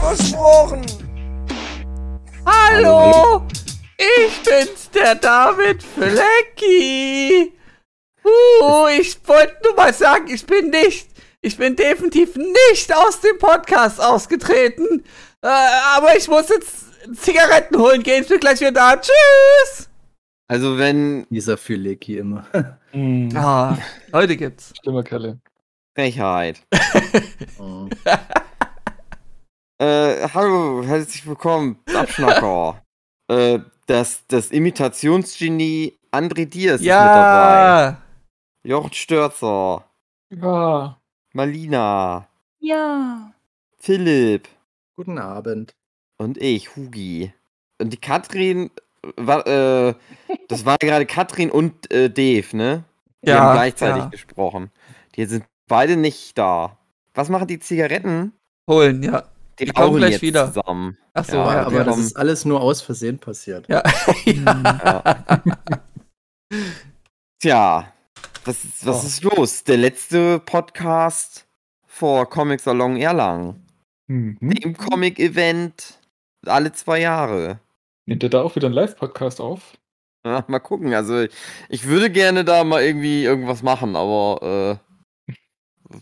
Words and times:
Versprochen. 0.00 0.82
Hallo, 2.44 3.42
ich 3.98 4.42
bin's, 4.42 4.90
der 4.90 5.14
David 5.14 5.82
Flecki. 5.82 7.52
Uh, 8.24 8.86
ich 8.98 9.16
wollte 9.26 9.56
nur 9.64 9.74
mal 9.74 9.92
sagen, 9.92 10.28
ich 10.28 10.44
bin 10.46 10.70
nicht, 10.70 11.08
ich 11.40 11.56
bin 11.56 11.76
definitiv 11.76 12.36
nicht 12.36 12.94
aus 12.94 13.20
dem 13.20 13.38
Podcast 13.38 14.00
ausgetreten. 14.00 15.04
Äh, 15.42 15.48
aber 15.96 16.16
ich 16.16 16.28
muss 16.28 16.48
jetzt 16.48 16.84
Zigaretten 17.20 17.78
holen 17.78 18.02
gehen, 18.02 18.22
ich 18.22 18.28
bin 18.28 18.40
gleich 18.40 18.60
wieder 18.60 18.72
da. 18.72 18.96
Tschüss. 18.96 19.88
Also 20.48 20.78
wenn 20.78 21.26
Dieser 21.30 21.56
Füleki 21.56 22.18
immer. 22.18 22.46
Mhm. 22.94 23.34
Ah, 23.34 23.78
heute 24.12 24.36
gibt's. 24.36 24.74
Schlimmer 24.82 25.02
Kerle. 25.02 25.40
Frechheit. 25.94 26.60
Oh. 27.58 27.88
Äh, 29.86 30.28
hallo, 30.32 30.84
herzlich 30.84 31.26
willkommen, 31.26 31.76
Abschnacker. 31.92 32.80
äh, 33.28 33.58
das, 33.86 34.24
das 34.28 34.52
Imitationsgenie 34.52 35.98
André 36.12 36.46
Diaz 36.46 36.74
ist 36.76 36.82
mit 36.82 36.90
dabei. 36.90 37.96
Ja. 37.96 38.02
Jochen 38.62 38.92
Störzer, 38.92 39.84
Ja. 40.30 41.00
Malina, 41.32 42.28
Ja. 42.60 43.32
Philipp 43.80 44.46
Guten 44.94 45.18
Abend. 45.18 45.74
und 46.16 46.38
ich, 46.38 46.76
Hugi. 46.76 47.32
Und 47.80 47.92
die 47.92 47.96
Katrin, 48.00 48.70
war, 49.16 49.44
äh, 49.48 49.94
das 50.46 50.64
war 50.64 50.76
gerade 50.78 51.06
Katrin 51.06 51.50
und 51.50 51.90
äh, 51.90 52.08
Dave, 52.08 52.56
ne? 52.56 52.84
Die 53.24 53.30
Ja, 53.30 53.40
haben 53.40 53.54
gleichzeitig 53.54 54.04
ja. 54.04 54.08
gesprochen. 54.10 54.70
Die 55.16 55.24
sind 55.24 55.44
beide 55.66 55.96
nicht 55.96 56.38
da. 56.38 56.78
Was 57.14 57.28
machen 57.30 57.48
die 57.48 57.58
Zigaretten? 57.58 58.30
Holen, 58.70 59.02
ja. 59.02 59.24
Die, 59.58 59.66
Die 59.66 59.72
kommen 59.72 59.96
gleich 59.98 60.12
jetzt 60.12 60.22
wieder. 60.22 60.52
zusammen. 60.52 60.96
Ach 61.14 61.24
so, 61.24 61.36
Ja, 61.36 61.54
ja, 61.54 61.66
aber 61.66 61.84
das 61.84 61.98
ist 61.98 62.16
alles 62.16 62.44
nur 62.44 62.60
aus 62.60 62.80
Versehen 62.82 63.18
passiert. 63.18 63.68
ja. 63.68 63.82
ja. 64.24 65.42
Tja, 67.40 67.92
was, 68.44 68.64
ist- 68.64 68.86
was 68.86 69.02
Oh. 69.02 69.06
ist 69.06 69.24
los? 69.24 69.64
Der 69.64 69.76
letzte 69.76 70.38
Podcast 70.40 71.46
vor 71.86 72.28
Comic 72.28 72.60
Salon 72.60 72.96
Erlangen. 72.96 73.66
Mhm. 74.08 74.38
Im 74.62 74.76
Comic-Event 74.76 75.98
alle 76.46 76.72
zwei 76.72 77.00
Jahre. 77.00 77.60
Nimmt 78.06 78.22
ihr 78.22 78.30
da 78.30 78.42
auch 78.42 78.56
wieder 78.56 78.66
einen 78.66 78.74
Live-Podcast 78.74 79.40
auf? 79.40 79.76
Ja, 80.24 80.44
mal 80.48 80.58
gucken. 80.60 80.92
Also, 80.94 81.26
ich 81.68 81.86
würde 81.86 82.10
gerne 82.10 82.44
da 82.44 82.64
mal 82.64 82.82
irgendwie 82.82 83.24
irgendwas 83.24 83.62
machen, 83.62 83.96
aber 83.96 84.78
äh, 85.28 85.34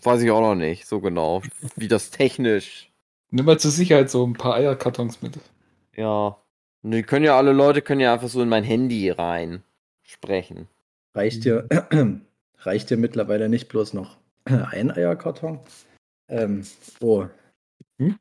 weiß 0.02 0.22
ich 0.22 0.30
auch 0.30 0.40
noch 0.40 0.54
nicht 0.54 0.86
so 0.86 1.00
genau, 1.00 1.42
wie 1.76 1.88
das 1.88 2.10
technisch. 2.10 2.89
Nimm 3.30 3.44
mal 3.46 3.58
zur 3.58 3.70
Sicherheit 3.70 4.10
so 4.10 4.26
ein 4.26 4.34
paar 4.34 4.54
Eierkartons 4.54 5.22
mit. 5.22 5.38
Ja. 5.96 6.36
Ne, 6.82 7.02
können 7.02 7.24
ja 7.24 7.36
alle 7.36 7.52
Leute 7.52 7.82
können 7.82 8.00
ja 8.00 8.12
einfach 8.12 8.28
so 8.28 8.42
in 8.42 8.48
mein 8.48 8.64
Handy 8.64 9.10
rein 9.10 9.62
sprechen. 10.02 10.66
Reicht 11.14 11.44
dir, 11.44 11.69
reicht 12.58 12.90
dir 12.90 12.96
mittlerweile 12.96 13.48
nicht 13.48 13.69
bloß 13.69 13.92
noch 13.92 14.16
ein 14.44 14.90
Eierkarton? 14.90 15.60
Ähm, 16.28 16.64
oh, 17.00 17.26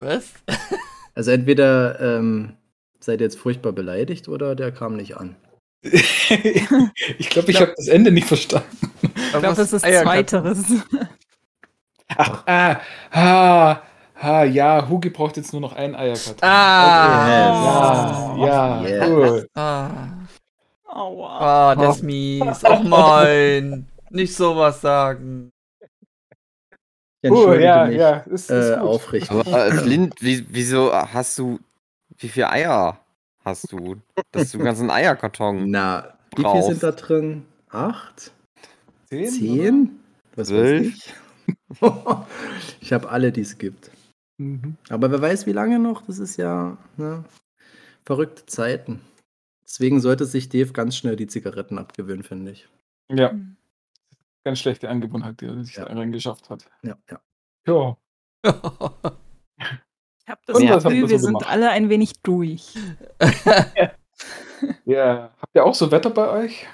Was? 0.00 0.32
also 1.14 1.30
entweder 1.30 2.00
ähm, 2.00 2.56
seid 3.00 3.20
ihr 3.20 3.24
jetzt 3.24 3.38
furchtbar 3.38 3.72
beleidigt 3.72 4.28
oder 4.28 4.54
der 4.54 4.72
kam 4.72 4.96
nicht 4.96 5.16
an. 5.16 5.36
ich 5.82 7.30
glaube, 7.30 7.50
ich 7.50 7.60
habe 7.60 7.74
das 7.76 7.88
Ende 7.88 8.12
nicht 8.12 8.26
verstanden. 8.26 8.68
Ich 9.02 9.30
glaube, 9.32 9.56
das 9.56 9.72
ist 9.72 9.82
Zweiteres. 9.82 10.64
Ach, 12.16 12.42
ah, 12.46 12.80
ah, 13.10 13.82
ah, 14.20 14.44
ja, 14.44 14.88
Hugi 14.88 15.10
braucht 15.10 15.36
jetzt 15.36 15.52
nur 15.52 15.60
noch 15.60 15.74
einen 15.74 15.94
Eierkarton. 15.94 16.42
Ah. 16.42 18.36
Ja, 18.38 18.46
ja, 18.46 18.82
Yes. 18.86 19.08
cool. 19.08 19.48
Ah. 19.54 19.90
Aua. 20.86 21.38
Ah, 21.40 21.74
das 21.74 21.96
ist 21.96 22.02
mies. 22.02 22.64
Och 22.64 22.84
nein. 22.84 23.86
Nicht 24.10 24.34
sowas 24.34 24.80
sagen. 24.80 25.50
Entschuldige 27.22 27.64
ja, 27.64 27.84
mich 27.86 27.96
ja, 27.96 28.16
ist, 28.16 28.50
ist 28.50 28.70
äh, 28.70 28.74
aufrichtig. 28.74 29.30
Aber 29.30 29.66
äh, 29.66 29.72
Flint, 29.72 30.14
wie, 30.20 30.44
wieso 30.48 30.92
hast 30.92 31.38
du. 31.38 31.60
Wie 32.18 32.28
viele 32.28 32.50
Eier 32.50 32.98
hast 33.44 33.72
du? 33.72 33.96
Dass 34.32 34.50
du 34.50 34.58
einen 34.58 34.64
ganzen 34.66 34.90
Eierkarton. 34.90 35.70
Na, 35.70 36.14
wie 36.30 36.42
viel 36.42 36.44
brauchst. 36.44 36.68
sind 36.68 36.82
da 36.82 36.92
drin? 36.92 37.46
Acht? 37.70 38.32
Zehn? 39.08 39.30
Zehn? 39.30 40.00
Was 40.34 40.48
Zwölf? 40.48 40.86
weiß 40.86 40.94
ich? 40.94 41.14
ich 42.80 42.92
habe 42.92 43.08
alle, 43.08 43.32
die 43.32 43.40
es 43.42 43.58
gibt. 43.58 43.90
Mhm. 44.38 44.76
Aber 44.88 45.10
wer 45.10 45.20
weiß, 45.20 45.46
wie 45.46 45.52
lange 45.52 45.78
noch? 45.78 46.02
Das 46.02 46.18
ist 46.18 46.36
ja 46.36 46.76
ne, 46.96 47.24
verrückte 48.04 48.46
Zeiten. 48.46 49.00
Deswegen 49.64 50.00
sollte 50.00 50.26
sich 50.26 50.48
Dave 50.48 50.72
ganz 50.72 50.96
schnell 50.96 51.16
die 51.16 51.26
Zigaretten 51.26 51.78
abgewöhnen, 51.78 52.24
finde 52.24 52.52
ich. 52.52 52.68
Ja, 53.10 53.34
ganz 54.44 54.58
schlechte 54.58 54.88
Angewohnheit, 54.88 55.40
die 55.40 55.46
er 55.46 55.64
sich 55.64 55.76
Ja. 55.76 55.84
da 55.86 55.94
reingeschafft 55.94 56.50
hat. 56.50 56.68
Ja, 56.82 56.96
ja. 57.10 57.20
Ja. 57.66 57.96
Ich 58.44 60.28
habe 60.28 60.40
das 60.46 60.62
habt 60.62 60.84
Gefühl, 60.84 61.08
wir 61.08 61.18
so 61.18 61.26
sind 61.26 61.46
alle 61.48 61.70
ein 61.70 61.88
wenig 61.88 62.20
durch. 62.22 62.74
ja. 64.84 65.32
Habt 65.40 65.54
ihr 65.54 65.64
auch 65.64 65.74
so 65.74 65.90
Wetter 65.90 66.10
bei 66.10 66.28
euch? 66.28 66.66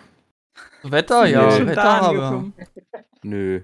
Wetter, 0.83 1.27
ja, 1.27 1.67
Wetter 1.67 2.01
haben 2.01 2.55
wir. 2.55 2.67
Nö. 3.23 3.63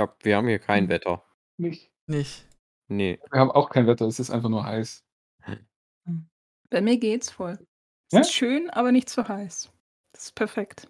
Ich 0.00 0.02
hab, 0.02 0.24
wir 0.24 0.38
haben 0.38 0.48
hier 0.48 0.58
kein 0.58 0.88
Wetter. 0.88 1.22
Nicht. 1.58 1.90
Nicht. 2.06 2.46
Nee. 2.88 3.20
Wir 3.30 3.38
haben 3.38 3.50
auch 3.50 3.68
kein 3.68 3.86
Wetter, 3.86 4.06
es 4.06 4.18
ist 4.18 4.30
einfach 4.30 4.48
nur 4.48 4.64
heiß. 4.64 5.04
Bei 6.70 6.80
mir 6.80 6.96
geht's 6.96 7.30
voll. 7.30 7.58
Es 8.06 8.12
Ja? 8.14 8.20
ist 8.20 8.32
schön, 8.32 8.70
aber 8.70 8.92
nicht 8.92 9.10
zu 9.10 9.28
heiß. 9.28 9.70
Das 10.14 10.24
ist 10.24 10.34
perfekt. 10.34 10.88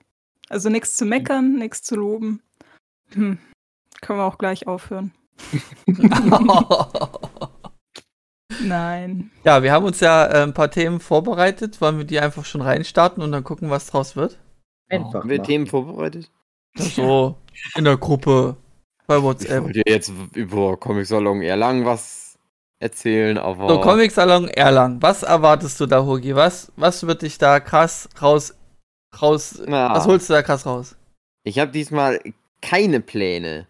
Also 0.48 0.69
nichts 0.69 0.97
zu 0.97 1.06
meckern, 1.06 1.56
nichts 1.59 1.82
zu 1.82 1.97
loben. 1.97 2.41
Hm. 3.15 3.38
Können 4.00 4.21
wir 4.21 4.26
auch 4.26 4.38
gleich 4.38 4.69
aufhören. 4.69 5.12
Nein. 8.62 9.32
ja, 9.42 9.65
wir 9.65 9.72
haben 9.72 9.87
uns 9.87 9.98
ja 9.98 10.27
äh, 10.27 10.44
ein 10.44 10.54
paar 10.54 10.71
Themen 10.71 11.00
vorbereitet. 11.00 11.81
Wollen 11.81 11.98
wir 11.98 12.04
die 12.04 12.21
einfach 12.21 12.44
schon 12.44 12.62
reinstarten 12.62 13.25
und 13.25 13.32
dann 13.32 13.42
gucken, 13.42 13.71
was 13.71 13.88
draus 13.88 14.15
wird? 14.15 14.38
Einfach. 14.88 15.22
Haben 15.22 15.31
wir. 15.31 15.42
Themen 15.42 15.66
vorbereitet? 15.66 16.31
So, 16.77 17.37
in 17.75 17.82
der 17.84 17.97
Gruppe, 17.97 18.56
bei 19.10 19.16
Ich 19.16 19.22
WhatsApp. 19.25 19.65
wollte 19.65 19.82
jetzt 19.87 20.12
über 20.34 20.76
Comic 20.76 21.04
Salon 21.04 21.43
Erlangen 21.43 21.84
was 21.84 22.38
erzählen, 22.78 23.38
aber. 23.38 23.69
So, 23.69 23.81
Comic 23.81 24.12
Salon 24.12 24.48
Erlangen. 24.48 25.03
Was 25.03 25.25
erwartest 25.25 25.81
du 25.81 25.87
da, 25.87 26.04
Hugi? 26.04 26.37
Was, 26.37 26.71
was 26.76 27.04
wird 27.04 27.22
dich 27.22 27.37
da 27.37 27.59
krass 27.59 28.09
raus, 28.22 28.54
raus, 29.21 29.60
Na, 29.66 29.93
was 29.94 30.06
holst 30.06 30.28
du 30.31 30.34
da 30.34 30.43
krass 30.43 30.65
raus? 30.65 30.97
ich 31.43 31.59
habe 31.59 31.72
diesmal 31.72 32.21
keine 32.62 33.00
Pläne. 33.00 33.66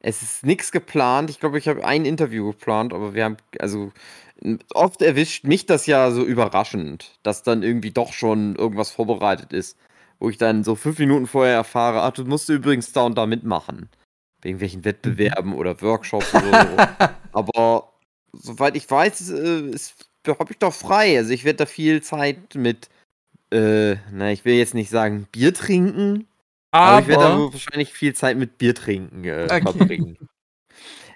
Es 0.00 0.20
ist 0.20 0.44
nichts 0.44 0.72
geplant. 0.72 1.30
Ich 1.30 1.40
glaube, 1.40 1.58
ich 1.58 1.68
habe 1.68 1.84
ein 1.84 2.04
Interview 2.04 2.50
geplant, 2.50 2.92
aber 2.92 3.14
wir 3.14 3.24
haben, 3.24 3.36
also 3.60 3.92
oft 4.74 5.00
erwischt 5.00 5.44
mich 5.44 5.64
das 5.64 5.86
ja 5.86 6.10
so 6.10 6.22
überraschend, 6.22 7.18
dass 7.22 7.44
dann 7.44 7.62
irgendwie 7.62 7.92
doch 7.92 8.12
schon 8.12 8.56
irgendwas 8.56 8.90
vorbereitet 8.90 9.52
ist, 9.54 9.78
wo 10.18 10.28
ich 10.28 10.36
dann 10.36 10.64
so 10.64 10.74
fünf 10.74 10.98
Minuten 10.98 11.26
vorher 11.28 11.54
erfahre, 11.54 12.02
ach, 12.02 12.10
du 12.12 12.24
musst 12.24 12.48
übrigens 12.50 12.92
da 12.92 13.02
und 13.02 13.16
da 13.16 13.26
mitmachen. 13.26 13.88
Bei 14.42 14.48
irgendwelchen 14.48 14.84
Wettbewerben 14.84 15.54
oder 15.54 15.80
Workshops 15.80 16.34
oder 16.34 16.50
so. 16.68 16.76
Aber 17.32 17.92
soweit 18.32 18.76
ich 18.76 18.90
weiß, 18.90 19.30
äh, 19.30 19.72
habe 20.28 20.52
ich 20.52 20.58
doch 20.58 20.74
frei. 20.74 21.16
Also 21.16 21.30
ich 21.32 21.44
werde 21.44 21.58
da 21.58 21.66
viel 21.66 22.02
Zeit 22.02 22.54
mit, 22.54 22.88
äh, 23.50 23.96
na, 24.10 24.32
ich 24.32 24.44
will 24.44 24.54
jetzt 24.54 24.74
nicht 24.74 24.90
sagen 24.90 25.26
Bier 25.32 25.54
trinken, 25.54 26.26
aber, 26.72 27.00
ich 27.00 27.06
werde 27.06 27.24
da 27.24 27.34
Aber, 27.34 27.52
wahrscheinlich 27.52 27.92
viel 27.92 28.14
Zeit 28.14 28.36
mit 28.36 28.58
Bier 28.58 28.74
trinken 28.74 29.24
äh, 29.24 29.46
Okay. 29.46 29.62
verbringen. 29.62 30.18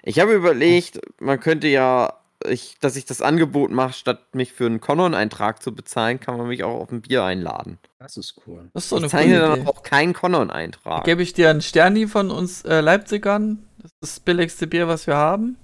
Ich 0.03 0.19
habe 0.19 0.33
überlegt, 0.33 1.01
man 1.19 1.39
könnte 1.39 1.67
ja, 1.67 2.13
ich, 2.49 2.77
dass 2.79 2.95
ich 2.95 3.05
das 3.05 3.21
Angebot 3.21 3.71
mache, 3.71 3.93
statt 3.93 4.35
mich 4.35 4.53
für 4.53 4.65
einen 4.65 4.81
Conon-Eintrag 4.81 5.61
zu 5.61 5.73
bezahlen, 5.73 6.19
kann 6.19 6.37
man 6.37 6.47
mich 6.47 6.63
auch 6.63 6.79
auf 6.79 6.91
ein 6.91 7.01
Bier 7.01 7.23
einladen. 7.23 7.77
Das 7.99 8.17
ist 8.17 8.41
cool. 8.45 8.69
das 8.73 8.85
ist 8.85 8.89
so 8.89 8.97
eine 8.97 9.05
ich 9.05 9.11
zeichne 9.11 9.39
dann 9.39 9.61
Idee. 9.61 9.69
auch 9.69 9.83
keinen 9.83 10.13
Conon-Eintrag. 10.13 11.03
Gebe 11.03 11.21
ich 11.21 11.33
dir 11.33 11.49
einen 11.49 11.61
Sterni 11.61 12.07
von 12.07 12.31
uns 12.31 12.63
äh, 12.63 12.81
Leipzigern? 12.81 13.67
Das 13.77 13.91
ist 13.91 13.97
das 14.01 14.19
billigste 14.19 14.67
Bier, 14.67 14.87
was 14.87 15.07
wir 15.07 15.15
haben. 15.15 15.57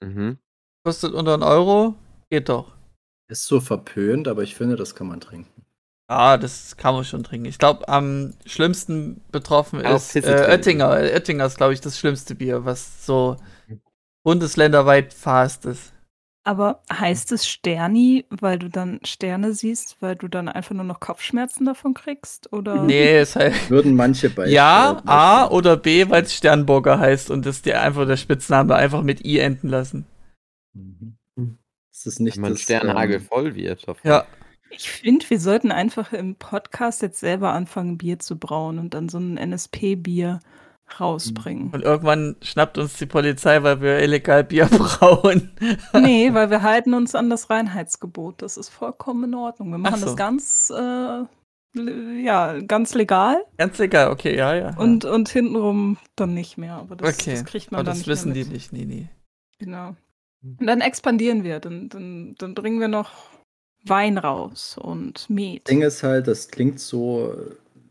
Mhm. 0.00 0.38
Kostet 0.84 1.12
unter 1.12 1.34
einen 1.34 1.42
Euro. 1.42 1.94
Geht 2.30 2.48
doch. 2.48 2.72
Ist 3.28 3.46
so 3.46 3.60
verpönt, 3.60 4.28
aber 4.28 4.42
ich 4.42 4.54
finde, 4.56 4.76
das 4.76 4.94
kann 4.94 5.06
man 5.06 5.20
trinken. 5.20 5.60
Ah, 6.08 6.36
das 6.38 6.76
kann 6.76 6.94
man 6.96 7.04
schon 7.04 7.22
trinken. 7.22 7.46
Ich 7.46 7.58
glaube, 7.58 7.88
am 7.88 8.34
schlimmsten 8.44 9.20
betroffen 9.30 9.86
Auch 9.86 9.94
ist 9.94 10.16
äh. 10.16 10.48
Oettinger. 10.48 10.90
Oettinger 10.90 11.46
ist, 11.46 11.56
glaube 11.56 11.72
ich, 11.72 11.80
das 11.80 12.00
schlimmste 12.00 12.34
Bier, 12.34 12.64
was 12.64 13.06
so 13.06 13.36
bundesländerweit 14.24 15.14
fast 15.14 15.66
ist. 15.66 15.92
Aber 16.42 16.82
heißt 16.90 17.32
es 17.32 17.46
Sterni, 17.46 18.24
weil 18.30 18.58
du 18.58 18.68
dann 18.70 19.00
Sterne 19.04 19.52
siehst, 19.52 19.98
weil 20.00 20.16
du 20.16 20.26
dann 20.28 20.48
einfach 20.48 20.74
nur 20.74 20.84
noch 20.84 21.00
Kopfschmerzen 21.00 21.66
davon 21.66 21.92
kriegst? 21.94 22.52
Oder? 22.52 22.82
Nee, 22.84 23.16
es 23.18 23.36
heißt. 23.36 23.70
Würden 23.70 23.94
manche 23.94 24.30
bei. 24.30 24.48
Ja, 24.48 25.02
A 25.04 25.48
oder 25.48 25.76
B, 25.76 26.08
weil 26.08 26.22
es 26.24 26.34
Sternburger 26.34 26.98
heißt 26.98 27.30
und 27.30 27.44
das 27.46 27.62
dir 27.62 27.80
einfach 27.82 28.06
der 28.06 28.16
Spitzname 28.16 28.74
einfach 28.74 29.02
mit 29.02 29.24
I 29.24 29.38
enden 29.38 29.68
lassen. 29.68 30.06
Mhm. 30.74 31.16
Das 31.92 32.06
ist 32.06 32.20
nicht 32.20 32.36
Wenn 32.36 32.42
man 32.42 32.52
das, 32.52 32.62
Sternhagel 32.62 33.16
ähm, 33.16 33.22
voll 33.22 33.54
wird. 33.54 33.86
davon. 33.86 34.10
Ja, 34.10 34.24
Ich 34.70 34.90
finde, 34.90 35.28
wir 35.28 35.40
sollten 35.40 35.72
einfach 35.72 36.12
im 36.12 36.36
Podcast 36.36 37.02
jetzt 37.02 37.20
selber 37.20 37.52
anfangen, 37.52 37.98
Bier 37.98 38.18
zu 38.18 38.38
brauen 38.38 38.78
und 38.78 38.94
dann 38.94 39.08
so 39.08 39.18
ein 39.18 39.36
NSP-Bier 39.36 40.40
rausbringen. 40.98 41.70
und 41.72 41.82
irgendwann 41.82 42.36
schnappt 42.42 42.78
uns 42.78 42.96
die 42.96 43.06
Polizei, 43.06 43.62
weil 43.62 43.80
wir 43.80 44.00
illegal 44.00 44.44
Bier 44.44 44.66
brauen. 44.70 45.50
nee, 45.92 46.32
weil 46.32 46.50
wir 46.50 46.62
halten 46.62 46.94
uns 46.94 47.14
an 47.14 47.30
das 47.30 47.50
Reinheitsgebot. 47.50 48.42
Das 48.42 48.56
ist 48.56 48.70
vollkommen 48.70 49.24
in 49.24 49.34
Ordnung. 49.34 49.70
Wir 49.70 49.78
machen 49.78 50.00
so. 50.00 50.06
das 50.06 50.16
ganz, 50.16 50.72
äh, 50.74 51.24
ja, 52.22 52.58
ganz 52.60 52.94
legal 52.94 53.44
Ganz 53.56 53.78
egal, 53.78 54.10
okay, 54.10 54.36
ja, 54.36 54.54
ja. 54.54 54.76
und, 54.76 55.04
und 55.04 55.28
hintenrum 55.28 55.98
dann 56.16 56.34
nicht 56.34 56.58
mehr. 56.58 56.74
Aber 56.74 56.96
das, 56.96 57.14
okay, 57.14 57.32
das 57.32 57.44
kriegt 57.44 57.70
man 57.70 57.80
aber 57.80 57.84
dann 57.84 57.92
das 57.92 57.98
nicht 57.98 58.08
wissen 58.08 58.32
mehr 58.32 58.44
die 58.44 58.50
nicht, 58.50 58.72
nee, 58.72 58.84
nee. 58.84 59.08
Genau. 59.58 59.94
Und 60.42 60.66
dann 60.66 60.80
expandieren 60.80 61.44
wir. 61.44 61.60
Dann, 61.60 61.88
dann, 61.88 62.34
dann 62.38 62.54
bringen 62.54 62.80
wir 62.80 62.88
noch 62.88 63.12
Wein 63.84 64.18
raus 64.18 64.76
und 64.80 65.28
Met. 65.30 65.68
Ding 65.68 65.82
ist 65.82 66.02
halt, 66.02 66.26
das 66.26 66.48
klingt 66.48 66.80
so 66.80 67.34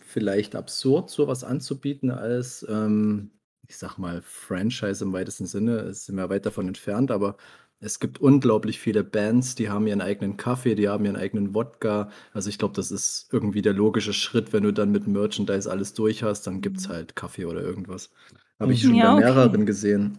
vielleicht 0.09 0.55
absurd, 0.55 1.09
sowas 1.09 1.43
anzubieten 1.43 2.11
als, 2.11 2.65
ähm, 2.69 3.31
ich 3.67 3.77
sag 3.77 3.97
mal, 3.97 4.21
Franchise 4.21 5.03
im 5.03 5.13
weitesten 5.13 5.45
Sinne. 5.45 5.77
Es 5.81 6.05
sind 6.05 6.15
wir 6.15 6.29
weit 6.29 6.45
davon 6.45 6.67
entfernt, 6.67 7.11
aber 7.11 7.37
es 7.81 7.99
gibt 7.99 8.19
unglaublich 8.19 8.79
viele 8.79 9.03
Bands, 9.03 9.55
die 9.55 9.69
haben 9.69 9.87
ihren 9.87 10.01
eigenen 10.01 10.35
Kaffee, 10.37 10.75
die 10.75 10.89
haben 10.89 11.05
ihren 11.05 11.15
eigenen 11.15 11.53
Wodka. 11.55 12.09
Also 12.33 12.49
ich 12.49 12.57
glaube, 12.57 12.73
das 12.75 12.91
ist 12.91 13.29
irgendwie 13.31 13.61
der 13.61 13.73
logische 13.73 14.13
Schritt, 14.13 14.51
wenn 14.53 14.63
du 14.63 14.73
dann 14.73 14.91
mit 14.91 15.07
Merchandise 15.07 15.69
alles 15.71 15.93
durch 15.93 16.23
hast, 16.23 16.45
dann 16.47 16.61
gibt 16.61 16.77
es 16.79 16.89
halt 16.89 17.15
Kaffee 17.15 17.45
oder 17.45 17.61
irgendwas. 17.61 18.11
Habe 18.59 18.73
ich 18.73 18.83
schon 18.83 18.99
Ja, 18.99 19.01
bei 19.01 19.11
okay. 19.15 19.21
mehreren 19.21 19.65
gesehen. 19.65 20.17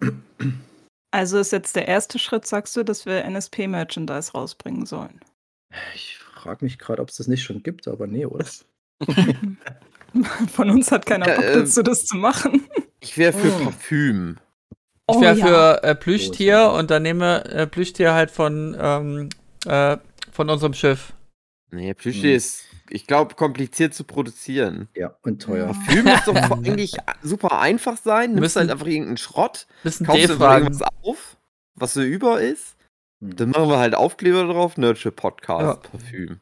Also 1.12 1.38
ist 1.38 1.52
jetzt 1.52 1.76
der 1.76 1.86
erste 1.86 2.18
Schritt, 2.18 2.46
sagst 2.46 2.76
du, 2.76 2.82
dass 2.82 3.06
wir 3.06 3.24
NSP-Merchandise 3.24 4.32
rausbringen 4.32 4.86
sollen. 4.86 5.20
Ich 5.94 6.16
frage 6.18 6.64
mich 6.64 6.78
gerade, 6.78 7.02
ob 7.02 7.08
es 7.10 7.16
das 7.16 7.26
nicht 7.28 7.42
schon 7.42 7.62
gibt, 7.62 7.86
aber 7.88 8.06
nee, 8.06 8.24
oder? 8.26 8.46
Von 10.52 10.70
uns 10.70 10.90
hat 10.90 11.06
keiner 11.06 11.26
Bock 11.26 11.44
äh, 11.44 11.54
dazu, 11.54 11.82
das 11.82 12.04
zu 12.04 12.16
machen. 12.16 12.68
Ich 13.00 13.16
wäre 13.16 13.32
für 13.32 13.48
Oh. 13.52 13.64
Parfüm. 13.64 14.36
Ich 14.70 15.16
Oh 15.16 15.20
wäre 15.20 15.38
ja. 15.38 15.46
für 15.46 15.82
äh, 15.84 15.94
Plüschtier 15.94 16.54
Großartig. 16.56 16.78
und 16.80 16.90
dann 16.90 17.02
nehmen 17.02 17.20
wir 17.20 17.46
äh, 17.46 17.66
Plüschtier 17.66 18.12
halt 18.14 18.30
von, 18.30 18.76
ähm, 18.78 19.28
äh, 19.66 19.96
von 20.32 20.50
unserem 20.50 20.74
Schiff. 20.74 21.12
Nee, 21.72 21.94
Plüschtier 21.94 22.30
Hm. 22.30 22.36
ist, 22.36 22.64
ich 22.90 23.06
glaube, 23.06 23.34
kompliziert 23.36 23.94
zu 23.94 24.02
produzieren. 24.04 24.88
Ja, 24.96 25.14
und 25.22 25.40
teuer. 25.42 25.66
Parfüm 25.66 26.04
muss 26.04 26.24
doch 26.24 26.34
eigentlich 26.50 26.96
super 27.22 27.60
einfach 27.60 27.96
sein. 27.96 28.30
Nimmst 28.30 28.40
Müssen- 28.40 28.58
halt 28.60 28.70
einfach 28.72 28.86
irgendeinen 28.86 29.16
Schrott, 29.16 29.66
Bisschen 29.84 30.06
kaufst 30.06 30.24
dir 30.24 30.28
D-Fragen. 30.28 30.64
irgendwas 30.66 30.88
auf, 31.02 31.36
was 31.76 31.94
so 31.94 32.02
über 32.02 32.40
ist. 32.40 32.76
Hm. 33.20 33.36
Dann 33.36 33.50
machen 33.50 33.68
wir 33.68 33.78
halt 33.78 33.94
Aufkleber 33.94 34.44
drauf, 34.44 34.76
Nerdship 34.76 35.14
Podcast, 35.16 35.84
Ja. 35.84 35.90
Parfüm. 35.90 36.40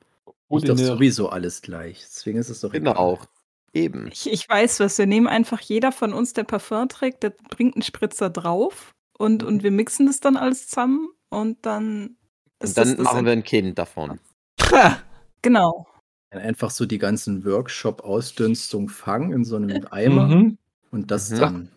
Ist 0.51 0.65
doch 0.65 0.71
Ordinär. 0.71 0.87
sowieso 0.87 1.29
alles 1.29 1.61
gleich. 1.63 2.01
Deswegen 2.07 2.39
ist 2.39 2.49
es 2.49 2.61
doch 2.61 2.73
Genau. 2.73 2.93
egal. 2.93 3.03
auch. 3.03 3.27
Eben. 3.75 4.09
Ich, 4.11 4.31
ich 4.33 4.49
weiß 4.49 4.81
was, 4.81 4.97
wir 4.99 5.07
nehmen 5.07 5.27
einfach 5.27 5.61
jeder 5.61 5.93
von 5.93 6.13
uns, 6.15 6.33
der 6.33 6.45
Parfum 6.45 6.89
trägt, 6.89 7.23
der 7.23 7.31
bringt 7.51 7.75
einen 7.77 7.83
Spritzer 7.83 8.31
drauf 8.31 8.95
und, 9.19 9.43
und 9.43 9.63
wir 9.63 9.71
mixen 9.71 10.07
das 10.07 10.21
dann 10.21 10.37
alles 10.39 10.69
zusammen 10.69 11.09
und 11.29 11.67
dann 11.67 12.17
Und 12.63 12.77
dann 12.79 13.03
machen 13.03 13.25
wir 13.27 13.33
ein 13.33 13.43
Kind 13.45 13.79
davon. 13.79 14.19
Genau. 15.43 15.87
Einfach 16.31 16.71
so 16.71 16.85
die 16.85 16.99
ganzen 16.99 17.45
Workshop-Ausdünstung 17.45 18.89
fangen 18.89 19.33
in 19.33 19.45
so 19.45 19.57
einem 19.57 19.87
Eimer 19.91 20.27
Mhm. 20.29 20.59
und 20.91 21.11
das 21.11 21.31
Mhm. 21.31 21.37
dann. 21.39 21.69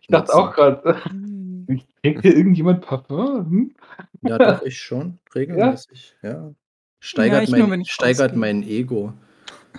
Ich 0.00 0.06
dachte 0.08 0.34
auch 0.34 0.52
gerade, 0.54 1.02
Hm. 1.04 1.66
trägt 2.02 2.22
hier 2.22 2.36
irgendjemand 2.36 2.80
Parfum? 2.84 3.46
Hm? 3.50 3.74
Ja, 4.22 4.38
doch, 4.38 4.62
ich 4.66 4.78
schon. 4.80 5.18
Regelmäßig. 5.34 6.16
Ja. 6.22 6.52
Steigert, 7.00 7.48
nur, 7.48 7.58
wenn 7.60 7.68
mein, 7.70 7.80
ich 7.80 7.92
steigert 7.92 8.36
mein 8.36 8.62
Ego. 8.62 9.12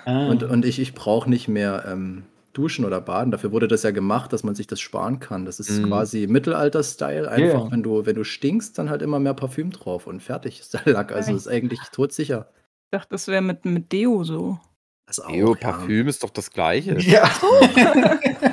Ah. 0.06 0.28
Und, 0.28 0.44
und 0.44 0.66
ich, 0.66 0.80
ich 0.80 0.94
brauche 0.94 1.30
nicht 1.30 1.48
mehr 1.48 1.86
ähm, 1.88 2.24
duschen 2.54 2.84
oder 2.86 3.00
baden. 3.00 3.32
Dafür 3.32 3.52
wurde 3.52 3.68
das 3.68 3.84
ja 3.84 3.92
gemacht, 3.92 4.34
dass 4.34 4.44
man 4.44 4.56
sich 4.56 4.68
das 4.68 4.80
sparen 4.82 5.20
kann. 5.20 5.46
Das 5.46 5.60
ist 5.60 5.70
Mhm. 5.80 5.88
quasi 5.88 6.28
Mittelalter-Style. 6.28 7.30
Einfach, 7.30 7.66
Ja. 7.66 7.72
wenn, 7.72 7.84
du, 7.84 8.06
wenn 8.06 8.16
du 8.16 8.24
stinkst, 8.24 8.78
dann 8.78 8.90
halt 8.90 9.02
immer 9.02 9.20
mehr 9.20 9.34
Parfüm 9.36 9.72
drauf 9.72 10.08
und 10.08 10.22
fertig 10.22 10.60
ist 10.60 10.74
der 10.74 10.82
Lack. 10.86 11.12
Also 11.12 11.36
ist 11.36 11.48
eigentlich 11.48 11.80
todsicher. 11.94 12.48
Ich 12.86 12.98
dachte, 12.98 13.10
das 13.12 13.28
wäre 13.28 13.42
mit, 13.42 13.64
mit 13.66 13.92
Deo 13.92 14.24
so. 14.24 14.60
Das 15.06 15.20
auch, 15.20 15.30
Eo, 15.30 15.54
ja. 15.56 15.60
Parfüm 15.72 16.08
ist 16.08 16.24
doch 16.24 16.30
das 16.32 16.50
Gleiche. 16.52 16.98
ja. 17.00 17.30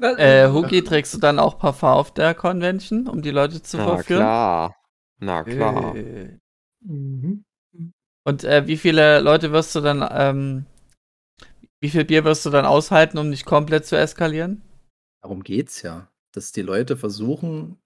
Äh, 0.00 0.48
Hugi, 0.50 0.82
trägst 0.82 1.14
du 1.14 1.18
dann 1.18 1.38
auch 1.38 1.58
Parfum 1.58 1.88
auf 1.90 2.12
der 2.12 2.34
Convention, 2.34 3.08
um 3.08 3.22
die 3.22 3.30
Leute 3.30 3.62
zu 3.62 3.76
Na 3.78 3.86
verführen? 3.86 4.20
klar. 4.20 4.76
Na 5.18 5.42
klar. 5.42 5.96
Äh. 5.96 6.38
Mhm. 6.80 7.44
Und 8.24 8.44
äh, 8.44 8.66
wie 8.66 8.76
viele 8.76 9.20
Leute 9.20 9.52
wirst 9.52 9.74
du 9.74 9.80
dann, 9.80 10.06
ähm, 10.10 10.66
wie 11.80 11.90
viel 11.90 12.04
Bier 12.04 12.24
wirst 12.24 12.44
du 12.46 12.50
dann 12.50 12.66
aushalten, 12.66 13.18
um 13.18 13.30
nicht 13.30 13.46
komplett 13.46 13.86
zu 13.86 13.96
eskalieren? 13.96 14.62
Darum 15.22 15.42
geht's 15.42 15.82
ja. 15.82 16.08
Dass 16.32 16.52
die 16.52 16.62
Leute 16.62 16.96
versuchen, 16.96 17.78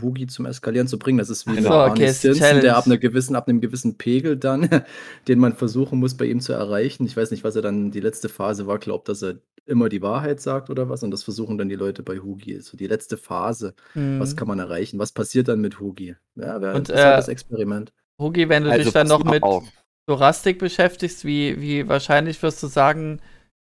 Hugi 0.00 0.26
zum 0.26 0.46
Eskalieren 0.46 0.88
zu 0.88 0.98
bringen. 0.98 1.18
Das 1.18 1.30
ist 1.30 1.46
wie 1.46 1.58
Ach 1.58 1.62
so, 1.62 1.92
okay, 1.92 2.12
Stinson, 2.12 2.60
der 2.60 2.76
ab, 2.76 2.86
einer 2.86 2.98
gewissen, 2.98 3.34
ab 3.34 3.48
einem 3.48 3.60
gewissen 3.60 3.96
Pegel 3.96 4.36
dann, 4.36 4.68
den 5.28 5.38
man 5.38 5.54
versuchen 5.54 5.98
muss, 6.00 6.16
bei 6.16 6.26
ihm 6.26 6.40
zu 6.40 6.52
erreichen. 6.52 7.06
Ich 7.06 7.16
weiß 7.16 7.30
nicht, 7.30 7.44
was 7.44 7.56
er 7.56 7.62
dann 7.62 7.90
die 7.90 8.00
letzte 8.00 8.28
Phase 8.28 8.66
war, 8.66 8.78
glaubt, 8.78 9.08
dass 9.08 9.22
er 9.22 9.36
immer 9.66 9.88
die 9.88 10.02
Wahrheit 10.02 10.40
sagt 10.40 10.70
oder 10.70 10.88
was. 10.88 11.02
Und 11.02 11.10
das 11.10 11.22
versuchen 11.22 11.58
dann 11.58 11.68
die 11.68 11.74
Leute 11.74 12.02
bei 12.02 12.18
Hugi. 12.18 12.60
So 12.60 12.76
die 12.76 12.86
letzte 12.86 13.16
Phase. 13.16 13.74
Hm. 13.92 14.20
Was 14.20 14.36
kann 14.36 14.48
man 14.48 14.58
erreichen? 14.58 14.98
Was 14.98 15.12
passiert 15.12 15.48
dann 15.48 15.60
mit 15.60 15.80
Hugi? 15.80 16.16
Ja, 16.36 16.60
wäre 16.60 16.74
Und, 16.76 16.88
das 16.88 16.96
ist 16.96 17.04
halt 17.04 17.14
äh, 17.14 17.16
das 17.16 17.28
Experiment. 17.28 17.92
Hugi, 18.20 18.48
wenn 18.48 18.64
du 18.64 18.70
Also 18.70 18.84
dich 18.84 18.92
dann 18.92 19.08
noch 19.08 19.24
mit 19.24 19.42
auf. 19.42 19.64
Dorastik 20.06 20.58
beschäftigst, 20.58 21.24
wie, 21.24 21.60
wie 21.60 21.88
wahrscheinlich 21.88 22.42
wirst 22.42 22.62
du 22.62 22.66
sagen, 22.66 23.20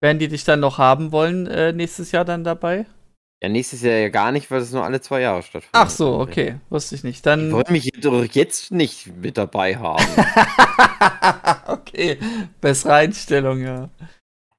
werden 0.00 0.18
die 0.18 0.28
dich 0.28 0.44
dann 0.44 0.60
noch 0.60 0.78
haben 0.78 1.12
wollen 1.12 1.46
äh, 1.46 1.72
nächstes 1.72 2.10
Jahr 2.12 2.24
dann 2.24 2.42
dabei? 2.42 2.86
Ja, 3.42 3.48
nächstes 3.48 3.82
Jahr 3.82 3.96
ja 3.96 4.08
gar 4.08 4.30
nicht, 4.30 4.50
weil 4.50 4.60
es 4.60 4.72
nur 4.72 4.84
alle 4.84 5.00
zwei 5.00 5.20
Jahre 5.20 5.42
stattfindet. 5.42 5.70
Ach 5.72 5.90
so, 5.90 6.20
okay, 6.20 6.60
wusste 6.70 6.94
ich 6.94 7.02
nicht. 7.02 7.26
Dann 7.26 7.50
wollen 7.50 7.64
mich 7.70 7.90
doch 8.00 8.24
jetzt 8.24 8.70
nicht 8.70 9.08
mit 9.16 9.36
dabei 9.36 9.76
haben. 9.76 10.04
okay, 11.66 12.18
bessere 12.60 12.94
Einstellung, 12.94 13.60
ja. 13.60 13.90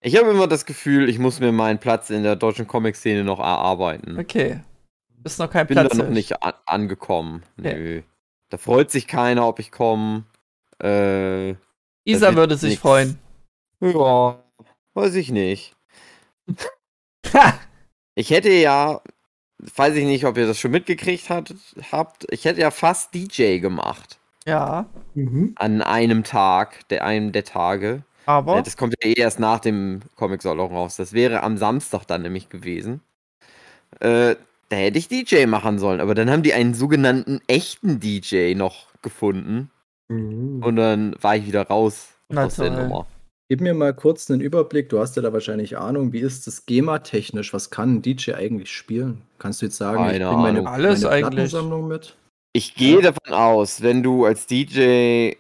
Ich 0.03 0.17
habe 0.17 0.29
immer 0.29 0.48
das 0.48 0.65
Gefühl, 0.65 1.10
ich 1.10 1.17
muss 1.19 1.39
mir 1.39 1.51
meinen 1.51 1.79
Platz 1.79 2.10
in 2.10 2.24
der 2.24 2.36
deutschen 2.36 2.67
Comic-Szene 2.67 3.24
noch 3.24 3.39
erarbeiten. 3.39 4.19
Okay. 4.19 4.60
Ist 5.24 5.39
noch 5.39 5.50
kein 5.50 5.65
Bin 5.67 5.75
da 5.75 5.83
Platz. 5.83 5.95
noch 5.98 6.10
nicht 6.10 6.43
an 6.43 6.53
angekommen. 6.65 7.43
Ja. 7.62 7.74
Nö. 7.74 8.01
Da 8.50 8.57
freut 8.57 8.91
sich 8.91 9.07
keiner, 9.07 9.48
ob 9.48 9.60
ich 9.60 9.72
komme. 9.72 10.25
Äh, 10.81 11.51
Isa 12.05 12.36
würde 12.36 12.57
sich 12.57 12.72
nix. 12.72 12.81
freuen. 12.81 13.17
ja, 13.81 14.43
weiß 14.93 15.15
ich 15.15 15.31
nicht. 15.31 15.75
Ich 18.15 18.29
hätte 18.29 18.50
ja, 18.50 19.01
weiß 19.75 19.95
ich 19.95 20.05
nicht, 20.05 20.25
ob 20.25 20.38
ihr 20.38 20.45
das 20.45 20.60
schon 20.60 20.69
mitgekriegt 20.69 21.31
hat, 21.31 21.55
habt, 21.91 22.27
ich 22.31 22.45
hätte 22.45 22.62
ja 22.62 22.69
fast 22.69 23.13
DJ 23.15 23.57
gemacht. 23.60 24.19
ja, 24.45 24.86
Mhm. 25.15 25.53
An 25.55 25.81
einem 25.81 26.24
Tag, 26.24 26.88
der 26.89 27.05
einem 27.05 27.31
der 27.31 27.43
Tage. 27.43 28.03
Aber. 28.25 28.56
Ja, 28.56 28.62
das 28.62 28.77
kommt 28.77 28.96
ja 29.01 29.10
eh 29.10 29.13
erst 29.13 29.39
nach 29.39 29.60
dem 29.60 30.01
Comic-Salon 30.15 30.72
raus. 30.72 30.96
Das 30.96 31.13
wäre 31.13 31.44
am 31.44 31.58
Samstag 31.58 32.06
dann 32.06 32.22
nämlich 32.22 32.50
gewesen. 32.50 33.01
Äh, 34.00 34.36
da 34.70 34.75
hätte 34.75 34.98
ich 34.98 35.08
DJ 35.08 35.46
machen 35.46 35.77
sollen, 35.77 36.01
aber 36.01 36.15
dann 36.15 36.30
haben 36.32 36.44
die 36.44 36.53
einen 36.53 36.74
sogenannten 36.74 37.42
echten 37.48 38.00
DJ 38.00 38.56
noch 38.56 38.88
gefunden. 39.01 39.70
Mhm. 40.08 40.63
Und 40.63 40.75
dann 40.75 41.15
war 41.22 41.36
ich 41.36 41.46
wieder 41.46 41.68
raus 41.68 42.10
Na 42.30 42.46
aus 42.46 42.56
der 42.56 42.74
toll. 42.74 42.84
Nummer. 42.84 43.08
Gib 43.50 43.62
mir 43.62 43.74
mal 43.74 43.94
kurz 43.94 44.32
einen 44.32 44.42
Überblick. 44.42 44.89
Du 44.89 45.00
hast 45.00 45.15
ja 45.15 45.22
da 45.22 45.32
wahrscheinlich 45.32 45.77
Ahnung. 45.77 46.12
Wie 46.12 46.22
ist 46.22 46.48
das 46.48 46.65
GEMA-technisch? 46.65 47.53
Was 47.53 47.70
kann 47.70 47.96
ein 47.96 48.01
DJ 48.01 48.34
eigentlich 48.34 48.72
spielen? 48.72 49.22
Kannst 49.38 49.62
du 49.62 49.68
jetzt 49.68 49.77
sagen, 49.77 50.06
ich 50.06 50.12
Keine 50.13 50.25
bringe 50.25 50.42
meine, 50.42 50.60
Ahnung. 50.60 50.68
Alles 50.68 51.01
meine 51.03 51.13
eigentlich. 51.13 51.34
Plattensammlung 51.51 51.88
mit? 51.88 52.15
Ich 52.53 52.75
gehe 52.75 53.01
davon 53.01 53.34
aus, 53.34 53.82
wenn 53.82 54.01
du 54.01 54.25
als 54.25 54.48
DJ 54.48 55.34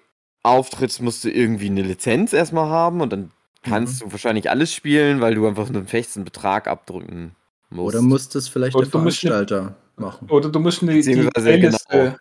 auftrittst, 0.43 1.01
musst 1.01 1.23
du 1.23 1.31
irgendwie 1.31 1.67
eine 1.67 1.81
Lizenz 1.81 2.33
erstmal 2.33 2.69
haben 2.69 3.01
und 3.01 3.11
dann 3.11 3.31
kannst 3.63 4.01
du 4.01 4.11
wahrscheinlich 4.11 4.49
alles 4.49 4.73
spielen, 4.73 5.21
weil 5.21 5.35
du 5.35 5.47
einfach 5.47 5.69
einen 5.69 5.87
festen 5.87 6.25
Betrag 6.25 6.67
abdrücken 6.67 7.35
musst. 7.69 7.95
Oder 7.95 8.03
muss 8.03 8.29
das 8.29 8.47
vielleicht 8.47 8.75
Oder 8.75 8.87
der 8.87 9.01
musst 9.01 9.19
Veranstalter 9.19 9.75
machen? 9.95 10.29
Oder 10.29 10.49
du 10.49 10.59
musst 10.59 10.83
eine, 10.83 10.93
die 10.93 11.29
Playlist, 11.33 11.89
genau. 11.89 12.03
äh, 12.03 12.11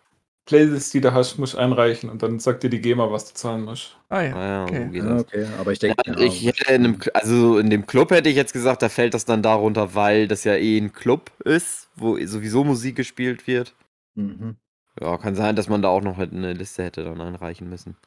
Playlist, 0.45 0.93
die 0.93 1.01
du 1.01 1.13
hast, 1.13 1.37
musst 1.37 1.55
einreichen 1.55 2.09
und 2.09 2.21
dann 2.23 2.39
sagt 2.39 2.63
dir 2.63 2.69
die 2.69 2.81
GEMA, 2.81 3.11
was 3.11 3.27
du 3.29 3.33
zahlen 3.33 3.63
musst. 3.63 3.97
Ah 4.09 4.21
ja. 4.21 4.35
Ah 4.35 4.45
ja, 4.45 4.63
Okay. 4.65 5.01
das. 5.01 5.21
okay, 5.21 5.47
aber 5.59 5.71
ich 5.71 5.79
denke, 5.79 6.01
Ja, 6.05 6.17
ich 6.19 6.45
hätte 6.45 6.73
in 6.73 6.85
einem, 6.85 6.99
also 7.13 7.57
in 7.59 7.69
dem 7.69 7.85
Club 7.85 8.11
hätte 8.11 8.29
ich 8.29 8.35
jetzt 8.35 8.53
gesagt, 8.53 8.81
da 8.81 8.89
fällt 8.89 9.13
das 9.13 9.25
dann 9.25 9.41
darunter, 9.41 9.95
weil 9.95 10.27
das 10.27 10.43
ja 10.43 10.55
eh 10.55 10.77
ein 10.77 10.93
Club 10.93 11.31
ist, 11.43 11.89
wo 11.95 12.17
sowieso 12.25 12.63
Musik 12.63 12.95
gespielt 12.95 13.47
wird. 13.47 13.73
Mhm. 14.15 14.55
Ja, 14.99 15.17
kann 15.17 15.35
sein, 15.35 15.55
dass 15.55 15.69
man 15.69 15.81
da 15.81 15.89
auch 15.89 16.01
noch 16.01 16.17
halt 16.17 16.33
eine 16.33 16.53
Liste 16.53 16.83
hätte 16.83 17.03
dann 17.03 17.19
einreichen 17.19 17.69
müssen. 17.69 17.97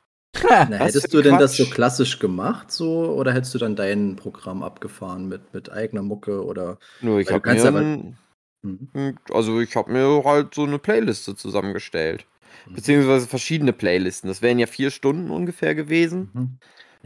Na, 0.49 0.76
hättest 0.76 1.12
du 1.12 1.23
denn 1.23 1.38
das 1.38 1.56
so 1.56 1.64
Quatsch. 1.64 1.75
klassisch 1.75 2.18
gemacht, 2.18 2.71
so, 2.71 3.06
oder 3.12 3.33
hättest 3.33 3.54
du 3.54 3.59
dann 3.59 3.76
dein 3.76 4.16
Programm 4.16 4.62
abgefahren 4.62 5.28
mit, 5.28 5.54
mit 5.54 5.71
eigener 5.71 6.02
Mucke 6.02 6.45
oder? 6.45 6.78
Nur 7.00 7.21
ich 7.21 7.30
habe 7.30 7.50
mir, 7.50 7.64
aber- 7.64 7.80
ein- 7.80 8.16
Mhm. 8.62 8.88
ein- 8.95 9.18
also 9.33 9.61
ich 9.61 9.76
habe 9.76 9.92
mir 9.92 10.23
halt 10.25 10.54
so 10.54 10.64
eine 10.64 10.78
Playliste 10.78 11.37
zusammengestellt. 11.37 12.26
Mhm. 12.68 12.75
Beziehungsweise 12.75 13.26
verschiedene 13.26 13.73
Playlisten. 13.73 14.28
Das 14.28 14.42
wären 14.42 14.59
ja 14.59 14.66
vier 14.66 14.90
Stunden 14.90 15.30
ungefähr 15.30 15.75
gewesen. 15.75 16.30
Mhm. 16.33 16.40
Und 16.40 16.59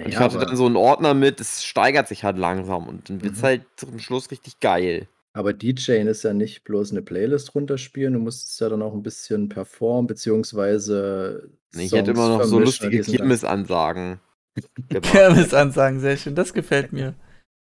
ich 0.06 0.14
Naja, 0.14 0.20
hatte 0.20 0.36
aber, 0.36 0.46
dann 0.46 0.56
so 0.56 0.66
einen 0.66 0.76
Ordner 0.76 1.14
mit, 1.14 1.40
es 1.40 1.64
steigert 1.64 2.08
sich 2.08 2.24
halt 2.24 2.38
langsam 2.38 2.88
und 2.88 3.10
dann 3.10 3.22
wird's 3.22 3.40
Mhm. 3.42 3.46
halt 3.46 3.62
zum 3.76 3.98
Schluss 3.98 4.30
richtig 4.30 4.60
geil. 4.60 5.08
Aber 5.32 5.52
DJing 5.52 6.08
ist 6.08 6.24
ja 6.24 6.32
nicht 6.32 6.64
bloß 6.64 6.90
eine 6.90 7.02
Playlist 7.02 7.54
runterspielen, 7.54 8.14
du 8.14 8.18
musst 8.20 8.48
es 8.48 8.58
ja 8.58 8.68
dann 8.68 8.82
auch 8.82 8.94
ein 8.94 9.02
bisschen 9.02 9.48
performen, 9.48 10.06
beziehungsweise 10.06 11.50
Ich 11.72 11.92
hätte 11.92 12.06
Songs 12.06 12.18
immer 12.18 12.28
noch 12.28 12.42
so 12.44 12.56
vermischen, 12.56 12.64
lustige 12.64 12.96
dies 12.96 13.08
und 13.08 13.12
das. 13.14 13.20
Kirmesansagen. 13.20 14.20
gemacht. 14.88 15.12
Kirmesansagen, 15.12 16.00
sehr 16.00 16.16
schön. 16.16 16.34
Das 16.34 16.52
gefällt 16.52 16.92
mir. 16.92 17.14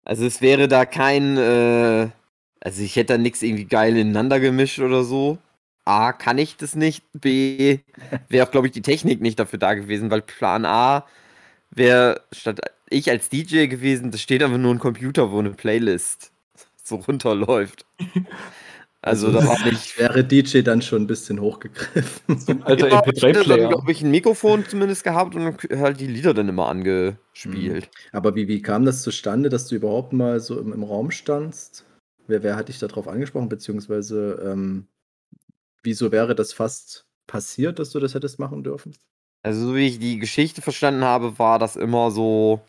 Also 0.03 0.25
es 0.25 0.41
wäre 0.41 0.67
da 0.67 0.85
kein, 0.85 1.37
äh, 1.37 2.09
also 2.61 2.81
ich 2.81 2.95
hätte 2.95 3.13
da 3.13 3.17
nichts 3.17 3.41
irgendwie 3.41 3.65
geil 3.65 3.97
ineinander 3.97 4.39
gemischt 4.39 4.79
oder 4.79 5.03
so. 5.03 5.37
A, 5.83 6.13
kann 6.13 6.37
ich 6.37 6.57
das 6.57 6.75
nicht. 6.75 7.03
B, 7.13 7.79
wäre 8.29 8.47
auch, 8.47 8.51
glaube 8.51 8.67
ich, 8.67 8.73
die 8.73 8.81
Technik 8.81 9.19
nicht 9.19 9.39
dafür 9.39 9.59
da 9.59 9.73
gewesen, 9.73 10.09
weil 10.09 10.21
Plan 10.21 10.65
A 10.65 11.05
wäre 11.69 12.21
statt 12.31 12.61
ich 12.89 13.09
als 13.09 13.29
DJ 13.29 13.67
gewesen, 13.67 14.11
da 14.11 14.17
steht 14.17 14.43
einfach 14.43 14.57
nur 14.57 14.73
ein 14.73 14.79
Computer, 14.79 15.31
wo 15.31 15.39
eine 15.39 15.51
Playlist 15.51 16.31
so 16.83 16.95
runterläuft. 16.97 17.85
Also 19.03 19.31
da 19.31 19.43
war 19.47 19.57
nicht. 19.65 19.97
Wäre 19.97 20.23
DJ 20.23 20.61
dann 20.61 20.81
schon 20.81 21.03
ein 21.03 21.07
bisschen 21.07 21.41
hochgegriffen. 21.41 22.61
Alter 22.63 22.87
Ja, 22.87 23.01
ich 23.11 23.23
hätte 23.23 23.39
dann, 23.39 23.59
MP3-Player. 23.59 23.67
glaube 23.69 23.91
ich, 23.91 24.03
ein 24.03 24.11
Mikrofon 24.11 24.63
zumindest 24.67 25.03
gehabt 25.03 25.33
und 25.33 25.57
halt 25.71 25.99
die 25.99 26.05
Lieder 26.05 26.35
dann 26.35 26.47
immer 26.47 26.67
angespielt. 26.67 27.89
Aber 28.11 28.35
wie, 28.35 28.47
wie 28.47 28.61
kam 28.61 28.85
das 28.85 29.01
zustande, 29.01 29.49
dass 29.49 29.67
du 29.67 29.75
überhaupt 29.75 30.13
mal 30.13 30.39
so 30.39 30.59
im, 30.59 30.71
im 30.71 30.83
Raum 30.83 31.09
standst? 31.09 31.85
Wer, 32.27 32.43
wer 32.43 32.55
hat 32.55 32.69
dich 32.69 32.77
darauf 32.77 33.07
angesprochen, 33.07 33.49
beziehungsweise 33.49 34.39
ähm, 34.45 34.85
wieso 35.81 36.11
wäre 36.11 36.35
das 36.35 36.53
fast 36.53 37.07
passiert, 37.25 37.79
dass 37.79 37.89
du 37.89 37.99
das 37.99 38.13
hättest 38.13 38.37
machen 38.37 38.63
dürfen? 38.63 38.95
Also, 39.41 39.69
so 39.69 39.75
wie 39.75 39.87
ich 39.87 39.97
die 39.97 40.19
Geschichte 40.19 40.61
verstanden 40.61 41.03
habe, 41.03 41.39
war 41.39 41.57
das 41.57 41.75
immer 41.75 42.11
so. 42.11 42.61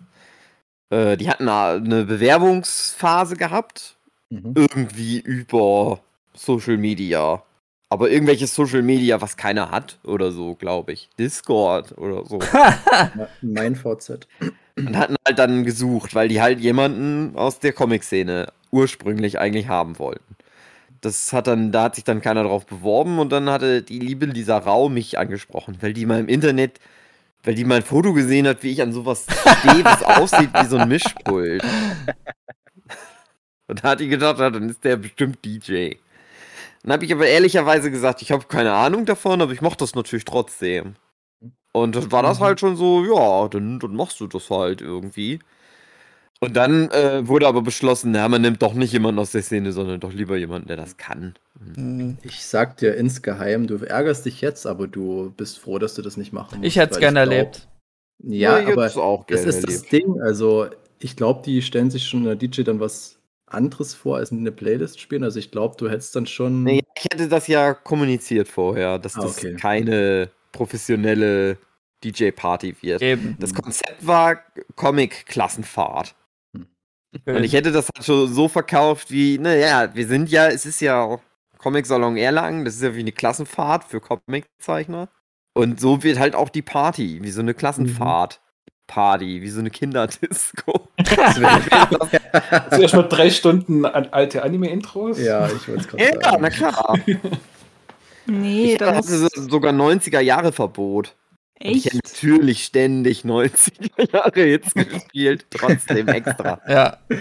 Äh, 0.89 1.19
die 1.19 1.29
hatten 1.29 1.45
da 1.45 1.75
eine 1.75 2.05
Bewerbungsphase 2.07 3.37
gehabt, 3.37 3.99
Mhm. 4.33 4.55
irgendwie 4.55 5.21
über 5.21 6.01
Social 6.33 6.79
Media. 6.79 7.43
Aber 7.91 8.11
irgendwelches 8.11 8.55
Social 8.55 8.81
Media, 8.81 9.21
was 9.21 9.37
keiner 9.37 9.71
hat 9.71 9.99
oder 10.05 10.33
so, 10.33 10.55
glaube 10.55 10.93
ich. 10.93 11.11
Discord 11.19 11.99
oder 11.99 12.25
so. 12.25 12.39
Mein 13.43 13.77
VZ. 13.77 14.27
Und 14.79 14.97
hatten 14.97 15.17
halt 15.27 15.39
dann 15.39 15.65
gesucht, 15.65 16.15
weil 16.15 16.29
die 16.29 16.41
halt 16.41 16.61
jemanden 16.61 17.37
aus 17.37 17.59
der 17.59 17.75
Comic-Szene 17.75 18.51
ursprünglich 18.71 19.39
eigentlich 19.39 19.69
haben 19.69 19.99
wollten. 19.99 20.37
Das 21.03 21.35
hat 21.35 21.47
dann, 21.47 21.71
da 21.71 21.85
hat 21.85 21.97
sich 21.97 22.05
dann 22.05 22.23
keiner 22.23 22.45
drauf 22.45 22.65
beworben 22.65 23.19
und 23.19 23.31
dann 23.31 23.51
hatte 23.51 23.83
die 23.83 23.99
liebe 23.99 24.25
Lisa 24.25 24.57
Rau 24.57 24.89
mich 24.89 25.19
angesprochen, 25.19 25.77
weil 25.83 25.93
die 25.93 26.07
mal 26.07 26.21
im 26.21 26.29
Internet, 26.29 26.81
weil 27.43 27.55
die 27.55 27.67
mal 27.67 27.75
ein 27.75 27.83
Foto 27.83 28.15
gesehen 28.15 28.47
hat, 28.47 28.63
wie 28.63 28.71
ich 28.71 28.81
an 28.81 28.95
sowas 28.95 29.27
stehe, 29.59 29.85
was 29.85 30.03
aussieht 30.03 30.49
wie 30.55 30.65
so 30.65 30.79
ein 30.79 30.89
Mischpult. 30.89 31.63
Und 33.73 33.83
da 33.83 33.89
hat 33.89 34.01
die 34.01 34.09
gedacht, 34.09 34.39
ja, 34.39 34.51
dann 34.51 34.69
ist 34.69 34.85
der 34.85 34.99
bestimmt 34.99 35.43
DJ. 35.47 35.93
Dann 36.83 36.93
habe 36.93 37.07
ich 37.07 37.13
aber 37.15 37.27
ehrlicherweise 37.27 37.91
gesagt, 37.91 38.21
ich 38.21 38.31
habe 38.31 38.45
keine 38.47 38.75
Ahnung 38.75 39.07
davon, 39.07 39.41
aber 39.41 39.53
ich 39.53 39.63
mache 39.63 39.79
das 39.79 39.95
natürlich 39.95 40.27
trotzdem. 40.27 40.97
Und 41.73 41.97
dann 41.97 42.13
war 42.13 42.23
das 42.23 42.39
halt 42.39 42.61
schon 42.61 42.77
so, 42.77 43.03
ja, 43.03 43.49
dann, 43.49 43.79
dann 43.79 43.97
machst 43.97 44.21
du 44.21 44.27
das 44.27 44.51
halt 44.51 44.83
irgendwie. 44.83 45.39
Und 46.41 46.55
dann 46.55 46.91
äh, 46.91 47.27
wurde 47.27 47.47
aber 47.49 47.63
beschlossen, 47.63 48.11
na, 48.11 48.29
man 48.29 48.43
nimmt 48.43 48.61
doch 48.61 48.75
nicht 48.75 48.93
jemanden 48.93 49.19
aus 49.21 49.33
der 49.33 49.43
Szene, 49.43 49.73
sondern 49.73 50.01
doch 50.01 50.13
lieber 50.13 50.37
jemanden, 50.37 50.69
der 50.69 50.77
das 50.77 50.99
kann. 50.99 51.33
Hm. 51.75 52.19
Ich 52.25 52.45
sag 52.45 52.77
dir 52.77 52.95
insgeheim, 52.97 53.67
du 53.67 53.77
ärgerst 53.77 54.27
dich 54.27 54.43
jetzt, 54.43 54.67
aber 54.67 54.87
du 54.87 55.33
bist 55.35 55.59
froh, 55.59 55.79
dass 55.79 55.95
du 55.95 56.03
das 56.03 56.19
nicht 56.19 56.35
machen 56.35 56.59
musst. 56.59 56.69
Ich 56.69 56.77
hätte 56.77 56.93
es 56.93 57.01
gerne 57.01 57.23
glaub- 57.23 57.33
erlebt. 57.33 57.69
Ja, 58.23 58.59
hätte 58.59 58.73
aber 58.73 58.85
es 58.85 58.99
auch 58.99 59.25
das 59.25 59.47
ist 59.47 59.65
das 59.65 59.77
erlebt. 59.77 59.93
Ding. 59.93 60.21
Also, 60.21 60.67
ich 60.99 61.17
glaube, 61.17 61.41
die 61.43 61.63
stellen 61.63 61.91
sich 61.91 62.07
schon 62.07 62.21
in 62.21 62.27
der 62.27 62.37
DJ 62.37 62.65
dann 62.65 62.79
was 62.79 63.22
anderes 63.55 63.95
vor, 63.95 64.17
als 64.19 64.33
eine 64.33 64.53
Playlist 64.53 65.01
spielen. 65.01 65.25
Also, 65.25 65.39
ich 65.39 65.51
glaube, 65.51 65.77
du 65.79 65.89
hättest 65.89 66.15
dann 66.17 66.27
schon. 66.27 66.63
Nee, 66.65 66.83
ich 66.97 67.05
hätte 67.05 67.29
das 67.29 67.47
ja 67.47 67.75
kommuniziert 67.75 68.49
vorher, 68.49 68.99
dass 68.99 69.17
Ah, 69.17 69.23
das 69.23 69.39
okay. 69.39 69.55
keine 69.55 70.31
professionelle 70.53 71.59
DJ-Party 72.05 72.77
wird. 72.81 73.01
Eben. 73.03 73.37
Das 73.39 73.55
Konzept 73.55 74.07
war 74.07 74.39
Comic-Klassenfahrt. 74.77 76.15
Äh, 77.27 77.37
Und 77.37 77.45
ich 77.45 77.53
hätte 77.53 77.73
das 77.73 77.89
halt 77.95 78.05
schon 78.05 78.33
so 78.33 78.49
verkauft 78.49 79.11
wie, 79.11 79.39
naja, 79.39 79.95
wir 79.95 80.07
sind 80.07 80.31
ja, 80.31 80.49
es 80.49 80.67
ist 80.67 80.81
ja 80.81 81.19
Comic-Salon 81.59 82.17
Erlangen, 82.17 82.65
das 82.65 82.75
ist 82.77 82.83
ja 82.83 82.95
wie 82.95 83.01
eine 83.01 83.13
Klassenfahrt 83.13 83.85
für 83.85 84.01
Comiczeichner. 84.01 85.09
Und 85.55 85.79
so 85.81 86.03
wird 86.03 86.19
halt 86.19 86.35
auch 86.35 86.49
die 86.49 86.63
Party, 86.63 87.23
wie 87.23 87.31
so 87.31 87.41
eine 87.41 87.55
Klassenfahrt. 87.55 88.41
Party, 88.93 89.41
wie 89.41 89.49
so 89.49 89.61
eine 89.61 89.71
Kinderdisco. 89.71 90.89
Das 90.99 92.77
Zuerst 92.77 92.95
mal 92.95 93.09
drei 93.09 93.31
Stunden 93.31 93.87
an 93.87 94.09
alte 94.11 94.43
Anime-Intros. 94.43 95.19
Ja, 95.19 95.47
ich 95.47 95.67
wollte 95.67 95.81
es 95.81 95.89
gerade 95.89 96.05
ja, 96.05 96.21
sagen. 96.21 96.39
na 96.43 96.51
klar. 96.51 96.99
Nee, 98.27 98.73
Ich 98.73 98.79
dann 98.79 98.95
hatte 98.97 99.29
sogar 99.35 99.73
90er-Jahre-Verbot. 99.73 101.17
Und 101.61 101.71
Ich 101.71 101.87
hätte 101.87 101.97
echt. 102.05 102.23
natürlich 102.23 102.65
ständig 102.65 103.23
90er-Jahre-Hits 103.25 104.75
gespielt, 104.75 105.47
trotzdem 105.49 106.09
extra. 106.09 106.61
Ja. 106.69 106.99
Ich 107.09 107.19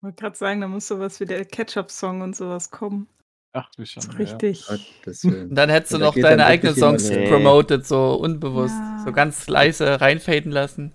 wollte 0.00 0.16
gerade 0.22 0.36
sagen, 0.36 0.60
da 0.62 0.68
muss 0.68 0.88
sowas 0.88 1.20
wie 1.20 1.26
der 1.26 1.44
Ketchup-Song 1.44 2.22
und 2.22 2.34
sowas 2.34 2.70
kommen. 2.70 3.06
Ach, 3.58 3.70
du 3.76 3.82
Das 3.82 3.90
schon. 3.90 4.02
Ja. 4.02 4.18
richtig. 4.18 4.66
Willen. 5.24 5.48
Und 5.50 5.54
dann 5.56 5.70
hättest 5.70 5.94
du 5.94 5.98
da 5.98 6.04
noch 6.06 6.14
deine 6.14 6.44
eigenen 6.46 6.74
Songs 6.76 7.08
hin. 7.08 7.28
promoted, 7.28 7.86
so 7.86 8.14
unbewusst. 8.14 8.74
Ja. 8.74 9.02
So 9.04 9.12
ganz 9.12 9.46
leise 9.48 10.00
reinfaden 10.00 10.52
lassen. 10.52 10.92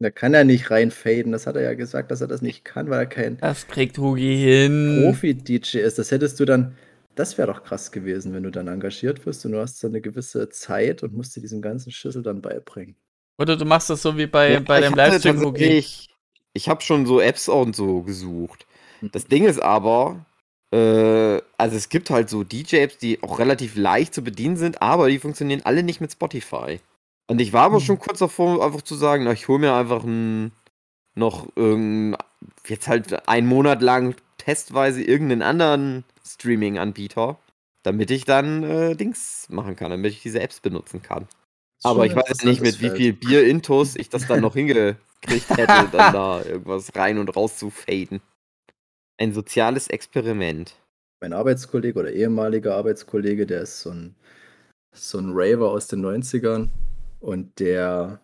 Da 0.00 0.10
kann 0.10 0.32
er 0.32 0.44
nicht 0.44 0.70
reinfaden. 0.70 1.32
Das 1.32 1.46
hat 1.48 1.56
er 1.56 1.62
ja 1.62 1.74
gesagt, 1.74 2.10
dass 2.12 2.20
er 2.20 2.28
das 2.28 2.40
nicht 2.40 2.64
kann, 2.64 2.88
weil 2.88 3.00
er 3.00 3.06
kein 3.06 3.36
Das 3.38 3.66
kriegt 3.66 3.98
Hugi 3.98 4.36
hin. 4.36 5.00
Profi-DJ 5.02 5.78
ist. 5.78 5.98
Das 5.98 6.12
hättest 6.12 6.38
du 6.38 6.44
dann. 6.44 6.76
Das 7.16 7.36
wäre 7.36 7.48
doch 7.52 7.64
krass 7.64 7.90
gewesen, 7.90 8.32
wenn 8.32 8.44
du 8.44 8.50
dann 8.50 8.68
engagiert 8.68 9.26
wirst 9.26 9.44
und 9.44 9.50
du 9.52 9.58
hast 9.58 9.80
so 9.80 9.88
eine 9.88 10.00
gewisse 10.00 10.50
Zeit 10.50 11.02
und 11.02 11.14
musst 11.14 11.34
dir 11.34 11.40
diesen 11.40 11.60
ganzen 11.60 11.90
Schüssel 11.90 12.22
dann 12.22 12.40
beibringen. 12.40 12.94
Oder 13.38 13.56
du 13.56 13.64
machst 13.64 13.90
das 13.90 14.02
so 14.02 14.16
wie 14.16 14.26
bei, 14.28 14.52
Ja, 14.52 14.60
bei 14.60 14.78
ich 14.78 14.86
dem 14.86 14.94
Livestream, 14.94 15.40
Hugi. 15.40 15.50
tatsächlich- 15.64 16.08
Ich 16.52 16.68
habe 16.68 16.80
schon 16.80 17.06
so 17.06 17.20
Apps 17.20 17.48
und 17.48 17.74
so 17.74 18.02
gesucht. 18.02 18.66
Das 19.12 19.26
Ding 19.26 19.44
ist 19.46 19.60
aber, 19.60 20.26
also 20.70 21.76
es 21.76 21.88
gibt 21.88 22.10
halt 22.10 22.28
so 22.28 22.44
DJ-Apps, 22.44 22.98
die 22.98 23.22
auch 23.22 23.38
relativ 23.38 23.74
leicht 23.76 24.12
zu 24.14 24.22
bedienen 24.22 24.56
sind, 24.56 24.82
aber 24.82 25.08
die 25.08 25.18
funktionieren 25.18 25.62
alle 25.64 25.82
nicht 25.82 26.00
mit 26.00 26.12
Spotify. 26.12 26.80
Und 27.26 27.40
ich 27.40 27.52
war 27.52 27.62
aber 27.64 27.76
Mhm. 27.76 27.84
schon 27.84 27.98
kurz 27.98 28.18
davor, 28.18 28.64
einfach 28.64 28.82
zu 28.82 28.94
sagen, 28.94 29.24
na, 29.24 29.32
ich 29.32 29.48
hole 29.48 29.58
mir 29.58 29.74
einfach 29.74 30.04
ein, 30.04 30.52
noch 31.14 31.46
irgendein, 31.56 32.18
jetzt 32.66 32.86
halt 32.86 33.28
einen 33.28 33.46
Monat 33.46 33.82
lang 33.82 34.14
testweise 34.36 35.02
irgendeinen 35.02 35.42
anderen 35.42 36.04
Streaming-Anbieter, 36.26 37.38
damit 37.82 38.10
ich 38.10 38.24
dann 38.24 38.62
äh, 38.62 38.94
Dings 38.94 39.46
machen 39.50 39.74
kann, 39.76 39.90
damit 39.90 40.12
ich 40.12 40.22
diese 40.22 40.40
Apps 40.40 40.60
benutzen 40.60 41.02
kann. 41.02 41.26
Aber 41.82 42.06
ich 42.06 42.14
weiß 42.14 42.44
nicht, 42.44 42.60
mit 42.60 42.80
wie 42.80 42.90
viel 42.96 43.12
Bier-Intos 43.14 43.96
ich 43.96 44.08
das 44.10 44.26
dann 44.26 44.40
noch 44.40 44.54
hingekriegt 44.54 45.56
hätte, 45.56 45.88
dann 45.92 46.12
da 46.12 46.42
irgendwas 46.42 46.94
rein 46.94 47.18
und 47.18 47.34
raus 47.36 47.56
zu 47.56 47.70
faden. 47.70 48.20
Ein 49.18 49.32
soziales 49.34 49.86
Experiment. 49.88 50.74
mein 51.20 51.32
Arbeitskollege 51.32 51.98
oder 51.98 52.12
ehemaliger 52.12 52.76
Arbeitskollege, 52.76 53.46
der 53.46 53.62
ist 53.62 53.80
so 53.80 53.90
ein, 53.90 54.14
so 54.94 55.18
ein 55.18 55.30
Raver 55.32 55.70
aus 55.72 55.88
den 55.88 56.02
90ern 56.02 56.70
und 57.20 57.58
der, 57.60 58.22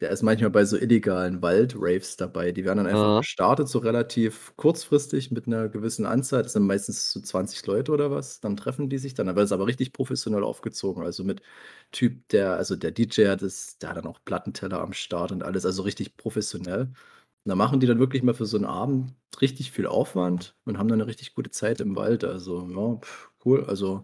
der 0.00 0.10
ist 0.10 0.22
manchmal 0.22 0.50
bei 0.50 0.64
so 0.66 0.76
illegalen 0.78 1.42
Wald-Raves 1.42 2.16
dabei. 2.18 2.52
Die 2.52 2.64
werden 2.64 2.78
dann 2.78 2.86
einfach 2.88 3.10
Ja. 3.10 3.18
gestartet, 3.18 3.68
so 3.68 3.80
relativ 3.80 4.54
kurzfristig 4.56 5.30
mit 5.32 5.46
einer 5.48 5.68
gewissen 5.70 6.06
Anzahl. 6.06 6.42
Das 6.44 6.54
sind 6.54 6.66
meistens 6.66 7.12
so 7.12 7.20
20 7.20 7.66
Leute 7.66 7.92
oder 7.92 8.10
was. 8.12 8.40
Dann 8.40 8.56
treffen 8.56 8.88
die 8.90 8.98
sich 8.98 9.14
dann. 9.14 9.26
Dann 9.28 9.36
wird 9.36 9.46
es 9.46 9.52
aber 9.52 9.66
richtig 9.66 9.92
professionell 9.92 10.44
aufgezogen. 10.44 11.04
Also 11.04 11.24
mit 11.24 11.42
Typ, 11.92 12.28
der, 12.30 12.54
also 12.56 12.76
der 12.76 12.92
DJ 12.92 13.28
hat 13.28 13.42
es, 13.42 13.78
der 13.78 13.90
hat 13.90 13.96
dann 13.98 14.06
auch 14.06 14.20
Plattenteller 14.24 14.80
am 14.82 14.92
Start 14.94 15.32
und 15.32 15.42
alles, 15.44 15.66
also 15.66 15.82
richtig 15.82 16.16
professionell. 16.16 16.90
Da 17.44 17.54
machen 17.56 17.80
die 17.80 17.86
dann 17.86 17.98
wirklich 17.98 18.22
mal 18.22 18.34
für 18.34 18.46
so 18.46 18.56
einen 18.56 18.66
Abend 18.66 19.14
richtig 19.40 19.72
viel 19.72 19.86
Aufwand 19.86 20.54
und 20.64 20.78
haben 20.78 20.88
dann 20.88 21.00
eine 21.00 21.08
richtig 21.08 21.34
gute 21.34 21.50
Zeit 21.50 21.80
im 21.80 21.96
Wald. 21.96 22.24
Also, 22.24 22.68
ja, 22.68 22.96
pf, 23.00 23.30
cool. 23.44 23.64
Also, 23.64 24.02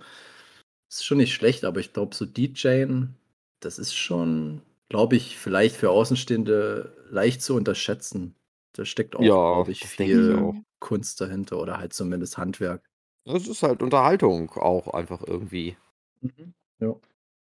ist 0.90 1.04
schon 1.04 1.18
nicht 1.18 1.34
schlecht, 1.34 1.64
aber 1.64 1.80
ich 1.80 1.92
glaube, 1.92 2.14
so 2.14 2.26
DJen, 2.26 3.16
das 3.60 3.78
ist 3.78 3.94
schon, 3.94 4.62
glaube 4.88 5.16
ich, 5.16 5.38
vielleicht 5.38 5.76
für 5.76 5.90
Außenstehende 5.90 6.96
leicht 7.10 7.42
zu 7.42 7.54
unterschätzen. 7.54 8.34
Da 8.72 8.84
steckt 8.84 9.16
auch, 9.16 9.22
Ja, 9.22 9.34
glaube 9.34 9.72
ich, 9.72 9.82
ich 9.82 9.88
viel 9.88 10.36
auch. 10.38 10.54
Kunst 10.80 11.20
dahinter 11.20 11.58
oder 11.60 11.78
halt 11.78 11.92
zumindest 11.92 12.38
Handwerk. 12.38 12.84
Das 13.24 13.46
ist 13.46 13.62
halt 13.62 13.82
Unterhaltung 13.82 14.50
auch 14.52 14.88
einfach 14.94 15.22
irgendwie. 15.26 15.76
Mhm. 16.20 16.54
Ja. 16.80 16.94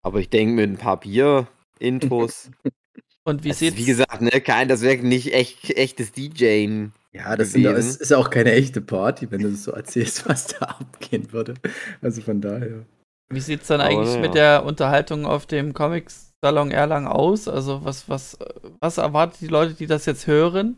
Aber 0.02 0.20
ich 0.20 0.30
denke, 0.30 0.54
mit 0.54 0.70
ein 0.70 0.78
paar 0.78 1.00
Bier-Intros. 1.00 2.50
Und 3.24 3.42
wie 3.44 3.48
das 3.48 3.58
sieht's 3.58 3.74
ist, 3.76 3.80
wie 3.80 3.86
gesagt, 3.86 4.20
ne, 4.20 4.30
kein, 4.40 4.68
das 4.68 4.82
wäre 4.82 4.98
nicht 5.02 5.32
echt, 5.32 5.70
echtes 5.70 6.12
DJing. 6.12 6.92
Ja, 7.12 7.36
das 7.36 7.52
sind, 7.52 7.62
ja- 7.62 7.72
es 7.72 7.96
ist 7.96 8.10
ja 8.10 8.18
auch 8.18 8.28
keine 8.30 8.52
echte 8.52 8.80
Party, 8.80 9.30
wenn 9.30 9.40
du 9.42 9.50
das 9.50 9.64
so 9.64 9.72
erzählst, 9.72 10.26
was 10.28 10.46
da 10.48 10.66
abgehen 10.66 11.32
würde. 11.32 11.54
Also 12.02 12.20
von 12.22 12.40
daher. 12.40 12.84
Wie 13.30 13.40
sieht's 13.40 13.68
dann 13.68 13.80
Aber 13.80 13.90
eigentlich 13.90 14.10
naja. 14.10 14.20
mit 14.20 14.34
der 14.34 14.64
Unterhaltung 14.64 15.24
auf 15.24 15.46
dem 15.46 15.72
Comics-Salon 15.72 16.70
Erlangen 16.70 17.06
aus? 17.08 17.48
Also 17.48 17.84
was, 17.84 18.08
was, 18.08 18.36
was 18.80 18.98
erwartet 18.98 19.40
die 19.40 19.46
Leute, 19.48 19.74
die 19.74 19.86
das 19.86 20.04
jetzt 20.06 20.26
hören 20.26 20.76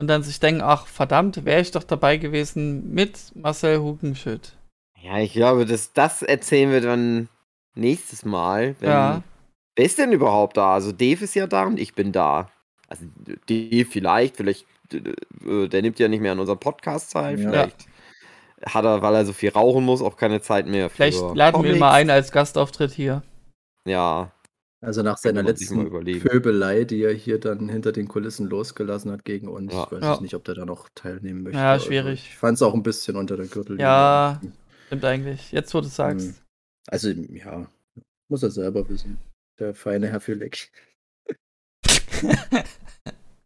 und 0.00 0.06
dann 0.06 0.22
sich 0.22 0.38
denken, 0.38 0.62
ach 0.62 0.86
verdammt, 0.86 1.44
wäre 1.44 1.60
ich 1.60 1.72
doch 1.72 1.82
dabei 1.82 2.16
gewesen 2.18 2.92
mit 2.94 3.32
Marcel 3.34 3.80
Hugenschütt. 3.80 4.54
Ja, 5.02 5.18
ich 5.18 5.32
glaube, 5.32 5.66
das, 5.66 5.92
das 5.92 6.22
erzählen 6.22 6.70
wir 6.70 6.80
dann 6.82 7.28
nächstes 7.74 8.24
Mal. 8.24 8.76
Wenn, 8.78 8.88
Ja. 8.90 9.22
Wer 9.76 9.84
ist 9.86 9.98
denn 9.98 10.12
überhaupt 10.12 10.56
da? 10.56 10.74
Also 10.74 10.92
Dave 10.92 11.24
ist 11.24 11.34
ja 11.34 11.46
da 11.46 11.64
und 11.66 11.78
ich 11.78 11.94
bin 11.94 12.12
da. 12.12 12.50
Also 12.88 13.04
Dave 13.48 13.84
vielleicht, 13.88 14.36
vielleicht, 14.36 14.66
äh, 14.92 15.68
der 15.68 15.82
nimmt 15.82 15.98
ja 15.98 16.08
nicht 16.08 16.20
mehr 16.20 16.32
an 16.32 16.40
unserem 16.40 16.58
Podcast 16.58 17.12
teil. 17.12 17.38
Ja. 17.40 17.50
Vielleicht 17.50 17.86
hat 18.66 18.84
er, 18.84 19.00
weil 19.00 19.14
er 19.14 19.24
so 19.24 19.32
viel 19.32 19.50
rauchen 19.50 19.84
muss, 19.84 20.02
auch 20.02 20.16
keine 20.16 20.40
Zeit 20.42 20.66
mehr 20.66 20.90
für 20.90 20.96
Vielleicht 20.96 21.20
laden 21.34 21.62
wir 21.62 21.72
ihn 21.72 21.78
mal 21.78 21.92
ein 21.92 22.10
als 22.10 22.30
Gastauftritt 22.32 22.90
hier. 22.92 23.22
Ja, 23.86 24.32
Also 24.82 25.02
nach 25.02 25.16
seiner 25.18 25.42
letzten. 25.42 25.88
Pöbelei, 26.20 26.84
die 26.84 27.02
er 27.02 27.14
hier 27.14 27.38
dann 27.38 27.68
hinter 27.68 27.92
den 27.92 28.08
Kulissen 28.08 28.48
losgelassen 28.50 29.10
hat 29.12 29.24
gegen 29.24 29.48
uns, 29.48 29.72
Ja. 29.72 29.90
weiß 29.90 30.02
Ja. 30.02 30.14
ich 30.14 30.20
nicht, 30.20 30.34
ob 30.34 30.44
der 30.44 30.54
da 30.56 30.66
noch 30.66 30.88
teilnehmen 30.94 31.44
möchte. 31.44 31.58
Ja, 31.58 31.72
Also 31.72 31.86
schwierig. 31.86 32.26
ich 32.28 32.36
fand 32.36 32.56
es 32.56 32.62
auch 32.62 32.74
ein 32.74 32.82
bisschen 32.82 33.16
unter 33.16 33.36
der 33.36 33.46
Gürtellinie. 33.46 33.84
Ja. 33.86 34.40
Stimmt 34.88 35.04
eigentlich. 35.04 35.52
Jetzt, 35.52 35.72
wo 35.72 35.80
du 35.80 35.86
sagst. 35.86 36.26
Hm. 36.26 36.34
Also, 36.88 37.08
ja, 37.10 37.66
muss 38.28 38.42
er 38.42 38.50
selber 38.50 38.86
wissen. 38.88 39.16
Der 39.60 39.74
feine 39.74 40.08
Herr 40.08 40.20
Füleck. 40.20 40.70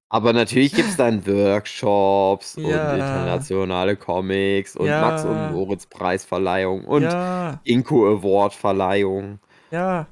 aber 0.09 0.33
natürlich 0.33 0.73
gibt 0.75 0.89
es 0.89 0.97
dann 0.97 1.27
Workshops 1.27 2.57
und 2.57 2.67
Ja. 2.67 2.95
internationale 2.95 3.97
Comics 3.97 4.77
und 4.77 4.87
Ja. 4.87 5.01
Max 5.01 5.25
und 5.25 5.53
Moritz 5.53 5.87
Preisverleihung 5.87 6.85
und 6.85 7.03
ja, 7.03 7.61
Inko 7.65 8.07
Award 8.07 8.55
Verleihung. 8.55 9.39
ja. 9.71 10.07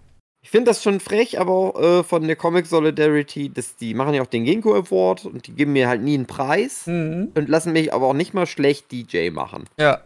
Ich 0.44 0.50
finde 0.50 0.72
das 0.72 0.82
schon 0.82 0.98
frech, 0.98 1.38
aber 1.38 1.52
auch, 1.52 1.80
äh, 1.80 2.02
von 2.02 2.26
der 2.26 2.34
Comic 2.34 2.66
Solidarity, 2.66 3.48
dass 3.48 3.76
die 3.76 3.94
machen 3.94 4.12
ja 4.12 4.22
auch 4.22 4.26
den 4.26 4.42
Ginkgo 4.44 4.74
Award 4.74 5.24
und 5.24 5.46
die 5.46 5.52
geben 5.54 5.72
mir 5.72 5.86
halt 5.88 6.02
nie 6.02 6.14
einen 6.14 6.26
Preis 6.26 6.88
Mhm. 6.88 7.30
und 7.36 7.48
lassen 7.48 7.72
mich 7.72 7.94
aber 7.94 8.08
auch 8.08 8.12
nicht 8.12 8.34
mal 8.34 8.46
schlecht 8.46 8.90
DJ 8.90 9.30
machen. 9.30 9.66
Ja. 9.78 10.00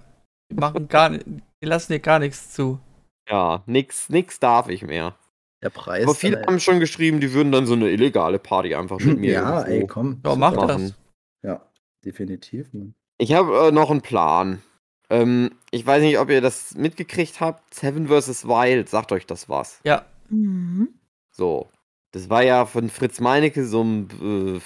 Die 0.52 0.56
machen 0.56 0.88
gar 0.88 1.08
die 1.08 1.40
lassen 1.62 1.92
dir 1.94 2.00
gar 2.00 2.18
nichts 2.18 2.52
zu. 2.52 2.78
Ja, 3.30 3.62
nix, 3.64 4.10
nix 4.10 4.38
darf 4.38 4.68
ich 4.68 4.82
mehr. 4.82 5.14
Der 5.66 5.70
Preis. 5.70 6.04
Aber 6.04 6.14
viele 6.14 6.36
dann, 6.36 6.46
haben 6.46 6.60
schon 6.60 6.78
geschrieben, 6.78 7.18
die 7.18 7.32
würden 7.32 7.50
dann 7.50 7.66
so 7.66 7.72
eine 7.72 7.90
illegale 7.90 8.38
Party 8.38 8.76
einfach 8.76 9.00
mit 9.00 9.18
mir 9.22 9.32
Ja, 9.32 9.62
ey, 9.62 9.84
komm. 9.84 10.20
Ja, 10.24 10.36
mach 10.36 10.54
machen. 10.54 10.68
das. 10.68 10.94
Ja, 11.42 11.60
definitiv. 12.04 12.72
Mann. 12.72 12.94
Ich 13.18 13.32
habe 13.32 13.66
äh, 13.66 13.72
noch 13.72 13.90
einen 13.90 14.00
Plan. 14.00 14.62
Ähm, 15.10 15.50
ich 15.72 15.84
weiß 15.84 16.02
nicht, 16.02 16.20
ob 16.20 16.30
ihr 16.30 16.40
das 16.40 16.76
mitgekriegt 16.76 17.40
habt. 17.40 17.74
Seven 17.74 18.06
vs. 18.06 18.46
Wild, 18.46 18.88
sagt 18.88 19.10
euch 19.10 19.26
das 19.26 19.48
was? 19.48 19.80
Ja. 19.82 20.04
Mhm. 20.28 20.90
So. 21.32 21.68
Das 22.12 22.30
war 22.30 22.44
ja 22.44 22.64
von 22.64 22.88
Fritz 22.88 23.18
Meinecke, 23.18 23.66
so 23.66 23.82
ein 23.82 24.06
äh, 24.22 24.60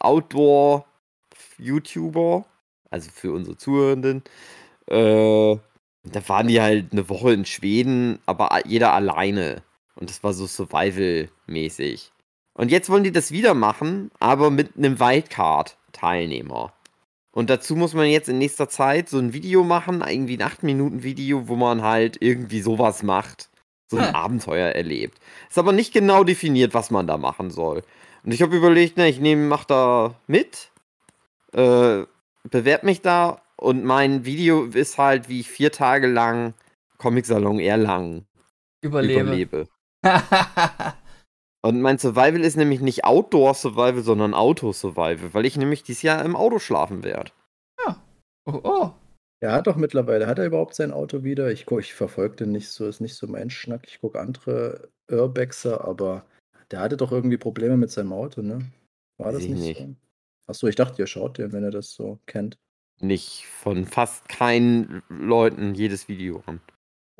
Outdoor-YouTuber. 0.00 2.44
Also 2.90 3.10
für 3.10 3.32
unsere 3.32 3.56
Zuhörenden. 3.56 4.22
Äh, 4.86 5.56
da 6.04 6.28
waren 6.28 6.48
die 6.48 6.60
halt 6.60 6.92
eine 6.92 7.08
Woche 7.08 7.32
in 7.32 7.46
Schweden, 7.46 8.18
aber 8.26 8.66
jeder 8.66 8.92
alleine. 8.92 9.62
Und 9.94 10.10
das 10.10 10.22
war 10.24 10.32
so 10.32 10.46
Survival-mäßig. 10.46 12.12
Und 12.54 12.70
jetzt 12.70 12.90
wollen 12.90 13.04
die 13.04 13.12
das 13.12 13.30
wieder 13.30 13.54
machen, 13.54 14.10
aber 14.18 14.50
mit 14.50 14.76
einem 14.76 14.98
Wildcard-Teilnehmer. 15.00 16.72
Und 17.32 17.48
dazu 17.48 17.76
muss 17.76 17.94
man 17.94 18.06
jetzt 18.06 18.28
in 18.28 18.38
nächster 18.38 18.68
Zeit 18.68 19.08
so 19.08 19.18
ein 19.18 19.32
Video 19.32 19.64
machen, 19.64 20.02
irgendwie 20.06 20.36
ein 20.36 20.48
8-Minuten-Video, 20.48 21.48
wo 21.48 21.56
man 21.56 21.82
halt 21.82 22.18
irgendwie 22.20 22.60
sowas 22.60 23.02
macht. 23.02 23.48
So 23.90 23.96
ein 23.98 24.08
Hm. 24.08 24.14
Abenteuer 24.14 24.68
erlebt. 24.70 25.18
Ist 25.48 25.58
aber 25.58 25.72
nicht 25.72 25.92
genau 25.92 26.24
definiert, 26.24 26.74
was 26.74 26.90
man 26.90 27.06
da 27.06 27.16
machen 27.18 27.50
soll. 27.50 27.82
Und 28.24 28.32
ich 28.32 28.42
habe 28.42 28.56
überlegt, 28.56 28.96
ne, 28.96 29.08
ich 29.08 29.20
nehme, 29.20 29.46
mach 29.46 29.64
da 29.64 30.14
mit, 30.26 30.70
äh, 31.52 32.04
bewerb 32.44 32.82
mich 32.84 33.00
da 33.02 33.42
und 33.56 33.84
mein 33.84 34.24
Video 34.24 34.64
ist 34.64 34.98
halt, 34.98 35.28
wie 35.28 35.40
ich 35.40 35.48
vier 35.48 35.72
Tage 35.72 36.06
lang 36.06 36.54
Comic-Salon 36.98 37.60
Erlangen 37.60 38.26
Überlebe. 38.80 39.20
überlebe. 39.20 39.68
Und 41.64 41.80
mein 41.80 41.98
Survival 41.98 42.40
ist 42.40 42.56
nämlich 42.56 42.80
nicht 42.80 43.04
Outdoor-Survival, 43.04 44.02
sondern 44.02 44.34
Auto-Survival, 44.34 45.32
weil 45.32 45.46
ich 45.46 45.56
nämlich 45.56 45.84
dieses 45.84 46.02
Jahr 46.02 46.24
im 46.24 46.34
Auto 46.34 46.58
schlafen 46.58 47.04
werde. 47.04 47.30
oh, 48.46 48.60
oh. 48.64 48.90
Er 49.40 49.52
hat 49.52 49.66
doch 49.66 49.76
mittlerweile, 49.76 50.26
hat 50.28 50.38
er 50.38 50.46
überhaupt 50.46 50.74
sein 50.74 50.92
Auto 50.92 51.24
wieder? 51.24 51.50
Ich, 51.50 51.66
guck- 51.66 51.80
ich 51.80 51.94
verfolge 51.94 52.36
den 52.36 52.52
nicht 52.52 52.68
so, 52.68 52.86
ist 52.86 53.00
nicht 53.00 53.16
so 53.16 53.26
mein 53.26 53.50
Schnack. 53.50 53.86
Ich 53.88 54.00
gucke 54.00 54.20
andere 54.20 54.88
Urbexer, 55.10 55.84
aber 55.84 56.24
der 56.70 56.80
hatte 56.80 56.96
doch 56.96 57.10
irgendwie 57.10 57.38
Probleme 57.38 57.76
mit 57.76 57.90
seinem 57.90 58.12
Auto, 58.12 58.42
ne? 58.42 58.70
War 59.18 59.32
das 59.32 59.42
ich 59.42 59.50
nicht, 59.50 59.60
nicht. 59.60 59.78
so? 59.80 59.94
Achso, 60.46 60.66
ich 60.68 60.76
dachte, 60.76 61.02
ihr 61.02 61.06
schaut 61.08 61.38
den, 61.38 61.52
wenn 61.52 61.64
ihr 61.64 61.70
das 61.72 61.92
so 61.92 62.18
kennt. 62.26 62.56
Nicht 63.00 63.46
von 63.46 63.84
fast 63.84 64.28
keinen 64.28 65.02
Leuten 65.08 65.74
jedes 65.74 66.08
Video 66.08 66.42
an. 66.46 66.60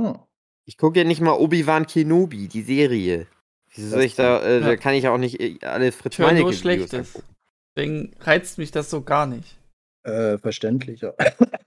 Hm. 0.00 0.18
Ich 0.64 0.78
gucke 0.78 0.98
ja 1.00 1.04
nicht 1.04 1.20
mal 1.20 1.32
Obi-Wan 1.32 1.86
Kenobi, 1.86 2.48
die 2.48 2.62
Serie. 2.62 3.26
Wieso 3.74 3.88
soll 3.88 4.02
ich 4.02 4.14
da, 4.14 4.40
äh, 4.42 4.60
Ja. 4.60 4.66
da 4.68 4.76
kann 4.76 4.94
ich 4.94 5.04
ja 5.04 5.12
auch 5.14 5.18
nicht 5.18 5.40
äh, 5.40 5.58
alle 5.62 5.92
Fritz 5.92 6.14
Ich 6.14 6.18
höre 6.18 6.32
nur 6.32 6.52
Schlechtes. 6.52 7.16
angucken. 7.16 7.34
Deswegen 7.76 8.12
reizt 8.20 8.58
mich 8.58 8.70
das 8.70 8.90
so 8.90 9.02
gar 9.02 9.26
nicht. 9.26 9.56
Äh, 10.04 10.38
verständlicher. 10.38 11.14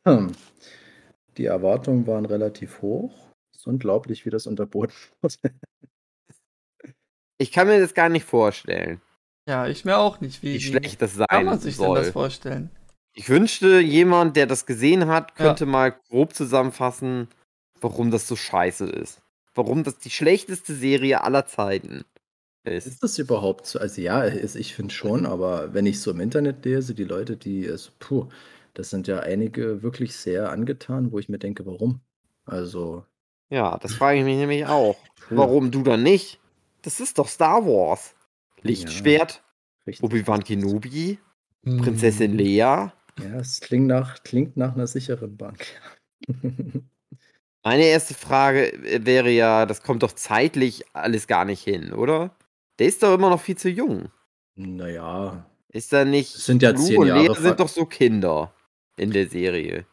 Die 1.37 1.45
Erwartungen 1.45 2.05
waren 2.07 2.25
relativ 2.25 2.81
hoch. 2.81 3.13
Es 3.51 3.59
ist 3.61 3.67
unglaublich, 3.67 4.25
wie 4.25 4.29
das 4.29 4.47
unterboten 4.47 4.93
wurde. 5.21 5.35
Ich 7.37 7.51
kann 7.51 7.67
mir 7.67 7.79
das 7.79 7.93
gar 7.93 8.07
nicht 8.09 8.25
vorstellen, 8.25 9.01
Ja, 9.47 9.67
ich 9.67 9.83
mir 9.83 9.97
auch 9.97 10.21
nicht. 10.21 10.41
Wie, 10.43 10.53
wie 10.53 10.61
schlecht 10.61 11.01
das 11.01 11.15
sein 11.15 11.27
kann 11.27 11.45
man 11.45 11.59
sich 11.59 11.75
denn 11.77 11.93
das 11.93 12.05
soll. 12.05 12.11
vorstellen? 12.13 12.69
Ich 13.13 13.29
wünschte, 13.29 13.79
jemand, 13.79 14.35
der 14.37 14.45
das 14.47 14.65
gesehen 14.65 15.07
hat, 15.07 15.35
könnte 15.35 15.65
mal 15.65 15.91
grob 16.09 16.33
zusammenfassen, 16.33 17.27
warum 17.85 18.09
das 18.09 18.27
so 18.27 18.35
scheiße 18.35 18.85
ist. 18.87 19.21
Warum 19.53 19.83
das 19.83 19.99
die 19.99 20.09
schlechteste 20.09 20.73
Serie 20.73 21.23
aller 21.23 21.45
Zeiten 21.45 22.03
ist. 22.63 22.87
Ist 22.87 23.03
das 23.03 23.19
überhaupt 23.19 23.67
so? 23.67 23.77
Also 23.77 24.01
ja, 24.01 24.23
ist, 24.23 24.55
ich 24.55 24.73
finde 24.73 24.91
schon, 24.91 25.27
aber 25.27 25.73
wenn 25.75 25.85
ich 25.85 25.99
so 26.01 26.09
im 26.09 26.19
Internet 26.19 26.65
lese, 26.65 26.95
die 26.95 27.03
Leute, 27.03 27.37
die, 27.37 27.69
also, 27.69 27.91
puh, 27.99 28.27
das 28.73 28.89
sind 28.89 29.07
ja 29.07 29.19
einige 29.19 29.83
wirklich 29.83 30.15
sehr 30.15 30.49
angetan, 30.49 31.11
wo 31.11 31.19
ich 31.19 31.29
mir 31.29 31.37
denke, 31.37 31.63
warum? 31.67 32.01
Also, 32.45 33.05
Ja, 33.49 33.77
das 33.77 33.93
frage 33.93 34.17
ich 34.19 34.25
mich 34.25 34.37
nämlich 34.37 34.65
auch. 34.65 34.97
puh, 35.29 35.37
Warum 35.37 35.69
du 35.69 35.83
dann 35.83 36.01
nicht? 36.01 36.39
Das 36.81 36.99
ist 36.99 37.19
doch 37.19 37.27
Star 37.27 37.65
Wars. 37.67 38.15
Lichtschwert, 38.63 39.43
richtig. 39.85 40.03
Obi-Wan 40.03 40.43
Kenobi, 40.43 41.19
Hm. 41.63 41.77
Prinzessin. 41.77 42.33
Lea. 42.35 42.57
Ja, 42.57 42.91
es 43.39 43.59
klingt 43.61 43.85
nach, 43.87 44.23
klingt 44.23 44.57
nach 44.57 44.73
einer 44.73 44.87
sicheren 44.87 45.37
Bank. 45.37 45.63
Meine 47.65 47.83
erste 47.85 48.13
Frage 48.13 48.71
äh, 48.73 49.05
wäre 49.05 49.29
ja, 49.31 49.65
das 49.65 49.81
kommt 49.81 50.03
doch 50.03 50.13
zeitlich 50.13 50.83
alles 50.93 51.25
gar 51.27 51.43
nicht 51.45 51.63
hin, 51.63 51.91
oder? 51.93 52.35
Der 52.79 52.87
ist 52.87 53.01
doch 53.03 53.13
immer 53.15 53.29
noch 53.31 53.41
viel 53.41 53.57
zu 53.57 53.69
jung. 53.69 54.11
naja, 54.55 55.45
Ist 55.69 55.91
da 55.91 56.05
nicht. 56.05 56.35
Es 56.35 56.45
sind 56.45 56.61
ja 56.61 56.75
zehn 56.75 57.01
Jahre 57.03 57.35
ver- 57.35 57.41
sind 57.41 57.59
doch 57.59 57.67
so 57.69 57.85
Kinder 57.85 58.53
in 58.97 59.11
der 59.11 59.27
Serie. 59.27 59.85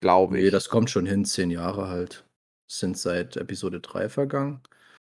Glaube 0.00 0.36
ich. 0.38 0.44
nee, 0.44 0.50
das 0.50 0.68
kommt 0.68 0.90
schon 0.90 1.06
hin, 1.06 1.24
zehn 1.24 1.50
Jahre 1.50 1.88
halt. 1.88 2.24
Sind 2.70 2.98
seit 2.98 3.36
Episode 3.36 3.80
3 3.80 4.08
vergangen. 4.10 4.60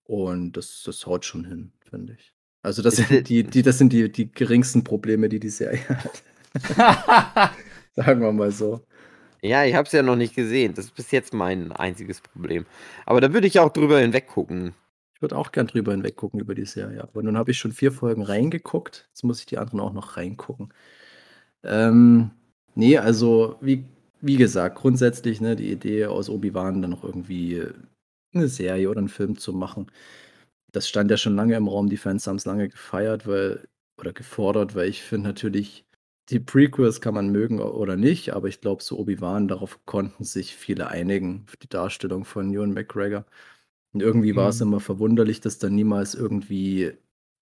Und 0.03 0.57
das, 0.57 0.83
das 0.85 1.05
haut 1.07 1.23
schon 1.25 1.45
hin, 1.45 1.71
finde 1.89 2.13
ich. 2.19 2.33
Also 2.61 2.81
das 2.81 2.99
Ist 2.99 3.07
sind 3.07 3.29
die, 3.29 3.43
die, 3.43 3.61
das 3.63 3.77
sind 3.77 3.93
die, 3.93 4.11
die 4.11 4.31
geringsten 4.31 4.83
Probleme, 4.83 5.29
die 5.29 5.39
die 5.39 5.49
Serie 5.49 5.79
hat. 5.87 6.23
Sagen 7.95 8.21
wir 8.21 8.31
mal 8.33 8.51
so. 8.51 8.85
Ja, 9.45 9.65
ich 9.65 9.75
habe 9.75 9.85
es 9.85 9.91
ja 9.91 10.01
noch 10.01 10.15
nicht 10.15 10.35
gesehen. 10.35 10.73
Das 10.73 10.85
ist 10.85 10.95
bis 10.95 11.11
jetzt 11.11 11.33
mein 11.33 11.71
einziges 11.71 12.21
Problem. 12.21 12.65
Aber 13.05 13.21
da 13.21 13.33
würde 13.33 13.47
ich 13.47 13.59
auch 13.59 13.71
drüber 13.71 13.99
hinweg 13.99 14.27
gucken. 14.27 14.73
Ich 15.15 15.21
würde 15.21 15.37
auch 15.37 15.51
gern 15.51 15.67
drüber 15.67 15.91
hinweg 15.91 16.15
gucken 16.15 16.39
über 16.39 16.55
die 16.55 16.65
Serie. 16.65 17.03
Aber 17.03 17.23
nun 17.23 17.37
habe 17.37 17.51
ich 17.51 17.57
schon 17.57 17.71
vier 17.71 17.91
Folgen 17.91 18.23
reingeguckt. 18.23 19.07
Jetzt 19.09 19.23
muss 19.23 19.39
ich 19.39 19.45
die 19.45 19.57
anderen 19.57 19.79
auch 19.79 19.93
noch 19.93 20.17
reingucken. 20.17 20.73
Ähm, 21.63 22.31
nee, 22.75 22.97
also 22.97 23.57
wie, 23.61 23.85
wie 24.21 24.37
gesagt, 24.37 24.77
grundsätzlich 24.77 25.41
ne, 25.41 25.55
die 25.55 25.71
Idee 25.71 26.07
aus 26.07 26.29
Obi-Wan 26.29 26.81
dann 26.81 26.91
noch 26.91 27.03
irgendwie 27.03 27.63
eine 28.33 28.47
Serie 28.47 28.89
oder 28.89 28.99
einen 28.99 29.09
Film 29.09 29.37
zu 29.37 29.53
machen, 29.53 29.91
das 30.71 30.87
stand 30.89 31.11
ja 31.11 31.17
schon 31.17 31.35
lange 31.35 31.55
im 31.55 31.67
Raum. 31.67 31.89
Die 31.89 31.97
Fans 31.97 32.27
haben 32.27 32.37
es 32.37 32.45
lange 32.45 32.69
gefeiert, 32.69 33.27
weil 33.27 33.67
oder 33.99 34.13
gefordert, 34.13 34.75
weil 34.75 34.89
ich 34.89 35.03
finde 35.03 35.29
natürlich, 35.29 35.85
die 36.29 36.39
Prequels 36.39 37.01
kann 37.01 37.13
man 37.13 37.29
mögen 37.31 37.59
oder 37.61 37.95
nicht, 37.97 38.33
aber 38.33 38.47
ich 38.47 38.61
glaube, 38.61 38.83
so 38.83 38.97
Obi-Wan, 38.99 39.47
darauf 39.47 39.85
konnten 39.85 40.23
sich 40.23 40.55
viele 40.55 40.87
einigen, 40.87 41.45
für 41.47 41.57
die 41.57 41.69
Darstellung 41.69 42.25
von 42.25 42.51
Ewan 42.53 42.73
McGregor. 42.73 43.25
Und 43.93 44.01
irgendwie 44.01 44.35
war 44.35 44.49
es 44.49 44.59
Mhm. 44.59 44.61
immer 44.61 44.79
verwunderlich, 44.81 45.41
dass 45.41 45.59
da 45.59 45.69
niemals 45.69 46.15
irgendwie 46.15 46.93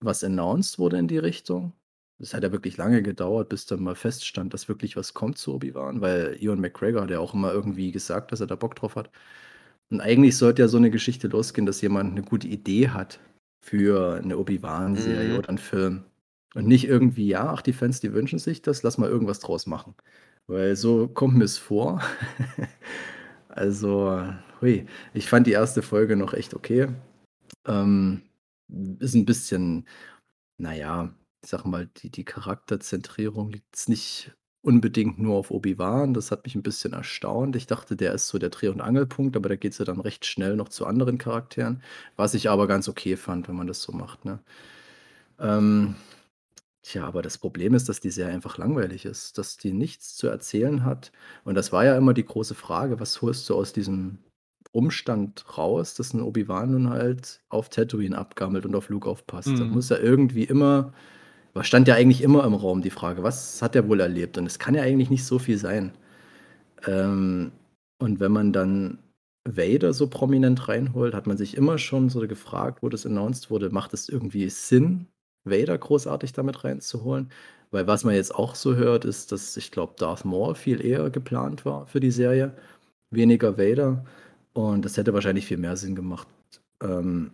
was 0.02 0.24
announced 0.24 0.80
wurde 0.80 0.98
in 1.00 1.08
die 1.08 1.18
Richtung. 1.20 1.74
Es 2.20 2.34
hat 2.34 2.44
ja 2.44 2.52
wirklich 2.52 2.78
lange 2.78 3.04
gedauert, 3.04 3.50
bis 3.50 3.66
dann 3.66 3.84
mal 3.84 3.96
feststand, 3.96 4.54
dass 4.54 4.70
wirklich 4.70 4.96
was 4.98 5.14
kommt 5.14 5.38
zu 5.38 5.54
Obi-Wan, 5.56 6.02
weil 6.02 6.38
Ewan 6.42 6.62
McGregor 6.62 7.04
hat 7.04 7.12
ja 7.12 7.20
auch 7.20 7.34
immer 7.34 7.54
irgendwie 7.54 7.92
gesagt, 7.92 8.32
dass 8.32 8.42
er 8.42 8.48
da 8.48 8.56
Bock 8.56 8.76
drauf 8.76 8.96
hat. 8.96 9.12
Und 9.92 10.02
eigentlich 10.02 10.38
sollte 10.38 10.64
ja 10.64 10.68
so 10.68 10.78
eine 10.78 10.92
Geschichte 10.92 11.28
losgehen, 11.30 11.66
dass 11.66 11.82
jemand 11.82 12.12
eine 12.12 12.24
gute 12.24 12.48
Idee 12.48 12.90
hat 12.90 13.20
für 13.62 14.16
eine 14.24 14.38
Obi-Wan-Serie 14.38 15.36
Mhm. 15.36 15.38
oder 15.38 15.50
einen 15.50 15.58
Film. 15.60 16.06
Und 16.54 16.68
nicht 16.68 16.86
irgendwie, 16.86 17.28
ja, 17.28 17.52
ach, 17.54 17.62
die 17.62 17.74
Fans, 17.74 18.00
die 18.00 18.14
wünschen 18.14 18.40
sich 18.40 18.62
das, 18.62 18.84
lass 18.84 18.98
mal 18.98 19.10
irgendwas 19.10 19.40
draus 19.40 19.66
machen. 19.66 19.96
Weil 20.48 20.76
so 20.76 21.08
kommt 21.08 21.36
mir 21.36 21.46
es 21.46 21.58
vor. 21.58 22.02
also, 23.50 24.24
hui, 24.62 24.86
ich 25.14 25.30
fand 25.30 25.48
die 25.48 25.52
erste 25.52 25.82
Folge 25.82 26.16
noch 26.16 26.34
echt 26.34 26.54
okay. 26.54 26.90
Ähm, 27.66 28.24
ist 29.00 29.16
ein 29.16 29.26
bisschen, 29.26 29.88
naja, 30.58 31.14
ich 31.44 31.50
sag 31.50 31.66
mal, 31.66 31.88
die, 31.98 32.10
die 32.10 32.26
Charakterzentrierung 32.26 33.52
liegt 33.52 33.90
nicht 33.90 34.34
unbedingt 34.62 35.20
nur 35.20 35.36
auf 35.36 35.52
Obi-Wan. 35.52 36.14
Das 36.14 36.32
hat 36.32 36.46
mich 36.46 36.56
ein 36.56 36.64
bisschen 36.64 36.94
erstaunt. 36.94 37.56
Ich 37.56 37.68
dachte, 37.68 37.96
der 37.96 38.14
ist 38.14 38.28
so 38.28 38.40
der 38.40 38.50
Dreh- 38.50 38.70
und 38.70 38.82
Angelpunkt, 38.82 39.36
aber 39.36 39.50
da 39.50 39.56
geht 39.56 39.74
es 39.74 39.78
ja 39.78 39.86
dann 39.86 40.00
recht 40.00 40.26
schnell 40.26 40.56
noch 40.56 40.70
zu 40.70 40.86
anderen 40.86 41.18
Charakteren. 41.18 41.84
Was 42.16 42.34
ich 42.34 42.50
aber 42.50 42.68
ganz 42.68 42.88
okay 42.88 43.18
fand, 43.18 43.48
wenn 43.50 43.56
man 43.56 43.68
das 43.68 43.82
so 43.82 43.92
macht. 43.92 44.24
Ne? 44.26 44.40
Ähm, 45.40 45.96
tja, 46.84 47.06
aber 47.06 47.22
das 47.22 47.38
Problem 47.40 47.74
ist, 47.74 47.90
dass 47.90 48.00
die 48.02 48.12
Serie 48.12 48.34
einfach 48.34 48.58
langweilig 48.58 49.06
ist, 49.06 49.38
dass 49.38 49.58
die 49.58 49.74
nichts 49.74 50.16
zu 50.16 50.28
erzählen 50.28 50.84
hat. 50.86 51.12
Und 51.46 51.56
das 51.56 51.72
war 51.72 51.86
ja 51.86 51.98
immer 51.98 52.14
die 52.14 52.26
große 52.26 52.56
Frage, 52.56 53.00
was 53.00 53.22
holst 53.22 53.50
du 53.50 53.56
aus 53.56 53.74
diesem 53.74 54.20
Umstand 54.72 55.58
raus, 55.58 55.96
dass 55.96 56.14
ein 56.14 56.22
Obi-Wan 56.22 56.72
nun 56.72 56.90
halt 56.90 57.42
auf 57.50 57.70
Tatooine 57.70 58.18
abgammelt 58.18 58.66
und 58.66 58.76
auf 58.76 58.90
Luke 58.90 59.10
aufpasst. 59.10 59.60
Da 59.62 59.66
Mhm. 59.66 59.72
muss 59.72 59.90
ja 59.90 59.98
irgendwie 60.00 60.44
immer, 60.46 60.94
was 61.54 61.68
stand 61.68 61.88
ja 61.88 61.96
eigentlich 61.96 62.22
immer 62.24 62.46
im 62.46 62.56
Raum, 62.56 62.82
die 62.84 62.92
Frage, 62.92 63.24
was 63.24 63.62
hat 63.62 63.76
er 63.76 63.90
wohl 63.90 64.02
erlebt? 64.02 64.38
Und 64.38 64.46
es 64.48 64.60
kann 64.60 64.76
ja 64.76 64.84
eigentlich 64.84 65.10
nicht 65.12 65.26
so 65.26 65.40
viel 65.40 65.58
sein. 65.60 65.94
Ähm, 66.86 67.52
und 68.00 68.20
wenn 68.20 68.32
man 68.32 68.54
dann 68.54 69.00
Vader 69.48 69.94
so 69.94 70.10
prominent 70.10 70.68
reinholt, 70.68 71.14
hat 71.14 71.28
man 71.28 71.38
sich 71.38 71.56
immer 71.58 71.78
schon 71.78 72.10
so 72.10 72.22
gefragt, 72.28 72.82
wo 72.82 72.90
das 72.90 73.06
announced 73.06 73.50
wurde, 73.50 73.70
macht 73.70 73.94
es 73.94 74.10
irgendwie 74.10 74.50
Sinn, 74.50 75.08
Vader 75.46 75.78
großartig 75.78 76.34
damit 76.34 76.64
reinzuholen? 76.64 77.32
Weil 77.72 77.88
was 77.88 78.04
man 78.04 78.16
jetzt 78.16 78.36
auch 78.36 78.56
so 78.56 78.76
hört, 78.76 79.06
ist, 79.06 79.32
dass 79.32 79.58
ich 79.58 79.72
glaube, 79.72 79.96
Darth 79.98 80.26
Maul 80.26 80.56
viel 80.56 80.86
eher 80.86 81.10
geplant 81.10 81.66
war 81.66 81.88
für 81.88 82.00
die 82.00 82.12
Serie, 82.12 82.56
weniger 83.12 83.58
Vader. 83.58 84.06
Und 84.54 84.86
das 84.86 84.98
hätte 84.98 85.14
wahrscheinlich 85.14 85.46
viel 85.48 85.58
mehr 85.58 85.78
Sinn 85.78 85.96
gemacht. 85.96 86.28
Ähm, 86.82 87.32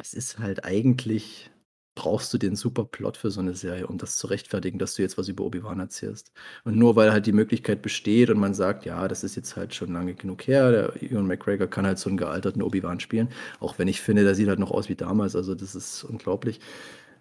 es 0.00 0.14
ist 0.14 0.38
halt 0.38 0.64
eigentlich, 0.64 1.50
brauchst 1.94 2.32
du 2.34 2.38
den 2.38 2.56
super 2.56 2.84
Plot 2.84 3.16
für 3.16 3.30
so 3.30 3.40
eine 3.40 3.54
Serie, 3.54 3.86
um 3.86 3.96
das 3.98 4.18
zu 4.18 4.26
rechtfertigen, 4.26 4.78
dass 4.78 4.94
du 4.94 5.02
jetzt 5.02 5.16
was 5.18 5.28
über 5.28 5.44
Obi-Wan 5.44 5.80
erzählst. 5.80 6.32
Und 6.64 6.76
nur 6.76 6.96
weil 6.96 7.12
halt 7.12 7.26
die 7.26 7.32
Möglichkeit 7.32 7.80
besteht 7.82 8.28
und 8.30 8.38
man 8.38 8.54
sagt, 8.54 8.84
ja, 8.84 9.08
das 9.08 9.24
ist 9.24 9.36
jetzt 9.36 9.56
halt 9.56 9.74
schon 9.74 9.92
lange 9.92 10.14
genug 10.14 10.46
her, 10.46 10.70
der 10.72 11.02
Ewan 11.02 11.26
McGregor 11.26 11.68
kann 11.68 11.86
halt 11.86 11.98
so 11.98 12.10
einen 12.10 12.18
gealterten 12.18 12.62
Obi-Wan 12.62 13.00
spielen, 13.00 13.28
auch 13.60 13.78
wenn 13.78 13.88
ich 13.88 14.00
finde, 14.02 14.24
der 14.24 14.34
sieht 14.34 14.48
halt 14.48 14.58
noch 14.58 14.72
aus 14.72 14.88
wie 14.88 14.96
damals, 14.96 15.34
also 15.36 15.54
das 15.54 15.74
ist 15.74 16.04
unglaublich. 16.04 16.60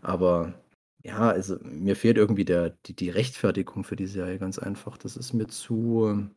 Aber 0.05 0.55
ja, 1.03 1.29
also 1.29 1.57
mir 1.63 1.95
fehlt 1.95 2.17
irgendwie 2.17 2.45
der, 2.45 2.71
die, 2.87 2.95
die 2.95 3.09
Rechtfertigung 3.09 3.83
für 3.83 3.95
die 3.95 4.07
Serie 4.07 4.39
ganz 4.39 4.59
einfach. 4.59 4.97
Das 4.97 5.17
ist 5.17 5.33
mir 5.33 5.47
zu, 5.47 6.29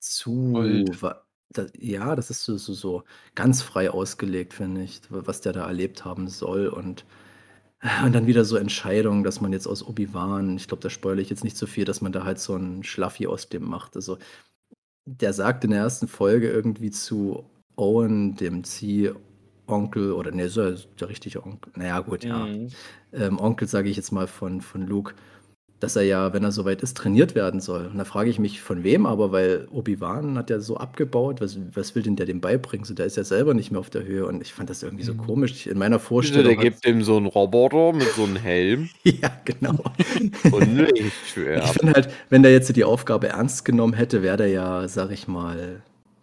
zu, 0.00 0.26
Gold. 0.52 0.98
wa- 1.00 1.24
da, 1.50 1.66
ja, 1.78 2.16
das 2.16 2.30
ist 2.30 2.44
so, 2.44 2.58
so, 2.58 2.74
so 2.74 3.04
ganz 3.34 3.62
frei 3.62 3.90
ausgelegt, 3.90 4.54
finde 4.54 4.82
ich, 4.84 5.00
was 5.10 5.40
der 5.42 5.52
da 5.52 5.66
erlebt 5.66 6.04
haben 6.04 6.28
soll 6.28 6.68
und 6.68 7.06
und 8.04 8.14
dann 8.14 8.26
wieder 8.26 8.44
so 8.44 8.56
Entscheidungen, 8.56 9.24
dass 9.24 9.40
man 9.40 9.52
jetzt 9.52 9.66
aus 9.68 9.86
Obi-Wan, 9.86 10.56
ich 10.56 10.68
glaube, 10.68 10.82
da 10.82 10.90
spoilere 10.90 11.22
ich 11.22 11.30
jetzt 11.30 11.44
nicht 11.44 11.56
so 11.56 11.66
viel, 11.66 11.84
dass 11.84 12.00
man 12.00 12.12
da 12.12 12.24
halt 12.24 12.40
so 12.40 12.56
ein 12.56 12.82
Schlaffi 12.84 13.26
aus 13.28 13.48
dem 13.48 13.64
macht. 13.64 13.96
Also, 13.96 14.18
der 15.06 15.32
sagt 15.32 15.64
in 15.64 15.70
der 15.70 15.80
ersten 15.80 16.08
Folge 16.08 16.50
irgendwie 16.50 16.90
zu 16.90 17.44
Owen, 17.76 18.36
dem 18.36 18.64
Zieh-Onkel, 19.68 20.12
oder 20.12 20.30
ne, 20.32 20.48
so 20.48 20.72
der 21.00 21.08
richtige 21.08 21.44
Onkel. 21.44 21.72
Naja, 21.76 22.00
gut, 22.00 22.24
ja. 22.24 22.46
Mhm. 22.46 22.68
Ähm, 23.12 23.38
Onkel 23.38 23.68
sage 23.68 23.88
ich 23.88 23.96
jetzt 23.96 24.12
mal 24.12 24.26
von, 24.26 24.60
von 24.60 24.86
Luke, 24.86 25.14
dass 25.80 25.94
er 25.94 26.02
ja, 26.02 26.32
wenn 26.32 26.42
er 26.42 26.50
soweit 26.50 26.82
ist, 26.82 26.96
trainiert 26.96 27.36
werden 27.36 27.60
soll. 27.60 27.86
Und 27.86 27.98
da 27.98 28.04
frage 28.04 28.30
ich 28.30 28.40
mich, 28.40 28.60
von 28.60 28.82
wem 28.82 29.06
aber, 29.06 29.30
weil 29.30 29.68
Obi-Wan 29.70 30.36
hat 30.36 30.50
ja 30.50 30.58
so 30.58 30.76
abgebaut, 30.76 31.40
was, 31.40 31.56
was 31.72 31.94
will 31.94 32.02
denn 32.02 32.16
der 32.16 32.26
dem 32.26 32.40
beibringen? 32.40 32.84
So, 32.84 32.94
der 32.94 33.06
ist 33.06 33.16
ja 33.16 33.22
selber 33.22 33.54
nicht 33.54 33.70
mehr 33.70 33.78
auf 33.78 33.88
der 33.88 34.04
Höhe 34.04 34.26
und 34.26 34.40
ich 34.42 34.52
fand 34.52 34.70
das 34.70 34.82
irgendwie 34.82 35.04
so 35.04 35.14
Mhm. 35.14 35.18
komisch. 35.18 35.66
In 35.68 35.78
meiner 35.78 36.00
Vorstellung. 36.00 36.56
der 36.56 36.56
gibt 36.56 36.84
ihm 36.84 37.04
so 37.04 37.16
einen 37.16 37.26
Roboter 37.26 37.92
mit 37.92 38.08
so 38.16 38.24
einem 38.24 38.36
Helm 38.36 38.88
ja, 39.04 39.30
genau. 39.44 39.78
und 40.50 40.80
Ich 40.80 41.72
finde 41.78 41.92
halt, 41.94 42.10
wenn 42.28 42.42
der 42.42 42.50
jetzt 42.52 42.74
die 42.74 42.84
Aufgabe 42.84 43.28
ernst 43.28 43.64
genommen 43.64 43.92
hätte, 43.94 44.22
wäre 44.22 44.36
der 44.36 44.48
ja, 44.48 44.88
sag 44.88 45.12
ich 45.12 45.28
mal, 45.28 45.80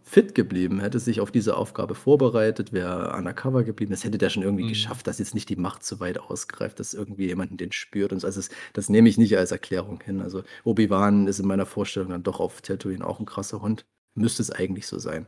fit 0.07 0.35
geblieben, 0.35 0.79
hätte 0.79 0.99
sich 0.99 1.19
auf 1.19 1.31
diese 1.31 1.57
Aufgabe 1.57 1.95
vorbereitet, 1.95 2.71
wäre 2.71 3.11
undercover 3.17 3.63
geblieben. 3.63 3.89
Das 3.91 4.03
hätte 4.03 4.19
der 4.19 4.29
schon 4.29 4.43
irgendwie 4.43 4.63
Mhm. 4.65 4.69
geschafft, 4.69 5.07
dass 5.07 5.17
jetzt 5.17 5.33
nicht 5.33 5.49
die 5.49 5.55
Macht 5.55 5.83
so 5.83 5.99
weit 5.99 6.19
ausgreift, 6.19 6.79
dass 6.79 6.93
irgendwie 6.93 7.25
jemanden 7.25 7.57
den 7.57 7.71
spürt 7.71 8.13
und 8.13 8.19
so. 8.19 8.27
Also 8.27 8.39
das, 8.39 8.49
das 8.73 8.87
nehme 8.89 9.09
ich 9.09 9.17
nicht 9.17 9.35
als 9.35 9.51
Erklärung 9.51 9.99
hin. 10.05 10.21
Also 10.21 10.43
Obi-Wan 10.63 11.27
ist 11.27 11.39
in 11.39 11.47
meiner 11.47 11.65
Vorstellung 11.65 12.09
dann 12.09 12.21
doch 12.23 12.39
auf 12.39 12.61
Tatooine 12.61 13.05
auch 13.05 13.19
ein 13.19 13.25
krasser 13.25 13.61
Hund. 13.61 13.85
Müsste 14.13 14.43
es 14.43 14.51
eigentlich 14.51 14.85
so 14.87 14.99
sein. 14.99 15.25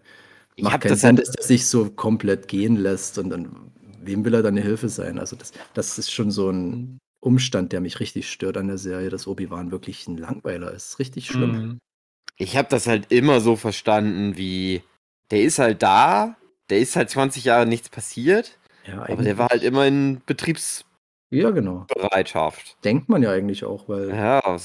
Macht 0.60 0.82
keinen 0.82 0.92
das 0.92 1.02
Sinn, 1.02 1.08
halt- 1.18 1.28
dass 1.28 1.32
der 1.36 1.44
sich 1.44 1.66
so 1.68 1.90
komplett 1.90 2.48
gehen 2.48 2.76
lässt 2.78 3.18
und 3.18 3.32
dann, 3.32 3.72
wem 4.04 4.24
will 4.26 4.36
er 4.36 4.44
dann 4.44 4.54
eine 4.56 4.62
Hilfe 4.62 4.90
sein? 4.90 5.18
Also 5.18 5.36
das, 5.36 5.54
das 5.74 5.98
ist 5.98 6.12
schon 6.12 6.30
so 6.32 6.50
ein 6.52 6.70
Mhm. 6.70 6.98
Umstand, 7.20 7.72
der 7.74 7.82
mich 7.82 8.00
richtig 8.00 8.30
stört 8.32 8.58
an 8.58 8.68
der 8.68 8.78
Serie, 8.78 9.10
dass 9.10 9.26
Obi-Wan 9.26 9.72
wirklich 9.72 10.08
ein 10.08 10.18
Langweiler 10.18 10.72
ist. 10.72 11.00
Richtig 11.00 11.28
schlimm. 11.28 11.52
Mhm. 11.52 11.80
Ich 12.36 12.58
habe 12.58 12.68
das 12.70 12.88
halt 12.88 13.12
immer 13.12 13.40
so 13.40 13.56
verstanden, 13.56 14.38
wie 14.38 14.84
der 15.32 15.42
ist 15.44 15.60
halt 15.60 15.82
da, 15.82 16.36
der 16.70 16.80
ist 16.80 16.96
halt 16.96 17.10
20 17.10 17.46
Jahre 17.46 17.66
nichts 17.66 17.90
passiert, 17.90 18.58
Ja, 18.86 19.02
aber 19.08 19.24
der 19.24 19.38
war 19.38 19.50
halt 19.50 19.64
immer 19.64 19.86
in 19.88 20.22
Betriebsbereitschaft. 20.26 20.86
Ja, 21.30 21.50
genau. 21.52 21.86
Denkt 22.86 23.10
man 23.10 23.22
ja 23.22 23.32
eigentlich 23.32 23.66
auch, 23.66 23.90
weil 23.90 24.10
Ja, 24.10 24.40
äh, 24.40 24.60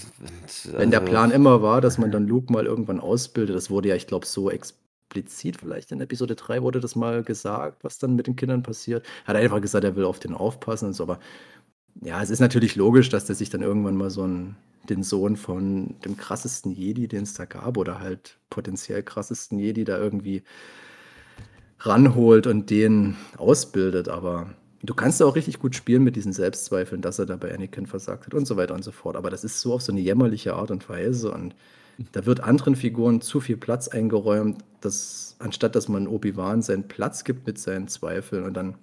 wenn 0.78 0.90
der 0.92 1.00
also- 1.00 1.10
Plan 1.10 1.30
immer 1.32 1.60
war, 1.62 1.80
dass 1.80 1.98
man 1.98 2.12
dann 2.12 2.26
Luke 2.28 2.52
mal 2.52 2.66
irgendwann 2.66 3.00
ausbildet, 3.00 3.56
das 3.56 3.68
wurde 3.70 3.88
ja, 3.88 3.96
ich 3.96 4.06
glaube, 4.06 4.26
so 4.26 4.48
explizit 4.50 5.56
vielleicht 5.58 5.90
in 5.90 6.00
Episode 6.00 6.36
3 6.36 6.62
wurde 6.62 6.78
das 6.80 6.94
mal 6.94 7.24
gesagt, 7.24 7.82
was 7.82 7.98
dann 7.98 8.14
mit 8.14 8.26
den 8.28 8.36
Kindern 8.36 8.62
passiert. 8.62 9.04
Hat 9.24 9.34
einfach 9.36 9.60
gesagt, 9.60 9.84
er 9.84 9.96
will 9.96 10.04
auf 10.04 10.20
den 10.20 10.34
aufpassen 10.34 10.86
und 10.86 10.92
so, 10.92 11.02
aber 11.02 11.18
ja, 12.00 12.22
es 12.22 12.30
ist 12.30 12.40
natürlich 12.40 12.76
logisch, 12.76 13.08
dass 13.08 13.26
der 13.26 13.36
sich 13.36 13.50
dann 13.50 13.62
irgendwann 13.62 13.96
mal 13.96 14.10
so 14.10 14.22
einen, 14.22 14.56
den 14.88 15.02
Sohn 15.02 15.36
von 15.36 15.94
dem 16.04 16.16
krassesten 16.16 16.72
Jedi, 16.72 17.06
den 17.06 17.22
es 17.22 17.34
da 17.34 17.44
gab, 17.44 17.76
oder 17.76 18.00
halt 18.00 18.38
potenziell 18.50 19.02
krassesten 19.02 19.58
Jedi 19.58 19.84
da 19.84 19.98
irgendwie 19.98 20.42
ranholt 21.80 22.46
und 22.46 22.70
den 22.70 23.16
ausbildet, 23.36 24.08
aber 24.08 24.54
du 24.82 24.94
kannst 24.94 25.22
auch 25.22 25.36
richtig 25.36 25.58
gut 25.58 25.74
spielen 25.74 26.02
mit 26.02 26.16
diesen 26.16 26.32
Selbstzweifeln, 26.32 27.02
dass 27.02 27.18
er 27.18 27.26
da 27.26 27.36
bei 27.36 27.54
Anakin 27.54 27.86
versagt 27.86 28.26
hat 28.26 28.34
und 28.34 28.46
so 28.46 28.56
weiter 28.56 28.74
und 28.74 28.82
so 28.82 28.92
fort. 28.92 29.16
Aber 29.16 29.30
das 29.30 29.44
ist 29.44 29.60
so 29.60 29.74
auf 29.74 29.82
so 29.82 29.92
eine 29.92 30.00
jämmerliche 30.00 30.54
Art 30.54 30.70
und 30.70 30.88
Weise 30.88 31.32
und 31.32 31.54
da 32.12 32.24
wird 32.26 32.40
anderen 32.40 32.74
Figuren 32.74 33.20
zu 33.20 33.40
viel 33.40 33.56
Platz 33.56 33.88
eingeräumt, 33.88 34.62
dass 34.80 35.36
anstatt 35.38 35.76
dass 35.76 35.88
man 35.88 36.08
Obi-Wan 36.08 36.62
seinen 36.62 36.88
Platz 36.88 37.24
gibt 37.24 37.46
mit 37.46 37.58
seinen 37.58 37.88
Zweifeln 37.88 38.44
und 38.44 38.54
dann 38.54 38.76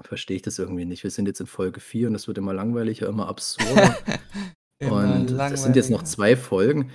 verstehe 0.00 0.36
ich 0.36 0.42
das 0.42 0.58
irgendwie 0.58 0.84
nicht. 0.84 1.02
Wir 1.02 1.10
sind 1.10 1.26
jetzt 1.26 1.40
in 1.40 1.46
Folge 1.46 1.80
4 1.80 2.08
und 2.08 2.14
es 2.14 2.28
wird 2.28 2.38
immer 2.38 2.52
langweiliger, 2.54 3.08
immer 3.08 3.28
absurder. 3.28 3.96
und 4.90 5.30
es 5.32 5.62
sind 5.62 5.76
jetzt 5.76 5.90
noch 5.90 6.02
zwei 6.02 6.36
Folgen. 6.36 6.90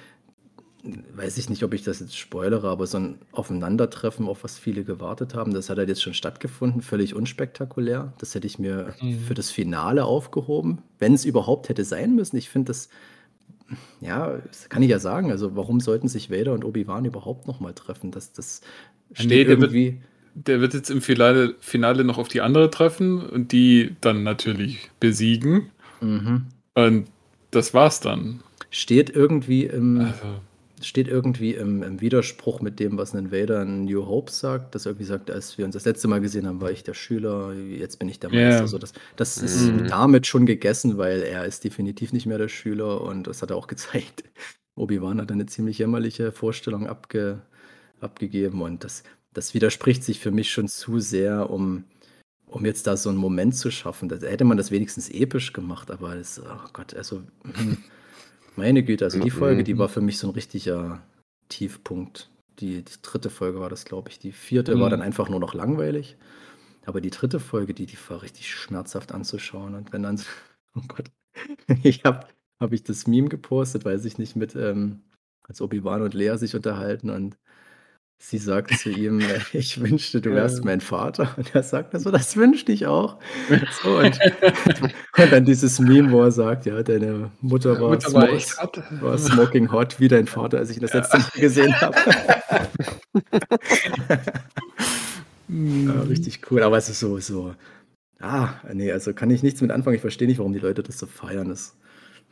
Weiß 1.13 1.37
ich 1.37 1.47
nicht, 1.47 1.63
ob 1.63 1.75
ich 1.75 1.83
das 1.83 1.99
jetzt 1.99 2.17
spoilere, 2.17 2.67
aber 2.67 2.87
so 2.87 2.97
ein 2.97 3.19
Aufeinandertreffen, 3.33 4.27
auf 4.27 4.43
was 4.43 4.57
viele 4.57 4.83
gewartet 4.83 5.35
haben, 5.35 5.53
das 5.53 5.69
hat 5.69 5.77
halt 5.77 5.89
jetzt 5.89 6.01
schon 6.01 6.15
stattgefunden, 6.15 6.81
völlig 6.81 7.13
unspektakulär. 7.13 8.13
Das 8.17 8.33
hätte 8.33 8.47
ich 8.47 8.57
mir 8.57 8.95
Mhm. 8.99 9.19
für 9.19 9.35
das 9.35 9.51
Finale 9.51 10.05
aufgehoben, 10.05 10.81
wenn 10.97 11.13
es 11.13 11.23
überhaupt 11.23 11.69
hätte 11.69 11.85
sein 11.85 12.15
müssen. 12.15 12.35
Ich 12.37 12.49
finde 12.49 12.69
das, 12.69 12.89
ja, 13.99 14.37
das 14.39 14.69
kann 14.69 14.81
ich 14.81 14.89
ja 14.89 14.97
sagen. 14.97 15.29
Also, 15.29 15.55
warum 15.55 15.79
sollten 15.81 16.07
sich 16.07 16.31
Vader 16.31 16.53
und 16.53 16.65
Obi-Wan 16.65 17.05
überhaupt 17.05 17.47
nochmal 17.47 17.73
treffen? 17.75 18.09
Das, 18.09 18.33
das 18.33 18.61
steht 19.13 19.29
Nee, 19.29 19.41
irgendwie. 19.43 20.01
Der 20.33 20.61
wird 20.61 20.73
jetzt 20.73 20.89
im 20.89 21.01
Finale, 21.01 21.55
Finale 21.59 22.03
noch 22.03 22.17
auf 22.17 22.27
die 22.27 22.41
andere 22.41 22.69
treffen 22.71 23.21
und 23.21 23.51
die 23.51 23.95
dann 24.01 24.23
natürlich 24.23 24.89
besiegen. 24.99 25.71
Mhm. 25.99 26.47
Und 26.75 27.07
das 27.51 27.73
war's 27.73 27.99
dann. 27.99 28.41
steht 28.69 29.09
irgendwie 29.09 29.65
im, 29.65 29.99
Also, 29.99 30.41
steht 30.81 31.07
irgendwie 31.07 31.53
im, 31.53 31.83
im 31.83 31.99
Widerspruch 32.01 32.61
mit 32.61 32.79
dem, 32.79 32.97
was 32.97 33.13
ein 33.13 33.31
Vader 33.31 33.61
in 33.63 33.85
New 33.85 34.05
Hope 34.07 34.31
sagt, 34.31 34.73
dass 34.73 34.85
er 34.85 34.91
irgendwie 34.91 35.05
sagt, 35.05 35.29
als 35.29 35.57
wir 35.57 35.65
uns 35.65 35.73
das 35.73 35.85
letzte 35.85 36.07
Mal 36.07 36.21
gesehen 36.21 36.47
haben, 36.47 36.61
war 36.61 36.71
ich 36.71 36.83
der 36.83 36.93
Schüler, 36.93 37.53
jetzt 37.53 37.99
bin 37.99 38.07
ich 38.09 38.19
der. 38.19 38.29
Meister. 38.31 38.67
So, 38.67 38.77
das, 38.77 38.93
das 39.17 39.37
ist 39.37 39.61
Mhm. 39.67 39.87
damit 39.87 40.27
schon 40.27 40.45
gegessen, 40.45 40.97
weil 40.97 41.21
er 41.21 41.45
ist 41.45 41.63
definitiv 41.65 42.13
nicht 42.13 42.25
mehr 42.25 42.37
der 42.37 42.47
Schüler 42.49 43.01
und 43.01 43.27
das 43.27 43.41
hat 43.41 43.49
er 43.51 43.57
auch 43.57 43.67
gezeigt. 43.67 44.23
Obi-Wan 44.75 45.19
hat 45.21 45.31
eine 45.31 45.45
ziemlich 45.45 45.77
jämmerliche 45.79 46.31
Vorstellung 46.31 46.87
abge, 46.87 47.41
abgegeben 47.99 48.61
und 48.61 48.83
das, 48.83 49.03
das 49.33 49.53
widerspricht 49.53 50.03
sich 50.03 50.19
für 50.19 50.31
mich 50.31 50.51
schon 50.51 50.67
zu 50.67 50.99
sehr, 50.99 51.49
um, 51.49 51.85
um 52.47 52.65
jetzt 52.65 52.87
da 52.87 52.97
so 52.97 53.09
einen 53.09 53.17
Moment 53.17 53.55
zu 53.55 53.71
schaffen. 53.71 54.09
Da 54.09 54.17
hätte 54.17 54.43
man 54.45 54.57
das 54.57 54.71
wenigstens 54.71 55.09
episch 55.09 55.53
gemacht, 55.53 55.91
aber 55.91 56.15
das, 56.15 56.39
oh 56.41 56.67
Gott, 56.73 56.93
also 56.93 57.23
hm, 57.43 57.77
meine 58.55 58.83
Güte, 58.83 59.05
also 59.05 59.19
die 59.19 59.29
Folge, 59.31 59.63
die 59.63 59.77
war 59.77 59.89
für 59.89 60.01
mich 60.01 60.17
so 60.17 60.27
ein 60.27 60.33
richtiger 60.33 61.01
Tiefpunkt. 61.49 62.29
Die, 62.59 62.83
die 62.83 63.01
dritte 63.01 63.29
Folge 63.29 63.59
war 63.59 63.69
das, 63.69 63.85
glaube 63.85 64.09
ich. 64.09 64.19
Die 64.19 64.31
vierte 64.31 64.79
war 64.79 64.87
Mhm. 64.87 64.91
dann 64.91 65.01
einfach 65.01 65.29
nur 65.29 65.39
noch 65.39 65.53
langweilig. 65.53 66.17
Aber 66.85 67.01
die 67.01 67.09
dritte 67.11 67.39
Folge, 67.39 67.73
die, 67.73 67.85
die 67.85 67.97
war 68.09 68.21
richtig 68.21 68.51
schmerzhaft 68.51 69.11
anzuschauen. 69.13 69.75
Und 69.75 69.93
wenn 69.93 70.03
dann, 70.03 70.21
oh 70.75 70.81
Gott, 70.87 71.11
ich 71.83 72.03
habe 72.03 72.27
hab 72.59 72.73
ich 72.73 72.83
das 72.83 73.07
Meme 73.07 73.29
gepostet, 73.29 73.85
weiß 73.85 74.05
ich 74.05 74.17
nicht, 74.17 74.35
mit, 74.35 74.55
ähm, 74.55 75.01
als 75.43 75.61
Obi-Wan 75.61 76.01
und 76.01 76.13
Lea 76.13 76.37
sich 76.37 76.55
unterhalten 76.55 77.09
und 77.09 77.37
sie 78.23 78.37
sagt 78.37 78.77
zu 78.77 78.91
ihm, 78.91 79.19
äh, 79.19 79.39
ich 79.53 79.81
wünschte, 79.81 80.21
du 80.21 80.31
wärst 80.31 80.63
mein 80.63 80.79
Vater. 80.79 81.33
Und 81.37 81.53
er 81.55 81.63
sagt 81.63 81.99
so, 81.99 82.11
das 82.11 82.37
wünschte 82.37 82.71
ich 82.71 82.85
auch. 82.85 83.17
So, 83.81 83.97
und, 83.97 84.17
und 85.17 85.31
dann 85.31 85.43
dieses 85.43 85.79
Meme, 85.79 86.11
wo 86.11 86.21
er 86.21 86.31
sagt, 86.31 86.65
ja, 86.65 86.81
deine 86.83 87.31
Mutter 87.41 87.81
war, 87.81 87.89
Mutter 87.89 88.13
war 88.13 88.25
smo- 88.25 88.35
echt 88.35 88.57
hart. 88.57 88.83
war 89.01 89.17
smoking 89.17 89.71
hot 89.71 89.99
wie 89.99 90.07
dein 90.07 90.27
Vater, 90.27 90.59
als 90.59 90.69
ich 90.69 90.77
ihn 90.77 90.83
das 90.83 90.93
letzte 90.93 91.17
Mal 91.17 91.25
gesehen 91.35 91.81
habe. 91.81 91.97
Ja, 95.53 96.01
richtig 96.03 96.49
cool, 96.49 96.63
aber 96.63 96.77
es 96.77 96.87
ist 96.87 97.01
so, 97.01 97.19
so, 97.19 97.53
ah, 98.21 98.53
nee, 98.73 98.89
also 98.89 99.13
kann 99.13 99.29
ich 99.31 99.43
nichts 99.43 99.59
mit 99.59 99.69
anfangen. 99.69 99.95
Ich 99.95 100.01
verstehe 100.01 100.25
nicht, 100.25 100.37
warum 100.37 100.53
die 100.53 100.59
Leute 100.59 100.81
das 100.81 100.97
so 100.97 101.07
feiern. 101.07 101.49
Das, 101.49 101.75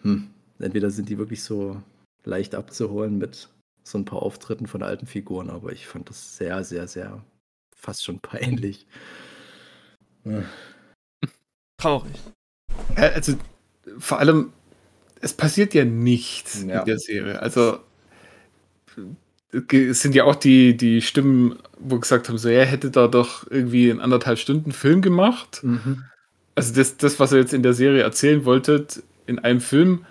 hm, 0.03 0.29
entweder 0.57 0.89
sind 0.89 1.09
die 1.09 1.17
wirklich 1.17 1.43
so 1.43 1.83
leicht 2.23 2.55
abzuholen 2.55 3.17
mit 3.17 3.49
so 3.89 3.97
ein 3.97 4.05
paar 4.05 4.21
Auftritten 4.21 4.67
von 4.67 4.83
alten 4.83 5.05
Figuren, 5.07 5.49
aber 5.49 5.71
ich 5.71 5.87
fand 5.87 6.09
das 6.09 6.37
sehr, 6.37 6.63
sehr, 6.63 6.87
sehr 6.87 7.23
fast 7.75 8.03
schon 8.03 8.19
peinlich. 8.19 8.85
Traurig. 11.77 12.15
Also, 12.95 13.33
vor 13.97 14.19
allem, 14.19 14.51
es 15.21 15.33
passiert 15.33 15.73
ja 15.73 15.85
nichts 15.85 16.63
Ja. 16.63 16.79
in 16.81 16.85
der 16.85 16.99
Serie. 16.99 17.41
Also, 17.41 17.79
es 19.71 20.01
sind 20.01 20.13
ja 20.13 20.25
auch 20.25 20.35
die, 20.35 20.77
die 20.77 21.01
Stimmen, 21.01 21.57
wo 21.79 21.97
gesagt 21.99 22.29
haben, 22.29 22.37
so, 22.37 22.49
er 22.49 22.65
hätte 22.65 22.91
da 22.91 23.07
doch 23.07 23.49
irgendwie 23.49 23.89
in 23.89 23.99
anderthalb 24.01 24.37
Stunden 24.37 24.71
Film 24.71 25.01
gemacht. 25.01 25.61
Mhm. 25.63 26.03
Also, 26.55 26.73
das, 26.75 26.97
das 26.97 27.19
was 27.19 27.31
ihr 27.31 27.39
jetzt 27.39 27.53
in 27.53 27.63
der 27.63 27.73
Serie 27.73 28.03
erzählen 28.03 28.45
wolltet, 28.45 29.01
in 29.25 29.39
einem 29.39 29.61
Film 29.61 30.05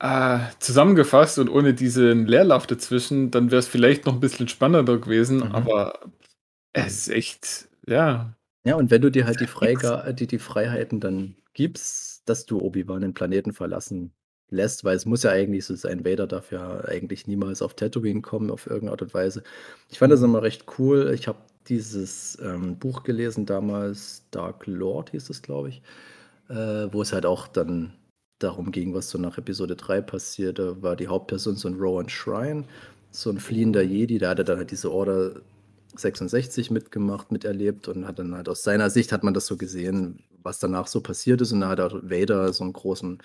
äh, 0.00 0.38
zusammengefasst 0.58 1.38
und 1.38 1.48
ohne 1.48 1.74
diesen 1.74 2.26
Leerlauf 2.26 2.66
dazwischen, 2.66 3.30
dann 3.30 3.50
wäre 3.50 3.60
es 3.60 3.68
vielleicht 3.68 4.06
noch 4.06 4.14
ein 4.14 4.20
bisschen 4.20 4.48
spannender 4.48 4.98
gewesen, 4.98 5.48
Mhm. 5.48 5.52
aber 5.52 6.00
es 6.72 7.08
ist 7.08 7.10
echt, 7.10 7.68
ja. 7.86 8.36
Ja, 8.66 8.76
und 8.76 8.90
wenn 8.90 9.02
du 9.02 9.10
dir 9.10 9.26
halt 9.26 9.40
die, 9.40 9.46
Freiga 9.46 10.12
die, 10.12 10.26
die 10.26 10.38
Freiheiten 10.38 11.00
dann 11.00 11.36
gibst, 11.52 12.28
dass 12.28 12.46
du 12.46 12.60
Obi-Wan 12.60 13.02
den 13.02 13.14
Planeten 13.14 13.52
verlassen 13.52 14.12
lässt, 14.50 14.84
weil 14.84 14.96
es 14.96 15.04
muss 15.06 15.22
ja 15.22 15.30
eigentlich 15.30 15.64
so 15.66 15.74
sein, 15.74 16.04
Vader 16.04 16.26
darf 16.26 16.50
ja 16.50 16.80
eigentlich 16.84 17.26
niemals 17.26 17.60
auf 17.62 17.74
Tatooine 17.74 18.22
kommen, 18.22 18.50
auf 18.50 18.66
irgendeine 18.66 18.92
Art 18.92 19.02
und 19.02 19.14
Weise. 19.14 19.42
Ich 19.90 19.98
fand 19.98 20.12
das 20.12 20.22
immer 20.22 20.42
recht 20.42 20.64
cool. 20.78 21.12
Ich 21.14 21.28
habe 21.28 21.38
dieses 21.68 22.38
ähm, 22.42 22.78
Buch 22.78 23.02
gelesen 23.02 23.46
damals, 23.46 24.24
Dark 24.30 24.66
Lord 24.66 25.10
hieß 25.10 25.28
es, 25.30 25.42
glaube 25.42 25.68
ich, 25.70 25.82
äh, 26.48 26.88
wo 26.92 27.02
es 27.02 27.12
halt 27.12 27.26
auch 27.26 27.48
dann 27.48 27.94
darum 28.44 28.70
ging, 28.70 28.94
was 28.94 29.10
so 29.10 29.18
nach 29.18 29.38
Episode 29.38 29.76
3 29.76 30.02
passiert. 30.02 30.58
Da 30.58 30.80
war 30.82 30.96
die 30.96 31.08
Hauptperson 31.08 31.56
so 31.56 31.68
ein 31.68 31.74
Rowan 31.74 32.08
Shrine, 32.08 32.64
so 33.10 33.30
ein 33.30 33.38
fliehender 33.38 33.82
Jedi, 33.82 34.18
der 34.18 34.30
hatte 34.30 34.44
dann 34.44 34.58
halt 34.58 34.70
diese 34.70 34.92
Order 34.92 35.40
66 35.96 36.70
mitgemacht, 36.70 37.32
miterlebt 37.32 37.88
und 37.88 38.06
hat 38.06 38.18
dann 38.18 38.34
halt 38.34 38.48
aus 38.48 38.62
seiner 38.62 38.90
Sicht 38.90 39.12
hat 39.12 39.22
man 39.22 39.34
das 39.34 39.46
so 39.46 39.56
gesehen, 39.56 40.24
was 40.42 40.58
danach 40.58 40.86
so 40.86 41.00
passiert 41.00 41.40
ist 41.40 41.52
und 41.52 41.60
da 41.60 41.68
hat 41.68 41.80
auch 41.80 41.94
Vader 42.02 42.52
so 42.52 42.64
einen 42.64 42.72
großen 42.72 43.18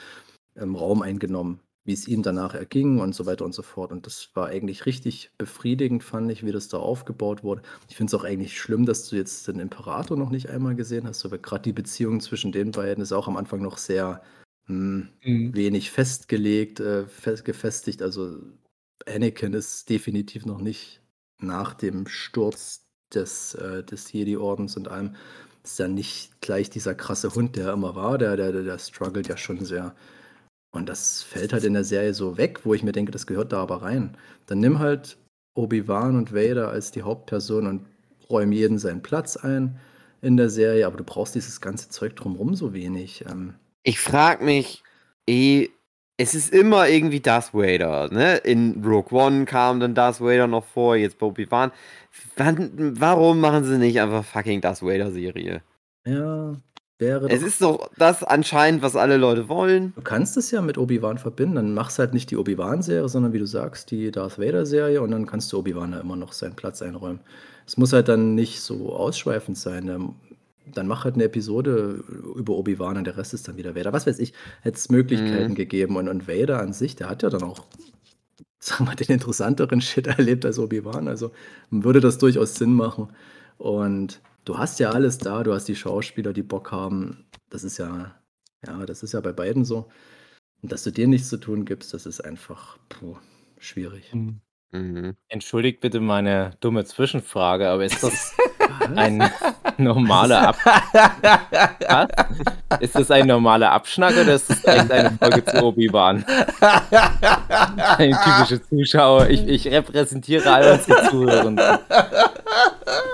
ähm, 0.56 0.76
Raum 0.76 1.02
eingenommen, 1.02 1.60
wie 1.86 1.94
es 1.94 2.08
ihm 2.08 2.22
danach 2.22 2.54
erging 2.54 3.00
und 3.00 3.16
so 3.16 3.26
weiter 3.26 3.46
und 3.46 3.54
so 3.54 3.64
fort. 3.64 3.92
Und 3.92 4.06
das 4.06 4.30
war 4.36 4.48
eigentlich 4.48 4.86
richtig 4.86 5.32
befriedigend, 5.38 6.04
fand 6.04 6.32
ich, 6.32 6.46
wie 6.46 6.52
das 6.52 6.68
da 6.68 6.78
aufgebaut 6.78 7.44
wurde. 7.44 7.64
Ich 7.90 7.96
finde 7.96 8.12
es 8.12 8.20
auch 8.20 8.24
eigentlich 8.24 8.60
schlimm, 8.60 8.86
dass 8.86 9.10
du 9.10 9.16
jetzt 9.16 9.48
den 9.48 9.60
Imperator 9.60 10.18
noch 10.18 10.30
nicht 10.30 10.50
einmal 10.50 10.76
gesehen 10.76 11.08
hast, 11.08 11.26
aber 11.26 11.40
gerade 11.40 11.64
die 11.64 11.74
Beziehung 11.74 12.22
zwischen 12.22 12.52
den 12.52 12.72
beiden 12.72 13.02
ist 13.02 13.12
auch 13.12 13.28
am 13.28 13.38
Anfang 13.38 13.62
noch 13.62 13.78
sehr 13.78 14.22
hm, 14.70 15.10
Mhm. 15.26 15.54
wenig 15.56 15.92
festgelegt, 15.92 16.80
äh, 16.80 17.06
fest, 17.08 17.44
gefestigt. 17.46 18.02
Also 18.02 18.38
Anakin 19.08 19.54
ist 19.54 19.90
definitiv 19.90 20.46
noch 20.46 20.62
nicht 20.62 21.02
nach 21.40 21.74
dem 21.74 22.08
Sturz 22.08 22.86
des, 23.14 23.56
äh, 23.56 23.84
des 23.84 24.12
Jedi-Ordens 24.14 24.78
und 24.78 24.88
allem, 24.88 25.16
ist 25.64 25.80
ja 25.80 25.88
nicht 25.88 26.40
gleich 26.42 26.70
dieser 26.70 26.96
krasse 26.96 27.34
Hund, 27.36 27.56
der 27.56 27.68
er 27.68 27.74
immer 27.74 27.96
war, 27.96 28.18
der, 28.18 28.38
der, 28.38 28.52
der, 28.64 28.80
struggelt 28.80 29.28
ja 29.28 29.38
schon 29.38 29.66
sehr. 29.66 29.96
Und 30.72 30.88
das 30.90 31.24
fällt 31.24 31.54
halt 31.54 31.64
in 31.64 31.74
der 31.74 31.84
Serie 31.84 32.14
so 32.14 32.38
weg, 32.38 32.62
wo 32.66 32.74
ich 32.74 32.84
mir 32.84 32.92
denke, 32.92 33.12
das 33.12 33.28
gehört 33.28 33.52
da 33.54 33.62
aber 33.62 33.82
rein. 33.82 34.18
Dann 34.46 34.60
nimm 34.60 34.80
halt 34.80 35.18
Obi-Wan 35.56 36.16
und 36.16 36.34
Vader 36.34 36.70
als 36.70 36.92
die 36.92 37.02
Hauptperson 37.02 37.68
und 37.68 37.86
räum 38.30 38.52
jeden 38.52 38.78
seinen 38.78 39.02
Platz 39.02 39.36
ein 39.38 39.80
in 40.22 40.38
der 40.38 40.50
Serie, 40.50 40.86
aber 40.86 40.98
du 40.98 41.04
brauchst 41.04 41.36
dieses 41.36 41.62
ganze 41.62 41.90
Zeug 41.90 42.16
drumherum 42.16 42.56
so 42.56 42.74
wenig. 42.74 43.26
Ähm, 43.28 43.56
Ich 43.84 44.00
frag 44.00 44.42
mich, 44.42 44.84
eh, 45.28 45.70
es 46.18 46.36
ist 46.36 46.54
immer 46.54 46.90
irgendwie 46.90 47.22
Darth 47.22 47.54
Vader, 47.54 48.10
ne? 48.12 48.38
In 48.38 48.84
Rogue 48.86 49.18
One 49.18 49.46
kam 49.46 49.80
dann 49.80 49.96
Darth 49.96 50.20
Vader 50.20 50.48
noch 50.48 50.66
vor, 50.66 50.98
jetzt 50.98 51.18
bei 51.18 51.26
Obi-Wan. 51.28 51.72
Warum 52.36 53.40
machen 53.40 53.64
sie 53.64 53.78
nicht 53.78 54.02
einfach 54.02 54.26
fucking 54.26 54.60
Darth 54.60 54.82
Vader-Serie? 54.82 55.62
ja, 56.06 56.56
wäre 56.98 57.30
Es 57.30 57.42
ist 57.42 57.62
doch 57.62 57.90
das 57.98 58.24
anscheinend, 58.24 58.82
was 58.82 58.96
alle 58.96 59.18
Leute 59.18 59.48
wollen. 59.48 59.94
Du 59.96 60.02
kannst 60.02 60.36
es 60.36 60.52
ja 60.52 60.62
mit 60.62 60.78
Obi-Wan 60.78 61.18
verbinden. 61.18 61.56
Dann 61.56 61.74
machst 61.74 62.00
halt 62.00 62.14
nicht 62.14 62.32
die 62.32 62.38
Obi-Wan-Serie, 62.38 63.08
sondern 63.08 63.32
wie 63.34 63.40
du 63.40 63.48
sagst, 63.48 63.92
die 63.92 64.12
Darth 64.12 64.40
Vader-Serie 64.40 65.02
und 65.02 65.12
dann 65.12 65.26
kannst 65.26 65.52
du 65.54 65.60
Obi-Wan 65.60 65.94
ja 65.94 66.00
immer 66.02 66.16
noch 66.18 66.34
seinen 66.34 66.56
Platz 66.56 66.82
einräumen. 66.82 67.22
Es 67.66 67.78
muss 67.78 67.94
halt 67.94 68.10
dann 68.10 68.36
nicht 68.36 68.60
so 68.62 68.94
ausschweifend 68.94 69.58
sein. 69.58 70.14
Dann, 70.74 70.88
mach 70.88 71.04
halt 71.06 71.16
eine 71.16 71.26
Episode 71.26 72.04
über 72.36 72.54
Obi-Wan 72.54 72.98
und 72.98 73.06
der 73.06 73.18
Rest 73.18 73.34
ist 73.34 73.48
dann 73.48 73.58
wieder 73.58 73.76
Vader. 73.76 73.94
Was 73.94 74.08
weiß 74.08 74.20
ich, 74.20 74.34
hätte 74.62 74.78
es 74.78 74.90
Möglichkeiten 74.90 75.52
Mhm. 75.52 75.56
gegeben. 75.56 75.96
Und, 75.98 76.08
und 76.10 76.28
Vader 76.28 76.60
an 76.62 76.74
sich, 76.74 76.96
der 76.96 77.10
hat 77.10 77.24
ja 77.24 77.30
dann 77.30 77.44
auch, 77.44 77.66
sagen 78.60 78.86
wir, 78.86 78.96
den 78.96 79.12
interessanteren 79.14 79.82
Shit 79.82 80.08
erlebt 80.08 80.46
als 80.46 80.60
Obi-Wan. 80.60 81.08
Also 81.08 81.32
würde 81.70 82.00
das 82.00 82.18
durchaus 82.18 82.56
Sinn 82.56 82.74
machen. 82.74 83.10
Und 83.58 84.22
du 84.46 84.58
hast 84.58 84.80
ja 84.80 84.92
alles 84.92 85.18
da, 85.18 85.44
du 85.44 85.54
hast 85.54 85.68
die 85.68 85.76
Schauspieler, 85.76 86.34
die 86.34 86.44
Bock 86.44 86.72
haben. 86.72 87.26
Das 87.50 87.64
ist 87.64 87.78
ja, 87.78 88.16
ja, 88.66 88.86
das 88.86 89.04
ist 89.04 89.14
ja 89.14 89.22
bei 89.22 89.32
beiden 89.34 89.66
so. 89.66 89.90
Und 90.62 90.72
dass 90.72 90.84
du 90.84 90.92
dir 90.92 91.08
nichts 91.08 91.30
zu 91.30 91.38
tun 91.38 91.66
gibst, 91.66 91.94
das 91.94 92.06
ist 92.06 92.20
einfach 92.22 92.78
puh, 92.90 93.16
schwierig. 93.58 94.14
Mhm. 94.14 94.42
Mhm. 94.72 95.16
Entschuldigt 95.30 95.80
bitte 95.82 96.00
meine 96.00 96.52
dumme 96.60 96.86
Zwischenfrage, 96.86 97.68
aber 97.70 97.86
ist 97.86 98.04
das 98.04 98.34
ein 98.96 99.30
normaler 99.78 100.50
Ab 100.50 100.58
Was? 100.66 102.08
Ist 102.80 102.96
das 102.96 103.12
ein 103.12 103.28
normaler 103.28 103.72
Abschnack 103.72 104.14
oder 104.14 104.36
ist 104.36 104.50
das 104.50 104.64
echt 104.66 104.92
eine 104.92 105.12
Folge 105.12 105.46
zu 105.46 105.64
Obi-Wan? 105.64 106.26
Ein 107.98 108.12
typischer 108.12 108.64
Zuschauer. 108.64 109.30
Ich, 109.30 109.48
ich 109.48 109.68
repräsentiere 109.68 110.52
all 110.52 110.74
unsere 110.74 111.10
Zuhörenden. 111.10 111.80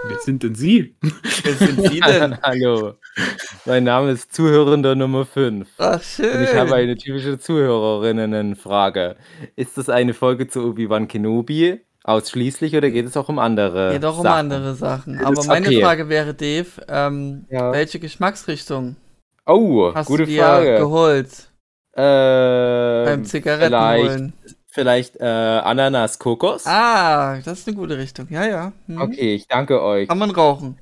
Wer 0.08 0.20
sind 0.20 0.44
denn 0.44 0.56
Sie? 0.56 0.96
Wer 1.44 1.54
sind 1.54 1.88
Sie 1.88 2.00
denn? 2.00 2.38
Hallo. 2.42 2.94
Mein 3.66 3.84
Name 3.84 4.12
ist 4.12 4.34
Zuhörender 4.34 4.96
Nummer 4.96 5.26
5. 5.26 5.68
Ach, 5.78 6.02
schön. 6.02 6.38
Und 6.38 6.44
ich 6.44 6.54
habe 6.54 6.76
eine 6.76 6.96
typische 6.96 7.40
Zuhörerinnenfrage. 7.40 9.16
Ist 9.56 9.78
das 9.78 9.90
eine 9.90 10.14
Folge 10.14 10.48
zu 10.48 10.68
Obi-Wan 10.68 11.08
Kenobi 11.08 11.82
ausschließlich 12.06 12.76
oder 12.76 12.90
geht 12.92 13.06
es 13.06 13.18
auch 13.18 13.30
um 13.30 13.40
andere? 13.40 13.94
Geht 13.94 14.06
auch 14.06 14.18
um 14.18 14.24
Sachen? 14.24 14.52
andere 14.52 14.76
Sachen. 14.76 15.20
Aber 15.20 15.42
ist 15.42 15.48
meine 15.48 15.68
okay. 15.68 15.82
Frage 15.82 16.10
wäre, 16.10 16.34
Dave, 16.34 16.68
ähm, 16.88 17.46
Ja. 17.50 17.72
welche 17.72 18.00
Geschmacksrichtung 18.00 18.96
Oh, 19.46 19.94
hast 19.94 20.08
gute 20.08 20.24
du 20.24 20.30
dir 20.30 20.44
Frage. 20.44 20.78
geholt 20.80 21.50
Ähm, 21.98 23.06
beim 23.06 23.26
Zigaretten 23.26 23.72
vielleicht, 23.72 24.10
holen? 24.10 24.34
vielleicht 24.68 25.16
äh, 25.18 25.24
Ananas 25.24 26.20
Kokos? 26.20 26.66
Ah, 26.68 27.38
das 27.44 27.60
ist 27.60 27.68
eine 27.68 27.78
gute 27.78 27.98
Richtung. 27.98 28.28
Ja, 28.30 28.46
ja. 28.46 28.72
Hm. 28.88 29.02
Okay, 29.02 29.36
ich 29.36 29.48
danke 29.48 29.82
euch. 29.82 30.08
Kann 30.08 30.18
man 30.18 30.32
rauchen. 30.32 30.78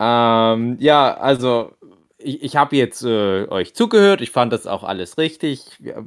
Ähm, 0.00 0.76
ja, 0.80 1.14
also 1.14 1.72
ich, 2.24 2.42
ich 2.42 2.56
habe 2.56 2.76
jetzt 2.76 3.04
äh, 3.04 3.46
euch 3.48 3.74
zugehört, 3.74 4.20
ich 4.20 4.30
fand 4.30 4.52
das 4.52 4.66
auch 4.66 4.82
alles 4.82 5.18
richtig. 5.18 5.60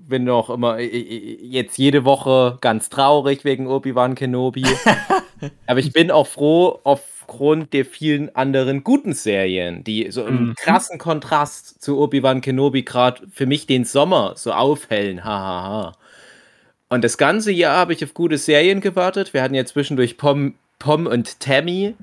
Bin 0.08 0.30
auch 0.30 0.50
immer 0.50 0.80
äh, 0.80 0.86
jetzt 0.88 1.78
jede 1.78 2.04
Woche 2.06 2.58
ganz 2.62 2.90
traurig 2.90 3.46
wegen 3.46 3.68
Obi-Wan 3.68 4.16
Kenobi. 4.16 4.66
Aber 5.68 5.80
ich 5.80 5.94
bin 5.94 6.12
auch 6.12 6.28
froh 6.28 6.80
aufgrund 6.84 7.74
der 7.74 7.86
vielen 7.86 8.36
anderen 8.36 8.84
guten 8.84 9.14
Serien, 9.14 9.84
die 9.84 10.12
so 10.12 10.26
im 10.26 10.48
Mhm. 10.48 10.56
krassen 10.56 10.98
Kontrast 10.98 11.82
zu 11.82 12.00
Obi-Wan 12.00 12.42
Kenobi 12.42 12.84
gerade 12.84 13.22
für 13.32 13.46
mich 13.46 13.68
den 13.68 13.86
Sommer 13.86 14.34
so 14.36 14.52
aufhellen. 14.52 15.24
Hahaha. 15.24 15.64
Ha, 15.64 15.70
ha. 15.70 15.92
Und 16.90 17.04
das 17.04 17.18
ganze 17.18 17.52
Jahr 17.52 17.78
habe 17.78 17.94
ich 17.94 18.04
auf 18.04 18.14
gute 18.14 18.38
Serien 18.38 18.80
gewartet. 18.82 19.34
Wir 19.34 19.42
hatten 19.44 19.56
ja 19.56 19.66
zwischendurch 19.66 20.18
Pom, 20.18 20.56
Pom 20.80 21.06
und 21.06 21.40
Tammy, 21.42 21.96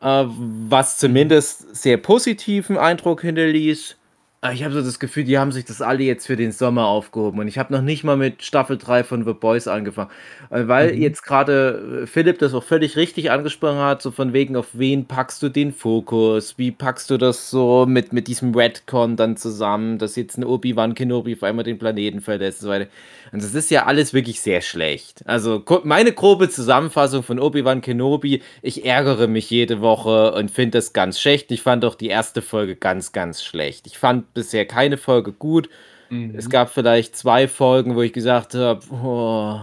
was 0.00 0.96
zumindest 0.98 1.76
sehr 1.76 1.98
positiven 1.98 2.78
Eindruck 2.78 3.22
hinterließ. 3.22 3.96
Aber 4.42 4.54
ich 4.54 4.64
habe 4.64 4.72
so 4.72 4.80
das 4.80 4.98
Gefühl, 4.98 5.24
die 5.24 5.36
haben 5.36 5.52
sich 5.52 5.66
das 5.66 5.82
alle 5.82 6.02
jetzt 6.02 6.26
für 6.26 6.34
den 6.34 6.50
Sommer 6.50 6.86
aufgehoben. 6.86 7.40
Und 7.40 7.48
ich 7.48 7.58
habe 7.58 7.74
noch 7.74 7.82
nicht 7.82 8.04
mal 8.04 8.16
mit 8.16 8.42
Staffel 8.42 8.78
3 8.78 9.04
von 9.04 9.22
The 9.26 9.34
Boys 9.34 9.68
angefangen. 9.68 10.08
Äh, 10.48 10.66
Weil 10.66 10.94
Mhm. 10.94 11.02
jetzt 11.02 11.22
gerade 11.24 12.04
äh, 12.04 12.06
Philipp 12.06 12.38
das 12.38 12.54
auch 12.54 12.64
völlig 12.64 12.96
richtig 12.96 13.30
angesprochen 13.30 13.76
hat, 13.80 14.00
so 14.00 14.10
von 14.10 14.32
wegen, 14.32 14.56
auf 14.56 14.68
wen 14.72 15.04
packst 15.04 15.42
du 15.42 15.50
den 15.50 15.72
Fokus? 15.74 16.56
Wie 16.56 16.70
packst 16.70 17.10
du 17.10 17.18
das 17.18 17.50
so 17.50 17.84
mit, 17.86 18.14
mit 18.14 18.28
diesem 18.28 18.54
Redcon 18.54 19.16
dann 19.16 19.36
zusammen, 19.36 19.98
dass 19.98 20.16
jetzt 20.16 20.38
ein 20.38 20.44
Obi-Wan 20.44 20.94
Kenobi 20.94 21.34
auf 21.34 21.42
einmal 21.42 21.64
den 21.64 21.78
Planeten 21.78 22.22
verlässt 22.22 22.60
und 22.62 22.64
so 22.64 22.70
weiter. 22.70 22.86
Und 23.32 23.42
das 23.42 23.54
ist 23.54 23.70
ja 23.70 23.84
alles 23.84 24.14
wirklich 24.14 24.40
sehr 24.40 24.62
schlecht. 24.62 25.20
Also 25.26 25.62
meine 25.84 26.12
grobe 26.12 26.48
Zusammenfassung 26.48 27.22
von 27.22 27.38
Obi-Wan 27.38 27.82
Kenobi, 27.82 28.42
ich 28.62 28.86
ärgere 28.86 29.26
mich 29.28 29.50
jede 29.50 29.82
Woche 29.82 30.32
und 30.32 30.50
finde 30.50 30.78
das 30.78 30.94
ganz 30.94 31.20
schlecht. 31.20 31.52
Ich 31.52 31.60
fand 31.60 31.84
auch 31.84 31.94
die 31.94 32.08
erste 32.08 32.40
Folge 32.40 32.74
ganz, 32.74 33.12
ganz 33.12 33.44
schlecht. 33.44 33.86
Ich 33.86 33.98
fand 33.98 34.29
bisher 34.34 34.66
keine 34.66 34.96
Folge 34.96 35.32
gut. 35.32 35.68
Mhm. 36.10 36.34
Es 36.36 36.50
gab 36.50 36.70
vielleicht 36.70 37.16
zwei 37.16 37.48
Folgen, 37.48 37.96
wo 37.96 38.02
ich 38.02 38.12
gesagt 38.12 38.54
habe, 38.54 38.80
oh, 38.90 39.60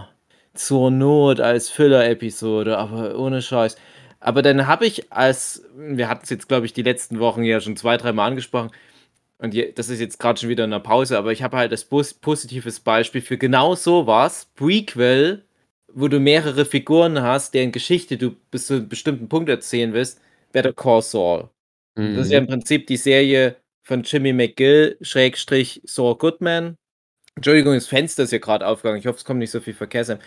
zur 0.54 0.92
Not 0.92 1.40
als 1.40 1.70
Füller-Episode, 1.70 2.78
aber 2.78 3.18
ohne 3.20 3.42
Scheiß. 3.42 3.78
Aber 4.20 4.42
dann 4.42 4.68
habe 4.68 4.86
ich 4.86 5.12
als, 5.12 5.64
wir 5.76 6.10
hatten 6.10 6.22
es 6.24 6.30
jetzt, 6.30 6.48
glaube 6.50 6.66
ich, 6.66 6.74
die 6.74 6.82
letzten 6.82 7.20
Wochen 7.20 7.44
ja 7.44 7.60
schon 7.60 7.78
zwei, 7.78 7.98
dreimal 7.98 8.30
angesprochen, 8.30 8.72
und 9.40 9.54
je, 9.54 9.72
das 9.72 9.90
ist 9.90 10.00
jetzt 10.00 10.20
gerade 10.20 10.40
schon 10.40 10.50
wieder 10.50 10.64
in 10.64 10.72
der 10.72 10.80
Pause, 10.80 11.16
aber 11.16 11.32
ich 11.32 11.44
habe 11.44 11.58
halt 11.58 11.72
das 11.72 11.86
pos 11.86 12.16
positives 12.16 12.80
Beispiel 12.80 13.22
für 13.22 13.38
genau 13.38 13.76
sowas, 13.76 14.48
Prequel, 14.56 15.44
wo 15.94 16.08
du 16.08 16.20
mehrere 16.20 16.66
Figuren 16.66 17.22
hast, 17.22 17.54
deren 17.54 17.72
Geschichte 17.72 18.18
du 18.18 18.32
bis 18.50 18.66
zu 18.66 18.74
einem 18.76 18.90
bestimmten 18.90 19.30
Punkt 19.30 19.50
erzählen 19.50 19.94
willst, 19.94 20.20
Better 20.52 20.74
Call 20.74 21.04
Saul. 21.04 21.50
Das 21.96 22.26
ist 22.26 22.32
ja 22.32 22.40
im 22.40 22.48
Prinzip 22.48 22.88
die 22.88 22.98
Serie 22.98 23.56
von 23.88 24.04
Jimmy 24.04 24.34
McGill, 24.34 24.98
Schrägstrich 25.00 25.82
Saul 25.86 26.18
Goodman. 26.18 26.76
Entschuldigung, 27.36 27.74
das 27.74 27.88
Fenster 27.88 28.24
ist 28.24 28.34
ja 28.34 28.38
gerade 28.38 28.68
aufgegangen. 28.68 29.00
Ich 29.00 29.08
hoffe, 29.08 29.18
es 29.18 29.24
kommt 29.24 29.40
nicht 29.40 29.52
so 29.52 29.62
viel 29.62 29.74
Verkehr. 29.74 30.20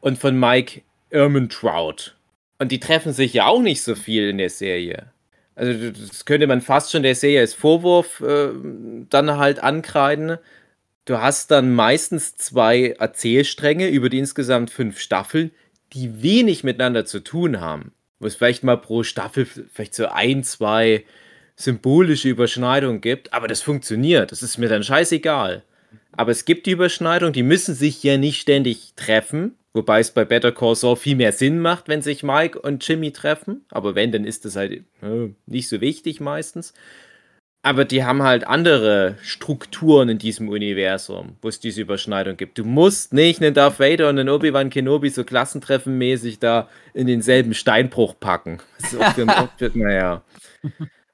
Und 0.00 0.18
von 0.18 0.38
Mike 0.38 0.82
Ehrmantraut. 1.10 2.16
Und 2.60 2.70
die 2.70 2.78
treffen 2.78 3.12
sich 3.12 3.34
ja 3.34 3.46
auch 3.46 3.60
nicht 3.60 3.82
so 3.82 3.96
viel 3.96 4.28
in 4.28 4.38
der 4.38 4.50
Serie. 4.50 5.10
Also 5.56 5.90
das 5.90 6.26
könnte 6.26 6.46
man 6.46 6.60
fast 6.60 6.92
schon 6.92 7.02
der 7.02 7.16
Serie 7.16 7.40
als 7.40 7.54
Vorwurf 7.54 8.20
äh, 8.20 8.50
dann 9.10 9.36
halt 9.36 9.58
ankreiden. 9.58 10.38
Du 11.04 11.18
hast 11.18 11.50
dann 11.50 11.74
meistens 11.74 12.36
zwei 12.36 12.90
Erzählstränge 13.00 13.88
über 13.88 14.10
die 14.10 14.18
insgesamt 14.18 14.70
fünf 14.70 15.00
Staffeln, 15.00 15.50
die 15.92 16.22
wenig 16.22 16.62
miteinander 16.62 17.04
zu 17.04 17.18
tun 17.18 17.60
haben. 17.60 17.90
Wo 18.20 18.28
es 18.28 18.36
vielleicht 18.36 18.62
mal 18.62 18.76
pro 18.76 19.02
Staffel 19.02 19.44
vielleicht 19.44 19.96
so 19.96 20.06
ein, 20.06 20.44
zwei 20.44 21.04
symbolische 21.58 22.28
Überschneidungen 22.28 23.00
gibt, 23.00 23.32
aber 23.32 23.48
das 23.48 23.62
funktioniert. 23.62 24.30
Das 24.30 24.42
ist 24.42 24.58
mir 24.58 24.68
dann 24.68 24.84
scheißegal. 24.84 25.64
Aber 26.12 26.30
es 26.30 26.44
gibt 26.44 26.66
die 26.66 26.70
Überschneidung, 26.70 27.32
die 27.32 27.42
müssen 27.42 27.74
sich 27.74 28.02
ja 28.02 28.16
nicht 28.16 28.40
ständig 28.40 28.92
treffen, 28.94 29.56
wobei 29.74 30.00
es 30.00 30.12
bei 30.12 30.24
Better 30.24 30.52
Call 30.52 30.76
Saul 30.76 30.96
viel 30.96 31.16
mehr 31.16 31.32
Sinn 31.32 31.58
macht, 31.58 31.88
wenn 31.88 32.00
sich 32.00 32.22
Mike 32.22 32.60
und 32.60 32.86
Jimmy 32.86 33.12
treffen. 33.12 33.64
Aber 33.70 33.96
wenn, 33.96 34.12
dann 34.12 34.24
ist 34.24 34.44
das 34.44 34.54
halt 34.54 34.84
äh, 35.02 35.30
nicht 35.46 35.68
so 35.68 35.80
wichtig 35.80 36.20
meistens. 36.20 36.74
Aber 37.62 37.84
die 37.84 38.04
haben 38.04 38.22
halt 38.22 38.46
andere 38.46 39.16
Strukturen 39.20 40.08
in 40.08 40.18
diesem 40.18 40.48
Universum, 40.48 41.36
wo 41.42 41.48
es 41.48 41.58
diese 41.58 41.82
Überschneidung 41.82 42.36
gibt. 42.36 42.56
Du 42.56 42.64
musst 42.64 43.12
nicht 43.12 43.42
einen 43.42 43.52
Darth 43.52 43.80
Vader 43.80 44.08
und 44.08 44.18
einen 44.18 44.28
Obi-Wan 44.28 44.70
Kenobi 44.70 45.10
so 45.10 45.24
klassentreffenmäßig 45.24 46.38
da 46.38 46.68
in 46.94 47.08
denselben 47.08 47.54
Steinbruch 47.54 48.14
packen. 48.18 48.58
Das 48.80 48.92
ist 48.92 49.00
oft 49.00 49.60
wird, 49.60 49.74
naja. 49.74 50.22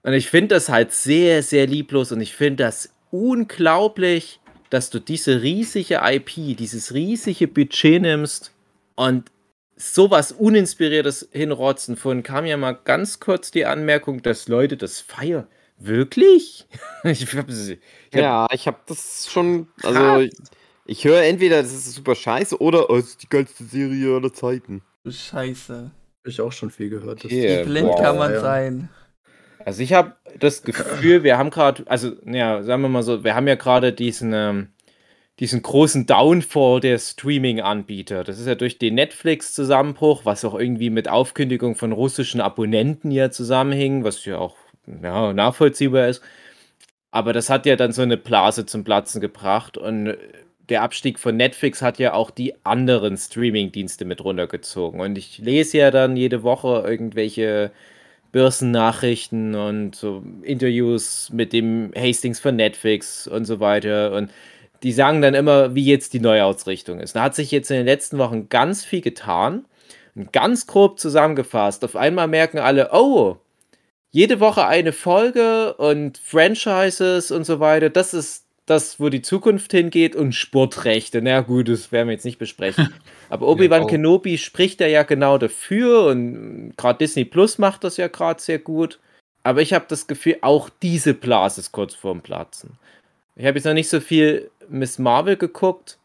Und 0.05 0.13
ich 0.13 0.29
finde 0.31 0.55
das 0.55 0.69
halt 0.69 0.93
sehr, 0.93 1.43
sehr 1.43 1.67
lieblos 1.67 2.13
und 2.13 2.21
ich 2.21 2.35
finde 2.37 2.65
das 2.65 2.91
unglaublich, 3.11 4.39
dass 4.71 4.91
du 4.91 4.99
diese 5.01 5.43
riesige 5.43 6.01
IP, 6.03 6.57
dieses 6.57 6.95
riesige 6.95 7.49
Budget 7.49 8.03
nimmst 8.03 8.53
und 8.97 9.31
sowas 9.77 10.33
Uninspiriertes 10.33 11.29
hinrotzen. 11.33 11.97
Vorhin 11.97 12.23
kam 12.23 12.45
ja 12.47 12.57
mal 12.57 12.73
ganz 12.73 13.19
kurz 13.19 13.51
die 13.51 13.67
Anmerkung, 13.67 14.23
dass 14.23 14.47
Leute 14.49 14.77
das 14.77 15.01
feiern. 15.01 15.47
Wirklich? 15.79 16.67
Ich 17.05 17.21
hab, 17.35 17.49
ich 17.51 17.79
hab, 18.13 18.15
Ja, 18.15 18.47
ich 18.53 18.67
habe 18.67 18.79
das 18.87 19.29
schon. 19.31 19.69
Also, 19.83 20.21
ich, 20.21 20.33
ich 20.87 21.05
höre 21.05 21.23
entweder, 21.23 21.63
das 21.63 21.73
ist 21.73 21.93
super 21.93 22.15
scheiße 22.15 22.59
oder 22.61 22.89
oh, 22.89 22.97
es 22.97 23.09
ist 23.09 23.23
die 23.23 23.29
geilste 23.29 23.65
Serie 23.65 24.15
aller 24.17 24.33
Zeiten. 24.33 24.83
Scheiße. 25.07 25.91
Hab 25.91 26.27
ich 26.27 26.41
auch 26.41 26.53
schon 26.53 26.71
viel 26.71 26.89
gehört. 26.89 27.19
dass- 27.25 27.27
Okay. 27.31 27.61
Wie 27.61 27.65
blind 27.69 27.89
wow, 27.89 28.01
kann 28.01 28.17
man 28.17 28.33
ja. 28.33 28.41
sein? 28.41 28.89
Also 29.65 29.83
ich 29.83 29.93
habe 29.93 30.15
das 30.39 30.63
Gefühl, 30.63 31.23
wir 31.23 31.39
haben 31.39 31.51
gerade, 31.51 31.85
also 31.87 32.13
ja, 32.27 32.63
sagen 32.63 32.83
wir 32.83 32.89
mal 32.89 33.03
so, 33.03 33.25
wir 33.25 33.35
haben 33.35 33.49
ja 33.49 33.55
gerade 33.55 33.93
diesen, 33.93 34.33
ähm, 34.33 34.69
diesen 35.41 35.63
großen 35.63 36.07
Downfall 36.07 36.81
der 36.81 36.99
Streaming-Anbieter. 36.99 38.25
Das 38.25 38.39
ist 38.39 38.47
ja 38.47 38.55
durch 38.55 38.79
den 38.79 38.95
Netflix-Zusammenbruch, 38.95 40.25
was 40.25 40.45
auch 40.45 40.55
irgendwie 40.59 40.91
mit 40.91 41.09
Aufkündigung 41.09 41.75
von 41.77 41.93
russischen 41.93 42.41
Abonnenten 42.41 43.11
ja 43.11 43.31
zusammenhing, 43.31 44.05
was 44.05 44.25
ja 44.25 44.39
auch 44.39 44.57
ja, 45.03 45.33
nachvollziehbar 45.33 46.09
ist. 46.09 46.23
Aber 47.11 47.33
das 47.33 47.49
hat 47.49 47.65
ja 47.67 47.77
dann 47.77 47.93
so 47.93 48.03
eine 48.03 48.17
Blase 48.17 48.67
zum 48.67 48.85
Platzen 48.85 49.21
gebracht 49.21 49.79
und 49.79 50.17
der 50.69 50.83
Abstieg 50.83 51.19
von 51.19 51.37
Netflix 51.37 51.83
hat 51.83 51.99
ja 51.99 52.15
auch 52.15 52.31
die 52.31 52.55
anderen 52.65 53.17
Streaming-Dienste 53.17 54.05
mit 54.05 54.25
runtergezogen. 54.25 55.01
Und 55.01 55.17
ich 55.19 55.39
lese 55.39 55.79
ja 55.79 55.91
dann 55.91 56.17
jede 56.17 56.43
Woche 56.43 56.85
irgendwelche 56.87 57.71
Börsennachrichten 58.35 59.55
und 59.55 59.95
so 59.95 60.25
Interviews 60.43 61.31
mit 61.33 61.53
dem 61.53 61.93
Hastings 61.97 62.41
von 62.41 62.57
Netflix 62.57 63.29
und 63.29 63.45
so 63.45 63.61
weiter. 63.61 64.11
Und 64.13 64.33
die 64.83 64.91
sagen 64.91 65.23
dann 65.23 65.35
immer, 65.35 65.77
wie 65.77 65.85
jetzt 65.85 66.15
die 66.15 66.21
Neuausrichtung 66.21 66.99
ist. 66.99 67.15
Da 67.15 67.23
hat 67.23 67.37
sich 67.37 67.53
jetzt 67.53 67.71
in 67.71 67.77
den 67.77 67.87
letzten 67.87 68.19
Wochen 68.19 68.49
ganz 68.49 68.85
viel 68.85 69.03
getan. 69.03 69.67
Und 70.17 70.33
ganz 70.33 70.67
grob 70.67 70.99
zusammengefasst, 70.99 71.85
auf 71.85 71.95
einmal 71.95 72.27
merken 72.27 72.59
alle, 72.59 72.91
oh, 72.93 73.37
jede 74.11 74.41
Woche 74.41 74.67
eine 74.67 74.93
Folge 74.93 75.75
und 75.75 76.19
Franchises 76.19 77.31
und 77.31 77.45
so 77.45 77.61
weiter, 77.61 77.89
das 77.89 78.15
ist 78.15 78.47
das, 78.67 78.99
wo 78.99 79.09
die 79.09 79.23
Zukunft 79.23 79.73
hingeht 79.73 80.17
und 80.17 80.35
Sportrechte. 80.35 81.21
Na 81.21 81.41
gut, 81.41 81.69
das 81.69 81.93
werden 81.93 82.09
wir 82.09 82.15
jetzt 82.15 82.25
nicht 82.25 82.39
besprechen. 82.39 82.93
Aber 83.29 83.47
Obi-Wan 83.47 83.83
auch. 83.83 83.87
Kenobi 83.87 84.39
spricht 84.39 84.81
da 84.81 84.87
ja 84.87 85.03
genau 85.03 85.39
dafür 85.39 86.07
und 86.07 86.75
gerade 86.77 86.99
Disney 86.99 87.25
Plus 87.25 87.59
macht 87.59 87.85
das 87.85 87.97
ja 87.97 88.09
gerade 88.09 88.41
sehr 88.41 88.59
gut. 88.59 88.99
Aber 89.43 89.61
ich 89.61 89.75
habe 89.75 89.85
das 89.89 90.07
Gefühl, 90.07 90.39
auch 90.41 90.71
diese 90.83 91.13
Blase 91.13 91.61
ist 91.61 91.73
kurz 91.73 91.95
vorm 91.95 92.23
Platzen. 92.23 92.79
Ich 93.37 93.45
habe 93.45 93.59
jetzt 93.59 93.67
noch 93.67 93.75
nicht 93.75 93.89
so 93.89 94.01
viel 94.01 94.51
Miss 94.69 94.99
Marvel 94.99 95.37
geguckt, 95.37 95.99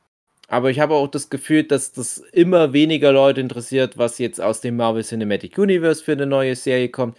aber 0.50 0.72
ich 0.72 0.80
habe 0.80 0.95
auch 0.95 1.08
das 1.08 1.30
Gefühl, 1.30 1.63
dass 1.63 1.93
das 1.93 2.17
immer 2.17 2.74
weniger 2.74 3.12
Leute 3.12 3.39
interessiert, 3.39 3.98
was 3.98 4.17
jetzt 4.17 4.41
aus 4.41 4.62
dem 4.62 4.76
Marvel 4.76 5.04
Cinematic 5.04 5.58
Universe 5.58 6.04
für 6.04 6.13
eine 6.13 6.26
neue 6.26 6.56
Serie 6.56 6.89
kommt. 6.89 7.17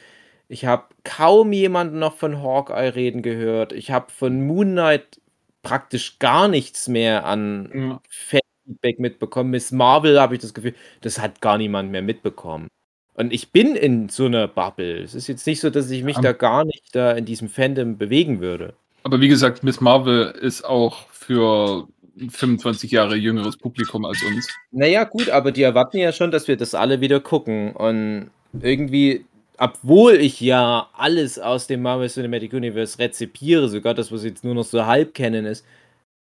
Ich 0.49 0.65
habe 0.65 0.87
kaum 1.05 1.53
jemanden 1.53 2.01
noch 2.01 2.17
von 2.17 2.43
Hawkeye 2.43 2.95
reden 2.95 3.23
gehört. 3.23 3.73
Ich 3.73 3.93
habe 3.93 4.11
von 4.11 4.45
Moon 4.45 4.73
Knight 4.73 5.20
praktisch 5.63 6.19
gar 6.19 6.49
nichts 6.49 6.89
mehr 6.89 7.25
an 7.27 7.71
Ja. 7.75 8.01
Feedback 8.09 8.99
mitbekommen. 8.99 9.51
Miss 9.51 9.73
Marvel 9.73 10.21
habe 10.21 10.35
ich 10.35 10.41
das 10.41 10.55
Gefühl, 10.55 10.75
das 11.01 11.19
hat 11.19 11.41
gar 11.41 11.59
niemand 11.59 11.91
mehr 11.91 12.03
mitbekommen. 12.03 12.69
Und 13.15 13.33
ich 13.33 13.51
bin 13.53 13.77
in 13.77 14.09
so 14.09 14.27
einer 14.27 14.49
Bubble. 14.49 15.03
Es 15.03 15.15
ist 15.15 15.27
jetzt 15.27 15.47
nicht 15.47 15.61
so, 15.61 15.69
dass 15.71 15.91
ich 15.91 16.03
mich 16.05 16.17
Ja. 16.17 16.23
da 16.23 16.33
gar 16.33 16.65
nicht 16.65 16.95
da 16.95 17.13
in 17.13 17.25
diesem 17.25 17.49
Fandom 17.49 17.99
bewegen 17.99 18.41
würde. 18.41 18.75
Aber 19.03 19.21
wie 19.21 19.29
gesagt, 19.29 19.63
Miss 19.63 19.81
Marvel 19.81 20.31
ist 20.41 20.65
auch 20.65 21.09
für 21.11 21.87
ein 22.19 22.31
25 22.31 22.91
Jahre 22.91 23.17
jüngeres 23.17 23.57
Publikum 23.57 24.05
als 24.05 24.23
uns. 24.23 24.49
Naja, 24.71 25.05
gut, 25.05 25.31
aber 25.31 25.53
die 25.53 25.63
erwarten 25.63 25.99
ja 25.99 26.13
schon, 26.13 26.31
dass 26.31 26.49
wir 26.49 26.57
das 26.57 26.75
alle 26.75 27.01
wieder 27.01 27.21
gucken. 27.21 27.73
Und 27.73 28.31
irgendwie, 28.61 29.25
obwohl 29.61 30.15
ich 30.15 30.41
ja 30.41 30.89
alles 30.95 31.39
aus 31.39 31.67
dem 31.67 31.83
Marvel 31.83 32.09
Cinematic 32.09 32.55
Universe 32.55 32.99
rezipiere, 32.99 33.69
sogar 33.69 33.93
das, 33.93 34.11
was 34.11 34.25
jetzt 34.25 34.43
nur 34.43 34.55
noch 34.55 34.65
so 34.65 34.87
halb 34.87 35.13
kennen 35.13 35.45
ist, 35.45 35.67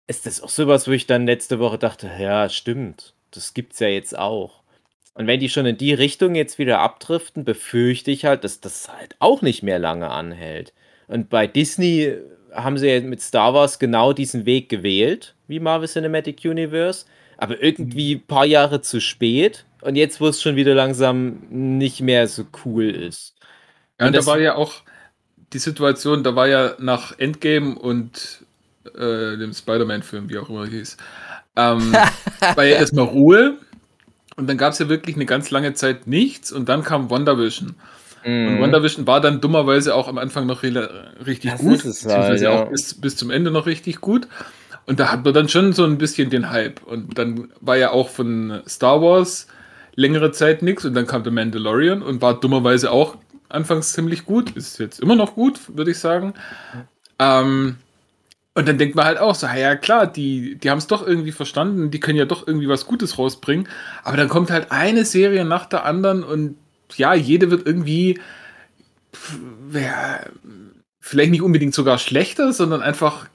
ist 0.07 0.26
das 0.26 0.43
auch 0.43 0.51
sowas, 0.51 0.86
wo 0.86 0.91
ich 0.91 1.07
dann 1.07 1.24
letzte 1.24 1.59
Woche 1.59 1.78
dachte, 1.78 2.11
ja, 2.20 2.51
stimmt, 2.51 3.14
das 3.30 3.55
gibt's 3.55 3.78
ja 3.80 3.88
jetzt 3.88 4.16
auch. 4.18 4.61
Und 5.14 5.26
wenn 5.26 5.41
die 5.41 5.49
schon 5.49 5.64
in 5.64 5.78
die 5.78 5.95
Richtung 5.95 6.34
jetzt 6.34 6.59
wieder 6.59 6.80
abdriften, 6.80 7.47
befürchte 7.47 8.11
ich 8.11 8.26
halt, 8.26 8.45
dass 8.45 8.61
das 8.61 8.91
halt 8.93 9.16
auch 9.20 9.41
nicht 9.41 9.62
mehr 9.62 9.78
lange 9.78 10.11
anhält. 10.11 10.74
Und 11.09 11.30
bei 11.30 11.47
Disney 11.47 12.14
haben 12.53 12.76
sie 12.76 12.88
ja 12.88 13.01
mit 13.01 13.22
Star 13.22 13.55
Wars 13.55 13.78
genau 13.78 14.12
diesen 14.12 14.45
Weg 14.45 14.68
gewählt, 14.68 15.34
wie 15.49 15.61
Marvel 15.61 15.88
Cinematic 15.88 16.45
Universe, 16.45 17.07
aber 17.38 17.62
irgendwie 17.62 18.16
ein 18.16 18.26
paar 18.26 18.45
Jahre 18.45 18.82
zu 18.82 19.01
spät 19.01 19.64
und 19.83 19.97
jetzt, 19.97 20.20
wo 20.20 20.28
es 20.28 20.43
schon 20.43 20.57
wieder 20.57 20.74
langsam 20.74 21.41
nicht 21.51 22.01
mehr 22.01 22.28
so 22.28 22.45
cool 22.64 22.91
ist. 22.91 23.35
Ja, 24.01 24.07
Und 24.07 24.12
und 24.14 24.16
da 24.16 24.26
war 24.26 24.39
ja 24.39 24.55
auch 24.55 24.74
die 25.53 25.59
Situation, 25.59 26.24
da 26.24 26.37
war 26.37 26.49
ja 26.49 26.74
nach 26.78 27.18
Endgame 27.18 27.76
und 27.78 28.45
äh, 28.95 29.37
dem 29.39 29.53
Spider-Man-Film, 29.55 30.28
wie 30.31 30.39
auch 30.39 30.49
immer 30.51 30.62
er 30.64 30.70
hieß, 30.70 30.97
ähm, 31.57 32.09
war 32.55 32.64
ja 32.64 32.76
erstmal 32.76 33.07
Ruhe 33.07 33.59
und 34.37 34.49
dann 34.49 34.59
gab 34.59 34.72
es 34.72 34.78
ja 34.78 34.89
wirklich 34.89 35.16
eine 35.16 35.26
ganz 35.26 35.51
lange 35.51 35.74
Zeit 35.74 36.07
nichts 36.07 36.53
und 36.53 36.68
dann 36.68 36.85
kam 36.85 37.11
WandaVision. 37.11 37.76
Und 38.45 38.59
Mhm. 38.59 38.61
WandaVision 38.61 39.07
war 39.07 39.20
dann 39.20 39.41
dummerweise 39.41 39.95
auch 39.95 40.09
am 40.09 40.18
Anfang 40.18 40.47
noch 40.47 40.62
richtig 41.26 41.57
Das 41.57 41.59
gut, 41.59 41.85
ist 41.85 42.16
halt, 42.16 42.41
ja. 42.41 42.51
auch 42.51 42.68
bis, 42.68 42.95
bis 43.01 43.16
zum 43.16 43.31
Ende 43.31 43.51
noch 43.51 43.66
richtig 43.66 44.01
gut. 44.01 44.28
Und 44.87 45.01
da 45.01 45.11
hat 45.12 45.24
man 45.24 45.35
dann 45.35 45.49
schon 45.49 45.72
so 45.72 45.85
ein 45.85 45.99
bisschen 45.99 46.31
den 46.31 46.51
Hype. 46.51 46.83
Und 46.85 47.18
dann 47.18 47.53
war 47.61 47.76
ja 47.76 47.93
auch 47.93 48.09
von 48.09 48.62
Star 48.68 49.03
Wars 49.03 49.47
längere 50.01 50.32
Zeit 50.32 50.62
nichts 50.62 50.84
und 50.84 50.94
dann 50.94 51.07
kam 51.07 51.24
The 51.24 51.30
Mandalorian 51.30 52.03
und 52.03 52.22
war 52.22 52.38
dummerweise 52.38 52.90
auch 52.90 53.16
anfangs 53.48 53.92
ziemlich 53.92 54.24
gut. 54.24 54.51
Ist 54.51 54.78
jetzt 54.78 55.01
immer 55.01 55.16
noch 55.16 55.34
gut, 55.34 55.61
würde 55.76 55.90
ich 55.90 55.98
sagen. 55.98 56.34
Ähm, 57.18 57.76
und 58.55 58.68
dann 58.68 58.78
denkt 58.78 58.96
man 58.96 59.05
halt 59.05 59.18
auch 59.18 59.34
so, 59.34 59.46
"Ah 59.46 59.57
ja 59.57 59.76
klar, 59.76 60.07
die, 60.07 60.57
die 60.57 60.70
haben 60.70 60.78
es 60.78 60.86
doch 60.86 61.07
irgendwie 61.07 61.32
verstanden, 61.32 61.90
die 61.90 62.01
können 62.01 62.18
ja 62.18 62.24
doch 62.24 62.46
irgendwie 62.46 62.68
was 62.68 62.86
Gutes 62.86 63.18
rausbringen. 63.18 63.68
Aber 64.03 64.16
dann 64.16 64.28
kommt 64.28 64.51
halt 64.51 64.72
eine 64.72 65.05
Serie 65.05 65.44
nach 65.44 65.66
der 65.66 65.84
anderen 65.84 66.24
und 66.24 66.57
ja, 66.96 67.14
jede 67.14 67.51
wird 67.51 67.66
irgendwie 67.66 68.18
ja, 69.72 70.20
vielleicht 71.01 71.30
nicht 71.30 71.42
unbedingt 71.42 71.74
sogar 71.74 71.98
schlechter, 71.98 72.53
sondern 72.53 72.82
einfach 72.82 73.26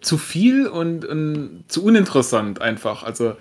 zu 0.00 0.18
viel 0.18 0.66
und, 0.68 1.04
und 1.04 1.64
zu 1.68 1.84
uninteressant 1.84 2.60
einfach. 2.60 3.02
Also, 3.02 3.36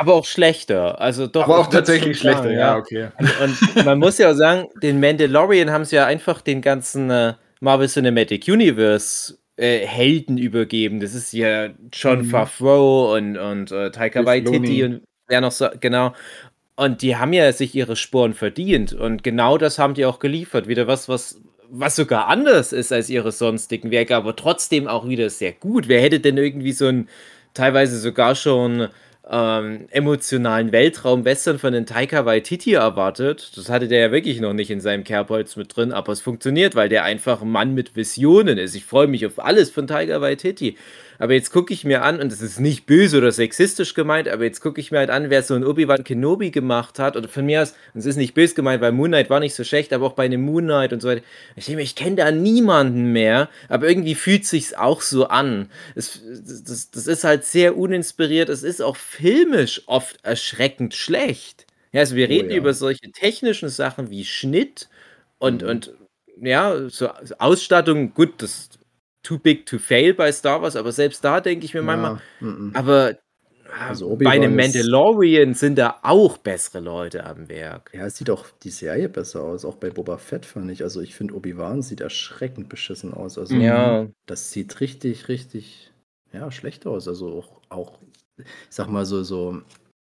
Aber 0.00 0.14
auch 0.14 0.24
schlechter. 0.24 0.98
Also 0.98 1.26
doch. 1.26 1.44
aber 1.44 1.58
auch 1.58 1.66
tatsächlich 1.66 2.18
schlechter, 2.18 2.44
sagen, 2.44 2.58
ja, 2.58 2.76
okay. 2.78 3.08
Und 3.18 3.84
man 3.84 3.98
muss 3.98 4.16
ja 4.16 4.30
auch 4.30 4.34
sagen, 4.34 4.66
den 4.82 4.98
Mandalorian 4.98 5.70
haben 5.70 5.84
sie 5.84 5.96
ja 5.96 6.06
einfach 6.06 6.40
den 6.40 6.62
ganzen 6.62 7.10
äh, 7.10 7.34
Marvel 7.60 7.86
Cinematic 7.86 8.48
Universe 8.48 9.36
äh, 9.56 9.86
Helden 9.86 10.38
übergeben. 10.38 11.00
Das 11.00 11.14
ist 11.14 11.34
ja 11.34 11.68
John 11.92 12.20
Mhm. 12.20 12.30
Favreau 12.30 13.14
und, 13.14 13.36
und 13.36 13.72
äh, 13.72 13.90
Taika 13.90 14.24
Waititi 14.24 14.84
und 14.84 15.02
wer 15.28 15.42
noch 15.42 15.52
so, 15.52 15.68
genau. 15.78 16.14
Und 16.76 17.02
die 17.02 17.16
haben 17.16 17.34
ja 17.34 17.52
sich 17.52 17.74
ihre 17.74 17.94
Sporen 17.94 18.32
verdient. 18.32 18.94
Und 18.94 19.22
genau 19.22 19.58
das 19.58 19.78
haben 19.78 19.92
die 19.92 20.06
auch 20.06 20.18
geliefert. 20.18 20.66
Wieder 20.66 20.86
was, 20.86 21.10
was, 21.10 21.42
was 21.68 21.94
sogar 21.94 22.28
anders 22.28 22.72
ist 22.72 22.90
als 22.90 23.10
ihre 23.10 23.32
sonstigen 23.32 23.90
Werke, 23.90 24.16
aber 24.16 24.34
trotzdem 24.34 24.88
auch 24.88 25.06
wieder 25.06 25.28
sehr 25.28 25.52
gut. 25.52 25.88
Wer 25.88 26.00
hätte 26.00 26.20
denn 26.20 26.38
irgendwie 26.38 26.72
so 26.72 26.86
ein 26.86 27.10
teilweise 27.52 27.98
sogar 27.98 28.34
schon 28.34 28.88
ähm, 29.30 29.86
emotionalen 29.90 30.72
Weltraum-Western 30.72 31.58
von 31.58 31.72
den 31.72 31.86
Taika 31.86 32.26
Waititi 32.26 32.74
erwartet? 32.74 33.52
Das 33.56 33.68
hatte 33.68 33.86
der 33.86 34.00
ja 34.00 34.12
wirklich 34.12 34.40
noch 34.40 34.52
nicht 34.52 34.70
in 34.70 34.80
seinem 34.80 35.04
Kerbholz 35.04 35.56
mit 35.56 35.76
drin, 35.76 35.92
aber 35.92 36.12
es 36.12 36.20
funktioniert, 36.20 36.74
weil 36.74 36.88
der 36.88 37.04
einfach 37.04 37.42
ein 37.42 37.50
Mann 37.50 37.74
mit 37.74 37.94
Visionen 37.94 38.58
ist. 38.58 38.74
Ich 38.74 38.84
freue 38.84 39.06
mich 39.06 39.24
auf 39.26 39.38
alles 39.38 39.70
von 39.70 39.86
Taika 39.86 40.20
Waititi. 40.20 40.76
Aber 41.20 41.34
jetzt 41.34 41.52
gucke 41.52 41.72
ich 41.74 41.84
mir 41.84 42.02
an, 42.02 42.18
und 42.20 42.32
das 42.32 42.40
ist 42.42 42.58
nicht 42.60 42.86
böse 42.86 43.18
oder 43.18 43.30
sexistisch 43.30 43.94
gemeint, 43.94 44.26
aber 44.28 44.44
jetzt 44.44 44.60
gucke 44.60 44.80
ich 44.80 44.90
mir 44.90 44.98
halt 44.98 45.10
an, 45.10 45.30
wer 45.30 45.42
so 45.42 45.54
ein 45.54 45.64
Obi-Wan 45.64 46.02
Kenobi 46.02 46.50
gemacht 46.50 46.98
hat. 46.98 47.16
Oder 47.16 47.28
von 47.28 47.46
mir 47.46 47.62
aus, 47.62 47.74
und 47.94 48.00
es 48.00 48.06
ist 48.06 48.16
nicht 48.16 48.34
böse 48.34 48.54
gemeint, 48.54 48.80
weil 48.82 48.92
Moon 48.92 49.10
Knight 49.10 49.30
war 49.30 49.38
nicht 49.38 49.54
so 49.54 49.62
schlecht, 49.62 49.92
aber 49.92 50.06
auch 50.06 50.14
bei 50.14 50.24
einem 50.24 50.42
Moon 50.42 50.64
Knight 50.64 50.92
und 50.92 51.02
so 51.02 51.08
weiter. 51.08 51.22
Ich 51.56 51.66
denke 51.66 51.76
mir, 51.78 51.82
ich 51.84 51.94
kenne 51.94 52.16
da 52.16 52.30
niemanden 52.32 53.12
mehr, 53.12 53.48
aber 53.68 53.88
irgendwie 53.88 54.14
fühlt 54.16 54.46
sich's 54.46 54.74
auch 54.74 55.02
so 55.02 55.26
an. 55.28 55.70
Es, 55.94 56.20
das, 56.66 56.90
das 56.90 57.06
ist 57.06 57.24
halt 57.24 57.44
sehr 57.44 57.76
uninspiriert. 57.76 58.48
Es 58.48 58.62
ist 58.62 58.80
auch 58.82 58.96
filmisch 58.96 59.82
oft 59.86 60.24
erschreckend 60.24 60.94
schlecht. 60.94 61.66
Ja, 61.92 62.00
also 62.00 62.16
wir 62.16 62.26
Oh 62.26 62.28
reden 62.28 62.50
ja. 62.50 62.56
über 62.56 62.72
solche 62.74 63.12
technischen 63.12 63.68
Sachen 63.68 64.10
wie 64.10 64.24
Schnitt 64.24 64.88
und, 65.38 65.62
Mhm. 65.62 65.68
und 65.68 65.92
ja, 66.42 66.88
so 66.88 67.08
Ausstattung, 67.38 68.14
gut, 68.14 68.34
das 68.42 68.70
too 69.22 69.38
big 69.38 69.66
to 69.66 69.78
fail 69.78 70.14
bei 70.14 70.32
Star 70.32 70.62
Wars, 70.62 70.76
aber 70.76 70.92
selbst 70.92 71.24
da 71.24 71.40
denke 71.40 71.64
ich 71.64 71.74
mir 71.74 71.82
manchmal, 71.82 72.20
Ja, 72.40 72.46
mhm. 72.46 72.70
aber 72.74 73.18
Also 73.88 74.16
bei 74.16 74.30
einem 74.30 74.56
Mandalorian 74.56 75.54
sind 75.54 75.76
da 75.78 76.00
auch 76.02 76.38
bessere 76.38 76.80
Leute 76.80 77.24
am 77.24 77.48
Werk. 77.48 77.90
Ja, 77.94 78.06
es 78.06 78.16
sieht 78.16 78.30
auch 78.30 78.46
die 78.62 78.70
Serie 78.70 79.08
besser 79.08 79.42
aus. 79.42 79.64
Auch 79.64 79.76
bei 79.76 79.90
Boba 79.90 80.18
Fett 80.18 80.44
fand 80.44 80.70
ich. 80.70 80.82
Also 80.82 81.00
ich 81.00 81.14
finde, 81.14 81.34
Obi-Wan 81.34 81.82
sieht 81.82 82.00
erschreckend 82.00 82.68
beschissen 82.68 83.14
aus. 83.14 83.38
Also 83.38 83.54
Ja, 83.54 84.08
das 84.26 84.50
sieht 84.50 84.80
richtig, 84.80 85.28
richtig, 85.28 85.92
ja, 86.32 86.50
schlecht 86.50 86.86
aus. 86.86 87.06
Also 87.06 87.28
auch, 87.38 87.60
auch 87.68 87.98
ich 88.38 88.46
sag 88.70 88.88
mal 88.88 89.04
so, 89.04 89.22
so, 89.22 89.62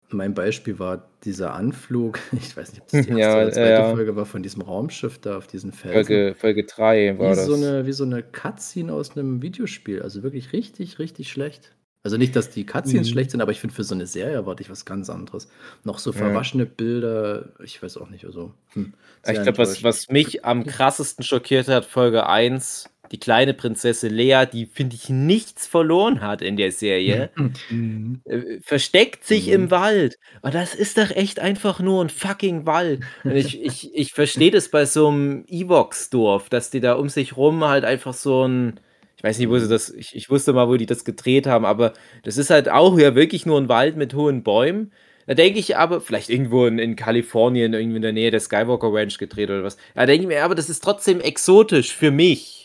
mein 0.09 0.33
Beispiel 0.33 0.79
war 0.79 1.07
dieser 1.23 1.53
Anflug, 1.53 2.19
ich 2.31 2.55
weiß 2.55 2.71
nicht, 2.73 2.81
ob 2.81 2.87
das 2.89 3.01
die 3.05 3.09
erste 3.09 3.19
Ja, 3.19 3.35
oder 3.35 3.51
zweite 3.51 3.81
ja. 3.81 3.91
Folge 3.91 4.15
war, 4.15 4.25
von 4.25 4.43
diesem 4.43 4.61
Raumschiff 4.61 5.17
da 5.19 5.37
auf 5.37 5.47
diesen 5.47 5.71
Felsen. 5.71 5.93
Folge, 6.05 6.35
Folge 6.37 6.63
3 6.65 7.17
war 7.17 7.31
wie, 7.31 7.35
das. 7.35 7.45
so 7.45 7.53
eine, 7.55 7.85
wie 7.85 7.93
so 7.93 8.03
eine 8.03 8.23
Cutscene 8.23 8.93
aus 8.93 9.17
einem 9.17 9.41
Videospiel. 9.41 10.01
Also 10.01 10.23
wirklich 10.23 10.53
richtig, 10.53 10.99
richtig 10.99 11.29
schlecht. 11.29 11.71
Also 12.03 12.17
nicht, 12.17 12.35
dass 12.35 12.51
die 12.51 12.67
Cutscenes 12.67 13.07
Mhm. 13.07 13.11
schlecht 13.13 13.31
sind, 13.31 13.41
aber 13.41 13.51
ich 13.51 13.59
finde, 13.59 13.73
für 13.75 13.83
so 13.83 13.95
eine 13.95 14.05
Serie 14.05 14.35
erwarte 14.35 14.61
ich 14.61 14.69
was 14.69 14.85
ganz 14.85 15.09
anderes. 15.09 15.47
Noch 15.83 15.97
so 15.97 16.11
Ja. 16.11 16.17
verwaschene 16.17 16.67
Bilder, 16.67 17.49
ich 17.63 17.81
weiß 17.81 17.97
auch 17.97 18.09
nicht, 18.11 18.25
also. 18.25 18.53
Hm, 18.73 18.93
Ich 19.27 19.41
glaube, 19.41 19.57
was, 19.57 19.83
was 19.83 20.09
mich 20.09 20.45
am 20.45 20.67
krassesten 20.67 21.25
schockiert 21.25 21.67
hat, 21.67 21.83
Folge 21.83 22.27
1, 22.29 22.91
die 23.11 23.19
kleine 23.19 23.53
Prinzessin 23.53 24.13
Lea, 24.13 24.45
die, 24.51 24.65
finde 24.65 24.95
ich, 24.95 25.09
nichts 25.09 25.67
verloren 25.67 26.21
hat 26.21 26.41
in 26.41 26.57
der 26.57 26.71
Serie, 26.71 27.29
Mhm. 27.69 28.21
äh, 28.25 28.59
versteckt 28.61 29.25
sich 29.25 29.47
Mhm. 29.47 29.53
im 29.53 29.71
Wald. 29.71 30.17
Und 30.41 30.53
das 30.53 30.73
ist 30.75 30.97
doch 30.97 31.11
echt 31.11 31.39
einfach 31.39 31.79
nur 31.79 32.03
ein 32.03 32.09
fucking 32.09 32.65
Wald. 32.65 33.01
Und 33.23 33.35
ich, 33.35 33.61
ich, 33.63 33.91
ich 33.95 34.13
verstehe 34.13 34.51
das 34.51 34.69
bei 34.69 34.85
so 34.85 35.07
einem 35.07 35.45
Evox-Dorf, 35.47 36.49
dass 36.49 36.69
die 36.69 36.79
da 36.79 36.93
um 36.93 37.09
sich 37.09 37.37
rum 37.37 37.63
halt 37.63 37.85
einfach 37.85 38.13
so 38.13 38.47
ein. 38.47 38.79
Ich 39.17 39.23
weiß 39.23 39.39
nicht, 39.39 39.49
wo 39.49 39.57
sie 39.57 39.67
das. 39.69 39.89
Ich, 39.91 40.15
ich 40.15 40.29
wusste 40.29 40.53
mal, 40.53 40.67
wo 40.67 40.75
die 40.75 40.85
das 40.85 41.05
gedreht 41.05 41.47
haben, 41.47 41.65
aber 41.65 41.93
das 42.23 42.37
ist 42.37 42.49
halt 42.49 42.69
auch 42.69 42.97
ja 42.99 43.15
wirklich 43.15 43.45
nur 43.45 43.59
ein 43.59 43.69
Wald 43.69 43.95
mit 43.97 44.13
hohen 44.13 44.43
Bäumen. 44.43 44.91
Da 45.27 45.33
denke 45.33 45.57
ich 45.57 45.75
aber, 45.75 46.01
vielleicht 46.01 46.29
irgendwo 46.29 46.67
in, 46.67 46.77
in 46.77 46.95
Kalifornien, 46.95 47.73
irgendwie 47.73 47.95
in 47.95 48.01
der 48.03 48.11
Nähe 48.13 48.29
der 48.29 48.39
Skywalker 48.39 48.93
Ranch 48.93 49.17
gedreht 49.17 49.49
oder 49.49 49.63
was. 49.63 49.77
Da 49.95 50.05
denke 50.05 50.23
ich 50.23 50.27
mir, 50.27 50.43
aber 50.43 50.53
das 50.53 50.69
ist 50.69 50.83
trotzdem 50.83 51.19
exotisch 51.19 51.95
für 51.95 52.11
mich. 52.11 52.64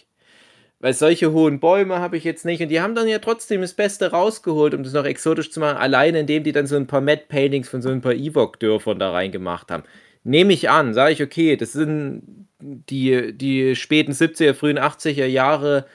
Weil 0.81 0.95
solche 0.95 1.33
hohen 1.33 1.61
Bäume 1.61 1.99
habe 1.99 2.17
ich 2.17 2.25
jetzt 2.25 2.47
nicht. 2.47 2.63
Und 2.63 2.71
die 2.71 2.81
haben 2.81 2.95
dann 2.95 3.07
ja 3.07 3.19
trotzdem 3.19 3.61
das 3.61 3.75
Beste 3.75 4.13
rausgeholt, 4.13 4.75
um 4.75 4.83
das 4.83 4.95
noch 4.95 5.05
exotisch 5.05 5.51
zu 5.51 5.61
machen. 5.61 5.77
Allein 5.77 6.15
indem 6.15 6.43
die 6.43 6.53
dann 6.53 6.67
so 6.67 6.77
ein 6.77 6.87
paar 6.87 7.03
Matte-Paintings 7.03 7.69
von 7.69 7.83
so 7.83 7.91
ein 7.91 8.01
paar 8.01 8.15
Ewok-Dörfern 8.15 8.99
da 8.99 9.11
reingemacht 9.11 9.71
haben. 9.71 9.85
Nehme 10.25 10.55
ich 10.55 10.71
an, 10.71 10.95
sage 10.95 11.13
ich, 11.13 11.23
okay, 11.23 11.57
das 11.57 11.73
sind 11.73 12.47
die, 12.61 13.37
die 13.37 13.77
späten 13.77 14.13
70er, 14.13 14.55
frühen 14.55 14.79
80er 14.79 15.27
Jahre. 15.27 15.87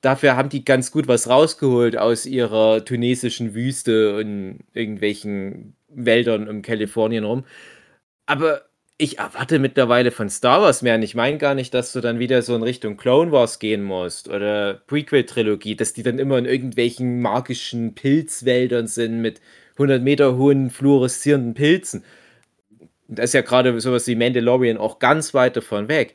Dafür 0.00 0.36
haben 0.36 0.48
die 0.48 0.64
ganz 0.64 0.90
gut 0.90 1.06
was 1.06 1.28
rausgeholt 1.28 1.96
aus 1.96 2.26
ihrer 2.26 2.84
tunesischen 2.84 3.54
Wüste 3.54 4.16
und 4.16 4.60
irgendwelchen 4.74 5.76
Wäldern 5.88 6.48
um 6.48 6.62
Kalifornien 6.62 7.24
rum. 7.24 7.44
Aber 8.26 8.62
ich 9.02 9.18
erwarte 9.18 9.58
mittlerweile 9.58 10.12
von 10.12 10.30
Star 10.30 10.62
Wars 10.62 10.82
mehr. 10.82 10.94
Und 10.94 11.02
ich 11.02 11.14
meine 11.14 11.38
gar 11.38 11.54
nicht, 11.54 11.74
dass 11.74 11.92
du 11.92 12.00
dann 12.00 12.20
wieder 12.20 12.40
so 12.42 12.54
in 12.54 12.62
Richtung 12.62 12.96
Clone 12.96 13.32
Wars 13.32 13.58
gehen 13.58 13.82
musst 13.82 14.28
oder 14.28 14.74
Prequel-Trilogie, 14.86 15.74
dass 15.74 15.92
die 15.92 16.04
dann 16.04 16.20
immer 16.20 16.38
in 16.38 16.44
irgendwelchen 16.44 17.20
magischen 17.20 17.94
Pilzwäldern 17.94 18.86
sind 18.86 19.20
mit 19.20 19.40
100 19.72 20.02
Meter 20.02 20.36
hohen 20.36 20.70
fluoreszierenden 20.70 21.54
Pilzen. 21.54 22.04
Und 23.08 23.18
Da 23.18 23.24
ist 23.24 23.34
ja 23.34 23.40
gerade 23.40 23.78
sowas 23.80 24.06
wie 24.06 24.14
Mandalorian 24.14 24.78
auch 24.78 25.00
ganz 25.00 25.34
weit 25.34 25.56
davon 25.56 25.88
weg. 25.88 26.14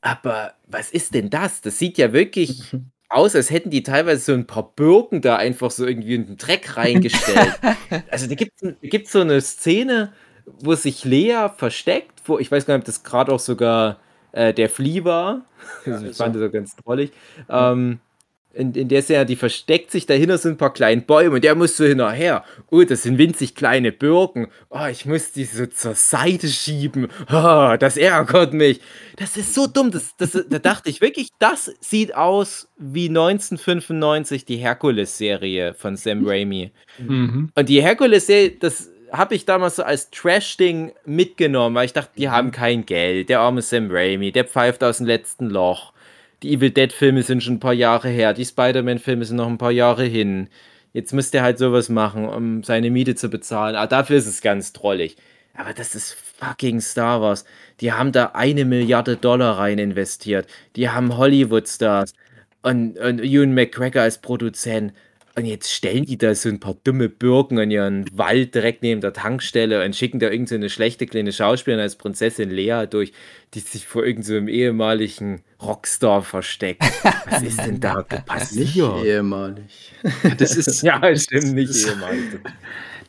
Aber 0.00 0.54
was 0.66 0.90
ist 0.90 1.14
denn 1.14 1.28
das? 1.28 1.60
Das 1.60 1.78
sieht 1.78 1.98
ja 1.98 2.14
wirklich 2.14 2.62
aus, 3.10 3.36
als 3.36 3.50
hätten 3.50 3.70
die 3.70 3.82
teilweise 3.82 4.24
so 4.24 4.32
ein 4.32 4.46
paar 4.46 4.74
Birken 4.74 5.20
da 5.20 5.36
einfach 5.36 5.70
so 5.70 5.86
irgendwie 5.86 6.14
in 6.14 6.26
den 6.26 6.36
Dreck 6.38 6.78
reingestellt. 6.78 7.60
also 8.10 8.26
da 8.26 8.34
gibt 8.34 8.54
es 8.62 9.12
so 9.12 9.20
eine 9.20 9.40
Szene, 9.42 10.12
wo 10.46 10.74
sich 10.74 11.04
Lea 11.04 11.48
versteckt, 11.56 12.22
wo 12.26 12.38
ich 12.38 12.50
weiß 12.50 12.66
gar 12.66 12.74
nicht, 12.74 12.82
ob 12.82 12.86
das 12.86 13.02
gerade 13.02 13.32
auch 13.32 13.40
sogar 13.40 13.98
äh, 14.32 14.52
der 14.52 14.68
Flea 14.68 15.04
war. 15.04 15.42
Also 15.86 16.06
ich 16.06 16.16
fand 16.16 16.34
das 16.34 16.42
so 16.42 16.50
ganz 16.50 16.76
drollig. 16.76 17.12
Ähm, 17.48 18.00
in, 18.54 18.74
in 18.74 18.88
der 18.88 19.02
Szene, 19.02 19.26
die 19.26 19.36
versteckt 19.36 19.90
sich, 19.90 20.06
dahinter 20.06 20.38
sind 20.38 20.52
ein 20.52 20.56
paar 20.58 20.72
kleine 20.72 21.00
Bäume 21.00 21.36
und 21.36 21.44
der 21.44 21.54
muss 21.54 21.76
so 21.76 21.84
hinterher. 21.84 22.44
Oh, 22.70 22.82
das 22.82 23.02
sind 23.02 23.18
winzig 23.18 23.54
kleine 23.54 23.92
Birken. 23.92 24.48
Oh, 24.68 24.86
ich 24.90 25.06
muss 25.06 25.32
die 25.32 25.44
so 25.44 25.66
zur 25.66 25.94
Seite 25.94 26.48
schieben. 26.48 27.08
Oh, 27.32 27.76
das 27.78 27.96
ärgert 27.96 28.52
mich. 28.52 28.80
Das 29.16 29.36
ist 29.36 29.54
so 29.54 29.66
dumm. 29.66 29.90
Das, 29.90 30.16
das, 30.16 30.32
da 30.32 30.58
dachte 30.58 30.90
ich 30.90 31.00
wirklich, 31.00 31.30
das 31.38 31.72
sieht 31.80 32.14
aus 32.14 32.68
wie 32.76 33.08
1995 33.08 34.44
die 34.44 34.56
Herkules-Serie 34.56 35.74
von 35.74 35.96
Sam 35.96 36.26
Raimi. 36.26 36.72
Mhm. 36.98 37.50
Und 37.54 37.68
die 37.68 37.82
Herkules-Serie, 37.82 38.56
das 38.58 38.90
habe 39.12 39.34
ich 39.34 39.44
damals 39.44 39.76
so 39.76 39.82
als 39.82 40.10
Trash-Ding 40.10 40.92
mitgenommen, 41.04 41.76
weil 41.76 41.84
ich 41.84 41.92
dachte, 41.92 42.12
die 42.16 42.30
haben 42.30 42.50
kein 42.50 42.86
Geld. 42.86 43.28
Der 43.28 43.40
arme 43.40 43.62
Sam 43.62 43.88
Raimi, 43.90 44.32
der 44.32 44.44
pfeift 44.44 44.82
aus 44.82 44.98
dem 44.98 45.06
letzten 45.06 45.50
Loch. 45.50 45.92
die 46.42 46.54
Evil 46.54 46.70
Dead-Filme 46.70 47.22
sind 47.22 47.42
schon 47.42 47.54
ein 47.54 47.60
paar 47.60 47.72
Jahre 47.74 48.08
her, 48.08 48.34
die 48.34 48.44
Spider-Man-Filme 48.44 49.24
sind 49.24 49.36
noch 49.36 49.46
ein 49.46 49.58
paar 49.58 49.70
Jahre 49.70 50.04
hin. 50.04 50.48
Jetzt 50.92 51.12
müsste 51.12 51.38
er 51.38 51.44
halt 51.44 51.58
sowas 51.58 51.88
machen, 51.88 52.28
um 52.28 52.62
seine 52.64 52.90
Miete 52.90 53.14
zu 53.14 53.28
bezahlen. 53.30 53.76
Aber 53.76 53.86
dafür 53.86 54.16
ist 54.16 54.26
es 54.26 54.42
ganz 54.42 54.72
drollig. 54.72 55.16
Aber 55.54 55.72
das 55.72 55.94
ist 55.94 56.16
fucking 56.38 56.80
Star 56.80 57.20
Wars. 57.20 57.44
Die 57.80 57.92
haben 57.92 58.12
da 58.12 58.32
eine 58.34 58.64
Milliarde 58.64 59.16
Dollar 59.16 59.58
rein 59.58 59.78
investiert. 59.78 60.46
Die 60.76 60.88
haben 60.90 61.16
Hollywood-Stars 61.16 62.14
und, 62.62 62.98
und 62.98 63.20
Ewan 63.20 63.54
McGregor 63.54 64.02
als 64.02 64.18
Produzent. 64.18 64.92
Und 65.34 65.46
jetzt 65.46 65.72
stellen 65.72 66.04
die 66.04 66.18
da 66.18 66.34
so 66.34 66.50
ein 66.50 66.60
paar 66.60 66.76
dumme 66.84 67.08
Birken 67.08 67.56
in 67.58 67.70
ihren 67.70 68.06
Wald 68.18 68.54
direkt 68.54 68.82
neben 68.82 69.00
der 69.00 69.14
Tankstelle 69.14 69.82
und 69.82 69.96
schicken 69.96 70.18
da 70.20 70.28
irgendeine 70.28 70.68
so 70.68 70.74
schlechte 70.74 71.06
kleine 71.06 71.32
Schauspielerin 71.32 71.82
als 71.82 71.96
Prinzessin 71.96 72.50
Lea 72.50 72.84
durch, 72.90 73.12
die 73.54 73.60
sich 73.60 73.86
vor 73.86 74.04
irgendeinem 74.04 74.46
so 74.46 74.52
ehemaligen 74.52 75.42
Rockstar 75.62 76.22
versteckt. 76.22 76.82
Was 77.30 77.42
ist 77.42 77.60
denn 77.60 77.80
da 77.80 78.04
Nicht 78.10 78.26
passiert? 78.26 79.04
ehemalig. 79.06 79.92
Das 80.36 80.54
ist, 80.56 80.82
Ja, 80.82 81.00
stimmt, 81.16 81.54
nicht 81.54 81.74
ehemalig. 81.74 82.20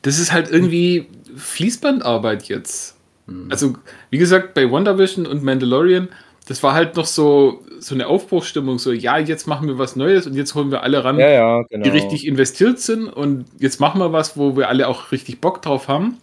das 0.01 0.17
ist 0.17 0.31
halt 0.31 0.49
irgendwie 0.49 1.07
Fließbandarbeit 1.35 2.43
jetzt. 2.45 2.95
Hm. 3.27 3.47
Also, 3.49 3.75
wie 4.11 4.17
gesagt, 4.17 4.53
bei 4.53 4.69
WandaVision 4.69 5.25
und 5.25 5.43
Mandalorian, 5.43 6.09
das 6.47 6.61
war 6.63 6.73
halt 6.73 6.95
noch 6.95 7.05
so, 7.05 7.65
so 7.83 7.95
eine 7.95 8.07
Aufbruchsstimmung, 8.07 8.79
so, 8.79 8.91
ja, 8.91 9.17
jetzt 9.17 9.47
machen 9.47 9.67
wir 9.67 9.77
was 9.77 9.95
Neues 9.95 10.25
und 10.27 10.35
jetzt 10.35 10.55
holen 10.55 10.71
wir 10.71 10.83
alle 10.83 11.03
ran, 11.03 11.19
Ja, 11.19 11.29
ja, 11.29 11.63
genau. 11.63 11.83
die 11.83 11.89
richtig 11.89 12.25
investiert 12.25 12.79
sind 12.79 13.07
und 13.07 13.45
jetzt 13.59 13.79
machen 13.79 13.99
wir 13.99 14.13
was, 14.13 14.37
wo 14.37 14.55
wir 14.55 14.69
alle 14.69 14.87
auch 14.87 15.11
richtig 15.11 15.41
Bock 15.41 15.61
drauf 15.61 15.87
haben. 15.87 16.17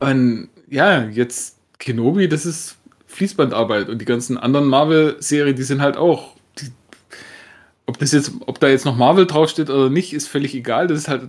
Und 0.00 0.48
ja, 0.68 1.04
jetzt 1.04 1.58
Kenobi, 1.78 2.28
das 2.28 2.46
ist 2.46 2.76
Fließbandarbeit 3.06 3.88
und 3.88 3.98
die 3.98 4.04
ganzen 4.04 4.38
anderen 4.38 4.66
Marvel-Serien, 4.68 5.56
die 5.56 5.62
sind 5.62 5.82
halt 5.82 5.96
auch. 5.96 6.34
Die, 6.58 6.68
ob 7.86 7.98
das 7.98 8.12
jetzt, 8.12 8.32
ob 8.46 8.60
da 8.60 8.68
jetzt 8.68 8.86
noch 8.86 8.96
Marvel 8.96 9.26
draufsteht 9.26 9.68
oder 9.68 9.90
nicht, 9.90 10.12
ist 10.14 10.28
völlig 10.28 10.54
egal. 10.54 10.86
Das 10.86 10.98
ist 10.98 11.08
halt 11.08 11.28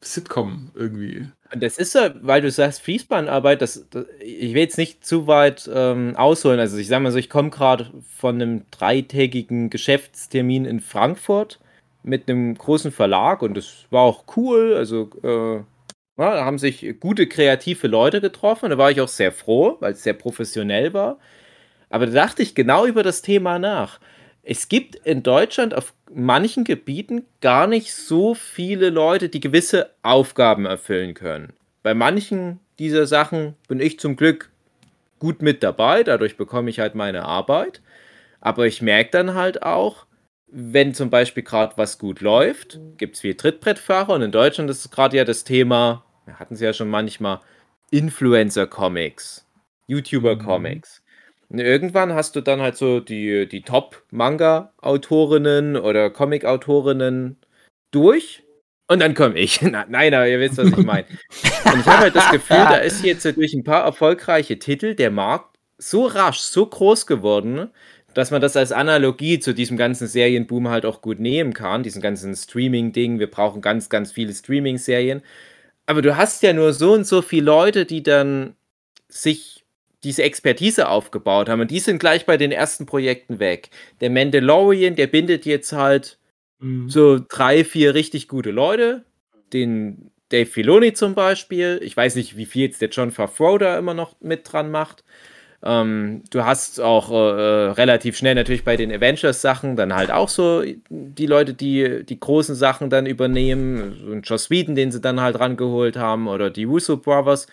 Sitcom 0.00 0.70
irgendwie. 0.74 1.26
Das 1.56 1.78
ist 1.78 1.94
ja, 1.94 2.14
weil 2.22 2.42
du 2.42 2.50
sagst 2.50 2.80
Fließbandarbeit, 2.82 3.60
das, 3.60 3.86
das, 3.90 4.04
ich 4.20 4.54
will 4.54 4.62
jetzt 4.62 4.78
nicht 4.78 5.04
zu 5.04 5.26
weit 5.26 5.68
ähm, 5.72 6.14
ausholen. 6.16 6.60
Also 6.60 6.76
ich 6.78 6.86
sage 6.86 7.02
mal 7.02 7.10
so, 7.10 7.18
ich 7.18 7.30
komme 7.30 7.50
gerade 7.50 7.90
von 8.16 8.36
einem 8.36 8.64
dreitägigen 8.70 9.68
Geschäftstermin 9.68 10.64
in 10.64 10.80
Frankfurt 10.80 11.58
mit 12.02 12.28
einem 12.28 12.54
großen 12.56 12.92
Verlag 12.92 13.42
und 13.42 13.56
das 13.56 13.86
war 13.90 14.02
auch 14.02 14.24
cool. 14.36 14.74
Also 14.74 15.10
äh, 15.22 15.56
ja, 16.20 16.34
da 16.34 16.44
haben 16.44 16.58
sich 16.58 17.00
gute 17.00 17.26
kreative 17.26 17.88
Leute 17.88 18.20
getroffen. 18.20 18.70
Da 18.70 18.78
war 18.78 18.90
ich 18.90 19.00
auch 19.00 19.08
sehr 19.08 19.32
froh, 19.32 19.76
weil 19.80 19.92
es 19.94 20.02
sehr 20.02 20.14
professionell 20.14 20.92
war. 20.92 21.18
Aber 21.90 22.06
da 22.06 22.12
dachte 22.12 22.42
ich 22.42 22.54
genau 22.54 22.86
über 22.86 23.02
das 23.02 23.22
Thema 23.22 23.58
nach. 23.58 24.00
Es 24.42 24.68
gibt 24.68 24.94
in 24.94 25.22
Deutschland 25.22 25.74
auf 25.74 25.92
manchen 26.12 26.64
Gebieten 26.64 27.26
gar 27.40 27.66
nicht 27.66 27.94
so 27.94 28.34
viele 28.34 28.90
Leute, 28.90 29.28
die 29.28 29.40
gewisse 29.40 29.90
Aufgaben 30.02 30.64
erfüllen 30.64 31.14
können. 31.14 31.52
Bei 31.82 31.94
manchen 31.94 32.60
dieser 32.78 33.06
Sachen 33.06 33.54
bin 33.68 33.80
ich 33.80 34.00
zum 34.00 34.16
Glück 34.16 34.50
gut 35.18 35.42
mit 35.42 35.62
dabei, 35.62 36.02
dadurch 36.02 36.36
bekomme 36.36 36.70
ich 36.70 36.80
halt 36.80 36.94
meine 36.94 37.24
Arbeit. 37.24 37.82
Aber 38.40 38.66
ich 38.66 38.80
merke 38.80 39.10
dann 39.10 39.34
halt 39.34 39.62
auch, 39.62 40.06
wenn 40.46 40.94
zum 40.94 41.10
Beispiel 41.10 41.42
gerade 41.42 41.76
was 41.76 41.98
gut 41.98 42.20
läuft, 42.20 42.80
gibt 42.96 43.16
es 43.16 43.20
viel 43.20 43.34
Trittbrettfahrer 43.34 44.14
und 44.14 44.22
in 44.22 44.32
Deutschland 44.32 44.70
ist 44.70 44.84
es 44.84 44.90
gerade 44.90 45.16
ja 45.16 45.24
das 45.24 45.44
Thema, 45.44 46.04
wir 46.24 46.38
hatten 46.38 46.54
es 46.54 46.60
ja 46.60 46.72
schon 46.72 46.88
manchmal, 46.88 47.40
Influencer-Comics, 47.90 49.46
YouTuber-Comics. 49.86 51.02
Und 51.50 51.58
irgendwann 51.58 52.14
hast 52.14 52.34
du 52.36 52.40
dann 52.40 52.60
halt 52.60 52.76
so 52.76 53.00
die, 53.00 53.48
die 53.48 53.62
Top-Manga-Autorinnen 53.62 55.76
oder 55.76 56.10
Comic-Autorinnen 56.10 57.38
durch. 57.90 58.44
Und 58.86 59.00
dann 59.00 59.14
komme 59.14 59.36
ich. 59.36 59.60
Na, 59.62 59.84
nein, 59.88 60.14
aber 60.14 60.28
ihr 60.28 60.38
wisst, 60.38 60.58
was 60.58 60.68
ich 60.68 60.76
meine. 60.76 61.06
Und 61.64 61.80
ich 61.80 61.86
habe 61.86 62.02
halt 62.02 62.14
das 62.14 62.30
Gefühl, 62.30 62.56
da 62.56 62.76
ist 62.76 63.04
jetzt 63.04 63.24
durch 63.36 63.52
ein 63.52 63.64
paar 63.64 63.84
erfolgreiche 63.84 64.60
Titel 64.60 64.94
der 64.94 65.10
Markt 65.10 65.56
so 65.76 66.06
rasch, 66.06 66.38
so 66.38 66.66
groß 66.66 67.06
geworden, 67.06 67.70
dass 68.14 68.30
man 68.30 68.40
das 68.40 68.56
als 68.56 68.70
Analogie 68.70 69.40
zu 69.40 69.52
diesem 69.52 69.76
ganzen 69.76 70.06
Serienboom 70.06 70.68
halt 70.68 70.86
auch 70.86 71.02
gut 71.02 71.18
nehmen 71.18 71.52
kann, 71.52 71.82
diesen 71.82 72.02
ganzen 72.02 72.36
Streaming-Ding. 72.36 73.18
Wir 73.18 73.30
brauchen 73.30 73.60
ganz, 73.60 73.88
ganz 73.88 74.12
viele 74.12 74.32
Streaming-Serien. 74.32 75.22
Aber 75.86 76.02
du 76.02 76.16
hast 76.16 76.44
ja 76.44 76.52
nur 76.52 76.72
so 76.72 76.92
und 76.92 77.08
so 77.08 77.22
viele 77.22 77.46
Leute, 77.46 77.86
die 77.86 78.04
dann 78.04 78.54
sich 79.08 79.59
diese 80.04 80.22
Expertise 80.22 80.88
aufgebaut 80.88 81.48
haben. 81.48 81.60
Und 81.60 81.70
die 81.70 81.78
sind 81.78 81.98
gleich 81.98 82.26
bei 82.26 82.36
den 82.36 82.52
ersten 82.52 82.86
Projekten 82.86 83.38
weg. 83.38 83.70
Der 84.00 84.10
Mandalorian, 84.10 84.96
der 84.96 85.06
bindet 85.06 85.46
jetzt 85.46 85.72
halt 85.72 86.18
so 86.88 87.18
drei, 87.26 87.64
vier 87.64 87.94
richtig 87.94 88.28
gute 88.28 88.50
Leute. 88.50 89.04
Den 89.52 90.10
Dave 90.30 90.46
Filoni 90.46 90.92
zum 90.92 91.14
Beispiel. 91.14 91.80
Ich 91.82 91.96
weiß 91.96 92.16
nicht, 92.16 92.36
wie 92.36 92.46
viel 92.46 92.66
jetzt 92.66 92.82
der 92.82 92.90
John 92.90 93.10
Favreau 93.10 93.58
da 93.58 93.78
immer 93.78 93.94
noch 93.94 94.14
mit 94.20 94.50
dran 94.50 94.70
macht. 94.70 95.04
Ähm, 95.62 96.22
du 96.30 96.44
hast 96.44 96.80
auch 96.80 97.10
äh, 97.10 97.14
relativ 97.14 98.16
schnell 98.16 98.34
natürlich 98.34 98.64
bei 98.64 98.76
den 98.76 98.90
Avengers-Sachen 98.90 99.76
dann 99.76 99.94
halt 99.94 100.10
auch 100.10 100.28
so 100.28 100.62
die 100.88 101.26
Leute, 101.26 101.52
die 101.52 102.04
die 102.04 102.18
großen 102.18 102.54
Sachen 102.54 102.88
dann 102.88 103.06
übernehmen. 103.06 103.98
So 104.04 104.12
ein 104.12 104.22
Joss 104.22 104.50
Whedon, 104.50 104.74
den 104.74 104.90
sie 104.90 105.00
dann 105.00 105.20
halt 105.20 105.38
rangeholt 105.38 105.96
haben, 105.96 106.28
oder 106.28 106.48
die 106.50 106.64
Russo 106.64 106.96
Brothers. 106.96 107.46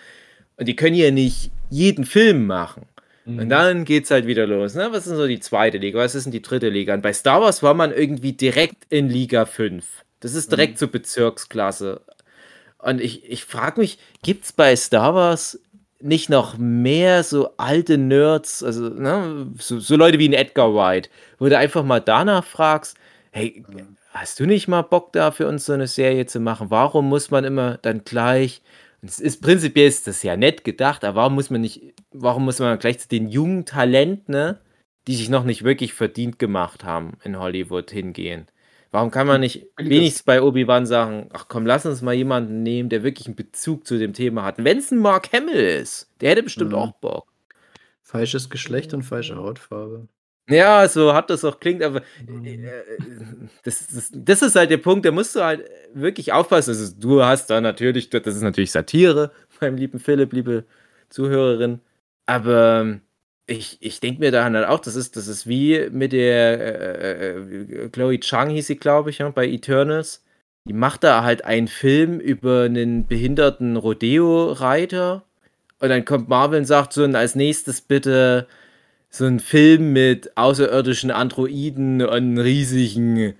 Und 0.58 0.68
die 0.68 0.76
können 0.76 0.96
ja 0.96 1.12
nicht 1.12 1.52
jeden 1.70 2.06
Film 2.06 2.48
machen. 2.48 2.88
Und 3.28 3.50
dann 3.50 3.84
geht's 3.84 4.10
halt 4.10 4.26
wieder 4.26 4.48
los. 4.48 4.74
Ne? 4.74 4.88
Was 4.92 5.06
ist 5.06 5.18
so 5.18 5.28
die 5.28 5.42
zweite 5.42 5.78
Liga? 5.78 6.00
Was 6.00 6.16
ist 6.16 6.24
denn 6.24 6.32
die 6.32 6.42
dritte 6.42 6.70
Liga? 6.70 6.94
Und 6.94 7.02
bei 7.02 7.12
Star 7.12 7.42
Wars 7.42 7.62
war 7.62 7.74
man 7.74 7.92
irgendwie 7.92 8.32
direkt 8.32 8.86
in 8.90 9.10
Liga 9.10 9.46
5. 9.46 9.86
Das 10.22 10.34
ist 10.34 10.50
direkt 10.50 10.80
so 10.80 10.88
Bezirksklasse. 10.88 12.02
Und 12.78 13.02
ich, 13.02 13.30
ich 13.30 13.44
frage 13.44 13.82
mich, 13.82 13.98
gibt's 14.24 14.54
bei 14.54 14.74
Star 14.78 15.14
Wars 15.14 15.60
nicht 16.00 16.30
noch 16.30 16.58
mehr 16.58 17.24
so 17.24 17.52
alte 17.58 17.98
Nerds, 17.98 18.64
also 18.64 18.88
ne, 18.88 19.48
so, 19.58 19.80
so 19.80 19.96
Leute 19.98 20.20
wie 20.20 20.30
ein 20.30 20.34
Edgar 20.34 20.74
Wright, 20.74 21.10
wo 21.38 21.50
du 21.50 21.58
einfach 21.58 21.84
mal 21.84 22.00
danach 22.00 22.46
fragst, 22.46 22.96
hey, 23.32 23.66
hast 24.12 24.40
du 24.40 24.46
nicht 24.46 24.70
mal 24.70 24.84
Bock 24.84 25.12
da 25.12 25.32
für 25.32 25.48
uns 25.48 25.66
so 25.66 25.74
eine 25.74 25.88
Serie 25.88 26.28
zu 26.28 26.40
machen? 26.40 26.68
Warum 26.70 27.10
muss 27.10 27.30
man 27.30 27.44
immer 27.44 27.78
dann 27.82 28.04
gleich 28.06 28.62
und 29.02 29.10
es 29.10 29.20
ist 29.20 29.42
prinzipiell 29.42 29.88
ist 29.88 30.08
das 30.08 30.24
ja 30.24 30.36
nett 30.38 30.64
gedacht, 30.64 31.04
aber 31.04 31.18
warum 31.18 31.36
muss 31.36 31.50
man 31.50 31.62
nicht, 31.62 31.94
warum 32.12 32.46
muss 32.46 32.60
man 32.60 32.80
gleich 32.80 33.00
zu 33.00 33.08
den 33.08 33.28
jungen 33.30 33.66
Talenten, 33.66 34.32
ne, 34.34 34.60
die 35.08 35.16
sich 35.16 35.30
noch 35.30 35.44
nicht 35.44 35.64
wirklich 35.64 35.94
verdient 35.94 36.40
gemacht 36.40 36.84
haben 36.84 37.18
in 37.24 37.38
Hollywood 37.40 37.92
hingehen? 37.92 38.48
Warum 38.92 39.12
kann 39.12 39.28
man 39.28 39.42
nicht 39.42 39.68
wenigstens 39.78 40.24
bei 40.24 40.42
Obi-Wan 40.42 40.86
sagen, 40.86 41.30
ach 41.34 41.48
komm, 41.50 41.66
lass 41.66 41.86
uns 41.86 42.02
mal 42.02 42.14
jemanden 42.14 42.64
nehmen, 42.64 42.90
der 42.90 43.04
wirklich 43.04 43.28
einen 43.28 43.36
Bezug 43.36 43.86
zu 43.86 43.98
dem 44.00 44.14
Thema 44.14 44.44
hat. 44.44 44.64
Wenn 44.64 44.78
es 44.80 44.92
ein 44.92 45.00
Mark 45.00 45.32
Hamill 45.34 45.56
ist, 45.82 46.10
der 46.22 46.32
hätte 46.32 46.44
bestimmt 46.44 46.72
Mhm. 46.72 46.78
auch 46.78 46.94
Bock. 46.94 47.28
Falsches 48.02 48.50
Geschlecht 48.50 48.94
und 48.94 49.04
falsche 49.04 49.36
Hautfarbe. 49.36 50.08
Ja, 50.50 50.88
so 50.88 51.14
hat 51.14 51.30
das 51.30 51.44
auch 51.44 51.60
klingt, 51.60 51.84
aber 51.84 52.02
äh, 52.28 52.58
das, 53.64 53.88
das, 53.88 54.12
das 54.14 54.42
ist 54.42 54.56
halt 54.56 54.72
der 54.72 54.78
Punkt, 54.78 55.06
da 55.06 55.12
musst 55.12 55.36
du 55.36 55.42
halt 55.44 55.70
wirklich 55.94 56.32
aufpassen. 56.32 56.70
Also, 56.70 56.96
du 56.98 57.24
hast 57.24 57.50
da 57.50 57.60
natürlich, 57.60 58.10
das 58.10 58.26
ist 58.26 58.42
natürlich 58.42 58.72
Satire, 58.72 59.32
meinem 59.62 59.76
lieben 59.76 60.00
Philipp, 60.00 60.32
liebe 60.32 60.64
Zuhörerin. 61.10 61.82
Aber 62.26 62.82
ähm, 62.82 63.02
ich, 63.46 63.78
ich 63.82 64.00
denke 64.00 64.22
mir 64.22 64.32
daran 64.32 64.56
halt 64.56 64.68
auch, 64.68 64.80
das 64.80 64.96
ist, 64.96 65.18
das 65.18 65.28
ist 65.28 65.48
wie 65.48 65.90
mit 65.92 66.14
der 66.14 66.60
äh, 67.02 67.38
äh, 67.38 67.90
Chloe 67.90 68.20
Chang 68.20 68.50
hieß 68.50 68.68
sie, 68.68 68.78
glaube 68.78 69.10
ich, 69.10 69.20
ja, 69.20 69.30
bei 69.30 69.48
Eternals. 69.48 70.24
Die 70.66 70.74
macht 70.74 71.04
da 71.04 71.24
halt 71.24 71.46
einen 71.46 71.68
Film 71.68 72.20
über 72.20 72.64
einen 72.64 73.08
behinderten 73.08 73.78
Rodeo-Reiter. 73.78 75.24
Und 75.80 75.90
dann 75.90 76.06
kommt 76.06 76.30
Marvel 76.30 76.60
und 76.60 76.66
sagt 76.66 76.94
so, 76.94 77.04
und 77.04 77.16
als 77.16 77.36
nächstes 77.36 77.82
bitte 77.82 78.48
so 79.10 79.26
ein 79.26 79.40
Film 79.40 79.94
mit 79.94 80.36
außerirdischen 80.38 81.12
Androiden 81.12 82.02
und 82.02 82.10
einem 82.10 82.38
riesigen 82.38 83.36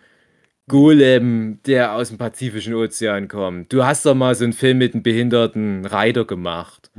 Golem, 0.70 1.60
der 1.66 1.94
aus 1.94 2.10
dem 2.10 2.18
Pazifischen 2.18 2.74
Ozean 2.74 3.28
kommt. 3.28 3.72
Du 3.72 3.86
hast 3.86 4.06
doch 4.06 4.16
mal 4.16 4.36
so 4.36 4.44
einen 4.44 4.54
Film 4.54 4.80
mit 4.80 4.94
einem 4.94 5.04
behinderten 5.04 5.86
Reiter 5.86 6.26
gemacht. 6.26 6.92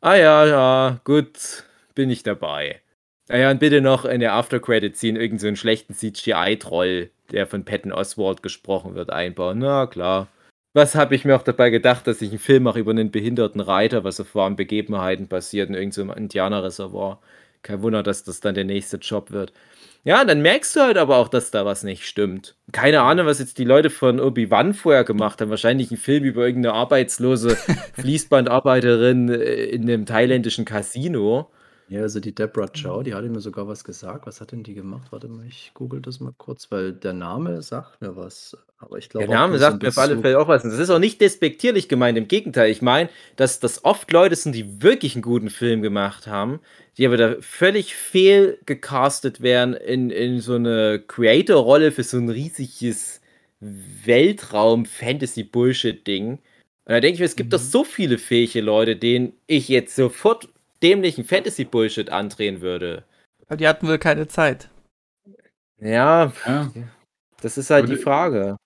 Ah 0.00 0.14
ja, 0.14 0.46
ja, 0.46 1.00
gut, 1.04 1.64
bin 1.94 2.10
ich 2.10 2.22
dabei. 2.22 2.80
Ah 3.28 3.38
ja, 3.38 3.50
und 3.50 3.58
bitte 3.58 3.80
noch 3.80 4.04
in 4.04 4.20
der 4.20 4.34
After-Credit-Scene 4.34 5.18
irgendeinen 5.18 5.38
so 5.40 5.46
einen 5.48 5.56
schlechten 5.56 5.94
CGI-Troll, 5.94 7.10
der 7.32 7.46
von 7.48 7.64
Patton 7.64 7.92
Oswald 7.92 8.42
gesprochen 8.44 8.94
wird, 8.94 9.10
einbauen. 9.10 9.58
Na 9.58 9.86
klar. 9.86 10.28
Was 10.72 10.94
habe 10.94 11.16
ich 11.16 11.24
mir 11.24 11.34
auch 11.34 11.42
dabei 11.42 11.70
gedacht, 11.70 12.06
dass 12.06 12.22
ich 12.22 12.28
einen 12.28 12.38
Film 12.38 12.64
mache 12.64 12.78
über 12.78 12.92
einen 12.92 13.10
behinderten 13.10 13.60
Reiter, 13.60 14.04
was 14.04 14.20
auf 14.20 14.34
wahren 14.34 14.54
Begebenheiten 14.54 15.26
passiert 15.26 15.70
in 15.70 15.74
irgendeinem 15.74 16.10
Indianerreservoir. 16.10 17.18
Kein 17.66 17.82
Wunder, 17.82 18.04
dass 18.04 18.22
das 18.22 18.38
dann 18.38 18.54
der 18.54 18.64
nächste 18.64 18.98
Job 18.98 19.32
wird. 19.32 19.52
Ja, 20.04 20.24
dann 20.24 20.40
merkst 20.40 20.76
du 20.76 20.80
halt 20.82 20.98
aber 20.98 21.16
auch, 21.16 21.26
dass 21.26 21.50
da 21.50 21.64
was 21.64 21.82
nicht 21.82 22.06
stimmt. 22.06 22.54
Keine 22.70 23.00
Ahnung, 23.00 23.26
was 23.26 23.40
jetzt 23.40 23.58
die 23.58 23.64
Leute 23.64 23.90
von 23.90 24.20
Obi-Wan 24.20 24.72
vorher 24.72 25.02
gemacht 25.02 25.40
haben. 25.40 25.50
Wahrscheinlich 25.50 25.90
ein 25.90 25.96
Film 25.96 26.22
über 26.22 26.46
irgendeine 26.46 26.76
arbeitslose 26.76 27.56
Fließbandarbeiterin 27.94 29.28
äh, 29.30 29.64
in 29.64 29.82
einem 29.82 30.06
thailändischen 30.06 30.64
Casino. 30.64 31.50
Ja, 31.88 32.02
also 32.02 32.18
die 32.18 32.34
Deborah 32.34 32.68
Chow, 32.68 33.04
die 33.04 33.14
hatte 33.14 33.28
mir 33.28 33.40
sogar 33.40 33.68
was 33.68 33.84
gesagt. 33.84 34.26
Was 34.26 34.40
hat 34.40 34.50
denn 34.50 34.64
die 34.64 34.74
gemacht? 34.74 35.12
Warte 35.12 35.28
mal, 35.28 35.46
ich 35.46 35.70
google 35.72 36.02
das 36.02 36.18
mal 36.18 36.32
kurz, 36.36 36.70
weil 36.72 36.92
der 36.92 37.12
Name 37.12 37.62
sagt 37.62 38.00
mir 38.00 38.16
was. 38.16 38.56
Aber 38.78 38.98
ich 38.98 39.08
glaube 39.08 39.28
Der 39.28 39.36
Name 39.36 39.58
sagt 39.58 39.82
mir 39.82 39.88
auf 39.88 39.98
alle 39.98 40.18
Fälle 40.18 40.40
auch 40.40 40.48
was. 40.48 40.64
Und 40.64 40.70
Das 40.70 40.80
ist 40.80 40.90
auch 40.90 40.98
nicht 40.98 41.20
despektierlich 41.20 41.88
gemeint, 41.88 42.18
im 42.18 42.26
Gegenteil. 42.26 42.70
Ich 42.70 42.82
meine, 42.82 43.08
dass 43.36 43.60
das 43.60 43.84
oft 43.84 44.10
Leute 44.10 44.34
sind, 44.34 44.54
die 44.54 44.82
wirklich 44.82 45.14
einen 45.14 45.22
guten 45.22 45.48
Film 45.48 45.80
gemacht 45.80 46.26
haben, 46.26 46.58
die 46.98 47.06
aber 47.06 47.16
da 47.16 47.36
völlig 47.40 47.94
fehl 47.94 48.58
gecastet 48.66 49.40
werden 49.40 49.74
in, 49.74 50.10
in 50.10 50.40
so 50.40 50.54
eine 50.54 51.00
Creator-Rolle 51.06 51.92
für 51.92 52.02
so 52.02 52.16
ein 52.16 52.28
riesiges 52.28 53.20
Weltraum-Fantasy-Bullshit-Ding. 53.60 56.32
Und 56.32 56.92
da 56.92 57.00
denke 57.00 57.14
ich 57.14 57.20
mir, 57.20 57.26
es 57.26 57.36
gibt 57.36 57.52
doch 57.52 57.60
so 57.60 57.84
viele 57.84 58.18
fähige 58.18 58.60
Leute, 58.60 58.96
denen 58.96 59.32
ich 59.46 59.68
jetzt 59.68 59.94
sofort 59.96 60.48
dämlichen 60.82 61.24
Fantasy-Bullshit 61.24 62.10
andrehen 62.10 62.60
würde. 62.60 63.04
Aber 63.46 63.56
die 63.56 63.68
hatten 63.68 63.86
wohl 63.88 63.98
keine 63.98 64.28
Zeit. 64.28 64.68
Ja, 65.78 66.32
Ja. 66.46 66.70
das 67.40 67.58
ist 67.58 67.70
halt 67.70 67.84
Aber 67.84 67.94
die 67.94 68.00
Frage. 68.02 68.56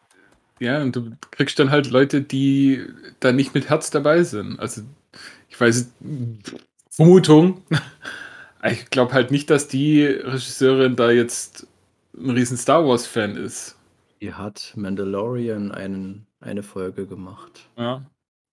Ja, 0.60 0.80
und 0.82 0.94
du 0.94 1.12
kriegst 1.30 1.58
dann 1.58 1.70
halt 1.70 1.90
Leute, 1.90 2.20
die 2.20 2.84
da 3.20 3.32
nicht 3.32 3.54
mit 3.54 3.68
Herz 3.70 3.90
dabei 3.90 4.22
sind. 4.22 4.60
Also, 4.60 4.82
ich 5.48 5.60
weiß, 5.60 5.90
Vermutung. 6.90 7.62
Ich 8.62 8.90
glaube 8.90 9.14
halt 9.14 9.30
nicht, 9.30 9.48
dass 9.48 9.68
die 9.68 10.04
Regisseurin 10.04 10.94
da 10.94 11.10
jetzt 11.10 11.66
ein 12.14 12.28
riesen 12.28 12.58
Star 12.58 12.86
Wars-Fan 12.86 13.36
ist. 13.38 13.74
Die 14.20 14.34
hat 14.34 14.74
Mandalorian 14.76 15.72
einen, 15.72 16.26
eine 16.42 16.62
Folge 16.62 17.06
gemacht. 17.06 17.70
Ja, 17.78 18.04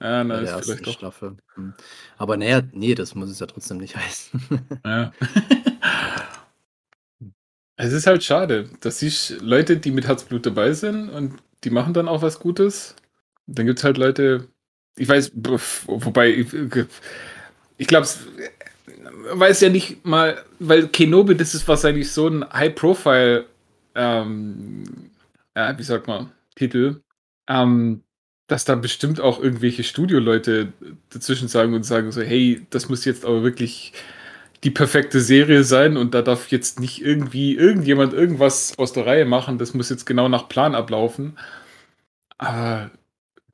ja 0.01 0.23
na, 0.23 0.35
Bei 0.35 0.41
der 0.41 0.59
ist 0.59 0.69
ersten 0.69 0.83
doch. 0.83 0.93
Staffel. 0.93 1.37
Hm. 1.55 1.73
Aber 2.17 2.37
naja, 2.37 2.61
nee, 2.71 2.95
das 2.95 3.15
muss 3.15 3.29
es 3.29 3.39
ja 3.39 3.47
trotzdem 3.47 3.77
nicht 3.77 3.95
heißen. 3.97 4.41
Ja. 4.85 5.11
es 7.75 7.93
ist 7.93 8.07
halt 8.07 8.23
schade. 8.23 8.69
Das 8.81 8.99
siehst 8.99 9.41
Leute, 9.41 9.77
die 9.77 9.91
mit 9.91 10.07
Herzblut 10.07 10.45
dabei 10.45 10.73
sind 10.73 11.09
und 11.09 11.35
die 11.63 11.69
machen 11.69 11.93
dann 11.93 12.07
auch 12.07 12.21
was 12.21 12.39
Gutes. 12.39 12.95
Dann 13.47 13.65
gibt 13.65 13.79
es 13.79 13.85
halt 13.85 13.97
Leute, 13.97 14.47
ich 14.97 15.07
weiß, 15.07 15.31
wobei, 15.87 16.29
ich, 16.31 16.53
ich 17.77 17.87
glaube, 17.87 18.07
weiß 19.33 19.61
ja 19.61 19.69
nicht 19.69 20.05
mal, 20.05 20.43
weil 20.59 20.87
Kenobi, 20.87 21.35
das 21.35 21.55
ist 21.55 21.67
wahrscheinlich 21.67 22.11
so 22.11 22.27
ein 22.27 22.47
High-Profile, 22.51 23.45
ähm, 23.95 24.83
ja, 25.55 25.77
wie 25.77 25.83
sagt 25.83 26.07
man, 26.07 26.31
Titel, 26.55 27.01
ähm, 27.47 28.03
dass 28.47 28.65
da 28.65 28.75
bestimmt 28.75 29.19
auch 29.19 29.41
irgendwelche 29.41 29.83
Studioleute 29.83 30.71
dazwischen 31.09 31.47
sagen 31.47 31.73
und 31.73 31.83
sagen 31.83 32.11
so, 32.11 32.21
hey, 32.21 32.65
das 32.69 32.89
muss 32.89 33.05
jetzt 33.05 33.25
aber 33.25 33.43
wirklich 33.43 33.93
die 34.63 34.71
perfekte 34.71 35.19
Serie 35.21 35.63
sein 35.63 35.97
und 35.97 36.13
da 36.13 36.21
darf 36.21 36.49
jetzt 36.49 36.79
nicht 36.79 37.01
irgendwie 37.01 37.55
irgendjemand 37.55 38.13
irgendwas 38.13 38.77
aus 38.77 38.93
der 38.93 39.05
Reihe 39.05 39.25
machen, 39.25 39.57
das 39.57 39.73
muss 39.73 39.89
jetzt 39.89 40.05
genau 40.05 40.29
nach 40.29 40.49
Plan 40.49 40.75
ablaufen. 40.75 41.37
Aber 42.37 42.91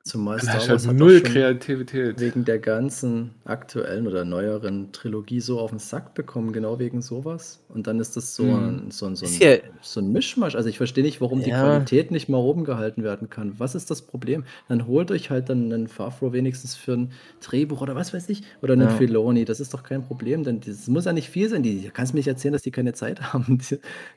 Zumal 0.06 0.36
dann 0.36 0.42
Star 0.44 0.54
hast 0.56 0.66
du 0.66 0.72
Wars 0.72 0.82
halt 0.86 0.90
hat 0.90 1.00
null 1.00 1.20
Kreativität. 1.22 2.20
wegen 2.20 2.44
der 2.44 2.58
ganzen 2.58 3.30
aktuellen 3.46 4.06
oder 4.06 4.26
neueren 4.26 4.92
Trilogie 4.92 5.40
so 5.40 5.58
auf 5.58 5.70
den 5.70 5.78
Sack 5.78 6.12
bekommen, 6.12 6.52
genau 6.52 6.78
wegen 6.78 7.00
sowas. 7.00 7.60
Und 7.70 7.86
dann 7.86 7.98
ist 7.98 8.14
das 8.14 8.36
so, 8.36 8.42
Hm. 8.44 8.52
ein, 8.52 8.90
so, 8.90 9.06
ein, 9.06 9.16
so, 9.16 9.24
ein, 9.24 9.60
so 9.80 10.00
ein 10.00 10.12
Mischmasch. 10.12 10.56
Also 10.56 10.68
ich 10.68 10.76
verstehe 10.76 11.02
nicht, 11.02 11.22
warum 11.22 11.42
die 11.42 11.48
Ja. 11.48 11.62
Qualität 11.62 12.10
nicht 12.10 12.28
mal 12.28 12.36
oben 12.36 12.64
gehalten 12.64 13.02
werden 13.02 13.30
kann. 13.30 13.54
Was 13.58 13.74
ist 13.74 13.90
das 13.90 14.02
Problem? 14.02 14.44
Dann 14.68 14.86
holt 14.86 15.10
euch 15.10 15.30
halt 15.30 15.48
dann 15.48 15.72
einen 15.72 15.88
Favreau 15.88 16.34
wenigstens 16.34 16.76
für 16.76 16.92
ein 16.92 17.12
Drehbuch 17.40 17.80
oder 17.80 17.94
was 17.94 18.12
weiß 18.12 18.28
ich. 18.28 18.42
Oder 18.60 18.74
einen 18.74 18.82
Ja. 18.82 18.88
Filoni. 18.90 19.46
Das 19.46 19.58
ist 19.58 19.72
doch 19.72 19.84
kein 19.84 20.02
Problem, 20.06 20.44
denn 20.44 20.60
das 20.60 20.86
muss 20.86 21.06
ja 21.06 21.14
nicht 21.14 21.30
viel 21.30 21.48
sein. 21.48 21.62
Die, 21.62 21.80
du 21.80 21.90
kannst 21.90 22.12
mir 22.12 22.18
nicht 22.18 22.28
erzählen, 22.28 22.52
dass 22.52 22.60
die 22.62 22.70
keine 22.72 22.92
Zeit 22.92 23.22
haben. 23.32 23.58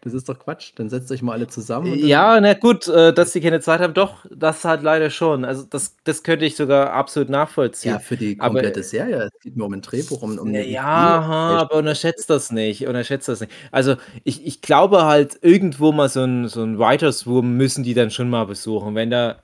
Das 0.01 0.13
ist 0.13 0.27
doch 0.27 0.37
Quatsch. 0.37 0.73
Dann 0.75 0.89
setzt 0.89 1.09
euch 1.13 1.21
mal 1.21 1.31
alle 1.31 1.47
zusammen. 1.47 1.93
und 1.93 2.01
dann- 2.01 2.09
Ja, 2.09 2.41
na 2.41 2.55
gut, 2.55 2.89
äh, 2.89 3.13
dass 3.13 3.31
sie 3.31 3.39
keine 3.39 3.61
Zeit 3.61 3.79
haben, 3.79 3.93
doch, 3.93 4.25
das 4.35 4.65
halt 4.65 4.83
leider 4.83 5.09
schon. 5.09 5.45
Also 5.45 5.63
das, 5.63 5.76
das 6.03 6.23
könnte 6.23 6.45
ich 6.45 6.55
sogar 6.55 6.91
absolut 6.93 7.29
nachvollziehen. 7.29 7.93
Ja, 7.93 7.99
für 7.99 8.17
die 8.17 8.35
Aber- 8.39 8.55
komplette 8.55 8.83
Serie. 8.83 9.29
Es 9.33 9.41
geht 9.41 9.57
nur 9.57 9.67
um 9.67 9.73
ein 9.73 9.81
Drehbuch, 9.81 10.21
um, 10.21 10.37
um 10.37 10.53
Ja, 10.53 10.83
aha, 10.83 11.59
aber 11.59 11.75
unterschätzt 11.75 12.29
das 12.29 12.51
nicht, 12.51 12.87
unterschätzt 12.87 13.27
das 13.27 13.41
nicht. 13.41 13.51
Also 13.71 13.95
ich, 14.23 14.45
ich 14.45 14.61
glaube 14.61 15.05
halt, 15.05 15.37
irgendwo 15.41 15.91
mal 15.91 16.09
so 16.09 16.23
ein, 16.23 16.47
so 16.47 16.63
ein 16.63 16.77
Writers 16.79 17.25
Room 17.27 17.57
müssen 17.57 17.83
die 17.83 17.93
dann 17.93 18.11
schon 18.11 18.29
mal 18.29 18.45
besuchen. 18.45 18.95
Wenn 18.95 19.09
da, 19.09 19.37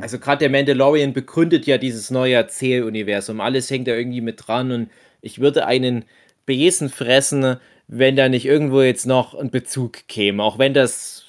also 0.00 0.18
gerade 0.18 0.38
der 0.40 0.50
Mandalorian 0.50 1.12
begründet 1.12 1.66
ja 1.66 1.78
dieses 1.78 2.10
neue 2.10 2.34
Erzähluniversum. 2.34 3.40
Alles 3.40 3.70
hängt 3.70 3.88
da 3.88 3.92
irgendwie 3.92 4.20
mit 4.20 4.46
dran 4.46 4.70
und 4.72 4.90
ich 5.20 5.40
würde 5.40 5.66
einen 5.66 6.04
Besen 6.46 6.88
fressen, 6.88 7.56
wenn 7.88 8.16
da 8.16 8.28
nicht 8.28 8.46
irgendwo 8.46 8.80
jetzt 8.82 9.06
noch 9.06 9.34
ein 9.34 9.50
Bezug 9.50 10.08
käme. 10.08 10.42
Auch 10.42 10.58
wenn 10.58 10.74
das 10.74 11.24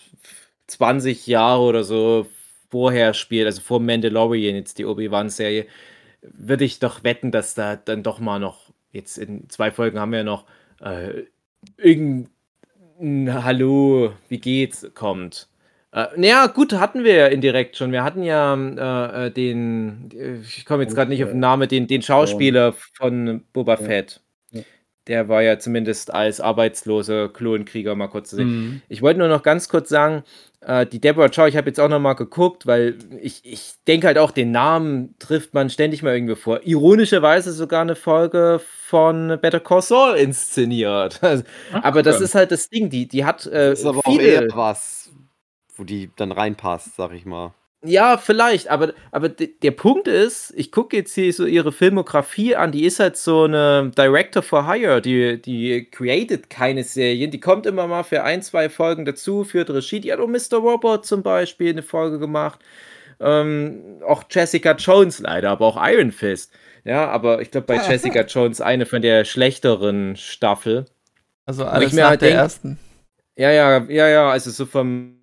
20 0.68 1.28
Jahre 1.28 1.62
oder 1.62 1.84
so 1.84 2.26
vorher 2.74 3.14
spielt, 3.14 3.46
also 3.46 3.62
vor 3.62 3.80
Mandalorian 3.80 4.56
jetzt 4.56 4.80
die 4.80 4.86
Obi-Wan-Serie, 4.86 5.68
würde 6.24 6.66
ich 6.66 6.80
doch 6.80 7.04
wetten, 7.04 7.30
dass 7.30 7.54
da 7.54 7.76
dann 7.76 8.02
doch 8.02 8.20
mal 8.20 8.40
noch, 8.40 8.74
jetzt 8.92 9.20
in 9.20 9.48
zwei 9.48 9.70
Folgen 9.70 10.00
haben 10.00 10.12
wir 10.12 10.20
ja 10.20 10.24
noch, 10.24 10.46
äh, 10.82 11.26
irgendein 11.78 13.44
Hallo, 13.44 14.14
wie 14.28 14.40
geht's, 14.40 14.90
kommt. 14.96 15.50
Äh, 15.92 16.08
naja, 16.16 16.48
gut, 16.48 16.74
hatten 16.74 17.04
wir 17.04 17.14
ja 17.14 17.28
indirekt 17.28 17.78
schon. 17.78 17.92
Wir 17.92 18.04
hatten 18.04 18.24
ja 18.24 18.56
äh, 18.56 19.28
äh, 19.28 19.32
den, 19.32 20.10
äh, 20.12 20.38
ich 20.40 20.66
komme 20.66 20.82
jetzt 20.82 20.96
gerade 20.96 21.10
nicht 21.10 21.24
auf 21.24 21.30
den 21.30 21.40
Namen, 21.40 21.70
den, 21.70 21.86
den 21.86 22.02
Schauspieler 22.02 22.74
von 22.98 23.44
Boba. 23.54 23.78
Fett. 23.78 24.20
Der 25.08 25.28
war 25.28 25.42
ja 25.42 25.60
zumindest 25.60 26.14
als 26.14 26.40
arbeitsloser 26.40 27.28
Klonkrieger 27.28 27.94
mal 27.96 28.08
kurz 28.08 28.30
zu 28.30 28.38
sehen. 28.38 28.48
Mhm. 28.48 28.82
Ich 28.88 29.02
wollte 29.02 29.20
nur 29.20 29.28
noch 29.28 29.44
ganz 29.44 29.68
kurz 29.68 29.90
sagen, 29.90 30.24
äh, 30.62 30.86
die 30.86 31.00
Deborah 31.00 31.30
Chow, 31.30 31.48
ich 31.48 31.58
habe 31.58 31.68
jetzt 31.68 31.80
auch 31.80 31.90
noch 31.90 32.00
mal 32.00 32.14
geguckt, 32.14 32.66
weil 32.66 32.98
ich, 33.22 33.42
ich 33.44 33.74
denke 33.88 34.08
halt 34.08 34.18
auch, 34.18 34.32
den 34.32 34.52
Namen 34.52 35.16
trifft 35.20 35.54
man 35.54 35.70
ständig 35.70 36.04
mal 36.04 36.14
irgendwo 36.14 36.36
vor. 36.36 36.62
Ironischerweise 36.64 37.52
sogar 37.52 37.82
eine 37.82 37.96
Folge 37.96 38.62
von 38.88 39.38
Better 39.42 39.60
Call 39.60 39.82
Saul 39.82 40.16
inszeniert. 40.16 41.22
Also, 41.22 41.44
Ach, 41.74 41.84
aber 41.84 42.02
das 42.02 42.22
ist 42.22 42.36
halt 42.36 42.52
das 42.52 42.70
Ding, 42.70 42.90
die, 42.90 43.08
die 43.08 43.26
hat 43.26 43.46
äh, 43.46 43.72
Das 43.72 43.80
ist 43.80 43.86
aber 43.86 44.00
auch 44.00 44.12
viele... 44.12 44.24
eher 44.24 44.48
was, 44.54 45.12
wo 45.76 45.84
die 45.84 46.12
dann 46.16 46.32
reinpasst, 46.32 46.96
sag 46.96 47.12
ich 47.12 47.26
mal. 47.26 47.54
Ja, 47.86 48.18
vielleicht, 48.18 48.70
aber, 48.70 48.94
aber 49.12 49.28
der 49.28 49.72
Punkt 49.72 50.08
ist, 50.08 50.54
ich 50.56 50.72
gucke 50.72 50.96
jetzt 50.96 51.14
hier 51.14 51.34
so 51.34 51.46
ihre 51.46 51.74
Filmografie 51.74 52.56
an, 52.56 52.72
die 52.72 52.86
ist 52.86 53.00
halt 53.02 53.18
so 53.18 53.44
eine 53.44 53.92
Director 53.98 54.42
for 54.42 54.72
Hire, 54.72 55.02
die, 55.02 55.42
die 55.42 55.86
created 55.92 56.50
keine 56.50 56.84
Serien, 56.86 57.30
die 57.30 57.42
kommt 57.42 57.66
immer 57.66 57.86
mal 57.88 58.04
für 58.04 58.24
ein, 58.24 58.42
zwei 58.42 58.70
Folgen 58.70 59.04
dazu, 59.04 59.44
führt 59.44 59.70
Regie, 59.70 60.00
die 60.00 60.14
hat 60.14 60.20
auch 60.20 60.28
Mr. 60.28 60.60
Robot 60.60 61.06
zum 61.06 61.24
Beispiel 61.24 61.72
eine 61.72 61.84
Folge 61.84 62.20
gemacht, 62.20 62.62
ähm, 63.20 64.02
auch 64.08 64.24
Jessica 64.30 64.72
Jones 64.74 65.20
leider, 65.20 65.50
aber 65.52 65.66
auch 65.66 65.78
Iron 65.82 66.12
Fist. 66.14 66.54
Ja, 66.86 67.10
aber 67.10 67.42
ich 67.42 67.52
glaube 67.52 67.68
bei 67.68 67.76
Jessica 67.78 68.22
Jones 68.28 68.62
eine 68.62 68.86
von 68.86 69.02
der 69.02 69.26
schlechteren 69.26 70.16
Staffel. 70.16 70.86
Also 71.46 71.64
ich 71.64 71.70
alles 71.70 71.94
nach 71.94 72.10
halt 72.10 72.22
der 72.22 72.30
denk- 72.30 72.40
ersten. 72.40 72.80
Ja, 73.36 73.52
ja, 73.52 73.84
ja, 73.90 74.08
ja, 74.08 74.30
also 74.30 74.52
so 74.52 74.66
vom, 74.66 75.23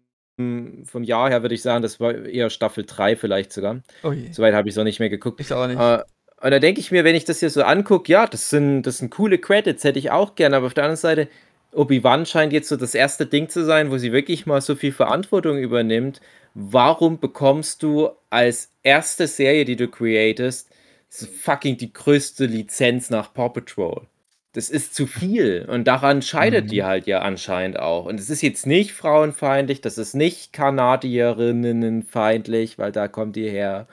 vom 0.85 1.05
Jahr 1.05 1.31
her 1.31 1.43
würde 1.43 1.55
ich 1.55 1.63
sagen, 1.63 1.83
das 1.83 2.01
war 2.01 2.15
eher 2.15 2.51
Staffel 2.51 2.85
3 2.87 3.17
vielleicht 3.17 3.53
sogar. 3.53 3.81
Oh. 4.03 4.13
Soweit 4.33 4.55
habe 4.55 4.69
ich 4.69 4.73
es 4.73 4.77
noch 4.77 4.85
nicht 4.85 5.01
mehr 5.01 5.09
geguckt. 5.09 5.41
Ich 5.41 5.53
auch 5.53 5.67
nicht. 5.67 5.79
Äh, 5.79 6.03
und 6.43 6.51
da 6.51 6.59
denke 6.59 6.81
ich 6.81 6.91
mir, 6.91 7.05
wenn 7.05 7.15
ich 7.15 7.25
das 7.25 7.41
hier 7.41 7.51
so 7.51 7.63
angucke, 7.63 8.11
ja, 8.11 8.27
das 8.27 8.49
sind, 8.49 8.83
das 8.83 8.99
sind 8.99 9.11
coole 9.11 9.39
Credits, 9.39 9.85
hätte 9.85 9.99
ich 9.99 10.11
auch 10.11 10.35
gerne. 10.35 10.57
Aber 10.57 10.67
auf 10.67 10.75
der 10.75 10.85
anderen 10.85 10.97
Seite, 10.97 11.29
Obi-Wan 11.73 12.27
scheint 12.27 12.53
jetzt 12.53 12.69
so 12.69 12.77
das 12.77 12.95
erste 12.95 13.27
Ding 13.27 13.49
zu 13.49 13.65
sein, 13.65 13.91
wo 13.91 13.99
sie 13.99 14.13
wirklich 14.13 14.47
mal 14.47 14.61
so 14.61 14.75
viel 14.75 14.93
Verantwortung 14.93 15.59
übernimmt. 15.59 16.21
Warum 16.55 17.21
bekommst 17.21 17.83
du 17.83 18.11
als 18.31 18.73
erste 18.83 19.27
Serie, 19.27 19.65
die 19.65 19.77
du 19.77 19.89
createst, 19.89 20.69
so 21.09 21.27
fucking 21.27 21.77
die 21.77 21.93
größte 21.93 22.47
Lizenz 22.47 23.11
nach 23.11 23.33
Paw 23.33 23.51
Patrol? 23.51 24.07
Das 24.53 24.69
ist 24.69 24.97
zu 24.97 25.07
viel. 25.07 25.65
Und 25.69 25.87
daran 25.87 26.23
scheitert 26.23 26.65
Mhm. 26.65 26.69
die 26.69 26.83
halt 26.85 27.07
ja 27.07 27.21
anscheinend 27.21 27.79
auch. 27.79 28.07
Und 28.07 28.19
es 28.19 28.31
ist 28.31 28.43
jetzt 28.43 28.67
nicht 28.67 28.93
frauenfeindlich, 28.93 29.81
das 29.81 29.97
ist 29.99 30.15
nicht 30.15 30.53
Kanadierinnenfeindlich, 30.53 32.79
weil 32.79 32.93
da 32.93 33.09
kommt 33.09 33.37
die 33.37 33.49
her. 33.49 33.87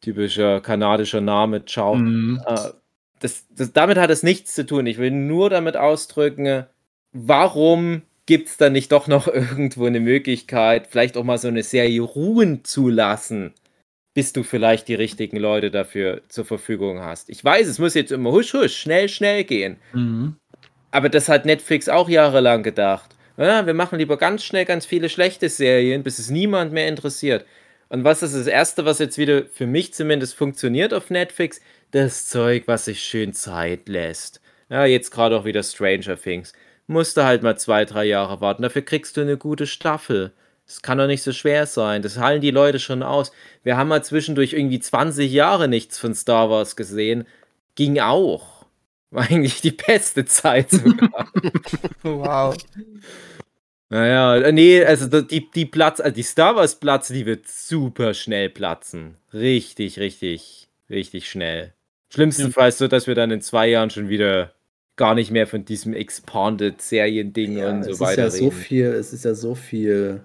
Typischer 0.00 0.60
kanadischer 0.60 1.20
Name, 1.20 1.64
ciao. 1.66 1.94
Mhm. 1.94 2.40
Äh, 2.46 2.56
das, 3.20 3.46
das, 3.54 3.72
damit 3.72 3.98
hat 3.98 4.10
es 4.10 4.22
nichts 4.22 4.54
zu 4.54 4.64
tun. 4.66 4.86
Ich 4.86 4.98
will 4.98 5.10
nur 5.10 5.50
damit 5.50 5.76
ausdrücken, 5.76 6.64
warum 7.12 8.02
gibt 8.26 8.48
es 8.48 8.56
da 8.56 8.70
nicht 8.70 8.92
doch 8.92 9.08
noch 9.08 9.26
irgendwo 9.32 9.86
eine 9.86 10.00
Möglichkeit, 10.00 10.86
vielleicht 10.88 11.16
auch 11.16 11.24
mal 11.24 11.38
so 11.38 11.48
eine 11.48 11.62
Serie 11.62 12.00
ruhen 12.02 12.64
zu 12.64 12.88
lassen, 12.88 13.52
bis 14.14 14.32
du 14.32 14.42
vielleicht 14.42 14.88
die 14.88 14.94
richtigen 14.94 15.36
Leute 15.36 15.70
dafür 15.70 16.22
zur 16.28 16.44
Verfügung 16.44 17.00
hast. 17.00 17.30
Ich 17.30 17.44
weiß, 17.44 17.66
es 17.66 17.78
muss 17.78 17.94
jetzt 17.94 18.12
immer 18.12 18.32
husch, 18.32 18.52
husch, 18.54 18.76
schnell, 18.76 19.08
schnell 19.08 19.44
gehen. 19.44 19.76
Mhm. 19.92 20.36
Aber 20.90 21.08
das 21.08 21.28
hat 21.28 21.46
Netflix 21.46 21.88
auch 21.88 22.08
jahrelang 22.08 22.62
gedacht. 22.62 23.14
Ja, 23.36 23.64
wir 23.64 23.74
machen 23.74 23.98
lieber 23.98 24.16
ganz 24.16 24.44
schnell 24.44 24.64
ganz 24.64 24.84
viele 24.84 25.08
schlechte 25.08 25.48
Serien, 25.48 26.02
bis 26.02 26.18
es 26.18 26.30
niemand 26.30 26.72
mehr 26.72 26.88
interessiert. 26.88 27.46
Und 27.88 28.04
was 28.04 28.22
ist 28.22 28.34
das 28.34 28.46
Erste, 28.46 28.84
was 28.84 28.98
jetzt 28.98 29.18
wieder 29.18 29.44
für 29.46 29.66
mich 29.66 29.94
zumindest 29.94 30.34
funktioniert 30.34 30.92
auf 30.92 31.10
Netflix? 31.10 31.60
Das 31.90 32.26
Zeug, 32.26 32.64
was 32.66 32.84
sich 32.84 33.02
schön 33.02 33.32
Zeit 33.32 33.88
lässt. 33.88 34.40
Ja, 34.68 34.84
jetzt 34.84 35.10
gerade 35.10 35.36
auch 35.36 35.44
wieder 35.44 35.62
Stranger 35.62 36.16
Things. 36.16 36.52
Musst 36.86 37.16
du 37.16 37.24
halt 37.24 37.42
mal 37.42 37.56
zwei, 37.56 37.84
drei 37.84 38.04
Jahre 38.04 38.40
warten. 38.40 38.62
Dafür 38.62 38.82
kriegst 38.82 39.16
du 39.16 39.22
eine 39.22 39.36
gute 39.36 39.66
Staffel. 39.66 40.32
Das 40.70 40.82
kann 40.82 40.98
doch 40.98 41.08
nicht 41.08 41.24
so 41.24 41.32
schwer 41.32 41.66
sein. 41.66 42.00
Das 42.00 42.16
hallen 42.18 42.40
die 42.40 42.52
Leute 42.52 42.78
schon 42.78 43.02
aus. 43.02 43.32
Wir 43.64 43.76
haben 43.76 43.88
mal 43.88 44.04
zwischendurch 44.04 44.52
irgendwie 44.52 44.78
20 44.78 45.32
Jahre 45.32 45.66
nichts 45.66 45.98
von 45.98 46.14
Star 46.14 46.48
Wars 46.48 46.76
gesehen. 46.76 47.26
Ging 47.74 47.98
auch. 47.98 48.66
War 49.10 49.24
eigentlich 49.28 49.60
die 49.62 49.72
beste 49.72 50.24
Zeit 50.26 50.70
sogar. 50.70 51.28
Wow. 52.04 52.56
naja, 53.88 54.52
nee, 54.52 54.84
also 54.84 55.20
die, 55.22 55.50
die 55.50 55.66
Platz, 55.66 55.98
also 55.98 56.14
die 56.14 56.22
Star 56.22 56.54
Wars 56.54 56.76
Platze, 56.76 57.14
die 57.14 57.26
wird 57.26 57.48
super 57.48 58.14
schnell 58.14 58.48
platzen. 58.48 59.16
Richtig, 59.34 59.98
richtig, 59.98 60.68
richtig 60.88 61.28
schnell. 61.28 61.72
Schlimmstenfalls 62.14 62.78
so, 62.78 62.86
dass 62.86 63.08
wir 63.08 63.16
dann 63.16 63.32
in 63.32 63.40
zwei 63.40 63.66
Jahren 63.68 63.90
schon 63.90 64.08
wieder 64.08 64.54
gar 64.94 65.16
nicht 65.16 65.32
mehr 65.32 65.48
von 65.48 65.64
diesem 65.64 65.94
Expanded 65.94 66.80
Serien-Ding 66.80 67.58
Ja, 67.58 67.70
und 67.70 67.80
es 67.80 67.86
so 67.86 67.92
ist 67.94 68.00
weiter 68.00 68.22
ja 68.22 68.30
so 68.30 68.44
reden. 68.44 68.56
viel, 68.56 68.86
es 68.86 69.12
ist 69.12 69.24
ja 69.24 69.34
so 69.34 69.56
viel 69.56 70.20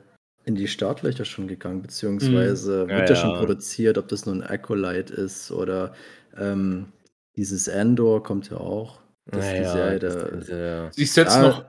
in 0.45 0.55
die 0.55 0.67
Startlöcher 0.67 1.25
schon 1.25 1.47
gegangen, 1.47 1.81
beziehungsweise 1.81 2.83
Mhm. 2.85 2.89
Ja, 2.89 2.97
wird 2.99 3.09
ja, 3.09 3.15
schon 3.15 3.31
ja. 3.31 3.37
produziert, 3.39 3.97
ob 3.97 4.07
das 4.07 4.25
nun 4.25 4.41
ein 4.43 4.49
Acolyte 4.49 5.13
ist 5.13 5.51
oder 5.51 5.93
ähm, 6.37 6.87
dieses 7.35 7.67
Andor 7.67 8.23
kommt 8.23 8.49
ja 8.51 8.57
auch. 8.57 9.01
Das 9.25 9.43
ist 9.45 9.53
die 9.57 9.63
Serie, 9.65 9.99
da, 9.99 10.55
ja. 10.55 10.91
Ich 10.95 11.11
setze 11.11 11.39
Ja. 11.39 11.47
noch 11.47 11.65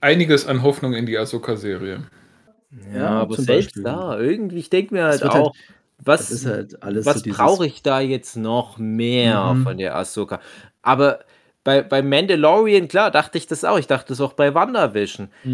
einiges 0.00 0.46
an 0.46 0.62
Hoffnung 0.62 0.94
in 0.94 1.06
die 1.06 1.18
Ahsoka-Serie. 1.18 2.04
Ja, 2.92 2.98
Ja, 3.00 3.08
aber 3.22 3.34
zum 3.34 3.44
selbst 3.44 3.66
Beispiel. 3.74 3.82
da, 3.82 4.18
irgendwie, 4.18 4.58
ich 4.58 4.70
denke 4.70 4.94
mir 4.94 5.04
halt 5.04 5.22
halt- 5.22 5.32
auch, 5.32 5.52
was, 5.98 6.46
halt 6.46 6.82
alles 6.82 7.04
so 7.04 7.10
was 7.10 7.22
dieses- 7.24 7.36
brauche 7.36 7.66
ich 7.66 7.82
da 7.82 8.00
jetzt 8.00 8.36
noch 8.36 8.78
mehr 8.78 9.52
Mhm. 9.54 9.62
von 9.64 9.76
der 9.78 9.96
Ahsoka? 9.96 10.40
Aber 10.82 11.20
bei, 11.64 11.82
bei 11.82 12.00
Mandalorian, 12.00 12.86
klar, 12.88 13.10
dachte 13.10 13.36
ich 13.38 13.46
das 13.48 13.64
auch. 13.64 13.78
Ich 13.78 13.86
dachte 13.88 14.08
das 14.08 14.20
auch 14.20 14.32
bei 14.34 14.54
WandaVision. 14.54 15.28
Äh, 15.44 15.48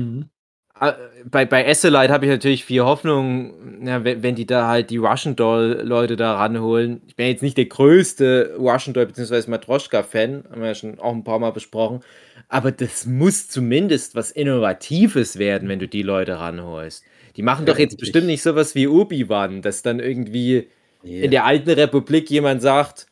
Bei, 1.31 1.47
bei 1.47 1.65
Esselite 1.65 2.13
habe 2.13 2.27
ich 2.27 2.31
natürlich 2.31 2.65
viel 2.65 2.83
Hoffnung, 2.83 3.55
ja, 3.87 4.05
wenn, 4.05 4.23
wenn 4.23 4.35
die 4.35 4.45
da 4.47 4.69
halt 4.69 4.91
die 4.91 4.99
Russian 4.99 5.35
Doll-Leute 5.35 6.17
da 6.17 6.35
ranholen. 6.35 7.01
Ich 7.07 7.17
bin 7.17 7.29
jetzt 7.29 7.43
nicht 7.43 7.57
der 7.57 7.65
größte 7.65 8.57
Russian 8.59 8.93
Doll- 8.93 9.07
bzw. 9.07 9.51
Matroschka-Fan, 9.51 10.45
haben 10.51 10.61
wir 10.61 10.69
ja 10.69 10.75
schon 10.75 10.99
auch 10.99 11.13
ein 11.15 11.25
paar 11.25 11.39
Mal 11.39 11.53
besprochen. 11.53 12.01
Aber 12.49 12.73
das 12.73 13.07
muss 13.07 13.49
zumindest 13.49 14.15
was 14.15 14.31
Innovatives 14.31 15.39
werden, 15.39 15.69
wenn 15.69 15.79
du 15.79 15.89
die 15.89 16.03
Leute 16.03 16.39
ranholst. 16.39 17.05
Die 17.37 17.43
machen 17.43 17.67
Ja, 17.67 17.73
doch 17.73 17.79
jetzt 17.79 17.93
endlich. 17.95 18.13
bestimmt 18.13 18.27
nicht 18.27 18.43
sowas 18.43 18.75
wie 18.75 18.87
Obi-Wan, 18.87 19.63
dass 19.63 19.83
dann 19.83 19.99
irgendwie 19.99 20.69
Nee. 21.03 21.23
in 21.23 21.31
der 21.31 21.45
alten 21.45 21.71
Republik 21.71 22.31
jemand 22.31 22.61
sagt, 22.63 23.07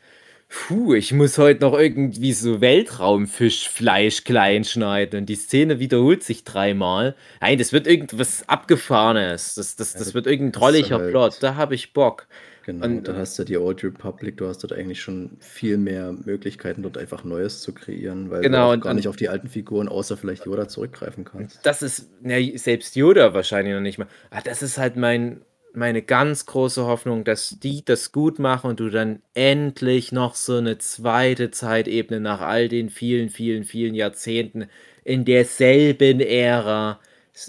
Puh, 0.57 0.95
ich 0.95 1.13
muss 1.13 1.37
heute 1.37 1.63
noch 1.63 1.77
irgendwie 1.77 2.33
so 2.33 2.61
Weltraumfischfleisch 2.61 4.23
klein 4.23 4.63
schneiden 4.65 5.21
und 5.21 5.27
die 5.27 5.35
Szene 5.35 5.81
wiederholt 5.81 6.23
sich 6.23 6.45
dreimal. 6.45 7.17
Nein, 7.41 7.59
das 7.59 7.73
wird 7.73 7.89
irgendwas 7.89 8.49
Abgefahrenes. 8.49 9.57
Das, 9.57 9.75
das, 9.75 9.95
das 9.95 10.09
Ja, 10.09 10.15
wird 10.15 10.27
irgendein 10.29 10.53
trolliger 10.53 10.99
halt- 10.99 11.11
Plot. 11.11 11.39
Da 11.41 11.57
habe 11.57 11.75
ich 11.75 11.93
Bock. 11.93 12.29
Genau, 12.65 12.87
Und- 12.87 12.99
und 12.99 13.09
dann 13.09 13.17
hast 13.17 13.39
du 13.39 13.45
die 13.45 13.59
Old 13.59 13.83
Republic, 13.85 14.37
du 14.39 14.47
hast 14.47 14.59
dort 14.63 14.73
eigentlich 14.73 15.03
schon 15.03 15.37
viel 15.41 15.77
mehr 15.77 16.13
Möglichkeiten, 16.13 16.83
dort 16.83 16.97
einfach 16.97 17.25
Neues 17.25 17.61
zu 17.61 17.75
kreieren, 17.75 18.31
weil 18.31 18.41
Genau, 18.41 18.69
du 18.69 18.73
und 18.75 18.81
gar 18.81 18.91
dann- 18.91 18.97
nicht 18.97 19.09
auf 19.09 19.17
die 19.17 19.29
alten 19.29 19.49
Figuren 19.49 19.89
außer 19.89 20.17
vielleicht 20.17 20.47
Yoda 20.47 20.69
zurückgreifen 20.69 21.25
kannst. 21.25 21.59
Das 21.65 21.83
ist, 21.83 22.09
ja, 22.25 22.39
selbst 22.57 22.97
Yoda 22.97 23.35
wahrscheinlich 23.35 23.75
noch 23.75 23.81
nicht 23.83 23.99
mal. 23.99 24.07
Aber 24.31 24.41
das 24.43 24.63
ist 24.63 24.79
halt 24.79 24.97
mein, 24.97 25.43
meine 25.77 26.03
ganz 26.03 26.47
große 26.47 26.85
Hoffnung, 26.85 27.25
dass 27.25 27.59
die 27.61 27.85
das 27.85 28.13
gut 28.13 28.39
machen 28.39 28.71
und 28.71 28.81
du 28.81 28.91
dann 28.91 29.23
endlich 29.35 30.13
noch 30.13 30.35
so 30.35 30.57
eine 30.57 30.79
zweite 30.79 31.51
Zeitebene 31.51 32.21
nach 32.21 32.41
all 32.41 32.69
den 32.69 32.91
vielen, 32.91 33.31
vielen, 33.31 33.65
vielen 33.65 33.95
Jahrzehnten 33.95 34.69
in 35.05 35.25
derselben 35.25 36.21
Ära 36.21 37.01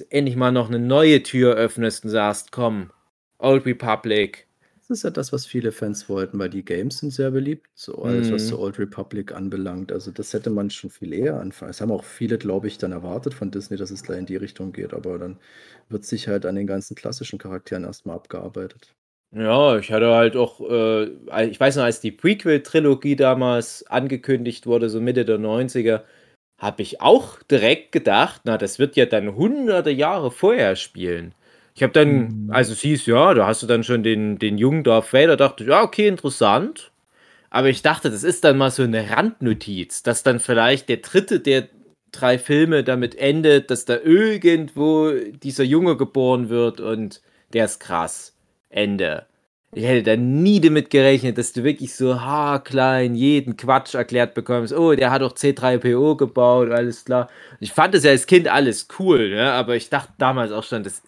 endlich 0.10 0.36
mal 0.36 0.52
noch 0.52 0.70
eine 0.70 0.80
neue 0.80 1.24
Tür 1.24 1.56
öffnest 1.56 2.04
und 2.06 2.12
sagst, 2.12 2.52
komm, 2.52 2.92
Old 3.38 3.66
Republic. 3.66 4.48
Das 4.88 4.98
ist 5.00 5.04
ja 5.04 5.10
das, 5.12 5.32
was 5.34 5.46
viele 5.46 5.72
Fans 5.72 6.10
wollten, 6.10 6.40
weil 6.40 6.50
die 6.50 6.66
Games 6.66 6.98
sind 7.00 7.12
sehr 7.12 7.30
beliebt, 7.32 7.70
so 7.76 8.02
alles, 8.04 8.32
was 8.32 8.48
Mhm. 8.48 8.48
so 8.48 8.58
Old 8.60 8.80
Republic 8.80 9.32
anbelangt. 9.32 9.92
Also 9.92 10.12
das 10.12 10.34
hätte 10.34 10.50
man 10.50 10.70
schon 10.72 10.90
viel 10.90 11.14
eher 11.14 11.40
anfangen. 11.40 11.70
Es 11.72 11.82
haben 11.82 11.92
auch 11.92 12.04
viele, 12.04 12.38
glaube 12.40 12.68
ich, 12.68 12.78
dann 12.80 12.92
erwartet 12.92 13.34
von 13.36 13.52
Disney, 13.52 13.78
dass 13.78 13.92
es 13.92 14.02
gleich 14.04 14.20
in 14.20 14.26
die 14.28 14.36
Richtung 14.38 14.72
geht, 14.74 14.94
aber 14.94 15.18
dann 15.20 15.40
wird 15.90 16.06
sich 16.06 16.28
halt 16.28 16.46
an 16.46 16.56
den 16.56 16.68
ganzen 16.68 16.96
klassischen 16.96 17.38
Charakteren 17.40 17.84
erstmal 17.84 18.16
abgearbeitet. 18.16 18.96
Ja, 19.32 19.78
ich 19.78 19.92
hatte 19.92 20.14
halt 20.14 20.36
auch, 20.38 20.62
äh, 20.62 21.06
ich 21.50 21.60
weiß 21.60 21.76
noch, 21.76 21.84
als 21.84 22.00
die 22.00 22.12
Prequel-Trilogie 22.12 23.16
damals 23.18 23.86
angekündigt 23.88 24.66
wurde, 24.66 24.90
so 24.90 25.02
Mitte 25.02 25.26
der 25.26 25.38
90er, 25.38 26.06
habe 26.58 26.82
ich 26.84 27.02
auch 27.02 27.44
direkt 27.44 27.92
gedacht, 27.92 28.42
na, 28.46 28.58
das 28.58 28.80
wird 28.80 28.96
ja 28.96 29.06
dann 29.06 29.36
hunderte 29.36 29.90
Jahre 29.92 30.32
vorher 30.32 30.76
spielen. 30.78 31.36
Ich 31.76 31.84
habe 31.84 31.92
dann, 31.94 32.46
Mhm. 32.46 32.52
also 32.52 32.72
es 32.74 32.80
hieß, 32.82 33.06
ja, 33.06 33.34
da 33.34 33.48
hast 33.48 33.62
du 33.62 33.68
dann 33.68 33.84
schon 33.84 34.02
den, 34.02 34.40
den 34.40 34.58
jungen 34.58 34.84
Darth 34.84 35.12
Vader, 35.14 35.36
dachte, 35.36 35.64
ich, 35.66 35.70
ja, 35.70 35.84
okay, 35.84 36.08
interessant. 36.08 36.92
Aber 37.50 37.70
ich 37.70 37.82
dachte, 37.82 38.10
das 38.10 38.24
ist 38.24 38.44
dann 38.44 38.58
mal 38.58 38.72
so 38.72 38.84
eine 38.84 39.10
Randnotiz, 39.10 40.04
dass 40.04 40.24
dann 40.24 40.40
vielleicht 40.40 40.90
der 40.90 40.98
dritte 40.98 41.40
der 41.40 41.68
drei 42.12 42.38
Filme 42.40 42.84
damit 42.84 43.16
endet, 43.16 43.70
dass 43.72 43.86
da 43.86 43.98
irgendwo 43.98 45.12
dieser 45.44 45.64
Junge 45.66 45.98
geboren 45.98 46.50
wird 46.50 46.80
und 46.80 47.22
der 47.54 47.66
ist 47.66 47.80
krass. 47.80 48.34
Ende. 48.70 49.26
Ich 49.74 49.84
hätte 49.86 50.04
da 50.04 50.16
nie 50.16 50.62
damit 50.62 50.90
gerechnet, 50.90 51.38
dass 51.38 51.52
du 51.52 51.64
wirklich 51.64 51.94
so 51.96 52.22
haarklein 52.22 53.16
jeden 53.16 53.58
Quatsch 53.58 53.96
erklärt 53.96 54.34
bekommst. 54.34 54.74
Oh, 54.74 54.94
der 54.96 55.12
hat 55.12 55.22
doch 55.22 55.34
C3PO 55.34 56.16
gebaut, 56.16 56.72
alles 56.72 57.04
klar. 57.04 57.30
Ich 57.60 57.74
fand 57.74 57.96
es 57.96 58.06
ja 58.06 58.12
als 58.12 58.28
Kind 58.28 58.48
alles 58.48 58.88
cool, 59.00 59.30
ne? 59.32 59.52
aber 59.52 59.76
ich 59.76 59.90
dachte 59.90 60.14
damals 60.18 60.52
auch 60.54 60.64
schon, 60.64 60.84
das, 60.84 61.02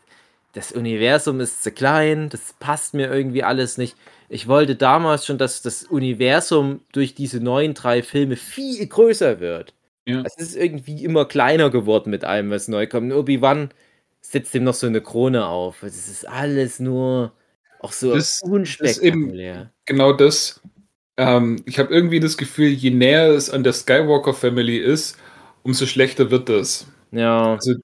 das 0.54 0.72
Universum 0.72 1.39
ist 1.39 1.64
zu 1.64 1.72
klein, 1.72 2.30
das 2.30 2.56
passt 2.60 2.93
mir 2.93 3.12
irgendwie 3.14 3.43
alles 3.43 3.78
nicht. 3.78 3.95
Ich 4.30 4.48
wollte 4.48 4.76
damals 4.76 5.26
schon, 5.26 5.38
dass 5.38 5.62
das 5.62 5.84
Universum 5.84 6.82
durch 6.91 7.16
diese 7.16 7.39
neuen 7.39 7.74
drei 7.74 8.02
Filme 8.04 8.36
viel 8.36 8.86
größer 8.88 9.39
wird. 9.39 9.74
Ja. 10.06 10.24
Es 10.26 10.36
ist 10.38 10.56
irgendwie 10.56 11.04
immer 11.04 11.26
kleiner 11.26 11.70
geworden 11.70 12.10
mit 12.10 12.24
allem, 12.24 12.50
was 12.50 12.68
neu 12.68 12.88
kommt. 12.88 13.14
Obi-Wan 13.14 13.70
setzt 14.22 14.56
ihm 14.56 14.64
noch 14.64 14.74
so 14.74 14.88
eine 14.88 15.02
Krone 15.02 15.45
auf. 15.48 15.84
Es 15.84 16.08
ist 16.10 16.28
alles 16.28 16.80
nur 16.80 17.34
auch 17.80 17.91
so 17.91 18.14
Das- 18.14 18.39
das 18.41 18.50
unspektakulär. 18.50 19.72
Genau 19.86 20.14
das. 20.14 20.62
Ähm, 21.18 21.62
ich 21.66 21.80
habe 21.80 21.93
irgendwie 21.93 22.20
das 22.20 22.38
Gefühl, 22.38 22.68
je 22.70 22.89
näher 22.91 23.30
es 23.30 23.50
an 23.50 23.64
der 23.64 23.74
Skywalker 23.74 24.34
Family 24.34 24.78
ist, 24.78 25.18
umso 25.64 25.86
schlechter 25.86 26.32
wird 26.32 26.50
das. 26.50 26.88
Ja, 27.12 27.54
Also, 27.54 27.76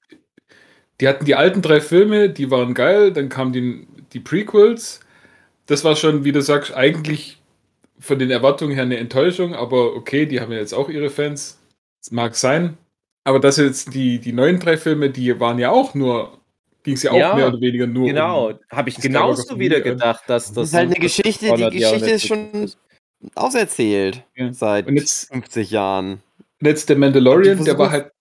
die 1.00 1.08
hatten 1.08 1.24
die 1.24 1.34
alten 1.34 1.62
drei 1.62 1.80
Filme, 1.80 2.28
die 2.30 2.50
waren 2.50 2.74
geil, 2.74 3.12
dann 3.12 3.28
kamen 3.28 3.52
die, 3.52 3.86
die 4.12 4.20
Prequels. 4.20 5.00
Das 5.66 5.84
war 5.84 5.96
schon, 5.96 6.24
wie 6.24 6.32
du 6.32 6.40
sagst, 6.42 6.74
eigentlich 6.74 7.40
von 7.98 8.18
den 8.18 8.30
Erwartungen 8.30 8.74
her 8.74 8.82
eine 8.82 8.98
Enttäuschung, 8.98 9.54
aber 9.54 9.94
okay, 9.96 10.26
die 10.26 10.40
haben 10.40 10.52
ja 10.52 10.58
jetzt 10.58 10.74
auch 10.74 10.88
ihre 10.88 11.10
Fans. 11.10 11.58
Das 12.02 12.10
mag 12.12 12.34
sein. 12.36 12.76
Aber 13.24 13.40
das 13.40 13.56
jetzt 13.56 13.94
die, 13.94 14.18
die 14.18 14.32
neuen 14.32 14.60
drei 14.60 14.76
Filme, 14.76 15.08
die 15.10 15.40
waren 15.40 15.58
ja 15.58 15.70
auch 15.70 15.94
nur, 15.94 16.38
ging 16.82 16.94
es 16.94 17.02
ja 17.02 17.12
auch 17.12 17.16
Ja, 17.16 17.34
mehr 17.34 17.48
oder 17.48 17.60
weniger 17.60 17.86
nur 17.86 18.06
genau. 18.08 18.48
um. 18.50 18.58
Habe 18.70 18.90
ich 18.90 18.96
genauso 18.98 19.58
wieder 19.58 19.80
gedacht, 19.80 20.24
dass 20.26 20.48
das. 20.48 20.54
Das 20.54 20.68
ist 20.68 20.74
halt 20.74 20.90
eine 20.90 21.00
Geschichte, 21.00 21.46
die 21.46 21.48
200 21.48 21.74
Jahre 21.74 21.94
Geschichte 21.94 22.10
ist 22.14 22.26
schon 22.26 22.70
auserzählt 23.34 24.22
Ja. 24.36 24.52
seit 24.52 24.90
jetzt, 24.90 25.28
50 25.32 25.70
Jahren. 25.70 26.20
und 26.60 26.66
jetzt 26.68 26.88
der 26.90 26.98
Mandalorian, 26.98 27.64
der 27.64 27.78
war 27.78 27.90
halt. 27.90 28.12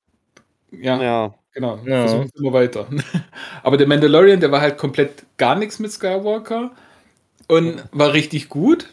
Ja, 0.71 1.01
Ja. 1.03 1.33
Genau, 1.53 1.79
Ja. 1.85 2.01
versuchen 2.07 2.29
wir 2.33 2.41
immer 2.41 2.53
weiter. 2.53 2.87
Aber 3.63 3.77
der 3.77 3.87
Mandalorian, 3.87 4.39
der 4.39 4.51
war 4.51 4.61
halt 4.61 4.77
komplett 4.77 5.23
gar 5.37 5.55
nichts 5.55 5.79
mit 5.79 5.91
Skywalker 5.91 6.71
und 7.47 7.83
war 7.91 8.13
richtig 8.13 8.49
gut. 8.49 8.87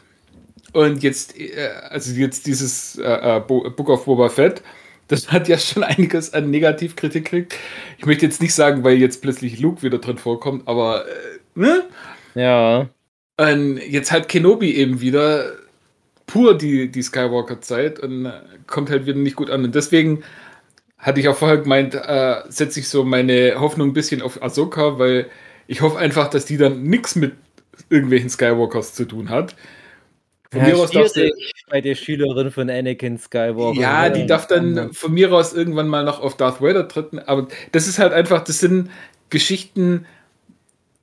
Und 0.73 1.03
jetzt, 1.03 1.39
äh, 1.39 1.53
also 1.89 2.13
jetzt 2.13 2.47
dieses 2.47 2.97
äh, 2.99 3.37
äh, 3.37 3.41
Bo- 3.41 3.69
Book 3.71 3.89
of 3.89 4.05
Boba 4.05 4.29
Fett, 4.29 4.63
das 5.09 5.33
hat 5.33 5.49
ja 5.49 5.59
schon 5.59 5.83
einiges 5.83 6.33
an 6.35 6.51
Negativkritik 6.51 7.25
gekriegt. 7.25 7.55
Ich 7.99 8.07
möchte 8.07 8.27
jetzt 8.27 8.41
nicht 8.41 8.55
sagen, 8.55 8.85
weil 8.85 8.97
jetzt 8.97 9.23
plötzlich 9.23 9.59
Luke 9.59 9.83
wieder 9.83 9.99
drin 9.99 10.19
vorkommt, 10.19 10.69
aber 10.69 11.05
ne? 11.55 11.83
Ja. 12.35 12.89
Und 13.37 13.79
jetzt 13.79 14.13
halt 14.13 14.29
Kenobi 14.29 14.75
eben 14.77 15.01
wieder 15.01 15.53
pur 16.27 16.57
die, 16.57 16.89
die 16.93 17.03
Skywalker-Zeit 17.03 17.99
und 17.99 18.31
kommt 18.69 18.91
halt 18.91 19.07
wieder 19.07 19.19
nicht 19.19 19.35
gut 19.35 19.51
an. 19.51 19.65
Und 19.65 19.75
deswegen 19.75 20.23
hatte 21.01 21.21
ich 21.21 21.29
auch 21.29 21.37
vorher 21.37 21.59
gemeint, 21.59 21.95
äh, 21.95 22.43
setze 22.49 22.81
ich 22.81 22.89
so 22.89 23.05
meine 23.05 23.59
Hoffnung 23.59 23.89
ein 23.89 23.93
bisschen 23.95 24.23
auf 24.23 24.43
Ahsoka, 24.43 24.99
weil 24.99 25.27
ich 25.67 25.81
hoffe 25.81 25.99
einfach, 25.99 26.29
dass 26.29 26.45
die 26.45 26.57
dann 26.57 26.83
nichts 26.83 27.17
mit 27.17 27.35
irgendwelchen 27.89 28.29
Skywalkers 28.29 28.95
zu 28.95 29.07
tun 29.07 29.31
hat. 29.31 29.57
Von 30.53 30.63
mir 30.63 30.71
ja, 30.71 30.75
aus 30.75 30.91
darf 30.91 31.13
der, 31.13 31.31
bei 31.69 31.81
der 31.81 31.95
Schülerin 31.95 32.51
von 32.51 32.69
Anakin 32.69 33.19
Skywalker. 33.19 33.81
ja, 33.81 34.09
die 34.11 34.27
darf 34.27 34.49
dann 34.49 34.93
von 34.93 35.13
mir 35.13 35.33
aus 35.33 35.53
irgendwann 35.53 35.87
mal 35.87 36.05
noch 36.05 36.21
auf 36.21 36.37
Darth 36.37 36.61
Vader 36.61 36.89
treten, 36.89 37.21
aber 37.21 37.47
das 37.71 37.87
ist 37.87 38.01
halt 38.01 38.13
einfach, 38.13 38.43
das 38.43 38.59
sind 38.59 38.91
Geschichten, 39.31 40.07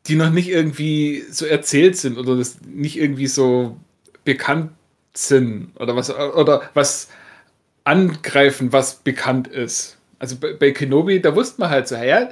die 0.08 0.16
noch 0.16 0.32
nicht 0.32 0.50
irgendwie 0.50 1.24
so 1.32 1.46
erzählt 1.46 1.96
sind 1.96 2.18
oder 2.18 2.36
das 2.36 2.60
nicht 2.66 2.98
irgendwie 2.98 3.28
so 3.28 3.78
bekannt 4.26 4.72
sind 5.14 5.72
oder 5.80 5.96
was 5.96 6.14
oder 6.14 6.70
was 6.74 7.08
angreifen, 7.88 8.74
was 8.74 8.96
bekannt 8.96 9.48
ist. 9.48 9.98
Also 10.20 10.36
bei, 10.36 10.54
bei 10.54 10.72
Kenobi, 10.72 11.22
da 11.22 11.36
wusste 11.36 11.62
man 11.62 11.70
halt 11.70 11.88
so, 11.88 11.96
ja, 11.96 12.30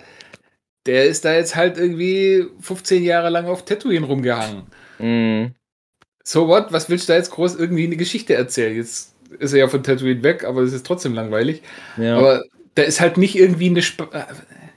der 0.86 1.06
ist 1.06 1.24
da 1.24 1.34
jetzt 1.34 1.56
halt 1.56 1.78
irgendwie 1.78 2.46
15 2.60 3.04
Jahre 3.04 3.30
lang 3.30 3.46
auf 3.46 3.64
Tatooine 3.64 4.06
rumgehangen. 4.06 4.64
Mhm. 5.00 5.56
So 6.24 6.48
what? 6.48 6.74
Was 6.74 6.90
willst 6.90 7.08
du 7.08 7.14
da 7.14 7.18
jetzt 7.18 7.32
groß 7.32 7.56
irgendwie 7.56 7.86
eine 7.86 7.96
Geschichte 7.96 8.34
erzählen? 8.34 8.76
Jetzt 8.76 9.14
ist 9.40 9.54
er 9.54 9.60
ja 9.60 9.68
von 9.68 9.82
Tatooine 9.82 10.24
weg, 10.24 10.44
aber 10.44 10.62
es 10.62 10.74
ist 10.74 10.86
trotzdem 10.86 11.14
langweilig. 11.14 11.62
Ja. 11.98 12.18
Aber 12.18 12.44
da 12.76 12.84
ist 12.84 13.00
halt 13.00 13.18
nicht 13.18 13.36
irgendwie 13.36 13.70
eine. 13.70 13.80
Sp 13.80 14.12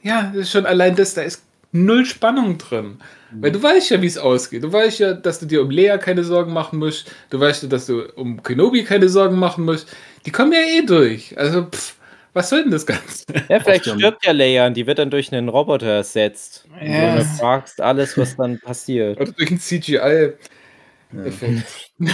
ja, 0.03 0.31
das 0.33 0.43
ist 0.43 0.53
schon 0.53 0.67
allein 0.67 0.95
das, 0.95 1.15
da 1.15 1.23
ist 1.23 1.43
null 1.73 2.07
Spannung 2.07 2.57
drin. 2.57 2.99
Weil 3.31 3.53
du 3.53 3.63
weißt 3.63 3.91
ja, 3.91 4.01
wie 4.01 4.07
es 4.07 4.17
ausgeht. 4.17 4.63
Du 4.63 4.73
weißt 4.73 5.01
ja, 5.01 5.13
dass 5.13 5.39
du 5.39 5.47
dir 5.47 5.61
um 5.61 5.71
Lea 5.71 5.99
keine 6.01 6.25
Sorgen 6.25 6.53
machen 6.53 6.79
musst. 6.79 7.13
Du 7.29 7.39
weißt 7.39 7.65
ja, 7.65 7.69
dass 7.69 7.87
du 7.87 8.05
um 8.15 8.43
Kenobi 8.43 8.85
keine 8.85 9.09
Sorgen 9.09 9.39
machen 9.39 9.65
musst. 9.65 9.95
Die 10.29 10.33
kommen 10.33 10.53
ja 10.53 10.59
eh 10.61 10.83
durch. 10.85 11.35
Also, 11.39 11.63
pff, 11.71 11.95
was 12.35 12.51
soll 12.51 12.61
denn 12.65 12.71
das 12.71 12.85
Ganze? 12.85 13.25
ja, 13.49 13.61
vielleicht 13.61 13.87
stirbt 13.87 14.27
ja 14.27 14.33
Leia 14.33 14.67
und 14.67 14.75
die 14.75 14.87
wird 14.87 14.99
dann 14.99 15.09
durch 15.09 15.33
einen 15.33 15.49
Roboter 15.49 15.87
ersetzt. 15.87 16.67
Und 16.79 16.87
Ja. 16.93 17.17
du 17.17 17.25
fragst 17.25 17.81
alles, 17.81 18.19
was 18.19 18.37
dann 18.37 18.61
passiert. 18.61 19.19
Oder 19.19 19.33
durch 19.33 19.51
ein 19.51 19.59
CGI-Effekt. 19.59 20.45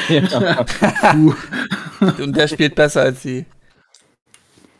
ja. 0.08 0.64
Und 2.20 2.36
der 2.36 2.46
spielt 2.46 2.76
besser 2.76 3.02
als 3.02 3.20
sie. 3.24 3.46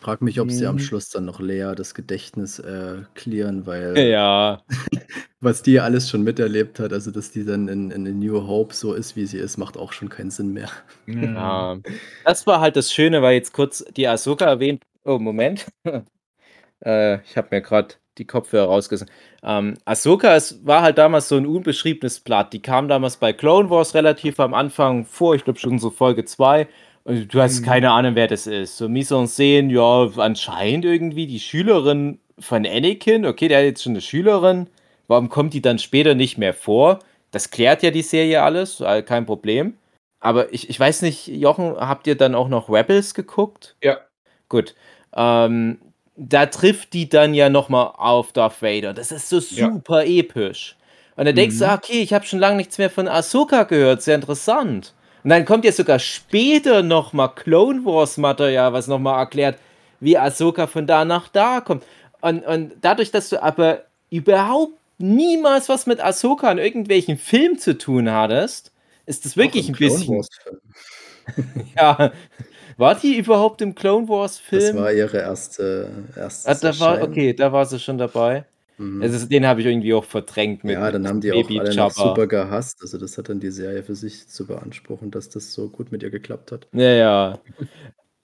Frag 0.04 0.20
mich, 0.20 0.38
ob 0.38 0.50
sie 0.50 0.66
am 0.66 0.74
Mhm. 0.74 0.80
Schluss 0.80 1.08
dann 1.08 1.24
noch 1.24 1.40
Lea 1.40 1.72
das 1.74 1.94
Gedächtnis 1.94 2.58
äh, 2.58 3.04
clearen, 3.14 3.64
weil 3.64 3.96
ja. 3.96 4.60
was 5.40 5.62
die 5.62 5.80
alles 5.80 6.10
schon 6.10 6.22
miterlebt 6.22 6.78
hat, 6.78 6.92
also 6.92 7.10
dass 7.10 7.30
die 7.30 7.46
dann 7.46 7.68
in, 7.68 7.90
in 7.90 8.06
A 8.06 8.10
New 8.10 8.46
Hope 8.46 8.74
so 8.74 8.92
ist, 8.92 9.16
wie 9.16 9.24
sie 9.24 9.38
ist, 9.38 9.56
macht 9.56 9.78
auch 9.78 9.94
schon 9.94 10.10
keinen 10.10 10.30
Sinn 10.30 10.52
mehr. 10.52 10.68
Ja, 11.06 11.78
das 12.26 12.46
war 12.46 12.60
halt 12.60 12.76
das 12.76 12.92
Schöne, 12.92 13.22
weil 13.22 13.32
jetzt 13.32 13.54
kurz 13.54 13.82
die 13.96 14.06
Ahsoka 14.06 14.44
erwähnt. 14.44 14.82
Oh, 15.04 15.18
Moment. 15.18 15.64
äh, 16.84 17.22
ich 17.22 17.38
habe 17.38 17.48
mir 17.50 17.62
gerade 17.62 17.94
die 18.18 18.26
Kopfhörer 18.26 18.66
rausgerissen. 18.66 19.10
Ähm, 19.42 19.78
Ahsoka 19.86 20.36
es 20.36 20.66
war 20.66 20.82
halt 20.82 20.98
damals 20.98 21.30
so 21.30 21.38
ein 21.38 21.46
unbeschriebenes 21.46 22.20
Blatt. 22.20 22.52
Die 22.52 22.60
kam 22.60 22.88
damals 22.88 23.16
bei 23.16 23.32
Clone 23.32 23.70
Wars 23.70 23.94
relativ 23.94 24.38
am 24.38 24.52
Anfang 24.52 25.06
vor, 25.06 25.34
ich 25.34 25.44
glaube 25.44 25.58
schon 25.58 25.78
so 25.78 25.88
Folge 25.88 26.26
2. 26.26 26.68
Und 27.04 27.32
du 27.34 27.40
hast 27.40 27.62
keine 27.62 27.90
Ahnung, 27.90 28.14
wer 28.14 28.26
das 28.28 28.46
ist. 28.46 28.78
So 28.78 28.88
mise 28.88 29.14
en 29.14 29.26
scène, 29.26 29.70
ja, 29.70 30.10
anscheinend 30.22 30.84
irgendwie 30.86 31.26
die 31.26 31.40
Schülerin 31.40 32.18
von 32.38 32.66
Anakin. 32.66 33.26
Okay, 33.26 33.48
der 33.48 33.58
hat 33.58 33.64
jetzt 33.66 33.82
schon 33.82 33.92
eine 33.92 34.00
Schülerin. 34.00 34.68
Warum 35.06 35.28
kommt 35.28 35.52
die 35.52 35.60
dann 35.60 35.78
später 35.78 36.14
nicht 36.14 36.38
mehr 36.38 36.54
vor? 36.54 37.00
Das 37.30 37.50
klärt 37.50 37.82
ja 37.82 37.90
die 37.90 38.02
Serie 38.02 38.42
alles, 38.42 38.82
kein 39.06 39.26
Problem. 39.26 39.74
Aber 40.20 40.50
ich, 40.54 40.70
ich 40.70 40.80
weiß 40.80 41.02
nicht, 41.02 41.26
Jochen, 41.28 41.76
habt 41.76 42.06
ihr 42.06 42.14
dann 42.16 42.34
auch 42.34 42.48
noch 42.48 42.70
Rebels 42.70 43.12
geguckt? 43.12 43.76
Ja. 43.82 43.98
Gut. 44.48 44.74
Ähm, 45.14 45.78
da 46.16 46.46
trifft 46.46 46.94
die 46.94 47.08
dann 47.10 47.34
ja 47.34 47.50
nochmal 47.50 47.92
auf 47.98 48.32
Darth 48.32 48.62
Vader. 48.62 48.94
Das 48.94 49.12
ist 49.12 49.28
so 49.28 49.40
Ja. 49.40 49.70
super 49.70 50.06
episch. 50.06 50.76
Und 51.16 51.26
dann 51.26 51.34
denkst 51.36 51.58
du, 51.58 51.64
Mhm. 51.64 51.70
ah, 51.70 51.74
okay, 51.74 52.00
ich 52.00 52.14
habe 52.14 52.24
schon 52.24 52.38
lange 52.38 52.56
nichts 52.56 52.78
mehr 52.78 52.88
von 52.88 53.08
Ahsoka 53.08 53.64
gehört, 53.64 54.00
sehr 54.00 54.14
interessant. 54.14 54.94
Und 55.24 55.30
dann 55.30 55.46
kommt 55.46 55.64
ja 55.64 55.72
sogar 55.72 55.98
später 55.98 56.82
nochmal 56.82 57.34
Clone 57.34 57.84
Wars 57.84 58.18
Material, 58.18 58.74
was 58.74 58.86
nochmal 58.86 59.18
erklärt, 59.18 59.58
wie 60.00 60.18
Ahsoka 60.18 60.66
von 60.66 60.86
da 60.86 61.06
nach 61.06 61.28
da 61.28 61.62
kommt. 61.62 61.82
Und, 62.20 62.44
und 62.44 62.72
dadurch, 62.82 63.10
dass 63.10 63.30
du 63.30 63.42
aber 63.42 63.84
überhaupt 64.10 64.74
niemals 64.98 65.68
was 65.70 65.86
mit 65.86 65.98
Ahsoka 65.98 66.52
in 66.52 66.58
irgendwelchen 66.58 67.16
Filmen 67.16 67.58
zu 67.58 67.76
tun 67.76 68.10
hattest, 68.10 68.70
ist 69.06 69.24
das 69.24 69.36
wirklich 69.36 69.68
ein 69.68 69.74
bisschen. 69.74 70.22
Ja. 71.74 72.12
War 72.76 72.94
die 72.96 73.16
überhaupt 73.16 73.62
im 73.62 73.74
Clone 73.74 74.06
Wars 74.10 74.42
Das 74.50 74.64
Film? 74.64 74.76
war 74.76 74.92
ihre 74.92 75.16
erste, 75.16 75.90
erste 76.14 76.50
ah, 76.50 76.54
da 76.54 76.78
war, 76.80 77.02
okay, 77.02 77.32
da 77.32 77.50
war 77.50 77.64
sie 77.64 77.78
schon 77.80 77.96
dabei. 77.96 78.44
Mhm. 78.78 79.02
Also 79.02 79.26
den 79.26 79.46
habe 79.46 79.60
ich 79.60 79.66
irgendwie 79.66 79.94
auch 79.94 80.04
verdrängt 80.04 80.64
mit 80.64 80.74
ja, 80.74 80.90
dann 80.90 81.06
haben 81.06 81.20
die 81.20 81.30
Baby 81.30 81.56
auch 81.56 81.60
alle 81.60 81.70
noch 81.70 81.76
Jabba. 81.76 81.90
super 81.90 82.26
gehasst. 82.26 82.78
Also 82.82 82.98
das 82.98 83.16
hat 83.16 83.28
dann 83.28 83.40
die 83.40 83.50
Serie 83.50 83.82
für 83.82 83.94
sich 83.94 84.28
zu 84.28 84.46
beanspruchen, 84.46 85.10
dass 85.10 85.28
das 85.28 85.52
so 85.52 85.68
gut 85.68 85.92
mit 85.92 86.02
ihr 86.02 86.10
geklappt 86.10 86.50
hat. 86.52 86.66
Ja, 86.72 86.90
ja. 86.90 87.38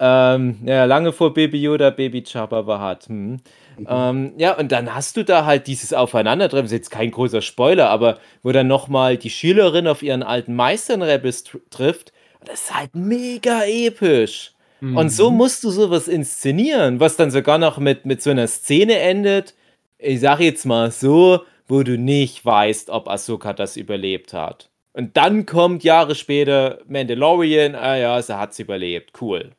ähm, 0.01 0.59
ja, 0.65 0.85
lange 0.87 1.13
vor 1.13 1.35
Baby 1.35 1.63
Yoda, 1.63 1.91
Baby 1.91 2.25
Jabba 2.27 2.67
war 2.67 2.81
hart. 2.81 3.07
Hm. 3.07 3.41
Ähm, 3.87 4.33
ja, 4.37 4.59
und 4.59 4.73
dann 4.73 4.95
hast 4.95 5.17
du 5.17 5.25
da 5.25 5.45
halt 5.45 5.67
dieses 5.67 5.93
Aufeinandertreffen, 5.93 6.67
ist 6.67 6.73
jetzt 6.73 6.91
kein 6.91 7.11
großer 7.11 7.43
Spoiler, 7.43 7.89
aber 7.89 8.19
wo 8.43 8.51
dann 8.51 8.67
nochmal 8.67 9.17
die 9.17 9.31
Schülerin 9.31 9.87
auf 9.87 10.03
ihren 10.03 10.23
alten 10.23 10.55
Meister 10.55 10.95
in 10.95 11.03
Rebels 11.03 11.45
tr 11.45 11.61
trifft. 11.71 12.13
Und 12.41 12.49
das 12.49 12.63
ist 12.63 12.75
halt 12.75 12.95
mega 12.95 13.65
episch. 13.65 14.55
Und 14.83 15.11
so 15.11 15.31
musst 15.31 15.63
du 15.63 15.71
sowas 15.71 16.09
inszenieren, 16.09 17.01
was 17.01 17.17
dann 17.17 17.31
sogar 17.31 17.59
noch 17.59 17.77
mit, 17.77 18.07
mit 18.07 18.23
so 18.23 18.31
einer 18.31 18.47
Szene 18.47 18.99
endet. 18.99 19.55
Ich 20.03 20.21
sag 20.21 20.41
jetzt 20.41 20.65
mal 20.65 20.91
so, 20.91 21.41
wo 21.69 21.83
du 21.83 21.99
nicht 21.99 22.45
weißt, 22.45 22.91
ob 22.91 23.09
Ahsoka 23.09 23.53
das 23.53 23.77
überlebt 23.77 24.33
hat. 24.33 24.71
Und 24.93 25.17
dann 25.17 25.47
kommt 25.47 25.85
Jahre 25.85 26.15
später 26.15 26.81
Mandalorian, 26.89 27.75
ah 27.75 27.97
ja, 27.97 28.21
sie 28.21 28.37
hat's 28.37 28.59
überlebt, 28.59 29.13
cool. 29.21 29.53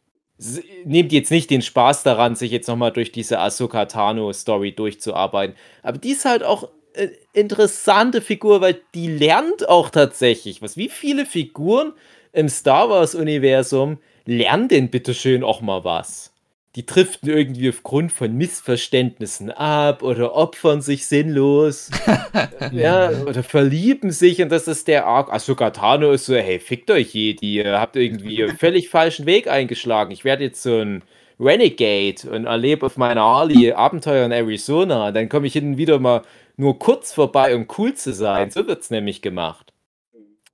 Nehmt 0.83 1.11
jetzt 1.11 1.31
nicht 1.31 1.49
den 1.49 1.61
Spaß 1.61 2.03
daran, 2.03 2.35
sich 2.35 2.51
jetzt 2.51 2.67
nochmal 2.67 2.91
durch 2.91 3.11
diese 3.11 3.39
Ahsoka 3.39 3.85
Tano-Story 3.85 4.73
durchzuarbeiten. 4.73 5.55
Aber 5.83 5.99
die 5.99 6.11
ist 6.11 6.25
halt 6.25 6.43
auch 6.43 6.69
äh, 6.93 7.09
interessante 7.33 8.21
Figur, 8.21 8.59
weil 8.59 8.81
die 8.93 9.07
lernt 9.07 9.69
auch 9.69 9.89
tatsächlich 9.89 10.61
was. 10.61 10.75
Wie 10.75 10.89
viele 10.89 11.25
Figuren 11.25 11.93
im 12.33 12.49
Star 12.49 12.89
Wars-Universum 12.89 13.99
lernen 14.25 14.67
denn 14.67 14.89
bitteschön 14.89 15.43
auch 15.43 15.61
mal 15.61 15.83
was? 15.83 16.30
Die 16.75 16.85
driften 16.85 17.29
irgendwie 17.29 17.67
aufgrund 17.69 18.13
von 18.13 18.33
Missverständnissen 18.33 19.51
ab 19.51 20.03
oder 20.03 20.33
opfern 20.35 20.81
sich 20.81 21.05
sinnlos. 21.05 21.91
ja, 22.71 23.09
oder 23.25 23.43
verlieben 23.43 24.11
sich 24.11 24.41
und 24.41 24.49
das 24.49 24.69
ist 24.69 24.87
der 24.87 25.05
Arc. 25.05 25.33
Ahsoka 25.33 25.71
Tano 25.71 26.11
ist 26.13 26.27
so, 26.27 26.35
hey, 26.35 26.59
fickt 26.59 26.89
euch 26.89 27.13
Jedi, 27.13 27.55
ihr 27.55 27.77
habt 27.79 27.97
irgendwie 27.97 28.43
einen 28.43 28.57
völlig 28.57 28.87
falschen 28.89 29.25
Weg 29.25 29.47
eingeschlagen. 29.49 30.11
Ich 30.11 30.23
werde 30.23 30.45
jetzt 30.45 30.63
so 30.63 30.77
ein 30.77 31.03
Renegade 31.41 32.29
und 32.31 32.45
erlebe 32.45 32.85
auf 32.85 32.95
meiner 32.95 33.21
Harley 33.21 33.73
Abenteuer 33.73 34.25
in 34.25 34.31
Arizona. 34.31 35.11
Dann 35.11 35.27
komme 35.27 35.47
ich 35.47 35.53
hin 35.53 35.71
und 35.71 35.77
wieder 35.77 35.99
mal 35.99 36.21
nur 36.55 36.79
kurz 36.79 37.11
vorbei, 37.11 37.53
um 37.53 37.67
cool 37.77 37.95
zu 37.95 38.13
sein. 38.13 38.49
So 38.49 38.65
wird 38.67 38.81
es 38.81 38.91
nämlich 38.91 39.21
gemacht. 39.21 39.73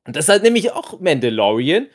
Und 0.06 0.16
das 0.16 0.30
hat 0.30 0.42
nämlich 0.42 0.72
auch 0.72 1.00
Mandalorian. 1.00 1.88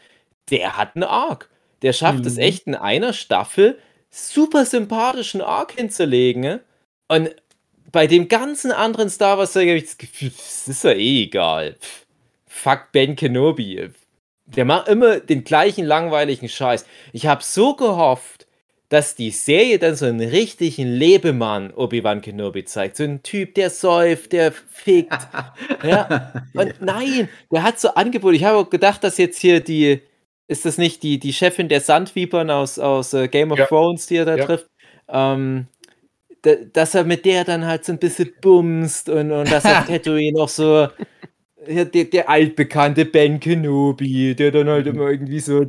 Der 0.51 0.77
hat 0.77 0.95
einen 0.95 1.05
Arc. 1.05 1.49
Der 1.81 1.93
schafft 1.93 2.25
es 2.27 2.37
Mhm. 2.37 2.43
echt 2.43 2.67
in 2.69 2.75
einer 2.77 3.13
Staffel, 3.15 3.79
super 4.13 4.65
sympathischen 4.65 5.41
Arc 5.41 5.73
hinzulegen. 5.73 6.43
ne? 6.43 6.61
Und 7.09 7.35
bei 7.91 8.07
dem 8.07 8.29
ganzen 8.29 8.71
anderen 8.71 9.11
Star 9.11 9.39
Wars 9.39 9.57
habe 9.57 9.65
ich 9.73 9.85
das 9.85 9.99
Gefühl, 9.99 10.31
das 10.31 10.69
ist 10.69 10.85
ja 10.85 10.93
eh 10.93 11.25
egal. 11.25 11.77
Fuck 12.47 12.93
Ben 12.93 13.17
Kenobi. 13.17 13.91
Der 14.47 14.65
macht 14.65 14.89
immer 14.89 15.21
den 15.21 15.45
gleichen 15.45 15.87
langweiligen 15.87 16.49
Scheiß. 16.49 16.85
Ich 17.13 17.27
habe 17.27 17.43
so 17.43 17.75
gehofft, 17.75 18.47
dass 18.93 19.15
die 19.15 19.31
Serie 19.31 19.79
dann 19.79 19.97
so 19.97 20.05
einen 20.05 20.21
richtigen 20.21 20.87
Lebemann 20.87 21.73
Obi-Wan 21.73 22.21
Kenobi 22.21 22.67
zeigt. 22.67 22.99
So 22.99 23.05
ein 23.05 23.23
Typ, 23.23 23.55
der 23.55 23.71
säuft, 23.71 24.33
der 24.33 24.53
fickt. 24.53 25.17
ja. 25.83 26.45
Und 26.53 26.75
nein, 26.81 27.31
der 27.51 27.63
hat 27.63 27.81
so 27.81 27.95
Angebote. 27.95 28.37
Ich 28.37 28.45
habe 28.45 28.59
auch 28.59 28.69
gedacht, 28.69 29.03
dass 29.03 29.17
jetzt 29.17 29.39
hier 29.39 29.61
die, 29.61 30.03
ist 30.49 30.65
das 30.65 30.79
nicht 30.79 31.03
die, 31.03 31.19
die 31.19 31.33
Chefin 31.33 31.69
der 31.69 31.81
Sandvipern 31.81 32.51
aus, 32.51 32.79
aus 32.79 33.15
äh, 33.15 33.29
Game 33.29 33.53
of 33.53 33.59
Ja. 33.59 33.67
Thrones, 33.67 34.07
die 34.07 34.17
er 34.17 34.25
da 34.27 34.37
Ja. 34.37 34.45
trifft, 34.47 34.67
ähm, 35.09 35.67
da, 36.43 36.55
dass 36.73 36.95
er 36.95 37.05
mit 37.05 37.25
der 37.25 37.45
dann 37.45 37.67
halt 37.67 37.85
so 37.85 37.93
ein 37.93 37.99
bisschen 37.99 38.33
bumst 38.41 39.09
und, 39.09 39.31
und 39.33 39.51
dass 39.51 39.69
auf 39.69 39.83
Tatooine 39.87 40.39
noch 40.39 40.49
so 40.49 40.89
der, 41.67 41.85
der 41.87 42.29
altbekannte 42.29 43.05
Ben 43.05 43.41
Kenobi, 43.41 44.35
der 44.35 44.51
dann 44.51 44.69
halt 44.69 44.87
immer 44.87 45.11
irgendwie 45.11 45.41
so 45.41 45.67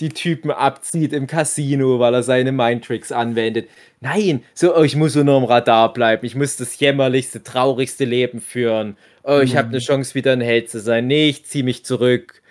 die 0.00 0.10
Typen 0.10 0.50
abzieht 0.50 1.12
im 1.12 1.26
Casino, 1.26 1.98
weil 2.00 2.14
er 2.14 2.22
seine 2.22 2.52
Mindtricks 2.52 3.12
anwendet. 3.12 3.68
Nein, 4.00 4.42
so, 4.54 4.76
oh, 4.76 4.82
ich 4.82 4.96
muss 4.96 5.14
so 5.14 5.22
nur 5.24 5.36
am 5.36 5.44
Radar 5.44 5.92
bleiben. 5.92 6.26
Ich 6.26 6.34
muss 6.34 6.56
das 6.56 6.78
jämmerlichste, 6.78 7.42
traurigste 7.42 8.04
Leben 8.04 8.40
führen. 8.40 8.98
Oh, 9.24 9.40
ich 9.42 9.56
habe 9.56 9.68
eine 9.68 9.78
Chance, 9.78 10.14
wieder 10.14 10.32
ein 10.32 10.40
Held 10.42 10.68
zu 10.70 10.80
sein. 10.80 11.06
Nee, 11.06 11.28
ich 11.28 11.46
zieh 11.46 11.62
mich 11.62 11.84
zurück. 11.84 12.42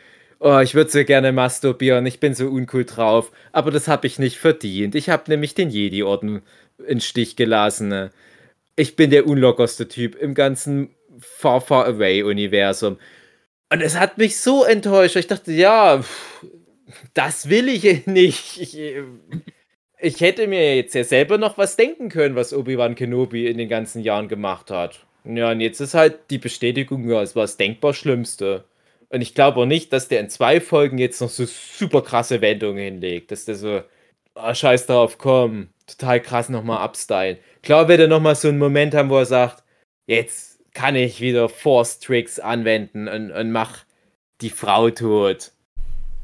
Oh, 0.48 0.60
ich 0.60 0.76
würde 0.76 0.91
so 0.91 1.04
gerne 1.04 1.32
masturbieren. 1.32 2.06
Ich 2.06 2.20
bin 2.20 2.36
so 2.36 2.46
uncool 2.46 2.86
drauf. 2.86 3.32
Aber 3.52 3.72
das 3.72 3.88
habe 3.88 4.06
ich 4.06 4.20
nicht 4.20 4.38
verdient. 4.38 4.93
Ich 4.93 5.10
habe 5.10 5.24
nämlich 5.28 5.56
den 5.56 5.72
Jedi-Orden 5.72 6.43
in 6.88 7.02
Stich 7.02 7.36
gelassen. 7.36 8.12
Ich 8.76 8.96
bin 8.96 9.10
der 9.10 9.26
unlockerste 9.26 9.88
Typ 9.88 10.14
im 10.14 10.36
ganzen 10.36 10.93
Far 11.18 11.62
Far 11.62 11.88
Away-Universum. 11.88 13.00
Und 13.72 13.82
es 13.82 13.98
hat 14.00 14.20
mich 14.20 14.38
so 14.38 14.64
enttäuscht. 14.64 15.16
Ich 15.16 15.26
dachte, 15.26 15.52
ja, 15.52 16.04
das 17.16 17.50
will 17.50 17.68
ich 17.68 17.84
nicht. 18.06 18.62
Ich, 18.62 18.78
äh, 18.78 19.02
ich 20.00 20.22
hätte 20.22 20.46
mir 20.46 20.76
jetzt 20.76 20.93
ja 20.93 21.04
selber 21.04 21.39
noch 21.39 21.58
was 21.58 21.76
denken 21.76 22.10
können, 22.10 22.36
was 22.36 22.54
Obi-Wan 22.54 22.93
Kenobi 22.93 23.48
in 23.48 23.58
den 23.58 23.68
ganzen 23.68 24.04
Jahren 24.04 24.28
gemacht 24.28 24.70
hat. 24.70 25.08
Ja, 25.24 25.50
und 25.50 25.60
jetzt 25.60 25.80
ist 25.80 25.96
halt 25.96 26.30
die 26.30 26.38
Bestätigung, 26.38 27.10
ja, 27.10 27.24
es 27.24 27.36
war 27.36 27.46
das 27.46 27.58
denkbar 27.58 27.96
Schlimmste. 27.96 28.66
Und 29.16 29.22
ich 29.22 29.34
glaube 29.34 29.61
auch 29.61 29.66
nicht, 29.66 29.93
dass 29.93 30.09
der 30.09 30.20
in 30.20 30.30
zwei 30.30 30.59
Folgen 30.59 30.97
jetzt 30.97 31.22
noch 31.22 31.30
so 31.30 31.45
super 31.45 32.01
krasse 32.01 32.41
Wendungen 32.41 32.84
hinlegt. 32.84 33.32
Dass 33.32 33.45
der 33.45 33.55
so 33.55 33.82
ah, 34.34 34.53
scheiß 34.53 34.88
drauf, 34.88 35.18
komm, 35.18 35.70
total 35.88 36.20
krass 36.20 36.49
nochmal 36.49 36.80
abstylen. 36.80 37.38
Klar 37.63 37.88
wird 37.88 38.01
er 38.01 38.09
nochmal 38.09 38.36
so 38.36 38.49
einen 38.49 38.57
Moment 38.57 38.93
haben, 38.93 39.09
wo 39.09 39.18
er 39.18 39.26
sagt, 39.26 39.63
jetzt 40.05 40.59
kann 40.74 40.97
ich 40.97 41.22
wieder 41.22 41.47
Force 41.47 41.99
Tricks 42.01 42.39
anwenden 42.41 43.07
und, 43.07 43.32
und 43.32 43.53
mach 43.53 43.86
die 44.41 44.49
Frau 44.49 44.89
tot. 44.89 45.53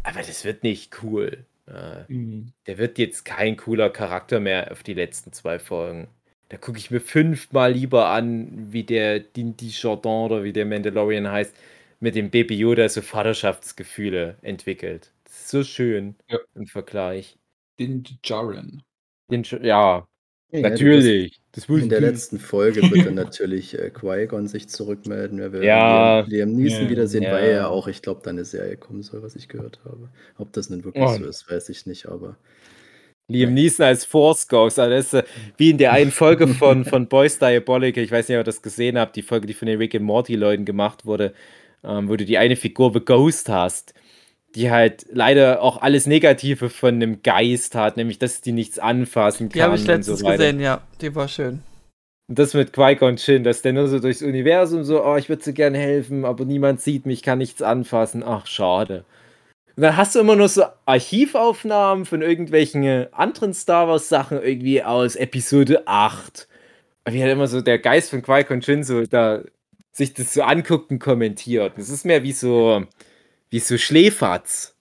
Aber 0.04 0.20
das 0.20 0.44
wird 0.44 0.64
nicht 0.64 1.02
cool. 1.02 1.46
Äh, 1.68 2.12
Mhm. 2.12 2.52
der 2.68 2.78
wird 2.78 2.98
jetzt 2.98 3.24
kein 3.24 3.56
cooler 3.56 3.90
Charakter 3.90 4.42
mehr 4.42 4.70
auf 4.70 4.84
die 4.84 4.96
letzten 4.96 5.32
zwei 5.32 5.60
Folgen. 5.60 6.10
Da 6.50 6.58
gucke 6.58 6.78
ich 6.78 6.92
mir 6.92 7.00
fünfmal 7.00 7.72
lieber 7.72 8.08
an, 8.08 8.74
wie 8.74 8.84
der 8.84 9.22
Dinty 9.22 9.70
Jordan 9.70 10.26
oder 10.26 10.44
wie 10.44 10.52
der 10.52 10.66
Mandalorian 10.66 11.32
heißt, 11.32 11.56
mit 12.02 12.16
dem 12.16 12.30
Baby 12.30 12.56
Yoda 12.58 12.90
so 12.90 13.02
Vaterschaftsgefühle 13.02 14.36
entwickelt. 14.42 15.12
Das 15.24 15.50
so 15.50 15.64
schön 15.64 16.16
Ja. 16.30 16.40
im 16.56 16.68
Vergleich. 16.68 17.38
Den 17.80 18.04
Jaren. 18.26 18.84
Den, 19.32 19.44
ja, 19.64 20.06
Ja, 20.52 20.60
natürlich. 20.70 21.40
Das 21.54 21.66
In 21.70 21.88
der 21.90 22.02
letzten 22.02 22.40
Folge 22.40 22.82
wird 22.90 23.06
dann 23.06 23.14
natürlich 23.16 23.78
äh, 23.78 23.90
Qui-Gon 23.90 24.48
sich 24.48 24.68
zurückmelden. 24.68 25.38
Wir 25.40 25.52
werden 25.54 25.64
Ja. 25.64 26.20
Liam, 26.22 26.30
Liam 26.30 26.54
Neeson 26.54 26.84
Ja. 26.86 26.90
wiedersehen, 26.90 27.24
weil 27.26 27.46
Ja. 27.46 27.52
er 27.58 27.70
auch, 27.70 27.88
ich 27.88 28.02
glaube, 28.02 28.22
da 28.24 28.32
eine 28.32 28.46
Serie 28.46 28.76
kommen 28.78 29.02
soll, 29.04 29.22
was 29.24 29.36
ich 29.36 29.48
gehört 29.48 29.80
habe. 29.86 30.10
Ob 30.38 30.52
das 30.54 30.70
nun 30.70 30.84
wirklich 30.84 31.04
Oh. 31.06 31.14
so 31.16 31.26
ist, 31.26 31.50
weiß 31.50 31.70
ich 31.70 31.86
nicht, 31.86 32.08
aber 32.08 32.36
Liam 33.30 33.54
Neeson 33.54 33.86
als 33.86 34.04
Force 34.04 34.46
Ghost, 34.48 34.78
also 34.78 34.94
das 34.94 35.06
ist 35.06 35.14
äh, 35.14 35.24
wie 35.56 35.70
in 35.70 35.78
der 35.78 35.94
einen 35.94 36.12
Folge 36.12 36.48
von, 36.48 36.84
von 36.84 37.08
Boys 37.10 37.40
Diabolic, 37.40 37.96
ich 37.96 38.12
weiß 38.12 38.28
nicht, 38.28 38.38
ob 38.38 38.42
ihr 38.42 38.46
das 38.46 38.62
gesehen 38.62 38.98
habt, 38.98 39.16
die 39.16 39.22
Folge, 39.22 39.48
die 39.48 39.54
von 39.54 39.68
den 39.68 39.78
Rick 39.78 39.96
and 39.96 40.04
Morty 40.04 40.36
Leuten 40.36 40.66
gemacht 40.66 41.06
wurde, 41.06 41.34
ähm, 41.84 42.10
wo 42.10 42.16
du 42.16 42.26
die 42.26 42.38
eine 42.38 42.56
Figur 42.56 42.92
The 42.94 43.00
Ghost 43.00 43.50
hast, 43.50 43.94
die 44.56 44.72
halt 44.72 45.06
leider 45.12 45.62
auch 45.62 45.82
alles 45.82 46.08
Negative 46.08 46.70
von 46.70 46.96
einem 46.96 47.24
Geist 47.24 47.76
hat, 47.76 47.98
nämlich 47.98 48.20
dass 48.20 48.42
die 48.42 48.52
nichts 48.52 48.80
anfassen 48.80 49.50
kann. 49.50 49.54
Die 49.54 49.64
habe 49.64 49.76
ich 49.76 49.86
letztens 49.86 50.20
so 50.20 50.28
gesehen, 50.28 50.60
ja. 50.60 50.82
Die 51.00 51.16
war 51.16 51.28
schön. 51.28 51.62
Und 52.28 52.40
das 52.40 52.54
mit 52.54 52.72
Qui-Gon 52.72 53.18
Jinn, 53.18 53.44
dass 53.44 53.62
der 53.62 53.74
nur 53.74 53.88
so 53.88 54.00
durchs 54.00 54.22
Universum 54.22 54.84
so, 54.84 55.04
oh, 55.04 55.18
ich 55.18 55.28
würde 55.28 55.44
so 55.44 55.52
gerne 55.52 55.78
helfen, 55.78 56.24
aber 56.24 56.46
niemand 56.46 56.80
sieht 56.82 57.06
mich, 57.06 57.24
kann 57.24 57.40
nichts 57.40 57.62
anfassen. 57.62 58.24
Ach, 58.24 58.48
schade. 58.48 59.04
Und 59.76 59.84
dann 59.84 59.98
hast 59.98 60.16
du 60.16 60.20
immer 60.20 60.36
nur 60.36 60.48
so 60.48 60.64
Archivaufnahmen 60.86 62.06
von 62.06 62.22
irgendwelchen 62.22 62.84
äh, 62.84 63.08
anderen 63.12 63.54
Star 63.54 63.88
Wars 63.88 64.10
Sachen 64.10 64.42
irgendwie 64.42 64.84
aus 64.84 65.16
Episode 65.16 65.88
8. 65.88 66.48
Und 67.06 67.14
wie 67.14 67.22
halt 67.22 67.32
immer 67.32 67.48
so 67.48 67.62
der 67.62 67.80
Geist 67.80 68.10
von 68.12 68.22
Qui-Gon 68.22 68.62
Jinn 68.62 68.84
so 68.84 69.06
da 69.06 69.42
sich 69.92 70.14
das 70.14 70.34
so 70.34 70.44
anguckt 70.44 70.92
und 70.92 71.00
kommentiert. 71.00 71.74
Das 71.78 71.90
ist 71.90 72.06
mehr 72.06 72.24
wie 72.24 72.32
so, 72.32 72.86
wie 73.50 73.60
so 73.60 73.78
Schläferz. 73.78 74.76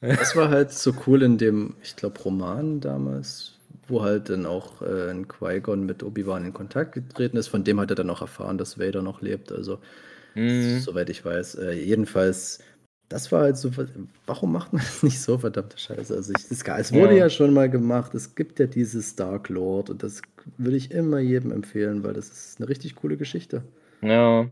das 0.00 0.36
war 0.36 0.50
halt 0.50 0.72
so 0.72 0.92
cool 1.06 1.22
in 1.22 1.38
dem, 1.38 1.74
ich 1.82 1.96
glaube, 1.96 2.20
Roman 2.20 2.80
damals, 2.80 3.54
wo 3.88 4.02
halt 4.02 4.28
dann 4.28 4.46
auch 4.46 4.82
äh, 4.82 5.10
ein 5.10 5.28
Qui-Gon 5.28 5.86
mit 5.86 6.02
Obi-Wan 6.02 6.44
in 6.44 6.52
Kontakt 6.52 6.92
getreten 6.92 7.36
ist. 7.36 7.48
Von 7.48 7.64
dem 7.64 7.80
hat 7.80 7.90
er 7.90 7.96
dann 7.96 8.10
auch 8.10 8.20
erfahren, 8.20 8.58
dass 8.58 8.78
Vader 8.78 9.02
noch 9.02 9.20
lebt. 9.22 9.52
Also, 9.52 9.78
Mhm. 10.34 10.80
soweit 10.80 11.08
ich 11.08 11.24
weiß. 11.24 11.54
Äh, 11.54 11.72
jedenfalls, 11.72 12.58
das 13.08 13.30
war 13.32 13.42
halt 13.42 13.56
so. 13.56 13.70
Warum 14.26 14.52
macht 14.52 14.72
man 14.72 14.82
das 14.84 15.02
nicht 15.02 15.20
so, 15.20 15.38
verdammte 15.38 15.78
Scheiße? 15.78 16.14
Also, 16.14 16.32
ich, 16.36 16.50
es, 16.50 16.62
es 16.62 16.92
wurde 16.92 17.14
Ja. 17.14 17.24
ja. 17.24 17.30
schon 17.30 17.52
mal 17.52 17.70
gemacht. 17.70 18.14
Es 18.14 18.34
gibt 18.34 18.58
ja 18.58 18.66
dieses 18.66 19.16
Dark 19.16 19.48
Lord 19.48 19.90
und 19.90 20.02
das 20.02 20.22
würde 20.58 20.76
ich 20.76 20.90
immer 20.90 21.18
jedem 21.20 21.52
empfehlen, 21.52 22.02
weil 22.04 22.14
das 22.14 22.28
ist 22.28 22.60
eine 22.60 22.68
richtig 22.68 22.94
coole 22.96 23.16
Geschichte. 23.16 23.64
Ja. 24.02 24.50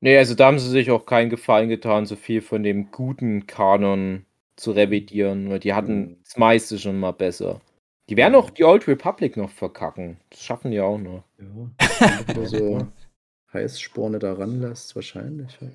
Nee, 0.00 0.16
also 0.18 0.34
da 0.34 0.46
haben 0.46 0.58
sie 0.58 0.70
sich 0.70 0.90
auch 0.90 1.04
keinen 1.06 1.30
Gefallen 1.30 1.68
getan, 1.68 2.06
so 2.06 2.16
viel 2.16 2.40
von 2.42 2.62
dem 2.62 2.90
guten 2.90 3.46
Kanon 3.46 4.24
zu 4.56 4.72
revidieren, 4.72 5.50
weil 5.50 5.60
die 5.60 5.74
hatten 5.74 6.18
das 6.24 6.36
meiste 6.38 6.78
schon 6.78 6.98
mal 6.98 7.12
besser. 7.12 7.60
Die 8.08 8.16
werden 8.16 8.34
auch 8.34 8.50
die 8.50 8.64
Old 8.64 8.88
Republic 8.88 9.36
noch 9.36 9.50
verkacken. 9.50 10.18
Das 10.30 10.42
schaffen 10.42 10.70
die 10.70 10.80
auch 10.80 10.98
noch. 10.98 11.24
Ja. 11.38 11.70
Wenn 12.26 12.34
du 12.34 12.46
so 12.46 12.86
Heißsporne 13.52 14.18
da 14.18 14.34
ranlässt, 14.34 14.94
wahrscheinlich. 14.96 15.58
ja. 15.60 15.68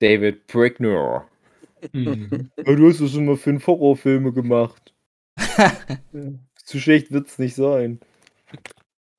David 0.00 0.46
Brickner. 0.46 1.26
Mhm. 1.92 2.50
Du 2.64 2.88
hast 2.88 3.00
das 3.00 3.14
immer 3.14 3.36
fünf 3.36 3.66
Horrorfilme 3.66 4.32
gemacht. 4.32 4.92
Zu 6.64 6.78
schlecht 6.78 7.10
wird's 7.12 7.38
nicht 7.38 7.54
sein. 7.54 8.00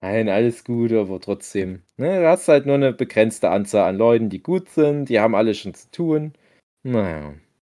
Nein, 0.01 0.29
alles 0.29 0.63
gut, 0.63 0.91
aber 0.91 1.19
trotzdem. 1.19 1.83
Ne, 1.97 2.19
du 2.21 2.27
hast 2.27 2.47
halt 2.47 2.65
nur 2.65 2.75
eine 2.75 2.93
begrenzte 2.93 3.49
Anzahl 3.49 3.89
an 3.89 3.97
Leuten, 3.97 4.29
die 4.29 4.41
gut 4.41 4.69
sind. 4.69 5.09
Die 5.09 5.19
haben 5.19 5.35
alle 5.35 5.53
schon 5.53 5.73
zu 5.73 5.89
tun. 5.91 6.33
Naja. 6.83 7.33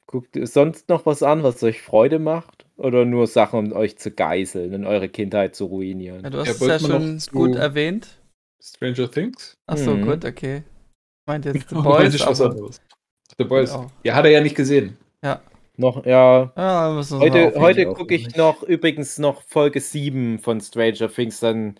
Guckt 0.06 0.36
ihr 0.36 0.46
sonst 0.46 0.88
noch 0.88 1.06
was 1.06 1.22
an, 1.22 1.42
was 1.42 1.62
euch 1.62 1.80
Freude 1.82 2.18
macht? 2.18 2.66
Oder 2.76 3.04
nur 3.04 3.26
Sachen, 3.26 3.72
um 3.72 3.76
euch 3.76 3.98
zu 3.98 4.10
geißeln 4.10 4.74
und 4.74 4.84
eure 4.86 5.08
Kindheit 5.08 5.54
zu 5.56 5.66
ruinieren? 5.66 6.22
Ja, 6.22 6.30
du 6.30 6.38
hast 6.38 6.60
Ja, 6.60 6.74
es 6.74 6.82
ja 6.82 6.88
schon 6.88 7.18
gut 7.32 7.56
erwähnt. 7.56 8.20
Stranger 8.62 9.10
Things? 9.10 9.56
Achso, 9.66 9.94
Mhm. 9.96 10.06
gut, 10.06 10.24
okay. 10.24 10.58
Ich 10.58 11.26
meinte 11.26 11.50
jetzt 11.50 11.68
The 11.70 11.74
Boys, 11.82 12.14
ich 12.14 12.26
was 12.26 12.40
aber... 12.40 12.50
anderes. 12.52 12.80
The 13.38 13.44
Boys. 13.44 13.70
Ja. 13.70 13.86
Ja, 14.04 14.14
hat 14.14 14.24
er 14.24 14.30
ja 14.30 14.40
nicht 14.40 14.56
gesehen. 14.56 14.96
Noch, 15.78 16.04
ja. 16.04 16.52
Ja, 16.54 17.02
Heute, 17.12 17.54
heute 17.56 17.86
gucke 17.86 18.14
ich 18.14 18.36
noch 18.36 18.62
übrigens 18.62 19.18
noch 19.18 19.42
Folge 19.48 19.80
7 19.80 20.38
von 20.38 20.60
Stranger 20.60 21.10
Things. 21.10 21.40
Dann, 21.40 21.76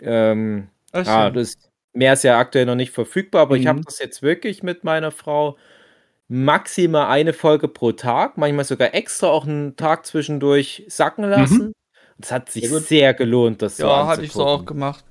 ähm, 0.00 0.68
Ah, 0.92 0.98
Ja, 1.02 1.24
schön. 1.26 1.34
das 1.34 1.54
mehr 1.92 2.12
ist 2.12 2.22
ja 2.22 2.38
aktuell 2.38 2.66
noch 2.66 2.76
nicht 2.76 2.92
verfügbar, 2.92 3.42
aber 3.42 3.56
ich 3.56 3.66
habe 3.66 3.80
Mhm. 3.80 3.84
das 3.84 3.98
jetzt 3.98 4.22
wirklich 4.22 4.62
mit 4.62 4.84
meiner 4.84 5.10
Frau 5.10 5.56
maximal 6.28 7.08
eine 7.08 7.32
Folge 7.32 7.66
pro 7.68 7.92
Tag, 7.92 8.38
manchmal 8.38 8.64
sogar 8.64 8.94
extra 8.94 9.26
auch 9.26 9.44
einen 9.44 9.74
Tag 9.76 10.06
zwischendurch 10.06 10.84
sacken 10.88 11.24
lassen. 11.24 11.72
Das 12.18 12.30
hat 12.32 12.48
sich 12.50 12.68
Sehr 12.70 12.80
sehr 12.80 13.14
gelohnt, 13.14 13.60
das 13.60 13.76
so 13.76 13.86
ja, 13.86 14.06
hatte 14.06 14.22
ich 14.24 14.32
so 14.32 14.46
auch 14.46 14.64
gemacht. 14.64 15.04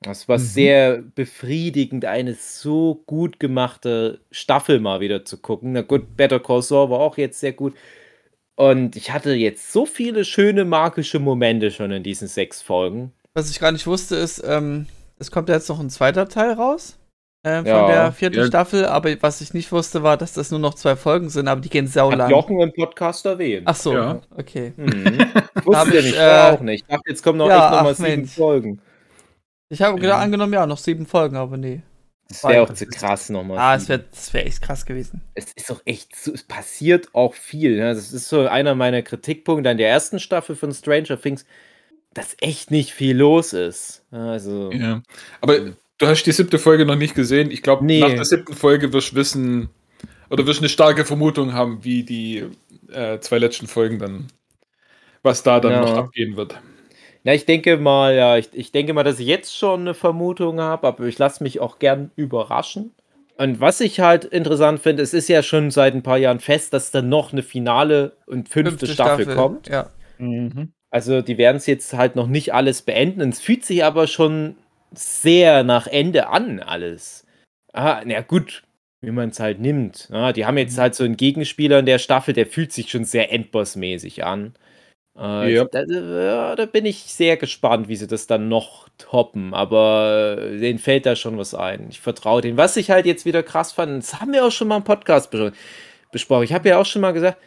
Das 0.00 0.28
war 0.28 0.38
Mhm. 0.38 0.42
sehr 0.42 1.02
befriedigend, 1.14 2.04
eine 2.04 2.34
so 2.34 3.02
gut 3.06 3.40
gemachte 3.40 4.20
Staffel 4.30 4.78
mal 4.80 5.00
wieder 5.00 5.24
zu 5.24 5.38
gucken. 5.38 5.72
Na 5.72 5.82
gut, 5.82 6.16
Better 6.16 6.38
Call 6.40 6.62
Saul 6.62 6.90
war 6.90 7.00
auch 7.00 7.18
jetzt 7.18 7.40
sehr 7.40 7.52
gut. 7.52 7.74
Und 8.54 8.96
ich 8.96 9.12
hatte 9.12 9.32
jetzt 9.34 9.72
so 9.72 9.86
viele 9.86 10.24
schöne 10.24 10.64
magische 10.64 11.18
Momente 11.18 11.70
schon 11.70 11.90
in 11.92 12.02
diesen 12.02 12.28
sechs 12.28 12.60
Folgen. 12.62 13.12
Was 13.34 13.50
ich 13.50 13.60
gar 13.60 13.72
nicht 13.72 13.86
wusste, 13.86 14.16
ist, 14.16 14.42
ähm, 14.46 14.86
es 15.18 15.30
kommt 15.30 15.48
ja 15.48 15.54
jetzt 15.56 15.68
noch 15.68 15.78
ein 15.80 15.90
zweiter 15.90 16.28
Teil 16.28 16.52
raus. 16.52 16.96
Ähm, 17.44 17.64
Ja. 17.66 17.78
von 17.78 17.88
der 17.92 18.12
vierten 18.12 18.38
Ja. 18.38 18.46
Staffel, 18.46 18.84
aber 18.86 19.10
was 19.22 19.40
ich 19.40 19.54
nicht 19.54 19.70
wusste, 19.70 20.02
war, 20.02 20.16
dass 20.16 20.32
das 20.32 20.50
nur 20.50 20.58
noch 20.58 20.74
zwei 20.74 20.96
Folgen 20.96 21.28
sind, 21.30 21.46
aber 21.46 21.60
die 21.60 21.68
gehen 21.70 21.86
sau 21.86 22.10
Hat 22.10 22.18
lang. 22.18 22.30
Jochen 22.30 22.60
im 22.60 22.72
Podcast 22.72 23.24
erwähnt. 23.26 23.62
Ach 23.66 23.76
so, 23.76 23.94
Ja. 23.94 24.20
okay. 24.36 24.72
Mhm. 24.76 24.84
Wusste 25.64 25.94
ja 25.94 26.00
ich, 26.00 26.04
nicht, 26.06 26.16
äh, 26.18 26.52
auch 26.56 26.60
nicht. 26.60 26.82
Ich 26.82 26.88
dachte, 26.88 27.10
jetzt 27.10 27.22
kommen 27.22 27.38
noch 27.38 27.48
ja, 27.48 27.64
echt 27.66 27.72
noch 27.76 27.82
mal 27.84 27.92
ach, 27.92 27.96
sieben 27.96 28.08
Mensch. 28.08 28.34
Folgen. 28.34 28.80
Ich 29.68 29.82
habe 29.82 30.00
Ja. 30.04 30.18
angenommen, 30.18 30.52
ja, 30.52 30.66
noch 30.66 30.78
sieben 30.78 31.06
Folgen, 31.06 31.36
aber 31.36 31.56
nee. 31.56 31.82
Das 32.28 32.44
wäre 32.44 32.62
auch 32.62 32.72
zu 32.74 32.86
krass 32.86 33.30
nochmal. 33.30 33.56
Ah, 33.58 33.74
es 33.74 33.88
wäre 33.88 34.04
wär 34.32 34.46
echt 34.46 34.60
krass 34.60 34.84
gewesen. 34.84 35.22
es 35.34 35.46
ist 35.54 35.70
doch 35.70 35.80
echt, 35.86 36.14
so, 36.14 36.32
es 36.34 36.42
passiert 36.42 37.08
auch 37.14 37.32
viel. 37.34 37.76
Ne? 37.78 37.94
Das 37.94 38.12
ist 38.12 38.28
so 38.28 38.46
einer 38.46 38.74
meiner 38.74 39.00
Kritikpunkte 39.02 39.70
an 39.70 39.78
der 39.78 39.88
ersten 39.88 40.20
Staffel 40.20 40.54
von 40.54 40.72
Stranger 40.74 41.18
Things, 41.20 41.46
dass 42.12 42.36
echt 42.40 42.70
nicht 42.70 42.92
viel 42.92 43.16
los 43.16 43.52
ist. 43.54 44.04
Also, 44.10 44.70
Ja. 44.72 45.02
Aber 45.40 45.58
du 45.98 46.06
hast 46.06 46.22
die 46.24 46.32
siebte 46.32 46.58
Folge 46.58 46.84
noch 46.84 46.96
nicht 46.96 47.14
gesehen. 47.14 47.50
Ich 47.50 47.62
glaube, 47.62 47.84
Nee. 47.86 48.00
nach 48.00 48.08
der 48.10 48.24
siebten 48.26 48.54
Folge 48.54 48.92
wirst 48.92 49.12
du 49.12 49.16
wissen, 49.16 49.70
oder 50.28 50.46
wirst 50.46 50.60
du 50.60 50.62
eine 50.64 50.68
starke 50.68 51.06
Vermutung 51.06 51.54
haben, 51.54 51.82
wie 51.84 52.02
die 52.02 52.44
äh, 52.92 53.18
zwei 53.20 53.38
letzten 53.38 53.66
Folgen 53.66 53.98
dann, 53.98 54.26
was 55.22 55.42
da 55.42 55.60
dann 55.60 55.72
Ja. 55.72 55.80
noch 55.82 55.96
abgehen 55.96 56.36
wird. 56.36 56.58
Na, 57.24 57.34
ich 57.34 57.46
denke 57.46 57.76
mal, 57.76 58.14
ja, 58.14 58.36
ich, 58.36 58.48
ich 58.52 58.72
denke 58.72 58.94
mal, 58.94 59.04
dass 59.04 59.20
ich 59.20 59.26
jetzt 59.26 59.56
schon 59.56 59.80
eine 59.80 59.94
Vermutung 59.94 60.60
habe, 60.60 60.86
aber 60.86 61.04
ich 61.04 61.18
lasse 61.18 61.42
mich 61.42 61.60
auch 61.60 61.78
gern 61.78 62.10
überraschen. 62.16 62.94
Und 63.36 63.60
was 63.60 63.80
ich 63.80 64.00
halt 64.00 64.24
interessant 64.24 64.80
finde, 64.80 65.02
es 65.02 65.14
ist 65.14 65.28
ja 65.28 65.42
schon 65.42 65.70
seit 65.70 65.94
ein 65.94 66.02
paar 66.02 66.18
Jahren 66.18 66.40
fest, 66.40 66.72
dass 66.72 66.90
dann 66.90 67.08
noch 67.08 67.32
eine 67.32 67.42
finale 67.42 68.16
und 68.26 68.48
fünfte, 68.48 68.86
Staffel, 68.88 69.26
kommt. 69.26 69.68
Ja. 69.68 69.90
Also 70.90 71.22
die 71.22 71.38
werden 71.38 71.58
es 71.58 71.66
jetzt 71.66 71.94
halt 71.94 72.16
noch 72.16 72.26
nicht 72.26 72.52
alles 72.52 72.82
beenden. 72.82 73.28
Es 73.28 73.40
fühlt 73.40 73.64
sich 73.64 73.84
aber 73.84 74.08
schon 74.08 74.56
sehr 74.92 75.62
nach 75.62 75.86
Ende 75.86 76.28
an, 76.28 76.60
alles. 76.60 77.26
Ah, 77.72 78.02
na 78.04 78.22
gut, 78.22 78.64
wie 79.02 79.10
man 79.12 79.28
es 79.28 79.38
halt 79.38 79.60
nimmt. 79.60 80.08
Ah, 80.10 80.32
die 80.32 80.46
haben 80.46 80.58
jetzt 80.58 80.78
halt 80.78 80.94
so 80.96 81.04
einen 81.04 81.16
Gegenspieler 81.16 81.78
in 81.78 81.86
der 81.86 81.98
Staffel, 81.98 82.34
der 82.34 82.46
fühlt 82.46 82.72
sich 82.72 82.90
schon 82.90 83.04
sehr 83.04 83.32
Endboss-mäßig 83.32 84.24
an. 84.24 84.54
Äh, 85.18 85.54
Ja. 85.54 85.64
da, 85.64 86.54
da 86.56 86.66
bin 86.66 86.86
ich 86.86 86.98
sehr 87.04 87.36
gespannt, 87.36 87.88
wie 87.88 87.96
sie 87.96 88.06
das 88.06 88.26
dann 88.26 88.48
noch 88.48 88.88
toppen. 88.98 89.52
Aber 89.54 90.36
äh, 90.38 90.58
denen 90.58 90.78
fällt 90.78 91.06
da 91.06 91.16
schon 91.16 91.38
was 91.38 91.54
ein. 91.54 91.88
Ich 91.90 92.00
vertraue 92.00 92.40
denen. 92.42 92.56
Was 92.56 92.76
ich 92.76 92.90
halt 92.90 93.06
jetzt 93.06 93.24
wieder 93.24 93.42
krass 93.42 93.72
fand, 93.72 94.02
das 94.02 94.20
haben 94.20 94.32
wir 94.32 94.44
auch 94.46 94.52
schon 94.52 94.68
mal 94.68 94.76
im 94.76 94.84
Podcast 94.84 95.32
bes- 95.32 95.52
besprochen. 96.12 96.44
Ich 96.44 96.52
habe 96.52 96.68
ja 96.68 96.78
auch 96.80 96.86
schon 96.86 97.02
mal 97.02 97.12
gesagt, 97.12 97.38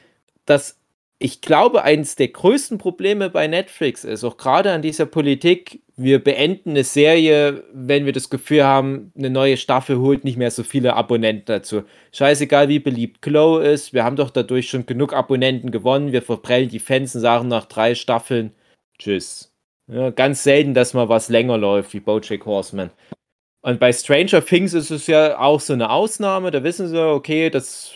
dass 0.45 0.77
ich 1.21 1.41
glaube, 1.41 1.83
eines 1.83 2.15
der 2.15 2.29
größten 2.29 2.79
Probleme 2.79 3.29
bei 3.29 3.47
Netflix 3.47 4.03
ist 4.03 4.23
auch 4.23 4.37
gerade 4.37 4.71
an 4.71 4.81
dieser 4.81 5.05
Politik, 5.05 5.81
wir 5.95 6.23
beenden 6.23 6.71
eine 6.71 6.83
Serie, 6.83 7.63
wenn 7.73 8.05
wir 8.05 8.13
das 8.13 8.31
Gefühl 8.31 8.63
haben, 8.63 9.11
eine 9.15 9.29
neue 9.29 9.57
Staffel 9.57 9.99
holt 9.99 10.23
nicht 10.23 10.37
mehr 10.37 10.49
so 10.49 10.63
viele 10.63 10.95
Abonnenten 10.95 11.45
dazu. 11.45 11.83
Scheißegal, 12.11 12.69
wie 12.69 12.79
beliebt 12.79 13.21
Glow 13.21 13.59
ist, 13.59 13.93
wir 13.93 14.03
haben 14.03 14.15
doch 14.15 14.31
dadurch 14.31 14.69
schon 14.69 14.87
genug 14.87 15.13
Abonnenten 15.13 15.69
gewonnen, 15.69 16.11
wir 16.11 16.23
verprellen 16.23 16.69
die 16.69 16.79
Fans 16.79 17.13
und 17.13 17.21
sagen 17.21 17.47
nach 17.47 17.65
drei 17.65 17.93
Staffeln 17.93 18.51
Tschüss. 18.97 19.53
Ja, 19.87 20.09
ganz 20.09 20.43
selten, 20.43 20.73
dass 20.73 20.93
mal 20.95 21.09
was 21.09 21.29
länger 21.29 21.57
läuft 21.57 21.93
wie 21.93 21.99
Bojack 21.99 22.45
Horseman. 22.45 22.89
Und 23.61 23.79
bei 23.79 23.93
Stranger 23.93 24.43
Things 24.43 24.73
ist 24.73 24.89
es 24.89 25.05
ja 25.05 25.37
auch 25.37 25.59
so 25.59 25.73
eine 25.73 25.91
Ausnahme, 25.91 26.49
da 26.49 26.63
wissen 26.63 26.87
sie, 26.87 26.99
okay, 26.99 27.51
das 27.51 27.91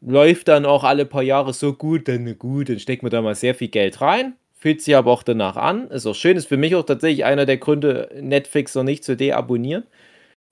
läuft 0.00 0.48
dann 0.48 0.66
auch 0.66 0.84
alle 0.84 1.06
paar 1.06 1.22
Jahre 1.22 1.52
so 1.52 1.72
gut, 1.72 2.08
dann 2.08 2.38
gut, 2.38 2.68
dann 2.68 2.78
stecken 2.78 3.06
wir 3.06 3.10
da 3.10 3.22
mal 3.22 3.34
sehr 3.34 3.54
viel 3.54 3.68
Geld 3.68 4.00
rein. 4.00 4.34
Fühlt 4.54 4.82
sich 4.82 4.94
aber 4.96 5.10
auch 5.10 5.22
danach 5.22 5.56
an. 5.56 5.88
Ist 5.88 6.06
auch 6.06 6.14
schön, 6.14 6.36
ist 6.36 6.48
für 6.48 6.56
mich 6.56 6.74
auch 6.74 6.84
tatsächlich 6.84 7.24
einer 7.24 7.46
der 7.46 7.56
Gründe, 7.56 8.10
Netflix 8.20 8.74
noch 8.74 8.82
nicht 8.82 9.04
zu 9.04 9.16
deabonnieren. 9.16 9.84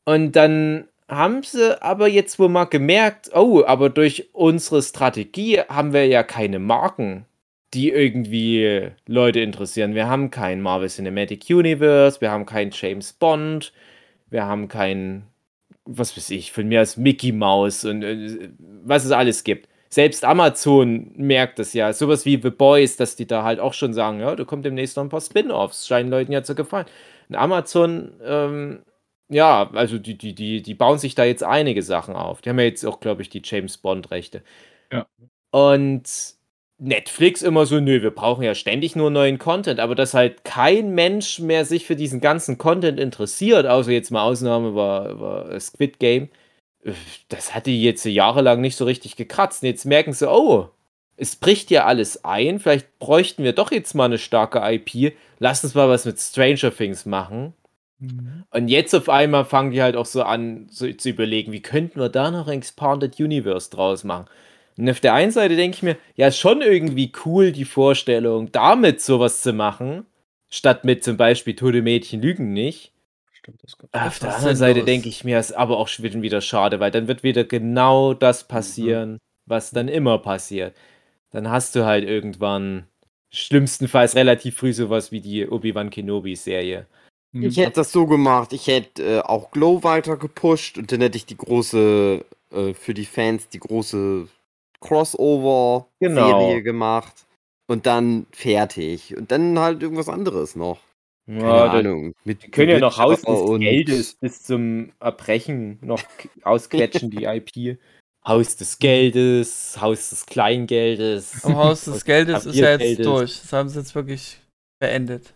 Und 0.04 0.32
dann 0.32 0.88
haben 1.08 1.42
sie 1.42 1.80
aber 1.82 2.08
jetzt 2.08 2.38
wohl 2.38 2.48
mal 2.48 2.64
gemerkt, 2.64 3.30
oh, 3.34 3.64
aber 3.66 3.90
durch 3.90 4.30
unsere 4.32 4.82
Strategie 4.82 5.60
haben 5.60 5.92
wir 5.92 6.06
ja 6.06 6.22
keine 6.22 6.58
Marken, 6.58 7.26
die 7.74 7.90
irgendwie 7.90 8.90
Leute 9.06 9.40
interessieren. 9.40 9.94
Wir 9.94 10.08
haben 10.08 10.30
kein 10.30 10.60
Marvel 10.60 10.88
Cinematic 10.88 11.44
Universe, 11.50 12.20
wir 12.20 12.30
haben 12.30 12.46
keinen 12.46 12.70
James 12.72 13.12
Bond, 13.12 13.72
wir 14.30 14.44
haben 14.46 14.68
keinen 14.68 15.26
was 15.88 16.16
weiß 16.16 16.30
ich, 16.30 16.52
von 16.52 16.68
mir 16.68 16.80
als 16.80 16.96
Mickey 16.96 17.32
Mouse 17.32 17.84
und 17.84 18.02
äh, 18.02 18.50
was 18.84 19.04
es 19.04 19.10
alles 19.10 19.42
gibt. 19.42 19.68
Selbst 19.88 20.24
Amazon 20.24 21.12
merkt 21.16 21.58
das 21.58 21.72
ja. 21.72 21.92
Sowas 21.94 22.26
wie 22.26 22.40
The 22.40 22.50
Boys, 22.50 22.96
dass 22.96 23.16
die 23.16 23.26
da 23.26 23.42
halt 23.42 23.58
auch 23.58 23.72
schon 23.72 23.94
sagen, 23.94 24.20
ja, 24.20 24.36
da 24.36 24.44
kommt 24.44 24.66
demnächst 24.66 24.96
noch 24.96 25.04
ein 25.04 25.08
paar 25.08 25.22
Spin-offs. 25.22 25.86
Scheinen 25.86 26.10
Leuten 26.10 26.30
ja 26.30 26.42
zu 26.42 26.54
gefallen. 26.54 26.86
Und 27.30 27.36
Amazon, 27.36 28.12
ähm, 28.22 28.82
ja, 29.30 29.70
also 29.72 29.98
die, 29.98 30.18
die, 30.18 30.34
die, 30.34 30.62
die 30.62 30.74
bauen 30.74 30.98
sich 30.98 31.14
da 31.14 31.24
jetzt 31.24 31.42
einige 31.42 31.82
Sachen 31.82 32.14
auf. 32.16 32.42
Die 32.42 32.50
haben 32.50 32.58
ja 32.58 32.66
jetzt 32.66 32.84
auch, 32.84 33.00
glaube 33.00 33.22
ich, 33.22 33.30
die 33.30 33.42
James 33.42 33.78
Bond-Rechte. 33.78 34.42
Ja. 34.92 35.06
Und 35.50 36.37
Netflix 36.78 37.42
immer 37.42 37.66
so, 37.66 37.80
nö, 37.80 38.02
wir 38.02 38.12
brauchen 38.12 38.44
ja 38.44 38.54
ständig 38.54 38.94
nur 38.94 39.10
neuen 39.10 39.38
Content, 39.38 39.80
aber 39.80 39.94
dass 39.94 40.14
halt 40.14 40.44
kein 40.44 40.94
Mensch 40.94 41.40
mehr 41.40 41.64
sich 41.64 41.84
für 41.84 41.96
diesen 41.96 42.20
ganzen 42.20 42.56
Content 42.56 43.00
interessiert, 43.00 43.66
außer 43.66 43.90
jetzt 43.90 44.10
mal 44.10 44.22
Ausnahme 44.22 44.74
war, 44.76 45.20
war 45.20 45.60
Squid 45.60 45.98
Game, 45.98 46.28
äh, 46.84 46.92
das 47.28 47.54
hat 47.54 47.66
die 47.66 47.82
jetzt 47.82 48.04
jahrelang 48.04 48.60
nicht 48.60 48.76
so 48.76 48.84
richtig 48.84 49.16
gekratzt. 49.16 49.62
Und 49.62 49.68
jetzt 49.68 49.86
merken 49.86 50.12
sie, 50.12 50.30
oh, 50.30 50.68
es 51.16 51.34
bricht 51.34 51.70
ja 51.72 51.84
alles 51.84 52.24
ein, 52.24 52.60
vielleicht 52.60 52.98
bräuchten 53.00 53.42
wir 53.42 53.52
doch 53.52 53.72
jetzt 53.72 53.94
mal 53.94 54.04
eine 54.04 54.18
starke 54.18 54.60
IP, 54.60 55.14
lass 55.40 55.64
uns 55.64 55.74
mal 55.74 55.88
was 55.88 56.04
mit 56.04 56.20
Stranger 56.20 56.74
Things 56.74 57.06
machen. 57.06 57.54
Mhm. 57.98 58.44
Und 58.50 58.68
jetzt 58.68 58.94
auf 58.94 59.08
einmal 59.08 59.44
fangen 59.44 59.72
die 59.72 59.82
halt 59.82 59.96
auch 59.96 60.06
so 60.06 60.22
an 60.22 60.68
so, 60.70 60.90
zu 60.92 61.10
überlegen, 61.10 61.50
wie 61.50 61.62
könnten 61.62 61.98
wir 61.98 62.08
da 62.08 62.30
noch 62.30 62.46
ein 62.46 62.58
Expanded 62.58 63.18
Universe 63.18 63.70
draus 63.70 64.04
machen. 64.04 64.26
Und 64.78 64.88
auf 64.88 65.00
der 65.00 65.12
einen 65.12 65.32
Seite 65.32 65.56
denke 65.56 65.76
ich 65.76 65.82
mir, 65.82 65.96
ja, 66.14 66.30
schon 66.30 66.62
irgendwie 66.62 67.10
cool 67.26 67.50
die 67.50 67.64
Vorstellung, 67.64 68.52
damit 68.52 69.00
sowas 69.00 69.42
zu 69.42 69.52
machen, 69.52 70.06
statt 70.48 70.84
mit 70.84 71.02
zum 71.02 71.16
Beispiel 71.16 71.56
Tote 71.56 71.82
Mädchen 71.82 72.22
lügen 72.22 72.52
nicht. 72.52 72.92
Stimmt, 73.32 73.62
das 73.64 73.76
kommt. 73.76 73.92
Auf 73.92 74.20
der 74.20 74.36
anderen 74.36 74.56
Seite 74.56 74.84
denke 74.84 75.08
ich 75.08 75.24
mir, 75.24 75.40
ist 75.40 75.52
aber 75.52 75.78
auch 75.78 75.88
schon 75.88 76.22
wieder 76.22 76.40
schade, 76.40 76.78
weil 76.78 76.92
dann 76.92 77.08
wird 77.08 77.24
wieder 77.24 77.42
genau 77.44 78.14
das 78.14 78.46
passieren, 78.46 79.14
mhm. 79.14 79.18
was 79.46 79.72
dann 79.72 79.88
immer 79.88 80.18
passiert. 80.18 80.76
Dann 81.32 81.50
hast 81.50 81.74
du 81.74 81.84
halt 81.84 82.04
irgendwann 82.04 82.86
schlimmstenfalls 83.30 84.14
relativ 84.14 84.58
früh 84.58 84.72
sowas 84.72 85.10
wie 85.10 85.20
die 85.20 85.48
Obi-Wan 85.48 85.90
Kenobi-Serie. 85.90 86.86
Ich 87.32 87.58
hätte 87.58 87.72
das 87.72 87.92
so 87.92 88.06
gemacht, 88.06 88.52
ich 88.52 88.68
hätte 88.68 89.02
äh, 89.02 89.20
auch 89.20 89.50
Glow 89.50 89.82
weiter 89.82 90.16
gepusht 90.16 90.78
und 90.78 90.90
dann 90.90 91.02
hätte 91.02 91.18
ich 91.18 91.26
die 91.26 91.36
große, 91.36 92.24
äh, 92.52 92.72
für 92.72 92.94
die 92.94 93.04
Fans, 93.04 93.48
die 93.48 93.58
große 93.58 94.28
Crossover-Serie 94.80 95.88
Genau. 96.00 96.62
gemacht 96.62 97.26
und 97.66 97.86
dann 97.86 98.26
fertig. 98.32 99.16
Und 99.16 99.30
dann 99.30 99.58
halt 99.58 99.82
irgendwas 99.82 100.08
anderes 100.08 100.56
noch. 100.56 100.78
Keine 101.26 101.42
Ja, 101.42 101.64
Ahnung. 101.70 102.14
Mit 102.24 102.42
die 102.42 102.50
können 102.50 102.70
ja 102.70 102.78
noch 102.78 102.96
Haus 102.98 103.20
des 103.22 103.40
und 103.40 103.60
Geldes 103.60 104.14
bis 104.14 104.42
zum 104.42 104.92
Erbrechen 104.98 105.78
noch 105.82 106.02
ausquetschen, 106.42 107.10
die 107.10 107.24
IP. 107.24 107.78
Haus 108.26 108.56
des 108.56 108.78
Geldes, 108.78 109.78
Haus 109.80 110.10
des 110.10 110.26
Kleingeldes, 110.26 111.44
Haus 111.44 111.44
des 111.44 111.54
Haus 111.54 111.84
des 111.84 112.04
Geldes 112.04 112.46
ist 112.46 112.56
ja 112.56 112.76
jetzt 112.76 113.04
durch. 113.04 113.40
Das 113.42 113.52
haben 113.52 113.68
sie 113.68 113.78
jetzt 113.78 113.94
wirklich 113.94 114.38
beendet. 114.80 115.32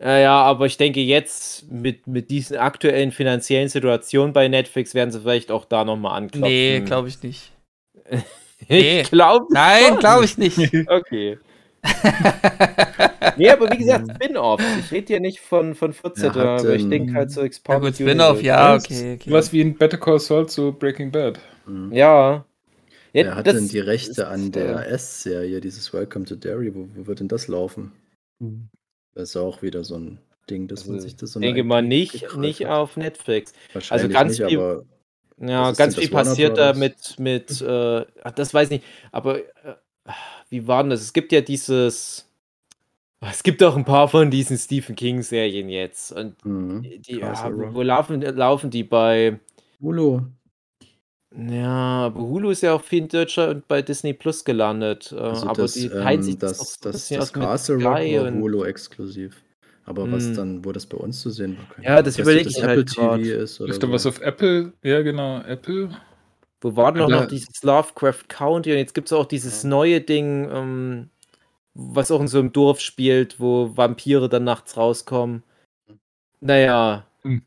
Ja, 0.00 0.18
ja, 0.18 0.42
aber 0.42 0.66
ich 0.66 0.76
denke 0.76 1.00
jetzt 1.00 1.70
mit, 1.70 2.08
mit 2.08 2.30
diesen 2.30 2.56
aktuellen 2.56 3.12
finanziellen 3.12 3.68
Situationen 3.68 4.32
bei 4.32 4.48
Netflix 4.48 4.94
werden 4.94 5.12
sie 5.12 5.20
vielleicht 5.20 5.52
auch 5.52 5.64
da 5.64 5.84
nochmal 5.84 6.16
anklopfen. 6.16 6.48
Nee, 6.50 6.80
glaube 6.80 7.06
ich 7.08 7.22
nicht. 7.22 7.52
nee. 8.68 9.00
Ich 9.02 9.10
glaube 9.10 9.46
Nein, 9.50 9.98
glaube 9.98 10.24
ich 10.24 10.38
nicht. 10.38 10.58
Okay. 10.88 11.38
nee, 13.36 13.50
aber 13.50 13.68
wie 13.70 13.78
gesagt, 13.78 14.06
Spin-Offs. 14.14 14.62
Ich 14.78 14.92
rede 14.92 15.06
hier 15.08 15.20
nicht 15.20 15.40
von, 15.40 15.74
von 15.74 15.92
14, 15.92 16.24
Ja, 16.24 16.30
aber 16.32 16.74
ich 16.74 16.82
ähm, 16.82 16.90
denke 16.90 17.14
halt 17.14 17.32
so 17.32 17.40
Ja 17.40 17.46
Expanded 17.46 17.82
gut, 17.82 17.94
Spin-off, 17.96 18.40
ja, 18.40 18.76
okay. 18.76 19.14
okay. 19.14 19.30
Was 19.32 19.52
wie 19.52 19.62
in 19.62 19.76
Better 19.76 19.98
Call 19.98 20.20
Saul 20.20 20.48
zu 20.48 20.72
Breaking 20.72 21.10
Bad. 21.10 21.40
Mhm. 21.66 21.92
Ja. 21.92 22.32
ja 22.36 22.44
Wer 23.12 23.34
hat 23.34 23.46
denn 23.46 23.68
die 23.68 23.80
Rechte 23.80 24.28
an 24.28 24.52
der 24.52 24.88
S-Serie, 24.90 25.60
dieses 25.60 25.92
Welcome 25.92 26.24
to 26.24 26.36
Derry? 26.36 26.72
Wo, 26.72 26.88
wo 26.94 27.06
wird 27.08 27.18
denn 27.18 27.28
das 27.28 27.48
laufen? 27.48 27.92
Das 29.14 29.30
ist 29.30 29.36
auch 29.36 29.62
wieder 29.62 29.82
so 29.82 29.96
ein 29.96 30.18
Ding, 30.48 30.68
dass 30.68 30.86
man 30.86 30.96
Also, 30.96 31.08
sich 31.08 31.16
das 31.16 31.32
so 31.32 31.40
Ich 31.40 31.46
denke 31.46 31.64
mal 31.64 31.82
nicht, 31.82 32.36
nicht 32.36 32.66
auf 32.66 32.96
Netflix. 32.96 33.52
Wahrscheinlich 33.72 34.12
ganz 34.12 34.38
nicht, 34.38 34.56
aber 34.56 34.84
Ja, 35.42 35.70
Was 35.70 35.76
ganz 35.76 35.96
viel 35.96 36.08
passiert 36.08 36.56
da 36.56 36.72
mit, 36.72 37.18
mit 37.18 37.60
äh, 37.60 38.04
ach, 38.22 38.30
das 38.30 38.54
weiß 38.54 38.70
ich 38.70 38.80
nicht, 38.80 38.84
aber 39.10 39.38
äh, 39.38 39.74
wie 40.50 40.68
war 40.68 40.84
denn 40.84 40.90
das? 40.90 41.00
Es 41.00 41.12
gibt 41.12 41.32
ja 41.32 41.40
dieses, 41.40 42.30
es 43.20 43.42
gibt 43.42 43.60
auch 43.64 43.76
ein 43.76 43.84
paar 43.84 44.08
von 44.08 44.30
diesen 44.30 44.56
Stephen 44.56 44.94
King-Serien 44.94 45.68
jetzt 45.68 46.12
und 46.12 46.44
mhm. 46.44 46.82
die, 46.82 47.18
ja, 47.18 47.32
Castle 47.32 47.74
wo 47.74 47.82
laufen, 47.82 48.20
laufen 48.20 48.70
die 48.70 48.84
bei, 48.84 49.40
Hulu. 49.80 50.20
ja, 51.36 52.06
aber 52.06 52.20
Hulu 52.20 52.50
ist 52.50 52.62
ja 52.62 52.74
auch 52.74 52.82
viel 52.82 53.02
in 53.02 53.08
Deutschland 53.08 53.52
und 53.52 53.68
bei 53.68 53.82
Disney 53.82 54.12
Plus 54.12 54.44
gelandet, 54.44 55.10
äh, 55.10 55.16
Also 55.16 55.48
aber 55.48 55.62
das, 55.62 55.72
die 55.72 55.88
teilen 55.88 56.22
sich 56.22 56.34
ähm, 56.34 56.38
das, 56.38 56.58
das, 56.58 56.78
das, 56.78 57.08
das 57.08 57.32
Castle 57.32 57.82
Rock 57.82 57.84
war 57.84 58.30
Hulu 58.30 58.64
exklusiv. 58.64 59.42
Aber 59.84 60.10
was 60.12 60.28
Hm. 60.28 60.34
dann, 60.36 60.64
wo 60.64 60.72
das 60.72 60.86
bei 60.86 60.96
uns 60.96 61.20
zu 61.20 61.30
sehen 61.30 61.56
war, 61.58 61.84
Ja, 61.84 62.02
das 62.02 62.14
Ich 62.18 62.24
weiß 62.24 62.26
nicht, 62.34 62.46
überlege 62.46 62.48
ich 62.50 62.54
das 62.56 62.64
halt 62.64 62.78
Apple 62.80 62.84
TV 62.94 63.08
grad. 63.08 63.20
ist 63.20 63.60
oder 63.60 63.70
Ist 63.70 63.82
da 63.82 63.90
was 63.90 64.06
auf 64.06 64.20
Apple? 64.20 64.72
Ja, 64.82 65.02
genau, 65.02 65.40
Apple. 65.42 65.90
Wo 66.60 66.76
war 66.76 66.92
denn 66.92 67.08
noch, 67.08 67.26
dieses 67.26 67.62
Lovecraft 67.62 68.28
County 68.28 68.70
und 68.72 68.78
jetzt 68.78 68.94
gibt 68.94 69.08
es 69.08 69.12
auch 69.12 69.26
dieses 69.26 69.64
neue 69.64 70.00
Ding, 70.00 70.48
ähm, 70.52 71.10
was 71.74 72.10
auch 72.12 72.20
in 72.20 72.28
so 72.28 72.38
einem 72.38 72.52
Dorf 72.52 72.80
spielt, 72.80 73.40
wo 73.40 73.76
Vampire 73.76 74.28
dann 74.28 74.44
nachts 74.44 74.76
rauskommen. 74.76 75.42
Naja, 76.40 77.06
Hm. 77.22 77.42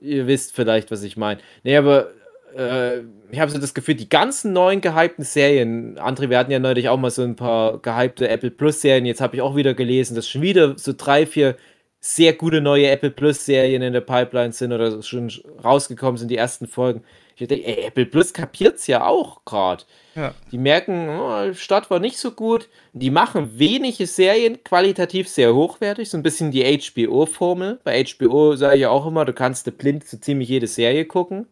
ihr 0.00 0.26
wisst 0.26 0.54
vielleicht, 0.54 0.90
was 0.90 1.02
ich 1.02 1.16
meine. 1.16 1.40
Nee, 1.64 1.76
aber 1.76 2.12
äh, 2.56 3.02
ich 3.30 3.40
habe 3.40 3.50
so 3.50 3.58
das 3.58 3.74
Gefühl, 3.74 3.94
die 3.94 4.08
ganzen 4.08 4.52
neuen 4.52 4.80
gehypten 4.80 5.24
Serien, 5.24 5.98
André, 5.98 6.30
wir 6.30 6.38
hatten 6.38 6.50
ja 6.50 6.58
neulich 6.58 6.88
auch 6.88 6.96
mal 6.96 7.10
so 7.10 7.22
ein 7.22 7.36
paar 7.36 7.78
gehypte 7.78 8.28
Apple 8.28 8.50
Plus 8.50 8.80
Serien, 8.80 9.06
jetzt 9.06 9.20
habe 9.20 9.36
ich 9.36 9.42
auch 9.42 9.56
wieder 9.56 9.74
gelesen, 9.74 10.14
dass 10.14 10.28
schon 10.28 10.42
wieder 10.42 10.78
so 10.78 10.92
drei, 10.96 11.26
vier 11.26 11.56
sehr 12.00 12.32
gute 12.32 12.60
neue 12.60 12.88
Apple 12.88 13.10
Plus 13.10 13.44
Serien 13.44 13.82
in 13.82 13.92
der 13.92 14.00
Pipeline 14.00 14.52
sind 14.52 14.72
oder 14.72 15.02
schon 15.02 15.30
rausgekommen 15.64 16.16
sind, 16.16 16.30
die 16.30 16.36
ersten 16.36 16.66
Folgen. 16.66 17.02
Ich 17.36 17.46
denke, 17.46 17.66
ey, 17.66 17.86
Apple 17.86 18.06
Plus 18.06 18.32
kapiert's 18.32 18.86
ja 18.86 19.06
auch 19.06 19.44
gerade. 19.44 19.84
Ja. 20.16 20.34
Die 20.50 20.58
merken, 20.58 21.08
oh, 21.08 21.52
Stadt 21.54 21.90
war 21.90 22.00
nicht 22.00 22.18
so 22.18 22.32
gut. 22.32 22.68
Die 22.92 23.10
machen 23.10 23.58
wenige 23.58 24.06
Serien, 24.06 24.62
qualitativ 24.64 25.28
sehr 25.28 25.54
hochwertig, 25.54 26.10
so 26.10 26.16
ein 26.16 26.24
bisschen 26.24 26.50
die 26.50 26.64
HBO-Formel. 26.64 27.78
Bei 27.84 28.04
HBO 28.04 28.56
sage 28.56 28.76
ich 28.76 28.82
ja 28.82 28.90
auch 28.90 29.06
immer, 29.06 29.24
du 29.24 29.32
kannst 29.32 29.76
blind 29.78 30.04
so 30.04 30.16
ziemlich 30.16 30.48
jede 30.48 30.66
Serie 30.66 31.04
gucken. 31.04 31.46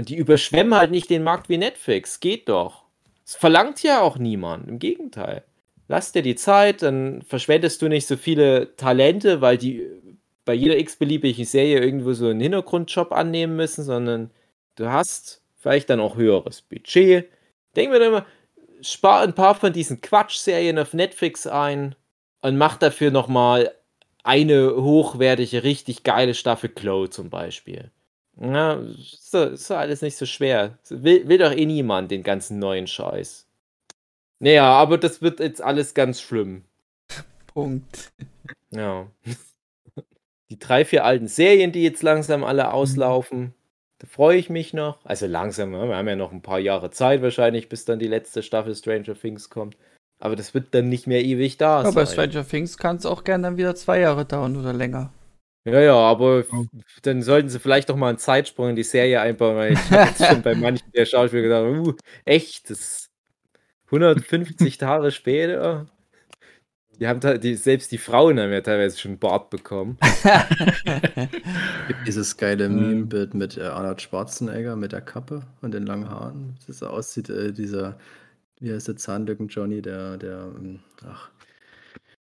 Und 0.00 0.08
die 0.08 0.16
überschwemmen 0.16 0.74
halt 0.74 0.90
nicht 0.90 1.10
den 1.10 1.22
Markt 1.22 1.50
wie 1.50 1.58
Netflix. 1.58 2.20
Geht 2.20 2.48
doch. 2.48 2.84
Das 3.22 3.34
verlangt 3.34 3.82
ja 3.82 4.00
auch 4.00 4.16
niemand. 4.16 4.66
Im 4.66 4.78
Gegenteil. 4.78 5.44
Lass 5.88 6.12
dir 6.12 6.22
die 6.22 6.36
Zeit, 6.36 6.80
dann 6.80 7.20
verschwendest 7.20 7.82
du 7.82 7.88
nicht 7.88 8.06
so 8.06 8.16
viele 8.16 8.74
Talente, 8.76 9.42
weil 9.42 9.58
die 9.58 9.86
bei 10.46 10.54
jeder 10.54 10.78
x-beliebigen 10.78 11.44
Serie 11.44 11.80
irgendwo 11.80 12.14
so 12.14 12.28
einen 12.28 12.40
Hintergrundjob 12.40 13.12
annehmen 13.12 13.56
müssen, 13.56 13.84
sondern 13.84 14.30
du 14.76 14.90
hast 14.90 15.42
vielleicht 15.58 15.90
dann 15.90 16.00
auch 16.00 16.16
höheres 16.16 16.62
Budget. 16.62 17.28
Denk 17.76 17.90
mir 17.90 17.98
dann 17.98 18.08
immer, 18.08 18.26
spar 18.80 19.20
ein 19.20 19.34
paar 19.34 19.54
von 19.54 19.74
diesen 19.74 20.00
Quatsch-Serien 20.00 20.78
auf 20.78 20.94
Netflix 20.94 21.46
ein 21.46 21.94
und 22.40 22.56
mach 22.56 22.78
dafür 22.78 23.10
nochmal 23.10 23.74
eine 24.24 24.76
hochwertige, 24.76 25.62
richtig 25.62 26.04
geile 26.04 26.32
Staffel 26.32 26.70
Glow 26.70 27.06
zum 27.06 27.28
Beispiel. 27.28 27.90
Ja, 28.40 28.74
ist 28.74 29.34
doch, 29.34 29.50
ist 29.52 29.70
doch 29.70 29.76
alles 29.76 30.00
nicht 30.02 30.16
so 30.16 30.24
schwer. 30.26 30.78
Will, 30.88 31.28
will 31.28 31.38
doch 31.38 31.52
eh 31.52 31.66
niemand 31.66 32.10
den 32.10 32.22
ganzen 32.22 32.58
neuen 32.58 32.86
Scheiß. 32.86 33.46
Naja, 34.38 34.64
aber 34.64 34.96
das 34.96 35.20
wird 35.20 35.40
jetzt 35.40 35.60
alles 35.62 35.92
ganz 35.92 36.20
schlimm. 36.22 36.64
Punkt. 37.46 38.12
Ja. 38.70 39.06
Die 40.50 40.58
drei, 40.58 40.84
vier 40.84 41.04
alten 41.04 41.28
Serien, 41.28 41.70
die 41.70 41.82
jetzt 41.84 42.02
langsam 42.02 42.42
alle 42.42 42.64
Mhm. 42.64 42.70
auslaufen, 42.70 43.54
da 43.98 44.06
freue 44.08 44.36
ich 44.38 44.50
mich 44.50 44.72
noch. 44.74 44.98
Also 45.04 45.26
langsam, 45.26 45.70
ne? 45.70 45.86
wir 45.88 45.94
haben 45.96 46.08
ja 46.08 46.16
noch 46.16 46.32
ein 46.32 46.42
paar 46.42 46.58
Jahre 46.58 46.90
Zeit 46.90 47.22
wahrscheinlich, 47.22 47.68
bis 47.68 47.84
dann 47.84 47.98
die 48.00 48.08
letzte 48.08 48.42
Staffel 48.42 48.74
Stranger 48.74 49.14
Things 49.14 49.50
kommt. 49.50 49.76
Aber 50.18 50.34
das 50.36 50.52
wird 50.54 50.74
dann 50.74 50.88
nicht 50.88 51.06
mehr 51.06 51.22
ewig 51.24 51.56
da 51.58 51.80
Aber 51.80 51.92
bei 51.92 52.04
sein. 52.04 52.30
Stranger 52.30 52.48
Things 52.48 52.78
kann 52.78 52.96
es 52.96 53.06
auch 53.06 53.22
gerne 53.24 53.44
dann 53.44 53.56
wieder 53.58 53.74
zwei 53.76 54.00
Jahre 54.00 54.24
dauern 54.24 54.56
oder 54.56 54.72
länger. 54.72 55.12
Ja, 55.64 55.80
ja, 55.80 55.94
aber 55.94 56.38
f- 56.40 56.48
dann 57.02 57.22
sollten 57.22 57.48
sie 57.50 57.60
vielleicht 57.60 57.90
doch 57.90 57.96
mal 57.96 58.08
einen 58.08 58.18
Zeitsprung 58.18 58.70
in 58.70 58.76
die 58.76 58.82
Serie 58.82 59.20
einbauen, 59.20 59.56
weil 59.56 59.72
ich 59.74 59.90
habe 59.90 60.08
jetzt 60.08 60.24
schon 60.26 60.42
bei 60.42 60.54
manchen 60.54 60.90
der 60.92 61.04
Schauspieler 61.04 61.42
gedacht, 61.42 61.64
uh, 61.86 61.94
echt, 62.24 62.70
das 62.70 62.80
ist 62.80 63.10
150 63.90 64.80
Jahre 64.80 65.10
später. 65.12 65.86
Die 66.98 67.08
haben 67.08 67.20
die, 67.40 67.54
selbst 67.56 67.92
die 67.92 67.98
Frauen 67.98 68.38
haben 68.38 68.52
ja 68.52 68.60
teilweise 68.60 68.98
schon 68.98 69.18
Bart 69.18 69.48
bekommen. 69.50 69.96
Gibt 71.88 72.06
dieses 72.06 72.36
geile 72.36 72.68
Meme-Bild 72.68 73.34
mit 73.34 73.56
äh, 73.56 73.62
Arnold 73.62 74.02
Schwarzenegger 74.02 74.76
mit 74.76 74.92
der 74.92 75.00
Kappe 75.00 75.42
und 75.62 75.72
den 75.72 75.86
langen 75.86 76.08
Haaren. 76.10 76.56
Das 76.66 76.78
so 76.78 76.86
aussieht, 76.88 77.30
äh, 77.30 77.52
dieser, 77.52 77.98
wie 78.60 78.72
heißt 78.72 78.88
der 78.88 78.96
Zahnlücken-Johnny, 78.96 79.82
der, 79.82 80.18
der, 80.18 80.52
ähm, 80.56 80.80
ach, 81.06 81.30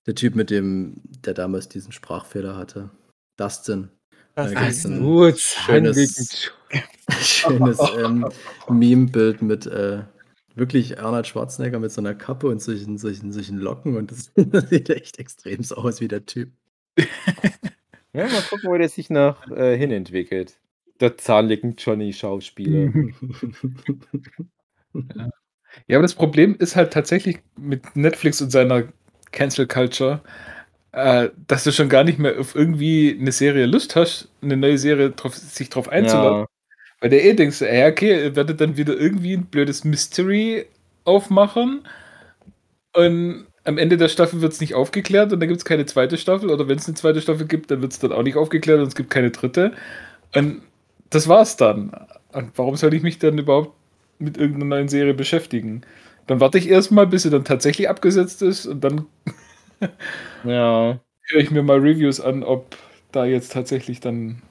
der 0.08 0.16
Typ 0.16 0.36
mit 0.36 0.50
dem, 0.50 1.02
der 1.26 1.34
damals 1.34 1.70
diesen 1.70 1.92
Sprachfehler 1.94 2.58
hatte. 2.58 2.90
Dustin. 3.38 3.90
Das 4.36 4.54
Da 4.54 4.68
ist 4.68 4.86
ein 4.86 5.02
Gut, 5.02 5.40
schönes, 5.40 6.52
schönes 7.22 7.80
ähm, 7.98 8.28
Meme-Bild 8.68 9.42
mit 9.42 9.66
äh, 9.66 10.04
wirklich 10.56 11.00
Arnold 11.00 11.28
Schwarzenegger 11.28 11.80
mit 11.80 11.92
so 11.92 12.02
einer 12.02 12.16
Kappe 12.16 12.48
und 12.48 12.62
solchen, 12.62 12.98
solchen, 12.98 13.32
solchen 13.32 13.58
Locken 13.58 13.96
und 13.96 14.12
das, 14.12 14.32
das 14.36 14.70
sieht 14.70 14.90
echt 14.90 15.20
extrem 15.20 15.64
so 15.64 15.76
aus 15.76 16.02
wie 16.02 16.08
der 16.08 16.26
Typ. 16.26 16.52
Ja, 18.14 18.28
mal 18.28 18.42
gucken, 18.50 18.70
wo 18.70 18.78
der 18.78 18.90
sich 18.90 19.10
noch 19.10 19.50
äh, 19.52 19.78
hinentwickelt. 19.78 20.58
Der 21.02 21.18
zahnligen 21.18 21.76
Johnny-Schauspieler. 21.76 22.94
Ja, 25.88 25.98
aber 25.98 26.04
das 26.04 26.16
Problem 26.16 26.56
ist 26.58 26.78
halt 26.78 26.94
tatsächlich 26.94 27.40
mit 27.60 27.98
Netflix 27.98 28.42
und 28.42 28.50
seiner 28.50 28.88
Cancel 29.32 29.68
Culture, 29.68 30.22
äh, 30.96 31.30
dass 31.48 31.66
du 31.66 31.74
schon 31.74 31.90
gar 31.90 32.06
nicht 32.06 32.20
mehr 32.20 32.40
auf 32.40 32.56
irgendwie 32.56 33.18
eine 33.20 33.34
Serie 33.34 33.66
Lust 33.66 33.98
hast, 33.98 34.30
eine 34.42 34.56
neue 34.56 34.78
Serie 34.78 35.10
drauf, 35.12 35.36
sich 35.36 35.70
drauf 35.70 35.90
einzulassen. 35.90 36.42
Ja, 36.42 36.48
Weil 37.02 37.10
der 37.10 37.26
eh 37.26 37.34
denkst, 37.34 37.60
ja, 37.62 37.88
okay, 37.88 38.24
ihr 38.24 38.36
werdet 38.38 38.62
dann 38.62 38.78
wieder 38.78 38.96
irgendwie 38.96 39.34
ein 39.34 39.46
blödes 39.46 39.84
Mystery 39.84 40.68
aufmachen 41.04 41.86
und 42.94 43.48
am 43.66 43.78
Ende 43.78 43.98
der 43.98 44.08
Staffel 44.08 44.42
wird 44.42 44.54
es 44.54 44.62
nicht 44.62 44.74
aufgeklärt 44.74 45.34
und 45.34 45.42
dann 45.42 45.50
gibt 45.50 45.60
es 45.60 45.66
keine 45.66 45.86
zweite 45.86 46.18
Staffel 46.18 46.50
oder 46.50 46.70
wenn 46.70 46.78
es 46.78 46.88
eine 46.88 46.96
zweite 46.96 47.20
Staffel 47.20 47.46
gibt, 47.46 47.72
dann 47.72 47.82
wird 47.82 47.92
es 47.92 48.00
dann 48.00 48.14
auch 48.14 48.24
nicht 48.24 48.38
aufgeklärt 48.38 48.80
und 48.80 48.88
es 48.88 48.96
gibt 48.96 49.10
keine 49.10 49.32
dritte. 49.32 49.74
Und 50.34 50.62
das 51.10 51.28
war's 51.28 51.58
dann. 51.58 51.92
Und 52.32 52.52
warum 52.56 52.78
soll 52.78 52.94
ich 52.94 53.04
mich 53.04 53.20
dann 53.20 53.38
überhaupt 53.38 53.74
mit 54.20 54.38
irgendeiner 54.38 54.76
neuen 54.78 54.88
Serie 54.88 55.14
beschäftigen? 55.14 55.82
Dann 56.28 56.40
warte 56.40 56.58
ich 56.58 56.70
erstmal, 56.70 57.08
bis 57.08 57.24
sie 57.24 57.30
dann 57.32 57.44
tatsächlich 57.44 57.90
abgesetzt 57.90 58.42
ist 58.42 58.66
und 58.66 58.82
dann 58.82 59.08
ja. 60.44 61.00
höre 61.30 61.42
ich 61.42 61.52
mir 61.52 61.64
mal 61.64 61.80
Reviews 61.80 62.20
an, 62.22 62.44
ob 62.44 62.78
da 63.12 63.26
jetzt 63.26 63.52
tatsächlich 63.54 64.00
dann 64.00 64.42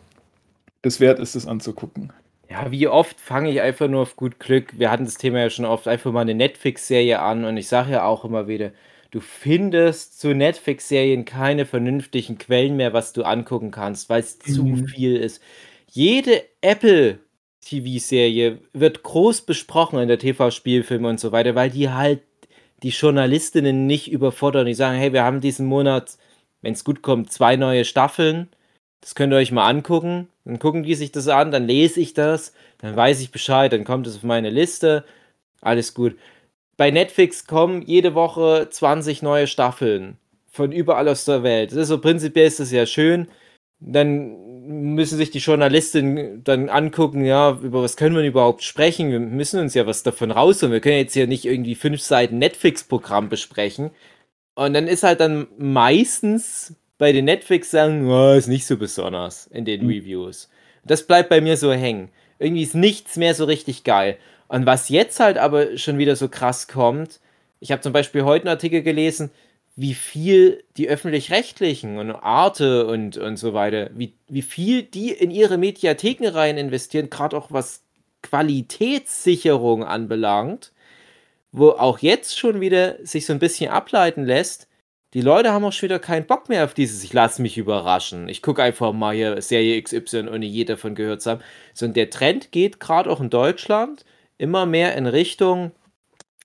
das 0.83 1.01
wert 1.01 1.19
ist, 1.19 1.35
das 1.35 1.47
anzugucken. 1.47 2.13
Ja, 2.51 2.71
wie 2.71 2.89
oft 2.89 3.21
fange 3.21 3.51
ich 3.51 3.61
einfach 3.63 3.89
nur 3.89 4.03
auf 4.03 4.17
gut 4.17 4.39
Glück, 4.39 4.79
wir 4.79 4.91
hatten 4.91 5.05
das 5.07 5.17
Thema 5.17 5.41
ja 5.41 5.51
schon 5.51 5.65
oft, 5.65 5.89
einfach 5.89 6.13
mal 6.13 6.21
eine 6.21 6.35
Netflix-Serie 6.35 7.21
an 7.21 7.45
und 7.45 7.57
ich 7.57 7.69
sage 7.69 7.93
ja 7.93 8.05
auch 8.05 8.25
immer 8.25 8.47
wieder, 8.49 8.73
du 9.11 9.21
findest 9.21 10.21
zu 10.21 10.35
Netflix-Serien 10.35 11.25
keine 11.25 11.65
vernünftigen 11.67 12.37
Quellen 12.39 12.77
mehr, 12.77 12.93
was 12.93 13.13
du 13.15 13.23
angucken 13.23 13.71
kannst, 13.71 14.11
weil 14.11 14.21
es 14.21 14.39
zu 14.39 14.65
Mhm. 14.65 14.87
viel 14.87 15.17
ist. 15.17 15.43
Jede 15.91 16.43
Apple 16.61 17.21
TV-Serie 17.63 18.59
wird 18.75 19.03
groß 19.03 19.43
besprochen 19.43 19.99
in 20.01 20.09
der 20.09 20.19
TV-Spielfilme 20.19 21.09
und 21.09 21.21
so 21.21 21.33
weiter, 21.33 21.55
weil 21.55 21.71
die 21.71 21.89
halt 21.91 22.21
die 22.85 22.91
Journalistinnen 22.91 23.87
nicht 23.87 24.13
überfordern. 24.13 24.67
Die 24.67 24.75
sagen, 24.75 24.99
hey, 24.99 25.13
wir 25.13 25.25
haben 25.25 25.41
diesen 25.41 25.67
Monat, 25.67 26.19
wenn 26.63 26.75
es 26.75 26.85
gut 26.85 27.03
kommt, 27.03 27.33
zwei 27.33 27.57
neue 27.57 27.85
Staffeln. 27.85 28.49
Das 29.01 29.15
könnt 29.15 29.33
ihr 29.33 29.39
euch 29.39 29.53
mal 29.53 29.69
angucken. 29.69 30.29
Dann 30.45 30.59
gucken 30.59 30.83
die 30.83 30.95
sich 30.95 31.11
das 31.11 31.27
an, 31.29 31.51
dann 31.51 31.67
lese 31.67 32.01
ich 32.01 32.15
das, 32.15 32.53
dann 32.79 32.95
weiß 32.95 33.21
ich 33.21 33.33
Bescheid, 33.33 33.73
dann 33.73 33.85
kommt 33.85 34.07
es 34.07 34.17
auf 34.17 34.23
meine 34.23 34.51
Liste. 34.51 35.05
Alles 35.63 35.95
gut. 35.95 36.17
Bei 36.77 36.91
Netflix 36.91 37.47
kommen 37.47 37.83
jede 37.83 38.15
Woche 38.15 38.69
20 38.71 39.23
neue 39.23 39.47
Staffeln 39.47 40.19
von 40.51 40.71
überall 40.71 41.09
aus 41.09 41.25
der 41.25 41.43
Welt. 41.43 41.73
Das 41.73 41.79
ist 41.79 41.89
so 41.89 42.01
prinzipiell 42.01 42.47
ist 42.47 42.61
das 42.61 42.71
ja 42.71 42.85
schön. 42.87 43.29
Dann 43.81 44.54
müssen 44.67 45.19
sich 45.19 45.31
die 45.31 45.39
Journalistinnen 45.39 46.43
dann 46.45 46.69
angucken, 46.69 47.25
ja, 47.25 47.59
über 47.63 47.83
was 47.83 47.97
können 47.97 48.17
wir 48.17 48.23
überhaupt 48.23 48.63
sprechen? 48.63 49.11
Wir 49.11 49.21
müssen 49.21 49.61
uns 49.61 49.75
ja 49.75 49.87
was 49.87 50.03
davon 50.03 50.31
rausholen. 50.31 50.73
Wir 50.73 50.81
können 50.81 50.99
jetzt 50.99 51.15
hier 51.15 51.27
nicht 51.27 51.45
irgendwie 51.45 51.75
fünf 51.75 52.01
Seiten 52.01 52.39
Netflix-Programm 52.39 53.29
besprechen. 53.29 53.91
Und 54.55 54.75
dann 54.75 54.87
ist 54.87 55.03
halt 55.03 55.21
dann 55.21 55.49
meistens 55.59 56.75
bei 56.99 57.13
den 57.13 57.25
Netflix-Sachen, 57.25 58.07
oh, 58.07 58.33
ist 58.35 58.47
nicht 58.47 58.67
so 58.67 58.77
besonders 58.77 59.47
in 59.49 59.65
den 59.65 59.87
Reviews. 59.87 60.49
Das 60.85 61.07
bleibt 61.07 61.29
bei 61.29 61.41
mir 61.41 61.57
so 61.57 61.73
hängen. 61.73 62.11
Irgendwie 62.39 62.63
ist 62.63 62.75
nichts 62.75 63.17
mehr 63.17 63.35
so 63.35 63.45
richtig 63.45 63.85
geil. 63.85 64.17
Und 64.49 64.67
was 64.67 64.89
jetzt 64.89 65.21
halt 65.21 65.39
aber 65.39 65.77
schon 65.79 65.99
wieder 65.99 66.17
so 66.17 66.29
krass 66.29 66.69
kommt, 66.69 67.21
ich 67.61 67.73
habe 67.73 67.83
zum 67.83 67.93
Beispiel 67.93 68.25
heute 68.25 68.45
einen 68.45 68.57
Artikel 68.57 68.83
gelesen, 68.83 69.31
wie 69.77 69.95
viel 69.95 70.63
die 70.77 70.89
öffentlich-rechtlichen 70.89 71.99
und 71.99 72.13
Arte 72.13 72.87
und, 72.87 73.17
und 73.17 73.37
so 73.37 73.55
weiter, 73.55 73.91
wie, 73.95 74.15
wie 74.29 74.43
viel 74.43 74.83
die 74.83 75.11
in 75.11 75.31
ihre 75.31 75.59
Mediatheken 75.59 76.29
rein 76.29 76.59
investieren, 76.59 77.11
gerade 77.11 77.37
auch 77.37 77.51
was 77.51 77.83
Qualitätssicherung 78.23 79.85
anbelangt, 79.85 80.73
wo 81.53 81.71
auch 81.71 81.99
jetzt 81.99 82.39
schon 82.39 82.61
wieder 82.61 82.97
sich 83.05 83.27
so 83.27 83.33
ein 83.33 83.39
bisschen 83.39 83.71
ableiten 83.71 84.25
lässt, 84.25 84.69
die 85.15 85.21
Leute 85.21 85.53
haben 85.53 85.65
auch 85.65 85.73
schon 85.73 85.89
wieder 85.89 86.01
keinen 86.01 86.27
Bock 86.27 86.49
mehr 86.49 86.65
auf 86.65 86.75
dieses, 86.75 87.05
ich 87.05 87.13
lasse 87.13 87.41
mich 87.41 87.57
überraschen. 87.57 88.29
Ich 88.29 88.43
gucke 88.43 88.63
einfach 88.63 88.93
mal 88.93 89.15
hier 89.15 89.41
Serie 89.41 89.81
XY, 89.81 90.29
ohne 90.29 90.45
je 90.45 90.65
davon 90.65 90.97
gehört 90.97 91.23
zu 91.23 91.31
haben. 91.31 91.43
Sondern 91.73 91.95
der 91.95 92.11
Trend 92.11 92.51
geht 92.51 92.81
gerade 92.81 93.09
auch 93.09 93.21
in 93.21 93.31
Deutschland 93.31 94.05
immer 94.39 94.67
mehr 94.67 94.97
in 94.97 95.07
Richtung, 95.07 95.71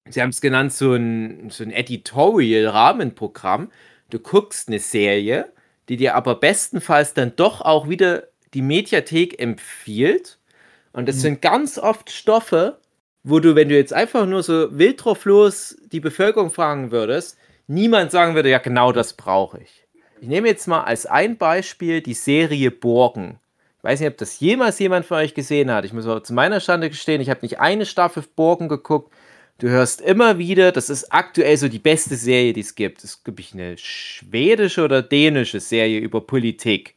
sie 0.10 0.22
haben 0.22 0.30
es 0.30 0.42
genannt, 0.42 0.74
so 0.74 0.94
ein, 0.94 1.50
so 1.50 1.64
ein 1.64 1.72
Editorial-Rahmenprogramm. 1.72 3.72
Du 4.10 4.20
guckst 4.20 4.68
eine 4.68 4.80
Serie, 4.80 5.52
die 5.88 5.98
dir 5.98 6.16
aber 6.16 6.36
bestenfalls 6.36 7.14
dann 7.14 7.36
doch 7.36 7.62
auch 7.62 7.90
wieder 7.90 8.24
die 8.54 8.62
Mediathek 8.62 9.40
empfiehlt. 9.40 10.38
Und 10.94 11.08
das 11.08 11.22
sind 11.22 11.42
ganz 11.42 11.78
oft 11.78 12.12
Stoffe, 12.12 12.80
wo 13.24 13.40
du, 13.40 13.56
wenn 13.56 13.70
du 13.70 13.76
jetzt 13.76 13.94
einfach 13.94 14.26
nur 14.26 14.44
so 14.44 14.78
wild 14.78 15.04
drauf 15.04 15.26
los 15.26 15.78
die 15.92 16.00
Bevölkerung 16.00 16.50
fragen 16.50 16.92
würdest, 16.92 17.38
niemand 17.68 18.12
sagen 18.12 18.36
würde, 18.36 18.50
ja, 18.50 18.58
genau 18.58 18.92
das 18.92 19.14
brauche 19.14 19.60
ich. 19.60 19.86
Ich 20.22 20.28
nehme 20.28 20.48
jetzt 20.48 20.68
mal 20.68 20.84
als 20.84 21.06
ein 21.06 21.38
Beispiel 21.38 22.02
die 22.02 22.14
Serie 22.14 22.72
Borgen. 22.72 23.40
Ich 23.78 23.84
weiß 23.84 24.00
nicht, 24.02 24.10
ob 24.10 24.18
das 24.18 24.40
jemals 24.42 24.80
jemand 24.80 25.06
von 25.06 25.18
euch 25.18 25.34
gesehen 25.34 25.72
hat. 25.72 25.86
Ich 25.86 25.94
muss 25.94 26.06
aber 26.06 26.24
zu 26.24 26.34
meiner 26.34 26.60
Schande 26.60 26.90
gestehen, 26.90 27.22
ich 27.22 27.30
habe 27.30 27.40
nicht 27.44 27.60
eine 27.60 27.86
Staffel 27.86 28.24
Borgen 28.36 28.68
geguckt. 28.68 29.14
Du 29.60 29.68
hörst 29.68 30.00
immer 30.00 30.38
wieder, 30.38 30.72
das 30.72 30.90
ist 30.90 31.12
aktuell 31.12 31.58
so 31.58 31.68
die 31.68 31.80
beste 31.80 32.16
Serie, 32.16 32.54
die 32.54 32.62
es 32.62 32.76
gibt. 32.76 33.04
Es 33.04 33.26
gibt 33.26 33.54
eine 33.54 33.78
schwedische 33.78 34.86
oder 34.86 35.02
dänische 35.02 35.60
Serie 35.60 36.00
über 36.00 36.22
Politik, 36.22 36.96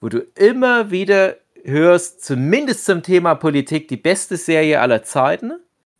wo 0.00 0.08
du 0.08 0.20
immer 0.34 0.90
wieder 0.90 1.36
hörst, 1.62 2.24
zumindest 2.24 2.86
zum 2.86 3.02
Thema 3.02 3.34
Politik, 3.34 3.88
die 3.88 3.98
beste 3.98 4.38
Serie 4.38 4.80
aller 4.80 5.02
Zeiten. 5.02 5.48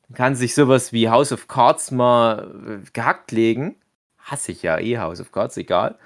Man 0.08 0.16
kann 0.16 0.36
sich 0.36 0.54
sowas 0.54 0.94
wie 0.94 1.10
House 1.10 1.32
of 1.32 1.48
Cards 1.48 1.90
mal 1.90 2.50
äh, 2.66 2.90
gehackt 2.94 3.30
legen. 3.30 3.76
Hasse 4.20 4.52
ich 4.52 4.62
ja 4.62 4.78
eh 4.78 4.96
House 4.96 5.20
of 5.20 5.32
Cards, 5.32 5.58
egal. 5.58 5.98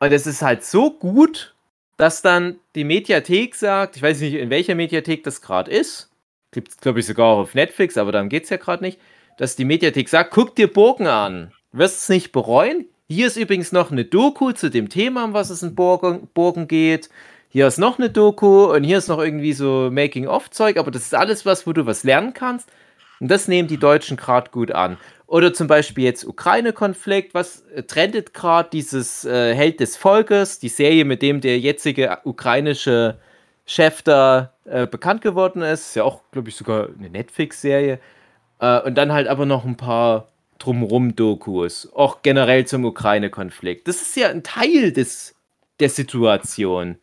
Und 0.00 0.10
es 0.10 0.26
ist 0.26 0.42
halt 0.42 0.64
so 0.64 0.90
gut, 0.90 1.54
dass 1.96 2.22
dann 2.22 2.58
die 2.74 2.82
Mediathek 2.82 3.54
sagt, 3.54 3.94
ich 3.94 4.02
weiß 4.02 4.18
nicht, 4.18 4.34
in 4.34 4.50
welcher 4.50 4.74
Mediathek 4.74 5.22
das 5.22 5.40
gerade 5.40 5.70
ist, 5.70 6.10
gibt 6.50 6.70
es, 6.70 6.76
glaube 6.78 6.98
ich, 6.98 7.06
sogar 7.06 7.26
auch 7.26 7.38
auf 7.38 7.54
Netflix, 7.54 7.96
aber 7.96 8.10
darum 8.10 8.28
geht 8.28 8.44
es 8.44 8.50
ja 8.50 8.56
gerade 8.56 8.82
nicht, 8.82 8.98
dass 9.36 9.56
die 9.56 9.64
Mediathek 9.64 10.08
sagt, 10.08 10.30
guck 10.30 10.54
dir 10.54 10.72
Burgen 10.72 11.06
an, 11.06 11.52
wirst 11.72 12.02
es 12.02 12.08
nicht 12.08 12.32
bereuen. 12.32 12.86
Hier 13.08 13.26
ist 13.26 13.36
übrigens 13.36 13.72
noch 13.72 13.90
eine 13.90 14.04
Doku 14.04 14.52
zu 14.52 14.70
dem 14.70 14.88
Thema, 14.88 15.24
um 15.24 15.34
was 15.34 15.50
es 15.50 15.62
in 15.62 15.74
Burgen, 15.74 16.28
Burgen 16.34 16.68
geht. 16.68 17.10
Hier 17.48 17.66
ist 17.66 17.78
noch 17.78 17.98
eine 17.98 18.08
Doku 18.08 18.72
und 18.72 18.84
hier 18.84 18.98
ist 18.98 19.08
noch 19.08 19.18
irgendwie 19.18 19.52
so 19.52 19.90
Making-of-Zeug, 19.92 20.78
aber 20.78 20.90
das 20.90 21.02
ist 21.02 21.14
alles 21.14 21.44
was, 21.44 21.66
wo 21.66 21.72
du 21.74 21.84
was 21.84 22.04
lernen 22.04 22.32
kannst. 22.32 22.70
Und 23.20 23.28
das 23.28 23.46
nehmen 23.46 23.68
die 23.68 23.76
Deutschen 23.76 24.16
gerade 24.16 24.50
gut 24.50 24.72
an. 24.72 24.96
Oder 25.26 25.54
zum 25.54 25.66
Beispiel 25.66 26.04
jetzt 26.04 26.26
Ukraine-Konflikt, 26.26 27.34
was 27.34 27.60
äh, 27.74 27.84
trendet 27.84 28.34
gerade 28.34 28.68
dieses 28.70 29.24
äh, 29.24 29.54
Held 29.54 29.80
des 29.80 29.96
Volkes, 29.96 30.58
die 30.58 30.68
Serie, 30.68 31.04
mit 31.04 31.22
dem 31.22 31.40
der 31.40 31.58
jetzige 31.58 32.18
ukrainische 32.24 33.18
Chef 33.64 34.02
da 34.02 34.52
äh, 34.64 34.86
bekannt 34.86 35.22
geworden 35.22 35.62
ist. 35.62 35.88
Ist 35.88 35.96
ja 35.96 36.04
auch, 36.04 36.20
glaube 36.32 36.48
ich, 36.48 36.56
sogar 36.56 36.88
eine 36.98 37.08
Netflix-Serie. 37.10 37.98
Äh, 38.62 38.80
und 38.82 38.94
dann 38.96 39.12
halt 39.12 39.28
aber 39.28 39.44
noch 39.46 39.66
ein 39.66 39.76
paar 39.76 40.28
drumrum 40.58 41.16
Dokus, 41.16 41.90
auch 41.94 42.22
generell 42.22 42.66
zum 42.66 42.84
Ukraine-Konflikt. 42.86 43.88
Das 43.88 44.00
ist 44.00 44.16
ja 44.16 44.28
ein 44.30 44.44
Teil 44.44 44.92
des, 44.92 45.34
der 45.80 45.90
Situation. 45.90 46.96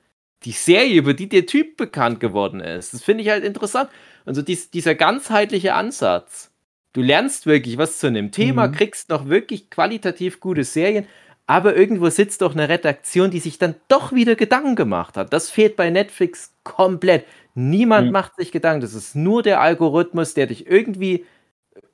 Die 0.46 0.52
Serie, 0.54 0.98
über 0.98 1.14
die 1.14 1.28
der 1.28 1.46
Typ 1.46 1.76
bekannt 1.76 2.22
geworden 2.22 2.62
ist. 2.62 2.94
Das 2.94 3.04
finde 3.04 3.24
ich 3.24 3.30
halt 3.30 3.44
interessant. 3.44 3.90
Also 4.26 4.42
dies, 4.42 4.72
dieser 4.72 4.96
ganzheitliche 4.96 5.74
Ansatz. 5.74 6.52
Du 6.94 7.02
lernst 7.02 7.46
wirklich 7.46 7.78
was 7.78 8.00
zu 8.00 8.08
einem 8.08 8.32
Thema, 8.32 8.68
Mhm. 8.68 8.72
kriegst 8.72 9.10
noch 9.10 9.28
wirklich 9.28 9.70
qualitativ 9.70 10.40
gute 10.40 10.64
Serien, 10.64 11.06
aber 11.46 11.76
irgendwo 11.76 12.10
sitzt 12.10 12.42
doch 12.42 12.54
eine 12.54 12.70
Redaktion, 12.70 13.32
die 13.32 13.40
sich 13.40 13.58
dann 13.58 13.76
doch 13.90 14.14
wieder 14.14 14.36
Gedanken 14.36 14.76
gemacht 14.78 15.18
hat. 15.18 15.34
Das 15.34 15.50
fehlt 15.52 15.76
bei 15.76 15.90
Netflix 15.90 16.54
komplett. 16.64 17.26
Niemand 17.56 18.08
Mhm. 18.08 18.14
macht 18.14 18.36
sich 18.38 18.52
Gedanken. 18.54 18.82
Das 18.82 18.94
ist 18.94 19.16
nur 19.16 19.44
der 19.44 19.60
Algorithmus, 19.60 20.34
der 20.36 20.48
dich 20.48 20.68
irgendwie 20.68 21.26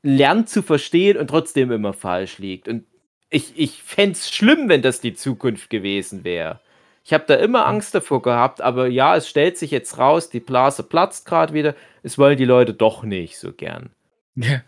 lernt 0.04 0.50
zu 0.50 0.62
verstehen 0.62 1.18
und 1.18 1.28
trotzdem 1.28 1.72
immer 1.72 1.94
falsch 1.94 2.38
liegt. 2.38 2.68
Und 2.68 2.86
ich, 3.30 3.54
ich 3.56 3.84
fände 3.84 4.14
es 4.14 4.30
schlimm, 4.30 4.70
wenn 4.70 4.82
das 4.82 5.02
die 5.02 5.16
Zukunft 5.16 5.70
gewesen 5.70 6.24
wäre. 6.24 6.60
Ich 7.04 7.14
habe 7.14 7.26
da 7.28 7.36
immer 7.36 7.68
Angst 7.68 7.94
davor 7.94 8.22
gehabt, 8.22 8.62
aber 8.62 8.88
ja, 8.88 9.16
es 9.16 9.28
stellt 9.28 9.58
sich 9.58 9.72
jetzt 9.72 9.98
raus, 9.98 10.30
die 10.30 10.40
Blase 10.40 10.84
platzt 10.84 11.26
gerade 11.26 11.54
wieder. 11.54 11.76
Es 12.02 12.18
wollen 12.18 12.38
die 12.38 12.46
Leute 12.46 12.74
doch 12.74 13.04
nicht 13.04 13.38
so 13.38 13.52
gern. 13.52 13.90
Ja, 14.36 14.62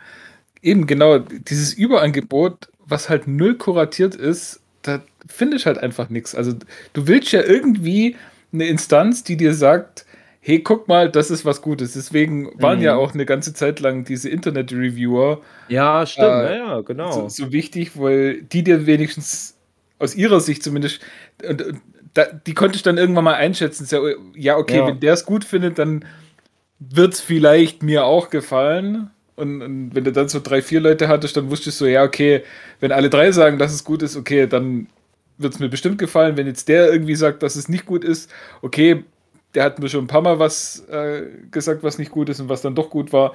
eben 0.61 0.87
genau, 0.87 1.19
dieses 1.19 1.73
Überangebot, 1.73 2.69
was 2.79 3.09
halt 3.09 3.27
null 3.27 3.55
kuratiert 3.55 4.15
ist, 4.15 4.61
da 4.81 5.01
finde 5.27 5.57
ich 5.57 5.65
halt 5.65 5.77
einfach 5.77 6.09
nichts. 6.09 6.35
Also 6.35 6.53
du 6.93 7.07
willst 7.07 7.31
ja 7.31 7.41
irgendwie 7.41 8.15
eine 8.53 8.67
Instanz, 8.67 9.23
die 9.23 9.37
dir 9.37 9.53
sagt, 9.53 10.05
hey, 10.47 10.59
guck 10.61 10.87
mal, 10.87 11.11
das 11.11 11.29
ist 11.29 11.43
was 11.43 11.61
Gutes. 11.61 11.91
Deswegen 11.93 12.49
waren 12.61 12.77
Mhm. 12.77 12.83
ja 12.85 12.95
auch 12.95 13.13
eine 13.13 13.25
ganze 13.25 13.53
Zeit 13.53 13.81
lang 13.81 14.05
diese 14.05 14.29
Internet-Reviewer 14.29 15.41
Ja, 15.67 16.05
stimmt, 16.05 16.27
Äh, 16.27 16.57
ja, 16.57 16.81
genau. 16.81 17.11
so, 17.11 17.27
so 17.29 17.51
wichtig, 17.51 17.99
weil 17.99 18.43
die 18.43 18.63
dir 18.63 18.85
wenigstens 18.85 19.57
aus 19.99 20.15
ihrer 20.15 20.39
Sicht 20.39 20.63
zumindest, 20.63 21.01
und, 21.47 21.61
und 21.61 21.81
da, 22.13 22.25
die 22.25 22.53
konnte 22.53 22.77
ich 22.77 22.83
dann 22.83 22.97
irgendwann 22.97 23.25
mal 23.25 23.33
einschätzen. 23.35 23.85
So, 23.85 24.07
ja, 24.35 24.55
okay, 24.57 24.77
Ja. 24.77 24.87
wenn 24.87 24.99
der 25.01 25.13
es 25.13 25.25
gut 25.25 25.43
findet, 25.43 25.77
dann 25.79 26.05
wird 26.79 27.13
es 27.15 27.19
vielleicht 27.21 27.83
mir 27.83 28.05
auch 28.05 28.29
gefallen. 28.29 29.09
Und, 29.35 29.61
und 29.61 29.95
wenn 29.95 30.03
du 30.05 30.11
dann 30.13 30.29
so 30.29 30.39
drei, 30.39 30.61
vier 30.61 30.79
Leute 30.79 31.09
hattest, 31.09 31.35
dann 31.37 31.49
wusstest 31.51 31.81
du 31.81 31.85
so, 31.85 31.89
ja, 31.91 32.03
okay, 32.03 32.43
wenn 32.79 32.91
alle 32.91 33.09
drei 33.09 33.31
sagen, 33.31 33.59
dass 33.59 33.73
es 33.73 33.83
gut 33.83 34.01
ist, 34.01 34.15
okay, 34.15 34.47
dann 34.47 34.87
wird 35.37 35.53
es 35.53 35.59
mir 35.59 35.69
bestimmt 35.69 35.97
gefallen. 35.99 36.37
Wenn 36.37 36.47
jetzt 36.47 36.69
der 36.69 36.91
irgendwie 36.91 37.15
sagt, 37.15 37.43
dass 37.43 37.55
es 37.57 37.67
nicht 37.69 37.85
gut 37.85 38.03
ist, 38.05 38.31
okay, 38.61 39.03
der 39.57 39.63
hat 39.63 39.79
mir 39.79 39.89
schon 39.89 40.03
ein 40.03 40.07
paar 40.07 40.21
Mal 40.21 40.37
was 40.37 40.87
äh, 40.87 41.23
gesagt, 41.49 41.81
was 41.81 41.97
nicht 41.97 42.11
gut 42.11 42.29
ist 42.29 42.39
und 42.39 42.47
was 42.47 42.61
dann 42.61 42.75
doch 42.75 42.91
gut 42.91 43.11
war. 43.11 43.33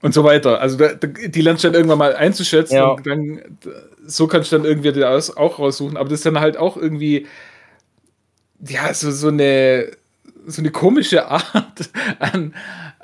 Und 0.00 0.14
so 0.14 0.24
weiter. 0.24 0.58
Also 0.58 0.78
da, 0.78 0.94
die 0.94 1.40
lernst 1.42 1.64
du 1.64 1.68
dann 1.68 1.74
irgendwann 1.74 1.98
mal 1.98 2.16
einzuschätzen 2.16 2.76
Ja. 2.76 2.86
und 2.88 3.06
dann 3.06 3.42
so 4.06 4.26
kannst 4.26 4.50
du 4.50 4.56
dann 4.56 4.64
irgendwie 4.64 4.90
dir 4.90 5.10
auch 5.10 5.58
raussuchen. 5.58 5.98
Aber 5.98 6.08
das 6.08 6.20
ist 6.20 6.24
dann 6.26 6.40
halt 6.40 6.56
auch 6.56 6.78
irgendwie, 6.78 7.26
ja, 8.66 8.94
so, 8.94 9.10
so 9.10 9.28
eine 9.28 9.90
so 10.46 10.62
eine 10.62 10.70
komische 10.70 11.26
Art 11.28 11.90
an, 12.20 12.54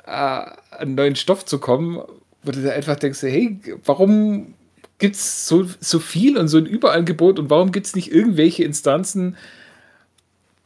äh, 0.07 0.09
an 0.09 0.95
neuen 0.95 1.15
Stoff 1.15 1.45
zu 1.45 1.59
kommen, 1.59 2.01
wo 2.41 2.51
du 2.51 2.63
da 2.63 2.71
einfach 2.71 2.95
denkst, 2.95 3.21
hey, 3.21 3.59
warum 3.85 4.55
gibt 4.97 5.15
es 5.15 5.47
so, 5.47 5.67
so 5.79 5.99
viel 5.99 6.39
und 6.39 6.47
so 6.47 6.57
ein 6.57 6.65
Überangebot 6.65 7.37
und 7.37 7.51
warum 7.51 7.71
gibt 7.71 7.85
es 7.85 7.95
nicht 7.95 8.11
irgendwelche 8.11 8.63
Instanzen, 8.63 9.37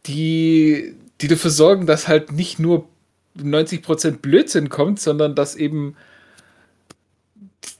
die, 0.06 0.96
die 1.22 1.28
dafür 1.28 1.52
sorgen, 1.52 1.86
dass 1.86 2.08
halt 2.08 2.32
nicht 2.32 2.60
nur 2.60 2.88
90% 3.38 4.18
Blödsinn 4.18 4.70
kommt, 4.70 5.00
sondern 5.00 5.36
dass 5.36 5.56
eben 5.56 5.96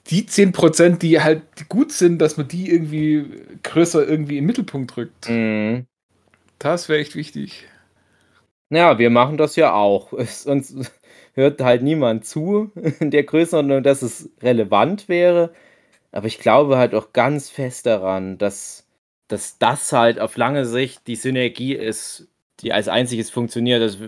die 0.08 0.28
10%, 0.28 0.98
die 0.98 1.22
halt 1.22 1.44
gut 1.70 1.92
sind, 1.92 2.20
dass 2.20 2.38
man 2.38 2.48
die 2.48 2.70
irgendwie 2.72 3.26
größer 3.64 4.08
irgendwie 4.08 4.38
in 4.38 4.44
den 4.44 4.48
Mittelpunkt 4.48 4.98
rückt. 4.98 5.30
Mhm. 5.30 5.86
Das 6.58 6.90
wäre 6.90 7.00
echt 7.00 7.16
wichtig. 7.16 7.66
Ja, 8.70 9.00
wir 9.00 9.10
machen 9.10 9.38
das 9.38 9.56
ja 9.56 9.74
auch. 9.74 10.14
Es, 10.18 10.46
uns 10.46 10.76
hört 11.34 11.62
halt 11.62 11.84
niemand 11.84 12.26
zu 12.26 12.72
in 13.00 13.12
der 13.12 13.24
Größenordnung, 13.24 13.84
dass 13.84 14.02
es 14.02 14.30
relevant 14.42 15.10
wäre. 15.10 15.54
Aber 16.12 16.28
ich 16.28 16.40
glaube 16.40 16.78
halt 16.78 16.96
auch 16.96 17.14
ganz 17.14 17.50
fest 17.50 17.86
daran, 17.86 18.38
dass, 18.38 18.88
dass 19.28 19.60
das 19.60 19.94
halt 19.94 20.20
auf 20.20 20.38
lange 20.38 20.66
Sicht 20.66 21.08
die 21.08 21.16
Synergie 21.16 21.76
ist, 21.76 22.28
die 22.62 22.74
als 22.74 22.88
einziges 22.88 23.30
funktioniert. 23.30 23.82
Also 23.82 24.00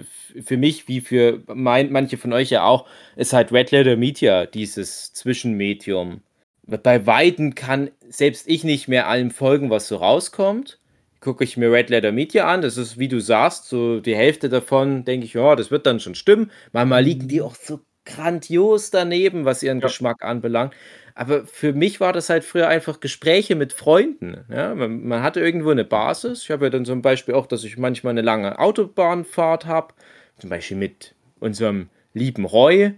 für 0.43 0.57
mich, 0.57 0.87
wie 0.87 1.01
für 1.01 1.41
mein, 1.47 1.91
manche 1.91 2.17
von 2.17 2.33
euch 2.33 2.49
ja 2.49 2.63
auch, 2.63 2.87
ist 3.15 3.33
halt 3.33 3.51
Red 3.51 3.71
Letter 3.71 3.95
Media 3.97 4.45
dieses 4.45 5.13
Zwischenmedium. 5.13 6.21
Bei 6.65 7.05
Weitem 7.05 7.55
kann 7.55 7.89
selbst 8.07 8.47
ich 8.47 8.63
nicht 8.63 8.87
mehr 8.87 9.07
allem 9.07 9.31
folgen, 9.31 9.69
was 9.69 9.87
so 9.87 9.97
rauskommt 9.97 10.79
gucke 11.21 11.43
ich 11.43 11.55
mir 11.55 11.71
Red 11.71 11.89
Letter 11.89 12.11
Media 12.11 12.47
an. 12.47 12.61
Das 12.61 12.77
ist, 12.77 12.97
wie 12.97 13.07
du 13.07 13.19
sagst, 13.21 13.69
so 13.69 13.99
die 14.01 14.15
Hälfte 14.15 14.49
davon 14.49 15.05
denke 15.05 15.25
ich, 15.25 15.33
ja, 15.33 15.55
das 15.55 15.71
wird 15.71 15.85
dann 15.85 15.99
schon 15.99 16.15
stimmen. 16.15 16.51
Manchmal 16.73 17.03
liegen 17.03 17.27
die 17.27 17.41
auch 17.41 17.55
so 17.55 17.79
grandios 18.05 18.89
daneben, 18.89 19.45
was 19.45 19.63
ihren 19.63 19.79
Ja. 19.79 19.87
Geschmack 19.87 20.23
anbelangt. 20.23 20.73
Aber 21.15 21.45
für 21.45 21.73
mich 21.73 21.99
war 21.99 22.13
das 22.13 22.29
halt 22.29 22.43
früher 22.43 22.67
einfach 22.67 22.99
Gespräche 22.99 23.55
mit 23.55 23.73
Freunden. 23.73 24.45
Ja? 24.49 24.73
Man, 24.75 25.07
man 25.07 25.23
hatte 25.23 25.39
irgendwo 25.39 25.71
eine 25.71 25.85
Basis. 25.85 26.43
Ich 26.43 26.51
habe 26.51 26.65
ja 26.65 26.69
dann 26.69 26.85
zum 26.85 27.01
Beispiel 27.01 27.33
auch, 27.33 27.47
dass 27.47 27.63
ich 27.63 27.77
manchmal 27.77 28.11
eine 28.11 28.21
lange 28.21 28.59
Autobahnfahrt 28.59 29.65
habe. 29.65 29.93
Zum 30.37 30.49
Beispiel 30.49 30.77
mit 30.77 31.15
unserem 31.39 31.89
lieben 32.13 32.45
Roy. 32.45 32.93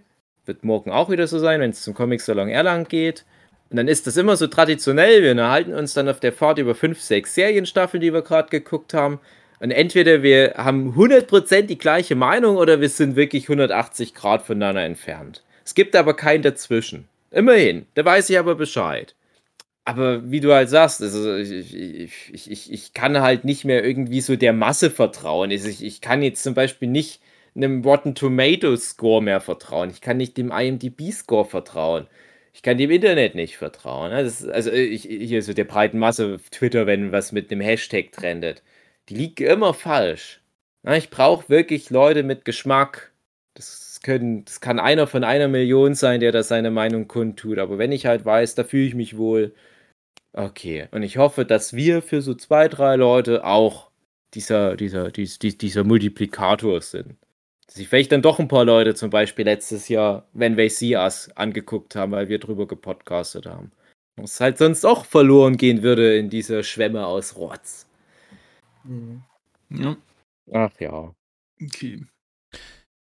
Wird 0.46 0.64
morgen 0.64 0.92
auch 0.92 1.10
wieder 1.10 1.28
so 1.28 1.40
sein, 1.40 1.62
wenn 1.62 1.72
es 1.72 1.82
zum 1.82 1.94
Comic 1.94 2.22
Salon 2.22 2.50
Erlangen 2.50 2.88
geht. 2.88 3.26
Und 3.70 3.78
dann 3.78 3.88
ist 3.88 4.06
das 4.06 4.18
immer 4.18 4.36
so 4.36 4.48
traditionell. 4.48 5.24
Wir 5.24 5.32
unterhalten 5.32 5.74
uns 5.74 5.94
dann 5.94 6.10
auf 6.10 6.20
der 6.20 6.34
Fahrt 6.34 6.60
über 6.60 6.76
fünf, 6.76 7.02
sechs 7.02 7.34
Serienstaffeln, 7.34 8.02
die 8.02 8.14
wir 8.14 8.22
gerade 8.22 8.50
geguckt 8.50 8.94
haben. 8.94 9.20
Und 9.60 9.72
entweder 9.72 10.22
wir 10.22 10.56
haben 10.58 10.94
100% 10.94 11.64
die 11.64 11.78
gleiche 11.78 12.16
Meinung 12.16 12.58
oder 12.58 12.82
wir 12.82 12.90
sind 12.90 13.16
wirklich 13.16 13.46
180 13.46 14.14
Grad 14.14 14.42
voneinander 14.42 14.84
entfernt. 14.84 15.42
Es 15.66 15.74
gibt 15.74 15.96
aber 15.96 16.16
keinen 16.16 16.44
dazwischen. 16.44 17.08
Immerhin, 17.34 17.88
da 17.96 18.06
weiß 18.06 18.30
ich 18.30 18.40
aber 18.40 18.56
Bescheid. 18.56 19.16
Aber 19.86 20.32
wie 20.32 20.40
du 20.40 20.54
halt 20.54 20.70
sagst, 20.70 21.02
also 21.02 21.36
ich, 21.36 21.76
ich, 21.76 22.52
ich, 22.52 22.72
ich, 22.72 22.94
kann 22.94 23.20
halt 23.22 23.44
nicht 23.44 23.66
mehr 23.66 23.84
irgendwie 23.84 24.22
so 24.22 24.36
der 24.38 24.54
Masse 24.54 24.90
vertrauen. 24.92 25.52
Also 25.52 25.68
ich, 25.68 25.84
ich 25.84 26.00
kann 26.02 26.22
jetzt 26.22 26.44
zum 26.44 26.54
Beispiel 26.54 26.88
nicht 26.88 27.22
einem 27.56 27.84
Rotten 27.84 28.16
Tomatoes 28.16 28.92
Score 28.92 29.22
mehr 29.22 29.42
vertrauen. 29.42 29.90
Ich 29.90 30.02
kann 30.02 30.18
nicht 30.18 30.38
dem 30.38 30.52
IMDb 30.52 31.12
Score 31.12 31.46
vertrauen. 31.46 32.08
Ich 32.54 32.62
kann 32.62 32.78
dem 32.78 32.92
Internet 32.92 33.36
nicht 33.36 33.58
vertrauen. 33.58 34.12
ist, 34.12 34.48
also 34.48 34.72
ich, 34.72 35.04
hier 35.04 35.42
so 35.44 35.54
der 35.54 35.66
breiten 35.66 36.00
Masse 36.00 36.40
Twitter, 36.52 36.86
wenn 36.88 37.12
was 37.12 37.32
mit 37.32 37.52
einem 37.52 37.62
Hashtag 37.62 38.12
trendet. 38.12 38.64
Die 39.10 39.16
liegt 39.16 39.42
immer 39.42 39.74
falsch. 39.74 40.42
Ich 40.84 41.10
brauche 41.10 41.50
wirklich 41.50 41.90
Leute 41.90 42.24
mit 42.24 42.46
Geschmack. 42.46 43.12
Das, 43.56 43.93
können, 44.04 44.46
das 44.46 44.62
kann 44.62 44.80
einer 44.80 45.08
von 45.08 45.24
einer 45.24 45.48
Million 45.48 45.96
sein, 45.96 46.20
der 46.20 46.32
da 46.32 46.44
seine 46.44 46.72
Meinung 46.72 47.08
kundtut. 47.08 47.58
Aber 47.60 47.78
wenn 47.80 47.92
ich 47.92 48.06
halt 48.06 48.26
weiß, 48.26 48.56
da 48.56 48.64
fühle 48.64 48.86
ich 48.86 48.96
mich 48.96 49.18
wohl. 49.18 49.56
Okay. 50.34 50.88
Und 50.92 51.04
ich 51.04 51.18
hoffe, 51.18 51.46
dass 51.46 51.74
wir 51.74 52.02
für 52.02 52.22
so 52.22 52.34
zwei, 52.36 52.68
drei 52.68 52.96
Leute 52.96 53.46
auch 53.46 53.92
dieser, 54.34 54.76
dieser, 54.76 55.12
dies, 55.12 55.40
dies, 55.40 55.58
dieser 55.58 55.84
Multiplikator 55.84 56.82
sind. 56.82 57.16
Dass 57.68 57.76
sich 57.76 57.88
vielleicht 57.88 58.12
dann 58.12 58.22
doch 58.22 58.40
ein 58.40 58.48
paar 58.48 58.66
Leute 58.66 58.96
zum 58.96 59.10
Beispiel 59.10 59.46
letztes 59.46 59.88
Jahr, 59.90 60.28
wenn 60.34 60.58
wir 60.58 60.70
See 60.70 60.96
Us 60.96 61.30
angeguckt 61.36 61.96
haben, 61.96 62.12
weil 62.12 62.30
wir 62.30 62.40
drüber 62.40 62.68
gepodcastet 62.68 63.46
haben. 63.46 63.72
Was 64.16 64.40
halt 64.40 64.58
sonst 64.58 64.86
auch 64.86 65.06
verloren 65.06 65.58
gehen 65.58 65.82
würde 65.82 66.18
in 66.18 66.30
dieser 66.30 66.64
Schwemme 66.64 67.06
aus 67.06 67.36
Rotz. 67.36 67.88
Ja, 69.70 69.98
Ach 70.52 70.80
ja. 70.80 71.16
okay. 71.62 72.06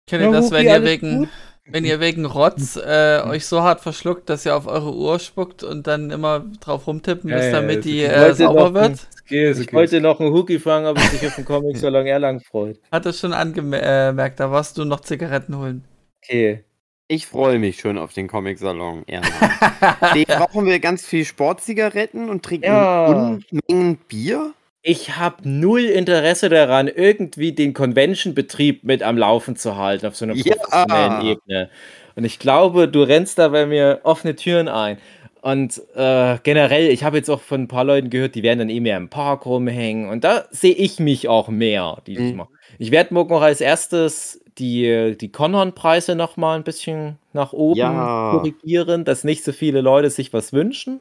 Kennt 0.07 0.23
ihr 0.23 0.31
Ja, 0.31 0.33
das, 0.33 0.51
wenn 0.51 0.67
ihr 0.67 0.85
wegen, 0.85 1.19
gut? 1.21 1.29
wenn 1.67 1.85
ihr 1.85 1.99
wegen 2.01 2.25
Rotz 2.27 2.77
äh, 2.77 3.21
euch 3.27 3.47
so 3.47 3.63
hart 3.63 3.81
verschluckt, 3.81 4.29
dass 4.31 4.47
ihr 4.47 4.57
auf 4.57 4.67
eure 4.67 4.95
Uhr 4.95 5.19
spuckt 5.19 5.63
und 5.65 5.87
dann 5.87 6.11
immer 6.11 6.45
drauf 6.61 6.87
rumtippen 6.87 7.31
müsst, 7.31 7.47
ja, 7.47 7.53
damit 7.53 7.85
die 7.85 8.03
äh, 8.03 8.33
sauber 8.35 8.73
wird? 8.75 9.07
Okay, 9.25 9.51
ist 9.51 9.59
Ich 9.59 9.67
okay. 9.69 9.77
wollte 9.77 10.01
noch 10.01 10.21
einen 10.21 10.33
Hookie 10.33 10.61
fragen, 10.61 10.87
ob 10.87 10.97
er 10.97 11.03
sich 11.05 11.27
auf 11.27 11.35
den 11.35 11.45
Comic 11.45 11.77
Salon 11.79 12.07
Erlangen 12.07 12.41
freut. 12.41 12.79
Hat 12.93 13.05
das 13.05 13.19
schon 13.19 13.33
angemerkt, 13.33 14.39
da 14.39 14.51
warst 14.53 14.79
du 14.79 14.85
noch 14.85 15.01
Zigaretten 15.01 15.57
holen. 15.59 15.85
Okay. 16.23 16.63
Ich 17.09 17.29
freue 17.29 17.61
mich 17.61 17.79
schon 17.79 17.99
auf 17.99 18.13
den 18.15 18.27
Comic-Salon. 18.27 19.05
Erlangen. 19.07 19.33
Den 20.17 20.25
brauchen 20.25 20.67
wir 20.67 20.81
ganz 20.81 21.07
viel 21.07 21.25
Sportzigaretten 21.25 22.29
und 22.29 22.45
trinken 22.45 22.67
Ja. 22.67 23.07
Unmengen 23.07 23.97
Bier. 24.09 24.53
Ich 24.89 25.17
habe 25.17 25.49
null 25.49 25.81
Interesse 25.81 26.49
daran, 26.49 26.87
irgendwie 26.87 27.51
den 27.51 27.75
Convention-Betrieb 27.75 28.85
mit 28.85 29.03
am 29.03 29.19
Laufen 29.19 29.57
zu 29.57 29.77
halten 29.77 30.07
auf 30.07 30.15
so 30.15 30.25
einer 30.25 30.35
Ja. 30.37 30.45
professionellen 30.55 31.21
Ebene. 31.27 31.71
Und 32.15 32.25
ich 32.25 32.39
glaube, 32.39 32.87
du 32.87 33.03
rennst 33.03 33.37
da 33.41 33.49
bei 33.49 33.67
mir 33.67 33.99
offene 34.05 34.37
Türen 34.37 34.69
ein. 34.69 34.99
Und 35.43 35.83
äh, 35.97 36.39
generell, 36.45 36.89
ich 36.89 37.03
habe 37.03 37.17
jetzt 37.17 37.29
auch 37.31 37.41
von 37.41 37.63
ein 37.63 37.69
paar 37.69 37.83
Leuten 37.83 38.11
gehört, 38.11 38.37
die 38.37 38.45
werden 38.45 38.61
dann 38.61 38.69
eh 38.71 38.79
mehr 38.79 38.97
im 38.97 39.09
Park 39.09 39.45
rumhängen. 39.47 40.09
Und 40.09 40.23
da 40.23 40.45
sehe 40.53 40.75
ich 40.75 41.01
mich 41.01 41.27
auch 41.27 41.49
mehr 41.49 42.01
dieses 42.07 42.33
Mhm. 42.35 42.45
Ich 42.79 42.93
werde 42.93 43.13
morgen 43.13 43.35
auch 43.35 43.43
als 43.43 43.61
erstes 43.61 44.41
die, 44.59 45.17
die 45.21 45.33
Conhorn-Preise 45.33 46.15
nochmal 46.15 46.57
ein 46.59 46.65
bisschen 46.65 47.19
nach 47.33 47.53
oben 47.53 47.77
Ja. 47.79 48.31
korrigieren, 48.31 49.05
dass 49.05 49.25
nicht 49.25 49.43
so 49.43 49.51
viele 49.51 49.81
Leute 49.81 50.11
sich 50.11 50.33
was 50.33 50.53
wünschen. 50.53 51.01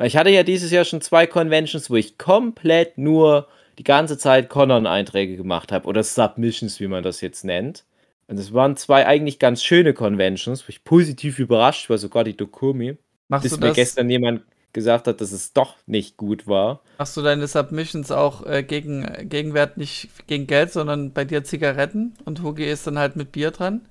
Weil 0.00 0.06
ich 0.06 0.16
hatte 0.16 0.30
ja 0.30 0.44
dieses 0.44 0.70
Jahr 0.70 0.86
schon 0.86 1.02
zwei 1.02 1.26
Conventions, 1.26 1.90
wo 1.90 1.96
ich 1.96 2.16
komplett 2.16 2.96
nur 2.96 3.48
die 3.76 3.84
ganze 3.84 4.16
Zeit 4.16 4.48
Conhorn-Einträge 4.48 5.36
gemacht 5.36 5.72
habe 5.72 5.86
oder 5.86 6.02
Submissions, 6.02 6.80
wie 6.80 6.86
man 6.86 7.02
das 7.02 7.20
jetzt 7.20 7.44
nennt. 7.44 7.84
Und 8.26 8.38
es 8.38 8.54
waren 8.54 8.78
zwei 8.78 9.06
eigentlich 9.06 9.38
ganz 9.38 9.62
schöne 9.62 9.92
Conventions, 9.92 10.66
wo 10.66 10.70
ich 10.70 10.84
positiv 10.84 11.38
überrascht 11.38 11.90
war, 11.90 11.98
sogar 11.98 12.24
die 12.24 12.34
Dokumi. 12.34 12.96
Machst 13.28 13.42
Bis 13.42 13.52
du, 13.52 13.60
mir 13.60 13.66
das, 13.66 13.76
gestern 13.76 14.08
jemand 14.08 14.40
gesagt 14.72 15.06
hat, 15.06 15.20
dass 15.20 15.32
es 15.32 15.52
doch 15.52 15.76
nicht 15.84 16.16
gut 16.16 16.46
war. 16.46 16.80
machst 16.96 17.14
du 17.18 17.20
deine 17.20 17.46
Submissions 17.46 18.10
auch 18.10 18.46
äh, 18.46 18.62
gegen 18.62 19.04
äh, 19.04 19.26
Gegenwert 19.26 19.76
nicht 19.76 20.08
gegen 20.26 20.46
Geld, 20.46 20.72
sondern 20.72 21.12
bei 21.12 21.26
dir 21.26 21.44
Zigaretten 21.44 22.14
und 22.24 22.42
Hugi 22.42 22.64
ist 22.64 22.86
dann 22.86 22.98
halt 22.98 23.16
mit 23.16 23.32
Bier 23.32 23.50
dran? 23.50 23.82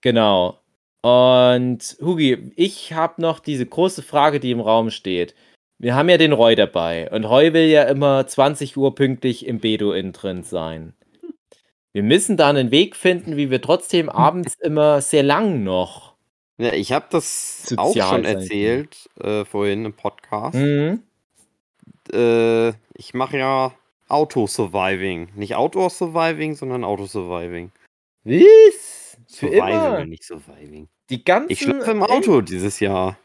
Genau. 0.00 0.60
Und 1.02 1.98
Hugi, 2.00 2.52
ich 2.56 2.94
habe 2.94 3.20
noch 3.20 3.38
diese 3.38 3.66
große 3.66 4.00
Frage, 4.00 4.40
die 4.40 4.50
im 4.50 4.60
Raum 4.60 4.88
steht. 4.88 5.34
Wir 5.78 5.94
haben 5.94 6.08
ja 6.08 6.16
den 6.16 6.32
Roy 6.32 6.56
dabei 6.56 7.08
und 7.10 7.24
Roy 7.24 7.52
will 7.52 7.68
ja 7.68 7.84
immer 7.84 8.26
20 8.26 8.76
Uhr 8.76 8.94
pünktlich 8.94 9.46
im 9.46 9.60
Beduin 9.60 10.12
drin 10.12 10.42
sein. 10.42 10.94
Wir 11.92 12.02
müssen 12.02 12.36
da 12.36 12.48
einen 12.48 12.70
Weg 12.70 12.96
finden, 12.96 13.36
wie 13.36 13.50
wir 13.50 13.62
trotzdem 13.62 14.08
abends 14.08 14.56
immer 14.60 15.00
sehr 15.00 15.22
lang 15.22 15.62
noch. 15.62 16.14
Ja, 16.58 16.72
ich 16.72 16.92
habe 16.92 17.06
das 17.10 17.72
auch 17.76 17.94
schon 17.94 18.24
erzählt 18.24 19.08
äh, 19.20 19.44
vorhin 19.44 19.84
im 19.84 19.92
Podcast. 19.92 20.56
Mhm. 20.56 21.04
Äh, 22.12 22.70
ich 22.94 23.14
mache 23.14 23.38
ja 23.38 23.72
Auto-Surviving. 24.08 25.28
Nicht 25.36 25.54
Outdoor-Surviving, 25.54 26.56
sondern 26.56 26.82
Auto-Surviving. 26.82 27.70
Was? 28.24 29.18
Immer? 29.40 30.04
nicht 30.04 30.24
Surviving. 30.24 30.88
Die 31.10 31.24
ganzen. 31.24 31.52
Ich 31.52 31.60
schlafe 31.60 31.92
im 31.92 32.02
Auto 32.02 32.40
dieses 32.40 32.80
Jahr. 32.80 33.16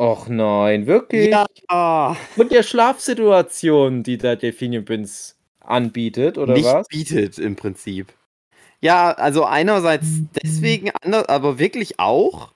Och 0.00 0.28
nein, 0.30 0.86
wirklich? 0.86 1.28
Ja, 1.28 2.16
Und 2.36 2.50
der 2.50 2.62
Schlafsituation, 2.62 4.02
die 4.02 4.16
da 4.16 4.34
Definium 4.34 4.86
Bins 4.86 5.36
anbietet, 5.60 6.38
oder 6.38 6.54
nicht 6.54 6.64
was? 6.64 6.88
bietet 6.88 7.38
im 7.38 7.54
Prinzip. 7.54 8.14
Ja, 8.80 9.12
also 9.12 9.44
einerseits 9.44 10.06
deswegen, 10.42 10.90
ander, 11.02 11.28
aber 11.28 11.58
wirklich 11.58 12.00
auch, 12.00 12.54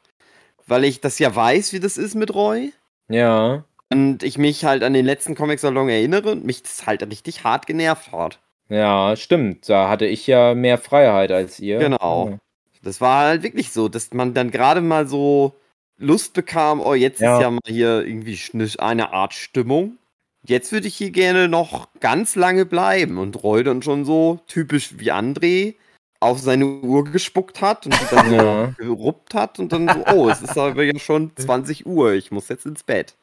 weil 0.66 0.84
ich 0.84 1.02
das 1.02 1.18
ja 1.18 1.36
weiß, 1.36 1.74
wie 1.74 1.80
das 1.80 1.98
ist 1.98 2.14
mit 2.14 2.34
Roy. 2.34 2.72
Ja. 3.10 3.64
Und 3.92 4.22
ich 4.22 4.38
mich 4.38 4.64
halt 4.64 4.82
an 4.82 4.94
den 4.94 5.04
letzten 5.04 5.34
Comic-Salon 5.34 5.90
erinnere 5.90 6.32
und 6.32 6.46
mich 6.46 6.62
das 6.62 6.86
halt 6.86 7.02
richtig 7.06 7.44
hart 7.44 7.66
genervt 7.66 8.10
hat. 8.10 8.40
Ja, 8.70 9.16
stimmt. 9.16 9.68
Da 9.68 9.90
hatte 9.90 10.06
ich 10.06 10.26
ja 10.26 10.54
mehr 10.54 10.78
Freiheit 10.78 11.30
als 11.30 11.60
ihr. 11.60 11.78
Genau. 11.78 12.30
Ja. 12.30 12.38
Das 12.82 13.02
war 13.02 13.26
halt 13.26 13.42
wirklich 13.42 13.70
so, 13.70 13.90
dass 13.90 14.14
man 14.14 14.32
dann 14.32 14.50
gerade 14.50 14.80
mal 14.80 15.06
so 15.06 15.52
Lust 15.98 16.34
bekam, 16.34 16.80
oh, 16.80 16.94
jetzt 16.94 17.20
Ja. 17.20 17.36
ist 17.36 17.42
ja 17.42 17.50
mal 17.50 17.60
hier 17.66 18.04
irgendwie 18.04 18.34
schn- 18.34 18.78
eine 18.78 19.12
Art 19.12 19.32
Stimmung. 19.34 19.98
Jetzt 20.46 20.72
würde 20.72 20.88
ich 20.88 20.96
hier 20.96 21.10
gerne 21.10 21.48
noch 21.48 21.88
ganz 22.00 22.36
lange 22.36 22.66
bleiben 22.66 23.16
und 23.18 23.42
Roy 23.42 23.64
dann 23.64 23.82
schon 23.82 24.04
so 24.04 24.40
typisch 24.46 24.98
wie 24.98 25.10
André 25.12 25.74
auf 26.20 26.38
seine 26.38 26.66
Uhr 26.66 27.04
gespuckt 27.04 27.60
hat 27.62 27.86
und 27.86 27.94
dann 28.10 28.28
so 28.28 28.34
Ja. 28.34 28.66
geruppt 28.76 29.34
hat 29.34 29.58
und 29.58 29.72
dann 29.72 29.88
so, 29.88 30.04
oh, 30.14 30.28
es 30.28 30.42
ist 30.42 30.58
aber 30.58 30.82
ja 30.82 30.98
schon 30.98 31.30
20 31.36 31.86
Uhr, 31.86 32.12
ich 32.12 32.30
muss 32.30 32.48
jetzt 32.48 32.66
ins 32.66 32.82
Bett. 32.82 33.14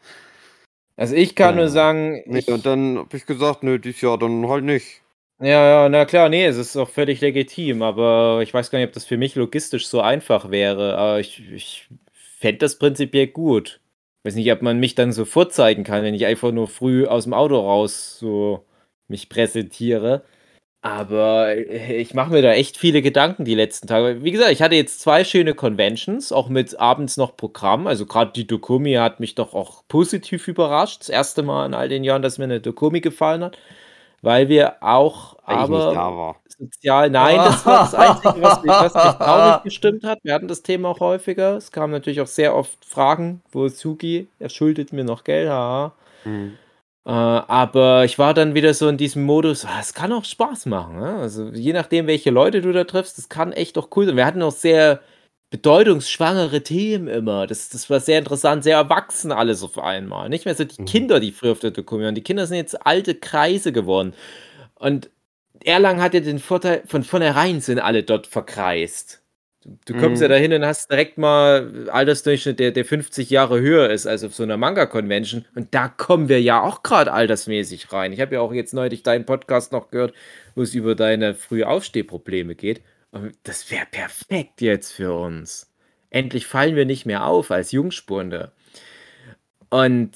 Also 0.98 1.16
ich 1.16 1.36
kann 1.36 1.56
Ja. 1.56 1.62
nur 1.62 1.70
sagen, 1.70 2.24
Nee, 2.26 2.40
ich, 2.40 2.48
und 2.48 2.66
dann 2.66 2.98
habe 3.00 3.18
ich 3.18 3.26
gesagt, 3.26 3.64
nö, 3.64 3.80
dieses 3.80 4.02
Jahr 4.02 4.18
dann 4.18 4.48
halt 4.48 4.64
nicht. 4.64 5.02
ja, 5.40 5.84
ja, 5.84 5.90
na 5.90 6.06
klar, 6.06 6.30
nee, 6.30 6.46
es 6.46 6.58
ist 6.58 6.76
auch 6.78 6.90
völlig 6.90 7.22
legitim, 7.22 7.82
aber 7.82 8.40
ich 8.44 8.54
weiß 8.54 8.70
gar 8.72 8.80
nicht, 8.80 8.88
ob 8.88 8.94
das 8.94 9.06
für 9.06 9.18
mich 9.18 9.36
logistisch 9.36 9.88
so 9.88 10.02
einfach 10.02 10.50
wäre, 10.52 10.98
aber 10.98 11.20
ich, 11.20 11.52
ich 11.52 11.88
fände 12.42 12.60
das 12.60 12.78
prinzipiell 12.78 13.28
gut. 13.28 13.80
Weiß 14.24 14.36
nicht, 14.36 14.52
ob 14.52 14.62
man 14.62 14.80
mich 14.80 14.96
dann 14.96 15.14
so 15.14 15.26
vorzeigen 15.26 15.84
kann, 15.84 16.04
wenn 16.04 16.14
ich 16.14 16.26
einfach 16.26 16.52
nur 16.52 16.68
früh 16.68 17.06
aus 17.06 17.24
dem 17.24 17.34
Auto 17.34 17.60
raus 17.60 18.18
so 18.20 18.66
mich 19.08 19.30
präsentiere. 19.30 20.24
Aber 20.84 21.56
ich 21.56 22.16
mache 22.16 22.32
mir 22.32 22.42
da 22.42 22.54
echt 22.54 22.78
viele 22.78 23.04
Gedanken 23.04 23.46
die 23.46 23.54
letzten 23.54 23.88
Tage. 23.88 24.24
Wie 24.24 24.32
gesagt, 24.32 24.52
ich 24.52 24.64
hatte 24.64 24.76
jetzt 24.76 25.00
zwei 25.00 25.24
schöne 25.24 25.54
Conventions, 25.54 26.32
auch 26.32 26.50
mit 26.50 26.80
abends 26.80 27.18
noch 27.18 27.38
Programm. 27.38 27.86
Also 27.86 28.08
gerade 28.08 28.32
die 28.32 28.48
Dokumi 28.48 28.94
hat 28.94 29.20
mich 29.20 29.36
doch 29.36 29.54
auch 29.54 29.84
positiv 29.88 30.48
überrascht. 30.48 31.02
Das 31.02 31.10
erste 31.10 31.44
Mal 31.44 31.68
in 31.68 31.76
all 31.76 31.90
den 31.90 32.04
Jahren, 32.04 32.24
dass 32.24 32.40
mir 32.40 32.46
eine 32.46 32.62
Dokumi 32.62 33.02
gefallen 33.02 33.44
hat. 33.44 33.60
Weil 34.24 34.50
wir 34.50 34.82
auch 34.82 35.38
Weil 35.46 35.58
aber. 35.58 36.36
Sozial. 36.62 37.10
Nein, 37.10 37.38
das 37.38 37.66
war 37.66 37.80
das 37.84 37.96
Einzige, 37.96 38.42
was, 38.42 38.62
mich- 38.62 38.72
was 38.72 38.94
mich 38.94 39.14
traurig 39.14 39.64
gestimmt 39.64 40.04
hat. 40.04 40.20
Wir 40.24 40.34
hatten 40.34 40.48
das 40.48 40.62
Thema 40.64 40.90
auch 40.90 41.00
häufiger. 41.00 41.58
Es 41.58 41.72
kamen 41.72 41.92
natürlich 41.92 42.22
auch 42.22 42.28
sehr 42.28 42.56
oft 42.56 42.86
Fragen, 42.86 43.42
wo 43.52 43.68
Suki, 43.68 44.28
er 44.40 44.50
schuldet 44.50 44.94
mir 44.94 45.04
noch 45.04 45.24
Geld, 45.24 45.50
haha. 45.50 45.94
Hm. 46.24 46.54
Äh, 47.04 47.10
aber 47.10 48.06
ich 48.06 48.20
war 48.20 48.34
dann 48.36 48.54
wieder 48.54 48.74
so 48.76 48.88
in 48.88 48.98
diesem 48.98 49.24
Modus, 49.24 49.66
ah, 49.66 49.80
es 49.80 49.94
kann 49.96 50.14
auch 50.14 50.24
Spaß 50.24 50.68
machen. 50.68 51.00
Ne? 51.00 51.16
Also 51.16 51.50
je 51.50 51.74
nachdem, 51.74 52.06
welche 52.06 52.30
Leute 52.30 52.62
du 52.62 52.72
da 52.72 52.84
triffst, 52.84 53.18
das 53.18 53.28
kann 53.28 53.54
echt 53.54 53.78
auch 53.80 53.88
cool 53.96 54.06
sein. 54.06 54.16
Wir 54.18 54.26
hatten 54.28 54.42
auch 54.44 54.52
sehr 54.52 55.00
bedeutungsschwangere 55.50 56.62
Themen 56.64 57.08
immer. 57.08 57.46
Das, 57.48 57.70
das 57.70 57.90
war 57.90 58.00
sehr 58.00 58.20
interessant, 58.20 58.64
sehr 58.64 58.78
erwachsen 58.78 59.32
alles 59.32 59.64
auf 59.64 59.78
einmal. 59.78 60.30
Nicht 60.30 60.46
mehr 60.46 60.56
so 60.56 60.64
die 60.64 60.82
Mhm. 60.82 60.86
Kinder, 60.86 61.20
die 61.20 61.32
früher 61.32 61.52
auf 61.54 61.60
der 61.60 61.72
Doku 61.72 62.00
waren. 62.00 62.16
Die 62.16 62.24
Kinder 62.24 62.48
sind 62.48 62.58
jetzt 62.58 62.86
alte 62.86 63.16
Kreise 63.16 63.72
geworden. 63.72 64.14
Und 64.76 65.10
Erlangen 65.66 66.02
hat 66.02 66.14
ja 66.14 66.20
den 66.20 66.40
Vorteil, 66.40 66.84
von 66.86 67.04
vornherein 67.04 67.62
sind 67.62 67.80
alle 67.80 68.04
dort 68.04 68.28
verkreist. 68.28 69.22
Du, 69.64 69.78
du 69.94 70.00
kommst 70.00 70.20
Mhm. 70.20 70.24
ja 70.24 70.28
dahin 70.30 70.54
und 70.54 70.66
hast 70.66 70.90
direkt 70.90 71.18
mal 71.20 71.88
Altersdurchschnitt, 71.92 72.60
der, 72.60 72.72
der 72.72 72.84
50 72.84 73.30
Jahre 73.30 73.62
höher 73.62 73.90
ist 73.92 74.08
als 74.08 74.24
auf 74.24 74.34
so 74.34 74.42
einer 74.44 74.58
Manga-Convention. 74.58 75.46
Und 75.54 75.74
da 75.76 75.88
kommen 75.88 76.30
wir 76.30 76.42
ja 76.42 76.62
auch 76.62 76.82
gerade 76.82 77.14
altersmäßig 77.14 77.94
rein. 77.94 78.12
Ich 78.12 78.20
habe 78.22 78.36
ja 78.36 78.42
auch 78.42 78.54
jetzt 78.54 78.74
neulich 78.74 79.04
deinen 79.04 79.26
Podcast 79.28 79.72
noch 79.72 79.92
gehört, 79.92 80.14
wo 80.56 80.64
es 80.64 80.74
über 80.74 80.96
deine 80.96 81.36
frühe 81.36 81.68
Aufstehprobleme 81.68 82.56
geht. 82.56 82.82
Und 83.12 83.36
das 83.44 83.70
wäre 83.70 83.86
perfekt 83.92 84.62
jetzt 84.62 84.94
für 84.94 85.14
uns. 85.14 85.72
Endlich 86.10 86.48
fallen 86.48 86.76
wir 86.76 86.86
nicht 86.86 87.06
mehr 87.06 87.26
auf 87.26 87.52
als 87.52 87.72
Jungspurende. 87.72 88.52
Und 89.70 90.12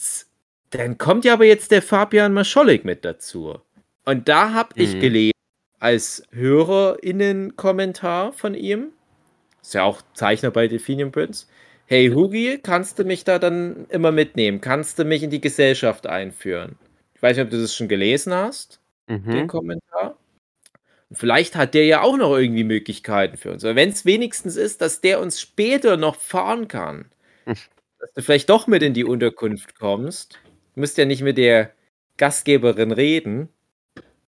dann 0.71 0.97
kommt 0.97 1.23
ja 1.25 1.33
aber 1.33 1.45
jetzt 1.45 1.71
der 1.71 1.81
Fabian 1.81 2.33
Mascholik 2.33 2.83
mit 2.83 3.05
dazu. 3.05 3.59
Und 4.05 4.27
da 4.27 4.53
habe 4.53 4.69
ich 4.75 4.95
Mhm. 4.95 4.99
gelesen, 4.99 5.31
als 5.79 6.23
HörerInnen-Kommentar 6.31 8.33
von 8.33 8.53
ihm, 8.55 8.89
ist 9.61 9.73
ja 9.75 9.83
auch 9.83 10.01
Zeichner 10.13 10.51
bei 10.51 10.67
Definium 10.67 11.11
Prince, 11.11 11.47
hey 11.87 12.09
Hugi, 12.09 12.59
kannst 12.63 12.99
du 12.99 13.03
mich 13.05 13.23
da 13.25 13.39
dann 13.39 13.85
immer 13.89 14.11
mitnehmen? 14.13 14.61
Kannst 14.61 14.97
du 14.99 15.03
mich 15.05 15.23
in 15.23 15.29
die 15.31 15.41
Gesellschaft 15.41 16.07
einführen? 16.07 16.77
Ich 17.15 17.21
weiß 17.23 17.35
nicht, 17.37 17.45
ob 17.45 17.51
du 17.51 17.61
das 17.61 17.75
schon 17.75 17.87
gelesen 17.89 18.33
hast, 18.33 18.79
den 19.31 19.43
Mhm. 19.43 19.47
Kommentar. 19.47 20.17
Und 21.09 21.17
vielleicht 21.17 21.55
hat 21.55 21.73
der 21.73 21.85
ja 21.85 22.01
auch 22.01 22.17
noch 22.17 22.35
irgendwie 22.37 22.63
Möglichkeiten 22.63 23.37
für 23.37 23.51
uns. 23.51 23.63
Aber 23.65 23.75
wenn 23.75 23.89
es 23.89 24.05
wenigstens 24.05 24.55
ist, 24.57 24.81
dass 24.81 25.01
der 25.01 25.19
uns 25.21 25.39
später 25.41 25.97
noch 25.97 26.15
fahren 26.15 26.67
kann, 26.67 27.05
Hm. 27.47 27.55
dass 27.99 28.13
du 28.13 28.21
vielleicht 28.23 28.49
doch 28.49 28.67
mit 28.67 28.83
in 28.83 28.93
die 28.93 29.03
Unterkunft 29.05 29.75
kommst. 29.79 30.39
Du 30.75 30.81
musst 30.81 30.97
ja 30.97 31.05
nicht 31.05 31.21
mit 31.23 31.37
der 31.37 31.71
Gastgeberin 32.17 32.91
reden. 32.91 33.49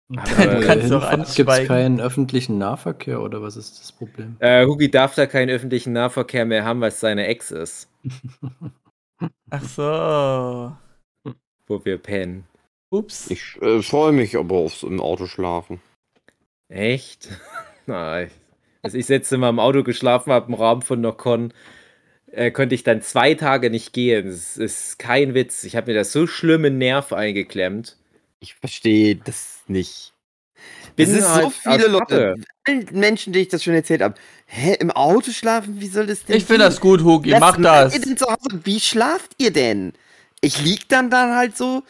Du 0.08 0.18
kannst 0.18 0.86
ihr 0.86 0.90
doch 0.90 1.10
hinfahrt, 1.10 1.36
Gibt 1.36 1.50
es 1.50 1.68
keinen 1.68 2.00
öffentlichen 2.00 2.58
Nahverkehr 2.60 3.22
oder 3.22 3.42
was 3.42 3.58
ist 3.58 3.80
das 3.80 3.92
Problem? 3.92 4.36
Äh, 4.40 4.66
Hugi 4.66 4.92
darf 4.92 5.16
da 5.16 5.26
keinen 5.26 5.50
öffentlichen 5.50 5.94
Nahverkehr 5.94 6.46
mehr 6.46 6.64
haben, 6.64 6.80
weil 6.82 6.90
es 6.90 7.00
seine 7.00 7.26
Ex 7.26 7.50
ist, 7.50 7.90
Ach 9.50 9.64
so. 9.64 11.32
wo 11.68 11.84
wir 11.86 11.98
pennen. 11.98 12.46
Ups. 12.92 13.32
Ich 13.32 13.60
äh, 13.62 13.82
freue 13.82 14.12
mich 14.12 14.38
aber 14.38 14.56
aufs 14.56 14.84
im 14.84 15.02
Auto 15.02 15.26
schlafen. 15.26 15.82
Echt? 16.70 17.30
Nein. 17.88 18.30
Als 18.84 18.94
ich 18.94 19.08
letzte 19.10 19.38
Mal 19.38 19.50
im 19.50 19.60
Auto 19.60 19.84
geschlafen 19.84 20.32
habe, 20.32 20.48
im 20.48 20.54
Rahmen 20.54 20.84
von 20.84 21.02
Nokon, 21.02 21.52
äh, 22.32 22.52
konnte 22.52 22.76
ich 22.76 22.84
dann 22.84 23.02
zwei 23.02 23.34
Tage 23.34 23.72
nicht 23.72 23.94
gehen. 23.94 24.28
Das 24.28 24.58
ist 24.58 25.00
kein 25.00 25.34
Witz. 25.34 25.64
Ich 25.64 25.76
habe 25.76 25.92
mir 25.92 25.98
das 25.98 26.12
so 26.12 26.28
schlimmen 26.28 26.78
Nerv 26.78 27.12
eingeklemmt. 27.12 27.98
Ich 28.46 28.54
verstehe 28.54 29.16
das 29.16 29.62
nicht. 29.68 30.14
es 30.98 31.10
ist 31.10 31.28
halt 31.28 31.46
so 31.46 31.50
viele 31.50 31.86
aus 31.86 31.92
Leute, 31.92 32.36
allen 32.68 32.88
Menschen, 32.92 33.34
denen 33.34 33.42
ich 33.42 33.50
das 33.50 33.64
schon 33.64 33.74
erzählt 33.74 34.04
habe. 34.04 34.14
Hä, 34.46 34.76
im 34.80 34.92
Auto 34.92 35.32
schlafen? 35.32 35.82
Wie 35.82 35.88
soll 35.88 36.06
das 36.06 36.24
denn 36.26 36.38
Ich 36.38 36.46
finde 36.46 36.66
das 36.66 36.80
gut, 36.80 37.02
Hugi. 37.02 37.32
Was 37.32 37.40
Mach 37.40 37.58
macht 37.58 37.66
das. 37.66 37.96
ihr 37.96 38.02
denn 38.02 38.18
zu 38.18 38.28
Hause? 38.28 38.60
Wie 38.64 38.80
schlaft 38.80 39.32
ihr 39.40 39.52
denn? 39.52 39.94
Ich 40.42 40.62
lieg 40.62 40.88
dann 40.90 41.10
dann 41.10 41.36
halt 41.36 41.58
so 41.58 41.82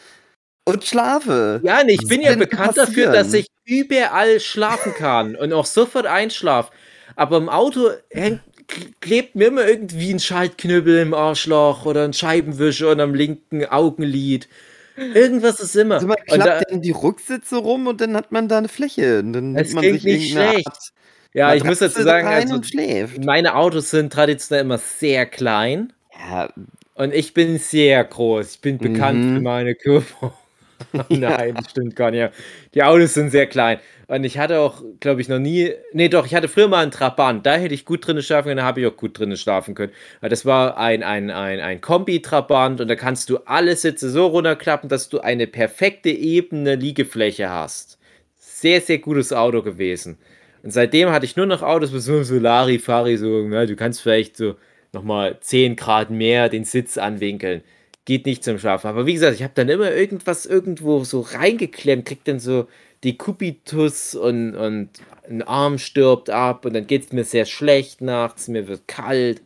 und 0.64 0.82
schlafe. 0.82 1.60
Ja, 1.62 1.84
nee, 1.84 1.98
ich 2.00 2.08
bin 2.08 2.22
ja 2.22 2.34
bekannt 2.34 2.78
dafür, 2.78 3.12
dass 3.12 3.26
passieren? 3.26 3.44
ich 3.66 3.82
überall 3.82 4.40
schlafen 4.40 4.94
kann 4.94 5.36
und 5.36 5.52
auch 5.52 5.66
sofort 5.66 6.06
einschlafe. 6.06 6.72
Aber 7.16 7.36
im 7.36 7.50
Auto 7.50 7.90
hängt, 8.10 8.40
klebt 9.02 9.34
mir 9.34 9.48
immer 9.48 9.66
irgendwie 9.68 10.10
ein 10.10 10.20
Schaltknüppel 10.20 11.00
im 11.00 11.12
Arschloch 11.12 11.84
oder 11.84 12.04
ein 12.04 12.14
Scheibenwischer 12.14 12.92
und 12.92 13.00
am 13.00 13.14
linken 13.14 13.66
Augenlid. 13.66 14.48
Irgendwas 14.96 15.60
ist 15.60 15.76
immer. 15.76 15.96
Also 15.96 16.06
man 16.06 16.16
klappt 16.26 16.70
dann 16.70 16.80
die 16.80 16.90
Rücksitze 16.90 17.56
rum 17.56 17.86
und 17.86 18.00
dann 18.00 18.16
hat 18.16 18.32
man 18.32 18.48
da 18.48 18.58
eine 18.58 18.68
Fläche. 18.68 19.20
Und 19.20 19.32
dann 19.32 19.56
Es 19.56 19.68
nimmt 19.72 19.74
man 19.74 19.84
sich 19.94 20.04
nicht 20.04 20.32
schlecht. 20.32 20.66
Art 20.66 20.78
Ja, 21.34 21.54
ich 21.54 21.64
muss 21.64 21.78
dazu 21.80 22.02
sagen, 22.02 22.26
also, 22.26 22.60
meine 23.24 23.54
Autos 23.56 23.90
sind 23.90 24.12
traditionell 24.12 24.64
immer 24.64 24.78
sehr 24.78 25.26
klein 25.26 25.92
Ja, 26.28 26.48
und 26.94 27.12
ich 27.12 27.34
bin 27.34 27.58
sehr 27.58 28.02
groß. 28.04 28.52
Ich 28.54 28.60
bin 28.60 28.78
bekannt 28.78 29.24
Mhm. 29.24 29.34
für 29.36 29.40
meine 29.42 29.74
Körper. 29.74 30.32
Nein, 31.08 31.54
das 31.56 31.70
stimmt 31.70 31.94
gar 31.96 32.10
nicht. 32.10 32.30
Die 32.74 32.82
Autos 32.82 33.14
sind 33.14 33.30
sehr 33.30 33.46
klein. 33.46 33.78
Und 34.08 34.22
ich 34.22 34.38
hatte 34.38 34.60
auch, 34.60 34.82
glaube 35.00 35.20
ich, 35.20 35.28
noch 35.28 35.40
nie. 35.40 35.72
Nee, 35.92 36.08
doch, 36.08 36.26
ich 36.26 36.34
hatte 36.34 36.46
früher 36.46 36.68
mal 36.68 36.82
einen 36.82 36.92
Trabant. 36.92 37.44
Da 37.44 37.56
hätte 37.56 37.74
ich 37.74 37.84
gut 37.84 38.06
drin 38.06 38.22
schlafen 38.22 38.48
können, 38.48 38.58
da 38.58 38.64
habe 38.64 38.80
ich 38.80 38.86
auch 38.86 38.96
gut 38.96 39.18
drin 39.18 39.36
schlafen 39.36 39.74
können. 39.74 39.92
Weil 40.20 40.30
das 40.30 40.46
war 40.46 40.78
ein, 40.78 41.02
ein, 41.02 41.30
ein, 41.30 41.58
ein 41.58 41.80
Kombi-Trabant 41.80 42.80
und 42.80 42.88
da 42.88 42.94
kannst 42.94 43.30
du 43.30 43.38
alle 43.46 43.74
Sitze 43.74 44.10
so 44.10 44.26
runterklappen, 44.26 44.88
dass 44.88 45.08
du 45.08 45.18
eine 45.18 45.48
perfekte 45.48 46.10
ebene 46.10 46.76
Liegefläche 46.76 47.50
hast. 47.50 47.98
Sehr, 48.38 48.80
sehr 48.80 48.98
gutes 48.98 49.32
Auto 49.32 49.62
gewesen. 49.62 50.18
Und 50.62 50.72
seitdem 50.72 51.10
hatte 51.10 51.26
ich 51.26 51.36
nur 51.36 51.46
noch 51.46 51.62
Autos 51.62 51.90
mit 51.90 52.02
so 52.02 52.22
Solari, 52.22 52.78
Fari, 52.78 53.16
so, 53.16 53.44
na, 53.48 53.66
du 53.66 53.74
kannst 53.74 54.02
vielleicht 54.02 54.36
so 54.36 54.54
nochmal 54.92 55.38
10 55.40 55.74
Grad 55.74 56.10
mehr 56.10 56.48
den 56.48 56.64
Sitz 56.64 56.96
anwinkeln. 56.96 57.62
Geht 58.04 58.24
nicht 58.24 58.44
zum 58.44 58.58
Schlafen. 58.58 58.86
Aber 58.86 59.04
wie 59.04 59.14
gesagt, 59.14 59.34
ich 59.34 59.42
habe 59.42 59.52
dann 59.56 59.68
immer 59.68 59.92
irgendwas 59.92 60.46
irgendwo 60.46 61.02
so 61.02 61.20
reingeklemmt, 61.20 62.04
krieg 62.06 62.24
dann 62.24 62.38
so 62.38 62.68
Dekubitus 63.04 64.14
und, 64.14 64.54
und 64.54 64.90
ein 65.28 65.42
Arm 65.42 65.78
stirbt 65.78 66.30
ab 66.30 66.64
und 66.64 66.74
dann 66.74 66.86
geht 66.86 67.06
es 67.06 67.12
mir 67.12 67.24
sehr 67.24 67.46
schlecht 67.46 68.00
nachts, 68.00 68.48
mir 68.48 68.68
wird 68.68 68.88
kalt. 68.88 69.42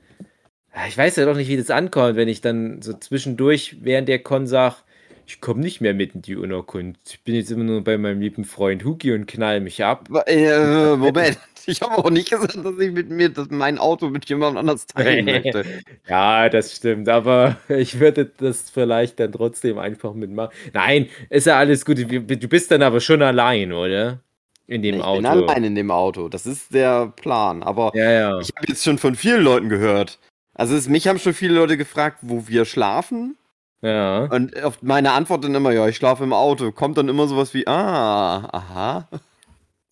Ja, 0.74 0.86
Ich 0.86 0.96
weiß 0.96 1.16
ja 1.16 1.24
doch 1.26 1.36
nicht, 1.36 1.48
wie 1.48 1.56
das 1.56 1.70
ankommt, 1.70 2.16
wenn 2.16 2.28
ich 2.28 2.40
dann 2.40 2.82
so 2.82 2.92
zwischendurch 2.92 3.76
während 3.80 4.08
der 4.08 4.20
Con 4.20 4.46
sag, 4.46 4.82
ich 5.26 5.40
komme 5.40 5.60
nicht 5.60 5.80
mehr 5.80 5.94
mit 5.94 6.14
in 6.14 6.22
die 6.22 6.36
Unterkunft. 6.36 7.00
Ich 7.04 7.22
bin 7.22 7.36
jetzt 7.36 7.50
immer 7.50 7.64
nur 7.64 7.84
bei 7.84 7.96
meinem 7.98 8.20
lieben 8.20 8.44
Freund 8.44 8.84
Hugi 8.84 9.12
und 9.12 9.26
knall 9.26 9.60
mich 9.60 9.84
ab. 9.84 10.08
äh, 10.26 10.96
Moment. 10.96 11.38
Ich 11.66 11.80
habe 11.82 11.98
auch 11.98 12.10
nicht 12.10 12.30
gesagt, 12.30 12.56
dass 12.56 12.78
ich 12.78 12.92
mit 12.92 13.10
mir 13.10 13.32
mein 13.50 13.78
Auto 13.78 14.08
mit 14.08 14.28
jemand 14.28 14.56
anders 14.56 14.86
teilen 14.86 15.24
möchte. 15.26 15.64
Ja, 16.08 16.48
das 16.48 16.74
stimmt, 16.76 17.08
aber 17.08 17.56
ich 17.68 18.00
würde 18.00 18.26
das 18.26 18.70
vielleicht 18.70 19.20
dann 19.20 19.32
trotzdem 19.32 19.78
einfach 19.78 20.14
mitmachen. 20.14 20.52
Nein, 20.72 21.08
ist 21.28 21.46
ja 21.46 21.56
alles 21.58 21.84
gut. 21.84 21.98
Du 21.98 22.48
bist 22.48 22.70
dann 22.70 22.82
aber 22.82 23.00
schon 23.00 23.22
allein, 23.22 23.72
oder? 23.72 24.20
In 24.66 24.82
dem 24.82 24.96
ich 24.96 25.02
Auto. 25.02 25.16
bin 25.16 25.26
allein 25.26 25.64
in 25.64 25.74
dem 25.74 25.90
Auto. 25.90 26.28
Das 26.28 26.46
ist 26.46 26.72
der 26.72 27.08
Plan. 27.16 27.62
Aber 27.62 27.90
Ja, 27.94 28.10
ja. 28.10 28.38
ich 28.40 28.52
habe 28.56 28.68
jetzt 28.68 28.84
schon 28.84 28.98
von 28.98 29.16
vielen 29.16 29.42
Leuten 29.42 29.68
gehört. 29.68 30.20
Also 30.54 30.76
es, 30.76 30.88
mich 30.88 31.08
haben 31.08 31.18
schon 31.18 31.34
viele 31.34 31.54
Leute 31.54 31.76
gefragt, 31.76 32.18
wo 32.22 32.46
wir 32.46 32.64
schlafen. 32.64 33.36
Ja. 33.82 34.24
Und 34.24 34.62
auf 34.62 34.82
meine 34.82 35.12
Antwort 35.12 35.42
dann 35.42 35.54
immer, 35.54 35.72
ja, 35.72 35.88
ich 35.88 35.96
schlafe 35.96 36.22
im 36.22 36.32
Auto. 36.32 36.70
Kommt 36.70 36.98
dann 36.98 37.08
immer 37.08 37.26
sowas 37.26 37.54
wie, 37.54 37.66
ah, 37.66 38.48
aha. 38.52 39.08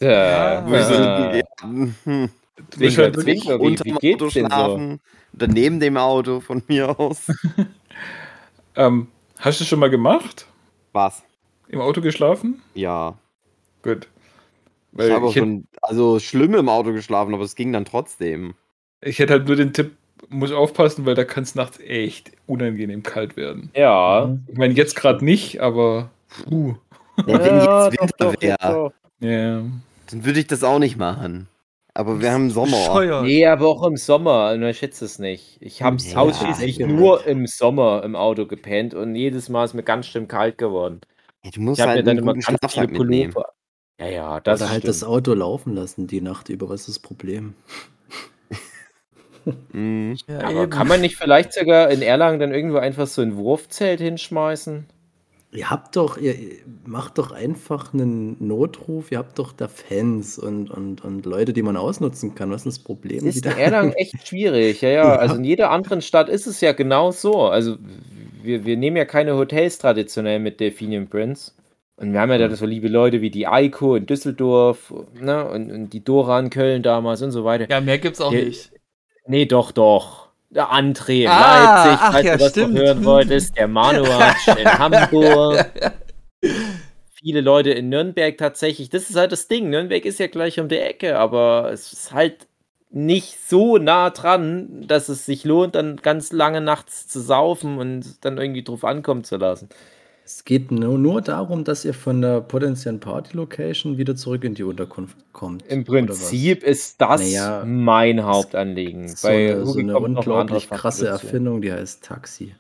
Ja, 0.01 0.65
ja. 0.65 0.65
halt 0.65 1.11
Zwinker, 2.71 3.13
Zwinker, 3.13 3.61
wie, 3.63 3.67
unter 3.67 3.85
wie 3.85 3.93
dem 3.93 3.99
geht's 3.99 4.23
Auto 4.23 4.31
denn 4.31 4.51
so? 4.51 4.51
schlafen. 4.51 5.01
Oder 5.35 5.47
neben 5.49 5.81
dem 5.81 5.97
Auto 5.97 6.41
von 6.41 6.63
mir 6.69 6.99
aus. 6.99 7.27
Ähm, 8.77 9.09
hast 9.39 9.61
du 9.61 9.65
schon 9.65 9.81
mal 9.81 9.91
gemacht? 9.91 10.47
Was? 10.93 11.25
Im 11.69 11.81
Auto 11.81 12.01
geschlafen? 12.01 12.63
Ja. 12.75 13.19
Gut. 13.83 14.09
Ich 14.99 14.99
Weil 14.99 15.13
habe 15.13 15.27
ich, 15.27 15.35
schon, 15.35 15.67
also 15.83 16.19
schlimm 16.21 16.55
im 16.55 16.69
Auto 16.69 16.93
geschlafen, 16.93 17.35
aber 17.35 17.45
es 17.45 17.57
ging 17.57 17.73
dann 17.73 17.85
trotzdem. 17.85 18.55
ich 19.01 19.19
hätte 19.19 19.33
halt 19.35 19.47
nur 19.47 19.57
den 19.57 19.73
Tipp, 19.73 19.97
muss 20.29 20.53
aufpassen, 20.53 21.07
weil 21.07 21.15
da 21.15 21.25
kann 21.25 21.43
es 21.43 21.55
nachts 21.55 21.81
echt 21.81 22.33
unangenehm 22.47 23.03
kalt 23.03 23.37
werden. 23.37 23.71
Ja. 23.75 24.37
Ich 24.47 24.57
meine, 24.57 24.75
jetzt 24.75 24.95
gerade 24.97 25.25
nicht, 25.25 25.61
aber 25.61 26.11
puh. 26.45 26.77
Ja, 27.27 27.39
wenn 27.45 27.57
jetzt 27.57 28.01
Winter 28.01 28.35
wäre. 28.41 28.93
Ja. 29.21 29.63
Dann 30.11 30.25
würde 30.25 30.41
ich 30.41 30.47
das 30.47 30.63
auch 30.65 30.79
nicht 30.79 30.97
machen. 30.97 31.49
Aber 31.95 32.21
wir 32.21 32.31
haben 32.33 32.51
Sommer. 32.51 32.77
Bescheuert. 32.77 33.25
Nee, 33.25 33.45
aber 33.47 33.67
auch 33.67 33.85
im 33.87 33.97
Sommer. 33.97 34.53
Und 34.53 34.75
schätze 34.75 35.05
es 35.05 35.19
nicht. 35.19 35.57
Ich 35.61 35.83
habe 35.83 35.97
Ja. 36.01 36.19
ausschließlich 36.19 36.79
nur 36.79 37.27
im 37.27 37.47
Sommer 37.47 38.03
im 38.05 38.15
Auto 38.15 38.47
gepennt 38.47 38.95
und 38.95 39.17
jedes 39.17 39.49
Mal 39.49 39.65
ist 39.65 39.75
mir 39.75 39.83
ganz 39.83 40.07
schön 40.07 40.29
kalt 40.29 40.59
geworden. 40.59 41.01
Ja, 41.43 41.51
du 41.51 41.61
musst 41.61 41.79
Ich 41.79 41.83
habe 41.83 41.91
halt 41.91 41.99
mir 42.01 42.05
dann 42.05 42.11
einen 42.19 42.19
immer 42.25 42.35
guten 42.35 42.57
ganz 42.57 42.73
viele 42.73 42.87
mitnehmen. 42.89 43.33
Pullover. 43.33 43.53
Ja, 44.01 44.07
ja, 44.09 44.41
das 44.41 44.61
Oder 44.61 44.71
halt 44.71 44.83
stimmt. 44.83 44.89
das 44.95 45.03
Auto 45.05 45.35
laufen 45.35 45.75
lassen 45.75 46.07
die 46.07 46.21
Nacht 46.21 46.49
über. 46.51 46.69
Was 46.69 46.83
ist 46.83 46.89
das 46.89 46.99
Problem? 47.01 47.55
Mhm. 49.73 50.17
Ja, 50.29 50.41
Aber 50.41 50.63
eben. 50.65 50.71
kann 50.71 50.89
man 50.89 51.01
nicht 51.01 51.17
vielleicht 51.17 51.55
sogar 51.55 51.91
in 51.91 52.03
Erlangen 52.03 52.39
dann 52.39 52.53
irgendwo 52.53 52.77
einfach 52.79 53.07
so 53.07 53.23
ein 53.23 53.37
Wurfzelt 53.37 53.99
hinschmeißen? 54.01 54.87
Ihr 55.51 55.71
habt 55.71 55.97
doch, 55.97 56.19
ihr 56.19 56.35
macht 56.85 57.17
doch 57.17 57.33
einfach 57.33 57.95
einen 57.95 58.37
Notruf, 58.47 59.11
ihr 59.11 59.19
habt 59.19 59.39
doch 59.39 59.53
da 59.53 59.67
Fans 59.67 60.39
und, 60.39 60.71
und, 60.71 61.03
und 61.03 61.25
Leute, 61.25 61.55
die 61.55 61.63
man 61.63 61.77
ausnutzen 61.79 62.35
kann. 62.35 62.51
Was 62.51 62.67
ist 62.67 62.79
das 62.79 62.85
Problem? 62.85 63.25
Das 63.25 63.37
ist 63.37 63.47
in 63.47 63.57
Erlangen 63.57 63.95
echt 63.95 64.27
schwierig. 64.29 64.83
Ja, 64.83 64.91
ja. 64.91 65.17
Ja. 65.17 65.17
Also 65.17 65.37
in 65.37 65.45
jeder 65.45 65.71
anderen 65.71 66.03
Stadt 66.03 66.29
ist 66.29 66.47
es 66.47 66.61
ja 66.61 66.73
genau 66.73 67.13
so. 67.13 67.45
Also 67.47 67.79
wir, 68.43 68.65
wir 68.67 68.77
nehmen 68.77 68.97
ja 68.99 69.07
keine 69.07 69.37
Hotels 69.37 69.79
traditionell 69.79 70.39
mit 70.39 70.61
Delphinium 70.61 71.09
Prince. 71.09 71.53
Und 71.97 72.13
wir 72.13 72.21
haben 72.21 72.31
ja 72.31 72.39
da 72.39 72.55
so 72.55 72.67
liebe 72.67 72.89
Leute 72.89 73.21
wie 73.23 73.31
die 73.31 73.47
Eiko 73.49 73.97
in 73.97 74.07
Düsseldorf 74.07 74.93
ne, 75.15 75.49
und, 75.49 75.71
und 75.73 75.91
die 75.91 76.05
Dora 76.05 76.39
in 76.41 76.51
Köln 76.51 76.83
damals 76.83 77.23
und 77.23 77.33
so 77.33 77.45
weiter. 77.45 77.67
Ja, 77.71 77.81
mehr 77.81 77.99
gibt's 77.99 78.21
auch 78.21 78.33
Ja, 78.33 78.41
nicht. 78.41 78.71
Nee, 79.27 79.47
doch, 79.47 79.73
doch. 79.73 80.28
Der 80.51 80.71
André 80.73 81.23
in 81.25 81.29
Ah, 81.29 81.85
Leipzig, 81.85 82.07
falls 82.13 82.27
ja, 82.27 82.33
du 82.33 82.39
das 82.39 82.51
stimmt. 82.53 82.75
noch 82.75 82.81
hören 82.81 83.05
wolltest. 83.05 83.57
Der 83.57 83.69
Manuatsch 83.69 84.49
in 84.59 84.67
Hamburg. 84.79 85.71
Viele 87.15 87.41
Leute 87.41 87.71
in 87.71 87.89
Nürnberg 87.89 88.39
tatsächlich. 88.39 88.89
Das 88.91 89.11
ist 89.11 89.17
halt 89.17 89.33
das 89.33 89.49
Ding. 89.49 89.71
Nürnberg 89.71 90.05
ist 90.05 90.19
ja 90.21 90.29
gleich 90.29 90.59
um 90.61 90.69
die 90.69 90.79
Ecke, 90.79 91.19
aber 91.19 91.71
es 91.73 91.93
ist 91.93 92.13
halt 92.13 92.47
nicht 92.91 93.37
so 93.47 93.77
nah 93.77 94.09
dran, 94.11 94.85
dass 94.87 95.11
es 95.11 95.27
sich 95.27 95.45
lohnt, 95.45 95.75
dann 95.75 95.97
ganz 95.97 96.33
lange 96.33 96.63
nachts 96.63 97.07
zu 97.07 97.21
saufen 97.21 97.77
und 97.79 98.25
dann 98.25 98.39
irgendwie 98.39 98.63
drauf 98.65 98.85
ankommen 98.85 99.25
zu 99.25 99.37
lassen. 99.37 99.69
Es 100.29 100.45
geht 100.45 100.71
nur, 100.71 100.99
nur 100.99 101.23
darum, 101.23 101.65
dass 101.65 101.87
ihr 101.87 101.95
von 101.95 102.21
der 102.21 102.43
potenziellen 102.43 103.01
Party-Location 103.01 103.97
wieder 103.97 104.15
zurück 104.15 104.45
in 104.45 104.53
die 104.53 104.63
Unterkunft 104.63 105.17
kommt. 105.33 105.65
Im? 105.69 105.87
Prinzip 105.87 106.63
ist 106.63 107.01
das 107.01 107.23
Naja, 107.23 107.65
mein 107.65 108.23
Hauptanliegen. 108.23 109.09
So 109.09 109.27
Bei 109.27 109.53
eine, 109.53 109.65
so 109.65 109.79
eine 109.79 109.99
unglaublich 109.99 110.69
krasse. 110.69 111.09
Erfindung, 111.09 111.63
die 111.63 111.73
heißt 111.73 112.05
Taxi. 112.05 112.55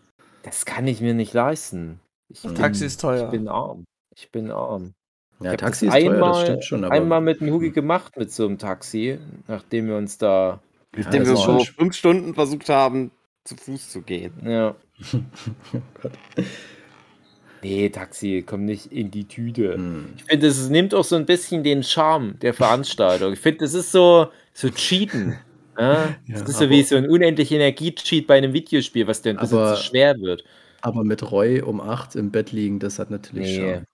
Das 0.45 0.65
kann 0.65 0.86
ich 0.86 1.03
mir 1.03 1.12
nicht 1.12 1.35
leisten. 1.35 2.01
Ich 2.31 2.40
bin, 2.40 2.55
Taxi 2.55 2.86
ist 2.86 3.03
teuer. 3.03 3.27
ich 3.27 3.31
bin 3.32 3.49
arm. 3.49 3.85
Ich 4.16 4.32
bin 4.32 4.51
arm. 4.51 4.95
Ja, 5.40 5.53
Ich 5.53 5.59
Taxi 5.59 5.89
ist 5.89 5.93
teuer, 5.93 6.12
einmal, 6.12 6.31
das 6.31 6.43
stimmt 6.45 6.65
schon, 6.65 6.85
aber 6.85 6.95
einmal 6.95 7.20
mit 7.20 7.43
dem 7.43 7.51
Hugi 7.53 7.70
gemacht 7.70 8.16
mit 8.16 8.32
so 8.32 8.47
einem 8.47 8.57
Taxi, 8.57 9.19
nachdem 9.47 9.89
wir 9.89 9.99
uns 9.99 10.16
da. 10.16 10.61
ja, 10.97 11.03
Nachdem 11.03 11.27
wir 11.27 11.36
schon 11.36 11.61
fünf 11.61 11.95
Stunden 11.95 12.32
versucht 12.32 12.70
haben, 12.70 13.11
zu 13.45 13.57
Fuß 13.57 13.90
zu 13.90 14.01
gehen. 14.01 14.32
Ja. 14.43 14.74
Oh 15.74 15.82
Gott. 16.01 16.12
Nee, 17.62 17.89
Taxi, 17.90 18.44
komm 18.47 18.64
nicht 18.64 18.93
in 18.93 19.10
die 19.10 19.26
Tüte. 19.26 19.74
Hm. 19.74 20.14
Ich 20.16 20.24
finde, 20.24 20.47
es 20.47 20.68
nimmt 20.68 20.94
auch 20.94 21.05
so 21.05 21.16
ein 21.16 21.26
bisschen 21.26 21.62
den 21.64 21.82
Charme 21.82 22.39
der 22.40 22.55
Veranstaltung. 22.55 23.32
Ich 23.32 23.40
finde, 23.40 23.59
das 23.60 23.74
ist 23.74 23.93
so, 23.93 24.28
so 24.55 24.68
Cheaten. 24.70 25.36
Ja? 25.78 26.14
Das 26.28 26.40
Ja, 26.40 26.47
ist 26.47 26.59
so 26.59 26.70
wie 26.70 26.82
so 26.82 26.97
ein 26.97 27.09
unendlich 27.09 27.51
Energie-Cheat 27.52 28.26
bei 28.26 28.36
einem 28.39 28.52
Videospiel, 28.52 29.06
was 29.06 29.22
dir 29.22 29.30
ein 29.30 29.36
bisschen 29.36 29.59
Aber- 29.59 29.74
zu 29.76 29.82
schwer 29.82 30.14
wird. 30.20 30.44
Aber 30.80 31.02
mit 31.05 31.30
Roy 31.30 31.60
um 31.60 31.80
8 31.80 32.14
im 32.16 32.30
Bett 32.30 32.52
liegen, 32.52 32.78
das 32.78 32.98
hat 33.01 33.10
natürlich 33.10 33.59
Nee. 33.59 33.70
Charme. 33.72 33.85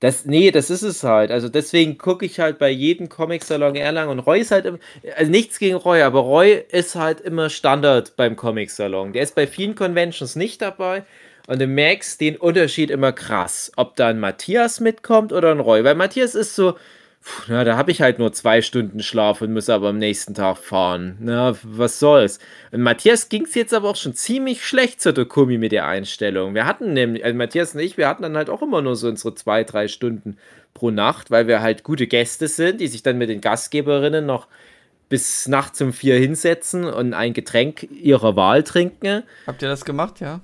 Das, 0.00 0.24
nee, 0.26 0.50
das 0.50 0.68
ist 0.68 0.82
es 0.82 1.04
halt. 1.04 1.30
Also 1.30 1.48
deswegen 1.48 1.96
gucke 1.96 2.26
ich 2.26 2.40
halt 2.40 2.58
bei 2.58 2.70
jedem 2.70 3.08
Comic-Salon 3.08 3.76
Erlangen 3.76 4.10
und 4.10 4.18
Roy 4.18 4.40
ist 4.40 4.50
halt, 4.50 4.64
im- 4.66 4.78
also 5.16 5.30
nichts 5.30 5.58
gegen 5.60 5.76
Roy, 5.76 6.02
aber 6.02 6.20
Roy 6.20 6.64
ist 6.72 6.96
halt 6.96 7.20
immer 7.20 7.50
Standard 7.50 8.16
beim 8.16 8.34
Comic-Salon. 8.34 9.12
Der 9.12 9.22
ist 9.22 9.34
bei 9.36 9.46
vielen 9.46 9.74
Conventions 9.76 10.34
nicht 10.34 10.60
dabei 10.60 11.04
und 11.46 11.60
du 11.60 11.66
merkst 11.66 12.20
den 12.20 12.36
Unterschied 12.36 12.90
immer 12.90 13.12
krass, 13.12 13.72
ob 13.76 13.96
da 13.96 14.08
ein 14.08 14.20
Matthias 14.20 14.80
mitkommt 14.80 15.32
oder 15.32 15.50
ein 15.50 15.60
Roy. 15.60 15.84
Weil 15.84 15.94
Matthias 15.94 16.34
ist 16.34 16.54
so, 16.54 16.72
pf, 17.22 17.48
na, 17.48 17.64
da 17.64 17.76
habe 17.76 17.90
ich 17.90 18.00
halt 18.00 18.18
nur 18.18 18.32
zwei 18.32 18.62
Stunden 18.62 19.02
Schlaf 19.02 19.40
und 19.40 19.52
muss 19.52 19.68
aber 19.68 19.88
am 19.88 19.98
nächsten 19.98 20.34
Tag 20.34 20.58
fahren. 20.58 21.16
Na, 21.20 21.56
was 21.62 21.98
soll's. 21.98 22.38
Und 22.70 22.82
Matthias 22.82 23.28
ging 23.28 23.44
es 23.44 23.54
jetzt 23.54 23.74
aber 23.74 23.88
auch 23.88 23.96
schon 23.96 24.14
ziemlich 24.14 24.64
schlecht 24.64 25.00
zur 25.00 25.12
Dokumi 25.12 25.58
mit 25.58 25.72
der 25.72 25.86
Einstellung. 25.86 26.54
Wir 26.54 26.66
hatten 26.66 26.92
nämlich, 26.92 27.24
also 27.24 27.36
Matthias 27.36 27.74
und 27.74 27.80
ich, 27.80 27.96
wir 27.96 28.08
hatten 28.08 28.22
dann 28.22 28.36
halt 28.36 28.50
auch 28.50 28.62
immer 28.62 28.82
nur 28.82 28.96
so 28.96 29.08
unsere 29.08 29.34
zwei, 29.34 29.64
drei 29.64 29.88
Stunden 29.88 30.36
pro 30.74 30.90
Nacht, 30.90 31.30
weil 31.30 31.48
wir 31.48 31.60
halt 31.60 31.82
gute 31.82 32.06
Gäste 32.06 32.48
sind, 32.48 32.80
die 32.80 32.88
sich 32.88 33.02
dann 33.02 33.18
mit 33.18 33.28
den 33.28 33.40
Gastgeberinnen 33.40 34.24
noch 34.24 34.46
bis 35.08 35.46
nachts 35.46 35.82
um 35.82 35.92
vier 35.92 36.16
hinsetzen 36.16 36.84
und 36.84 37.12
ein 37.12 37.34
Getränk 37.34 37.86
ihrer 37.90 38.34
Wahl 38.34 38.62
trinken. 38.62 39.24
Habt 39.46 39.60
ihr 39.60 39.68
das 39.68 39.84
gemacht, 39.84 40.20
ja? 40.20 40.40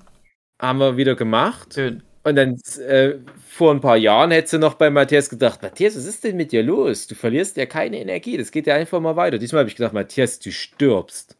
Haben 0.59 0.79
wir 0.79 0.97
wieder 0.97 1.15
gemacht. 1.15 1.73
Schön. 1.73 2.03
Und 2.23 2.35
dann 2.35 2.59
äh, 2.85 3.15
vor 3.47 3.71
ein 3.73 3.79
paar 3.79 3.95
Jahren 3.97 4.31
hättest 4.31 4.53
du 4.53 4.57
noch 4.59 4.73
bei 4.73 4.89
Matthias 4.89 5.29
gedacht, 5.29 5.61
Matthias, 5.61 5.95
was 5.95 6.05
ist 6.05 6.23
denn 6.23 6.35
mit 6.35 6.51
dir 6.51 6.61
los? 6.63 7.07
Du 7.07 7.15
verlierst 7.15 7.55
ja 7.57 7.65
keine 7.65 7.97
Energie, 7.99 8.37
das 8.37 8.51
geht 8.51 8.67
ja 8.67 8.75
einfach 8.75 8.99
mal 8.99 9.15
weiter. 9.15 9.37
Diesmal 9.37 9.61
habe 9.61 9.69
ich 9.69 9.77
gedacht, 9.77 9.93
Matthias, 9.93 10.37
du 10.39 10.51
stirbst. 10.51 11.37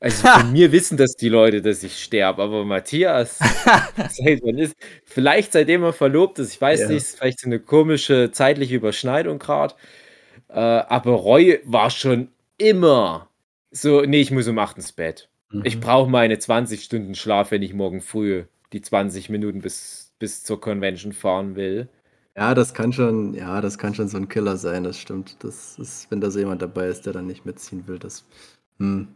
Also 0.00 0.26
von 0.40 0.50
mir 0.50 0.72
wissen 0.72 0.96
das 0.96 1.14
die 1.16 1.28
Leute, 1.28 1.60
dass 1.60 1.82
ich 1.82 2.02
sterbe, 2.02 2.42
aber 2.42 2.64
Matthias, 2.64 3.38
seit 4.08 4.40
ist, 4.40 4.74
vielleicht 5.04 5.52
seitdem 5.52 5.84
er 5.84 5.92
verlobt 5.92 6.38
ist, 6.38 6.54
ich 6.54 6.60
weiß 6.60 6.80
Ja. 6.80 6.88
nicht, 6.88 7.06
vielleicht 7.06 7.40
so 7.40 7.46
eine 7.48 7.60
komische 7.60 8.30
zeitliche 8.32 8.74
Überschneidung 8.76 9.38
gerade. 9.38 9.74
Äh, 10.48 10.54
aber 10.58 11.12
Roy 11.12 11.60
war 11.64 11.90
schon 11.90 12.28
immer 12.56 13.28
so, 13.70 14.00
nee, 14.02 14.22
ich 14.22 14.30
muss 14.30 14.48
um 14.48 14.58
8 14.58 14.78
ins 14.78 14.92
Bett. 14.92 15.28
Ich 15.62 15.76
Mhm. 15.76 15.80
brauche 15.80 16.10
meine 16.10 16.38
20 16.38 16.82
Stunden 16.82 17.14
Schlaf, 17.14 17.50
wenn 17.50 17.62
ich 17.62 17.74
morgen 17.74 18.00
früh 18.00 18.44
die 18.72 18.80
20 18.80 19.28
Minuten 19.30 19.60
bis, 19.60 20.12
bis 20.18 20.44
zur 20.44 20.60
Convention 20.60 21.12
fahren 21.12 21.56
will. 21.56 21.88
Ja, 22.36 22.54
das 22.54 22.72
kann 22.72 22.92
schon, 22.92 23.34
ja, 23.34 23.60
das 23.60 23.76
kann 23.78 23.94
schon 23.94 24.08
so 24.08 24.16
ein 24.16 24.28
Killer 24.28 24.56
sein, 24.56 24.84
das 24.84 24.98
stimmt. 24.98 25.36
Das 25.44 25.78
ist, 25.78 26.10
wenn 26.10 26.20
da 26.20 26.30
so 26.30 26.38
jemand 26.38 26.62
dabei 26.62 26.88
ist, 26.88 27.04
der 27.04 27.12
dann 27.12 27.26
nicht 27.26 27.44
mitziehen 27.44 27.86
will, 27.86 27.98
das 27.98 28.24
hm, 28.78 29.08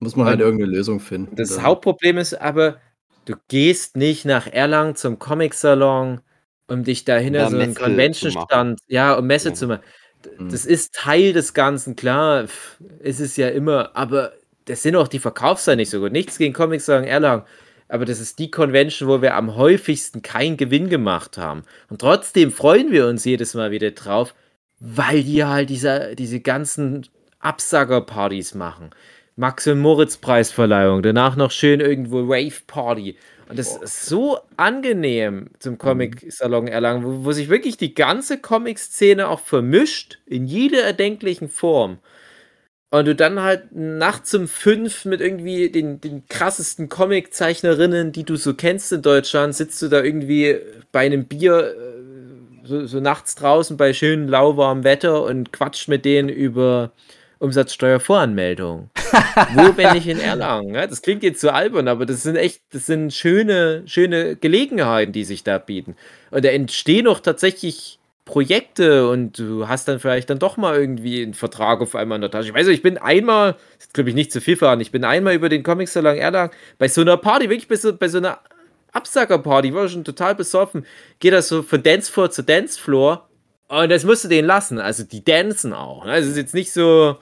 muss 0.00 0.16
man 0.16 0.26
halt 0.26 0.40
Und 0.40 0.46
irgendeine 0.46 0.72
Lösung 0.72 0.98
finden. 0.98 1.36
Das 1.36 1.50
dann. 1.50 1.62
Hauptproblem 1.62 2.18
ist 2.18 2.34
aber, 2.34 2.80
du 3.26 3.34
gehst 3.48 3.96
nicht 3.96 4.24
nach 4.24 4.46
Erlangen 4.48 4.96
zum 4.96 5.20
Comic-Salon, 5.20 6.20
um 6.66 6.84
dich 6.84 7.04
da 7.04 7.16
hinter 7.16 7.40
da 7.40 7.50
so 7.50 7.56
einen 7.58 7.68
Messe 7.68 7.74
zu 7.74 7.82
machen. 7.82 7.90
Convention-Stand, 7.90 8.80
ja, 8.88 9.14
um 9.14 9.26
Messe 9.26 9.48
Ja. 9.50 9.54
zu 9.54 9.66
machen. 9.68 9.82
Mhm. 10.38 10.48
Das 10.50 10.66
ist 10.66 10.94
Teil 10.94 11.32
des 11.32 11.54
Ganzen, 11.54 11.94
klar, 11.96 12.46
ist 13.00 13.20
es 13.20 13.36
ja 13.36 13.48
immer, 13.48 13.94
aber 13.94 14.32
das 14.64 14.82
sind 14.82 14.96
auch 14.96 15.08
die 15.08 15.18
Verkaufszahlen 15.18 15.78
nicht 15.78 15.90
so 15.90 16.00
gut. 16.00 16.12
Nichts 16.12 16.38
gegen 16.38 16.54
Comic-Salon 16.54 17.04
Erlangen, 17.04 17.44
aber 17.88 18.04
das 18.04 18.20
ist 18.20 18.38
die 18.38 18.50
Convention, 18.50 19.08
wo 19.08 19.22
wir 19.22 19.34
am 19.34 19.56
häufigsten 19.56 20.22
keinen 20.22 20.56
Gewinn 20.56 20.88
gemacht 20.88 21.38
haben. 21.38 21.62
Und 21.90 22.00
trotzdem 22.00 22.50
freuen 22.50 22.90
wir 22.90 23.06
uns 23.06 23.24
jedes 23.24 23.54
Mal 23.54 23.70
wieder 23.70 23.90
drauf, 23.92 24.34
weil 24.80 25.22
die 25.22 25.44
halt 25.44 25.70
diese, 25.70 26.14
diese 26.16 26.40
ganzen 26.40 27.06
Absagerpartys 27.40 28.54
machen. 28.54 28.90
Max 29.36 29.66
und 29.66 29.80
Moritz 29.80 30.16
Preisverleihung, 30.16 31.02
danach 31.02 31.36
noch 31.36 31.50
schön 31.50 31.80
irgendwo 31.80 32.20
Rave 32.20 32.62
Party. 32.66 33.16
Und 33.48 33.58
das 33.58 33.76
ist 33.76 34.06
so 34.06 34.38
angenehm 34.56 35.50
zum 35.58 35.76
Comic-Salon 35.76 36.68
Erlangen, 36.68 37.04
wo, 37.04 37.24
wo 37.26 37.32
sich 37.32 37.48
wirklich 37.48 37.76
die 37.76 37.94
ganze 37.94 38.38
Comic-Szene 38.38 39.28
auch 39.28 39.40
vermischt, 39.40 40.18
in 40.24 40.46
jeder 40.46 40.82
erdenklichen 40.82 41.48
Form. 41.48 41.98
Und 42.94 43.06
du 43.06 43.14
dann 43.16 43.42
halt 43.42 43.74
nachts 43.74 44.32
um 44.36 44.46
fünf 44.46 45.04
mit 45.04 45.20
irgendwie 45.20 45.68
den, 45.68 46.00
den 46.00 46.28
krassesten 46.28 46.88
Comic-Zeichnerinnen, 46.88 48.12
die 48.12 48.22
du 48.22 48.36
so 48.36 48.54
kennst 48.54 48.92
in 48.92 49.02
Deutschland, 49.02 49.56
sitzt 49.56 49.82
du 49.82 49.88
da 49.88 50.00
irgendwie 50.00 50.60
bei 50.92 51.00
einem 51.00 51.24
Bier 51.24 51.74
äh, 51.74 52.66
so, 52.68 52.86
so 52.86 53.00
nachts 53.00 53.34
draußen 53.34 53.76
bei 53.76 53.92
schönem 53.94 54.28
lauwarmem 54.28 54.84
Wetter 54.84 55.24
und 55.24 55.52
quatscht 55.52 55.88
mit 55.88 56.04
denen 56.04 56.28
über 56.28 56.92
Umsatzsteuervoranmeldung. 57.40 58.90
Wo, 59.54 59.76
wenn 59.76 59.94
nicht 59.94 60.06
in 60.06 60.20
Erlangen? 60.20 60.76
Ja, 60.76 60.86
das 60.86 61.02
klingt 61.02 61.24
jetzt 61.24 61.40
so 61.40 61.50
albern, 61.50 61.88
aber 61.88 62.06
das 62.06 62.22
sind 62.22 62.36
echt, 62.36 62.62
das 62.70 62.86
sind 62.86 63.12
schöne, 63.12 63.82
schöne 63.86 64.36
Gelegenheiten, 64.36 65.10
die 65.10 65.24
sich 65.24 65.42
da 65.42 65.58
bieten. 65.58 65.96
Und 66.30 66.44
da 66.44 66.50
entstehen 66.50 67.08
auch 67.08 67.18
tatsächlich 67.18 67.98
Projekte 68.24 69.08
und 69.08 69.38
du 69.38 69.68
hast 69.68 69.86
dann 69.86 70.00
vielleicht 70.00 70.30
dann 70.30 70.38
doch 70.38 70.56
mal 70.56 70.76
irgendwie 70.76 71.22
einen 71.22 71.34
Vertrag 71.34 71.80
auf 71.82 71.94
einmal 71.94 72.16
in 72.16 72.22
der 72.22 72.30
Tasche. 72.30 72.48
Ich 72.48 72.54
weiß 72.54 72.66
nicht, 72.66 72.76
ich 72.76 72.82
bin 72.82 72.96
einmal, 72.96 73.56
das 73.78 73.92
glaube 73.92 74.08
ich 74.08 74.14
nicht 74.14 74.32
zu 74.32 74.40
viel 74.40 74.56
verraten, 74.56 74.80
ich 74.80 74.92
bin 74.92 75.04
einmal 75.04 75.34
über 75.34 75.50
den 75.50 75.62
Comic-Salon 75.62 76.16
Erlangen 76.16 76.50
bei 76.78 76.88
so 76.88 77.02
einer 77.02 77.18
Party, 77.18 77.50
wirklich 77.50 77.68
bei 77.68 77.76
so, 77.76 77.94
bei 77.94 78.08
so 78.08 78.18
einer 78.18 78.38
Absackerparty, 78.92 79.74
war 79.74 79.88
schon 79.88 80.04
total 80.04 80.34
besoffen, 80.34 80.86
geht 81.18 81.34
das 81.34 81.48
so 81.48 81.62
von 81.62 81.82
Dancefloor 81.82 82.30
zu 82.30 82.42
Dancefloor 82.42 83.28
und 83.68 83.90
das 83.90 84.04
musst 84.04 84.24
du 84.24 84.28
denen 84.28 84.46
lassen. 84.46 84.78
Also 84.78 85.04
die 85.04 85.24
dancen 85.24 85.72
auch. 85.72 86.04
Ne? 86.04 86.12
Also 86.12 86.26
es 86.26 86.32
ist 86.32 86.38
jetzt 86.40 86.54
nicht 86.54 86.72
so, 86.72 87.16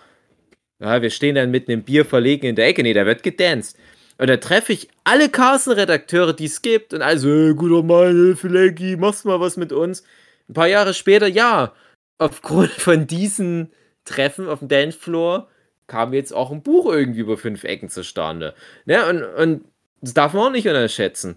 ja, 0.81 1.01
wir 1.01 1.11
stehen 1.11 1.35
dann 1.35 1.51
mit 1.51 1.69
einem 1.69 1.83
Bier 1.83 2.05
verlegen 2.05 2.47
in 2.47 2.57
der 2.57 2.67
Ecke. 2.67 2.83
Nee, 2.83 2.93
da 2.93 3.07
wird 3.07 3.23
gedanced. 3.23 3.77
Und 4.19 4.29
da 4.29 4.37
treffe 4.37 4.73
ich 4.73 4.89
alle 5.05 5.29
Carsten-Redakteure, 5.29 6.33
die 6.33 6.45
es 6.45 6.63
gibt. 6.63 6.93
Und 6.95 7.03
also, 7.03 7.29
hey, 7.29 7.55
guter 7.55 7.83
Mann, 7.83 8.37
Filecki, 8.37 8.97
machst 8.97 9.25
mal 9.25 9.41
was 9.41 9.57
mit 9.57 9.73
uns. 9.73 10.05
Ein 10.49 10.55
paar 10.55 10.69
Jahre 10.69 10.95
später, 10.95 11.27
ja, 11.27 11.73
aufgrund 12.19 12.71
von 12.71 13.07
diesen 13.07 13.73
Treffen 14.05 14.49
auf 14.49 14.61
dem 14.61 14.69
Dancefloor 14.69 15.49
kam 15.87 16.13
jetzt 16.13 16.33
auch 16.33 16.51
ein 16.51 16.63
Buch 16.63 16.91
irgendwie 16.91 17.21
über 17.21 17.37
fünf 17.37 17.65
Ecken 17.65 17.89
zustande. 17.89 18.55
Ne? 18.85 19.05
Und, 19.07 19.23
und 19.23 19.65
das 20.01 20.15
darf 20.15 20.33
man 20.33 20.45
auch 20.45 20.51
nicht 20.51 20.67
unterschätzen. 20.67 21.37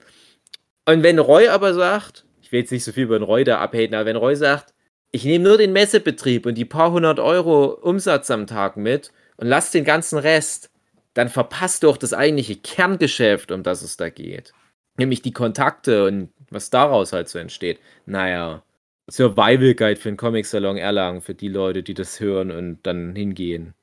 Und 0.86 1.04
wenn 1.04 1.20
Roy 1.20 1.48
aber 1.48 1.74
sagt, 1.74 2.26
ich 2.42 2.52
will 2.52 2.62
jetzt 2.62 2.72
nicht 2.72 2.84
so 2.84 2.92
viel 2.92 3.04
über 3.04 3.18
den 3.18 3.24
Roy 3.24 3.44
da 3.44 3.60
abhaten, 3.60 3.96
aber 3.96 4.06
wenn 4.06 4.16
Roy 4.16 4.36
sagt, 4.36 4.74
ich 5.12 5.26
nehme 5.26 5.46
nur 5.46 5.58
den 5.58 5.74
Messebetrieb 5.74 6.46
und 6.46 6.56
die 6.56 6.66
paar 6.66 6.92
hundert 6.92 7.20
Euro 7.20 7.66
Umsatz 7.66 8.30
am 8.30 8.48
Tag 8.48 8.78
mit 8.78 9.12
und 9.38 9.48
lass 9.48 9.72
den 9.72 9.84
ganzen 9.84 10.20
Rest, 10.20 10.70
dann 11.14 11.30
verpasst 11.30 11.84
du 11.84 11.90
auch 11.90 11.98
das 11.98 12.14
eigentliche 12.14 12.58
Kerngeschäft, 12.58 13.52
um 13.52 13.64
das 13.64 13.82
es 13.82 13.98
da 13.98 14.10
geht. 14.10 14.54
Nämlich 14.98 15.22
die 15.22 15.32
Kontakte 15.32 16.06
und 16.06 16.30
was 16.50 16.70
daraus 16.70 17.14
halt 17.14 17.30
so 17.30 17.40
entsteht. 17.40 17.80
Naja, 18.06 18.64
Survival 19.10 19.76
Guide 19.76 20.00
für 20.00 20.10
den 20.10 20.18
Comic-Salon 20.18 20.78
Erlangen, 20.78 21.22
für 21.22 21.36
die 21.36 21.48
Leute, 21.48 21.84
die 21.84 21.94
das 21.94 22.20
hören 22.20 22.52
und 22.52 22.80
dann 22.84 23.16
hingehen. 23.16 23.74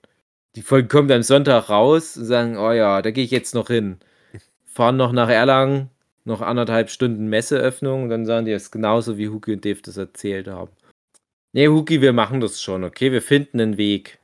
Die 0.57 0.63
Folge 0.63 0.89
kommt 0.89 1.11
am 1.11 1.23
Sonntag 1.23 1.71
raus 1.71 2.17
und 2.17 2.25
sagen, 2.25 2.59
oh 2.59 2.73
ja, 2.73 3.01
da 3.03 3.11
gehe 3.11 3.25
ich 3.25 3.31
jetzt 3.31 3.55
noch 3.55 3.69
hin. 3.69 3.99
Fahren 4.67 4.97
noch 4.97 5.13
nach 5.13 5.29
Erlangen, 5.29 5.91
noch 6.25 6.41
anderthalb 6.41 6.91
Stunden 6.91 7.29
Messeöffnung 7.29 8.05
und 8.05 8.09
dann 8.11 8.27
sagen 8.27 8.47
die 8.47 8.53
es 8.53 8.71
genauso, 8.71 9.17
wie 9.17 9.29
Huki 9.29 9.55
und 9.55 9.65
Dave 9.65 9.81
das 9.83 9.97
erzählt 9.97 10.49
haben. 10.49 10.73
Nee, 11.53 11.69
Huki, 11.69 12.01
wir 12.01 12.13
machen 12.13 12.41
das 12.41 12.61
schon, 12.63 12.83
okay? 12.83 13.13
Wir 13.13 13.23
finden 13.23 13.61
einen 13.61 13.77
Weg. 13.77 14.19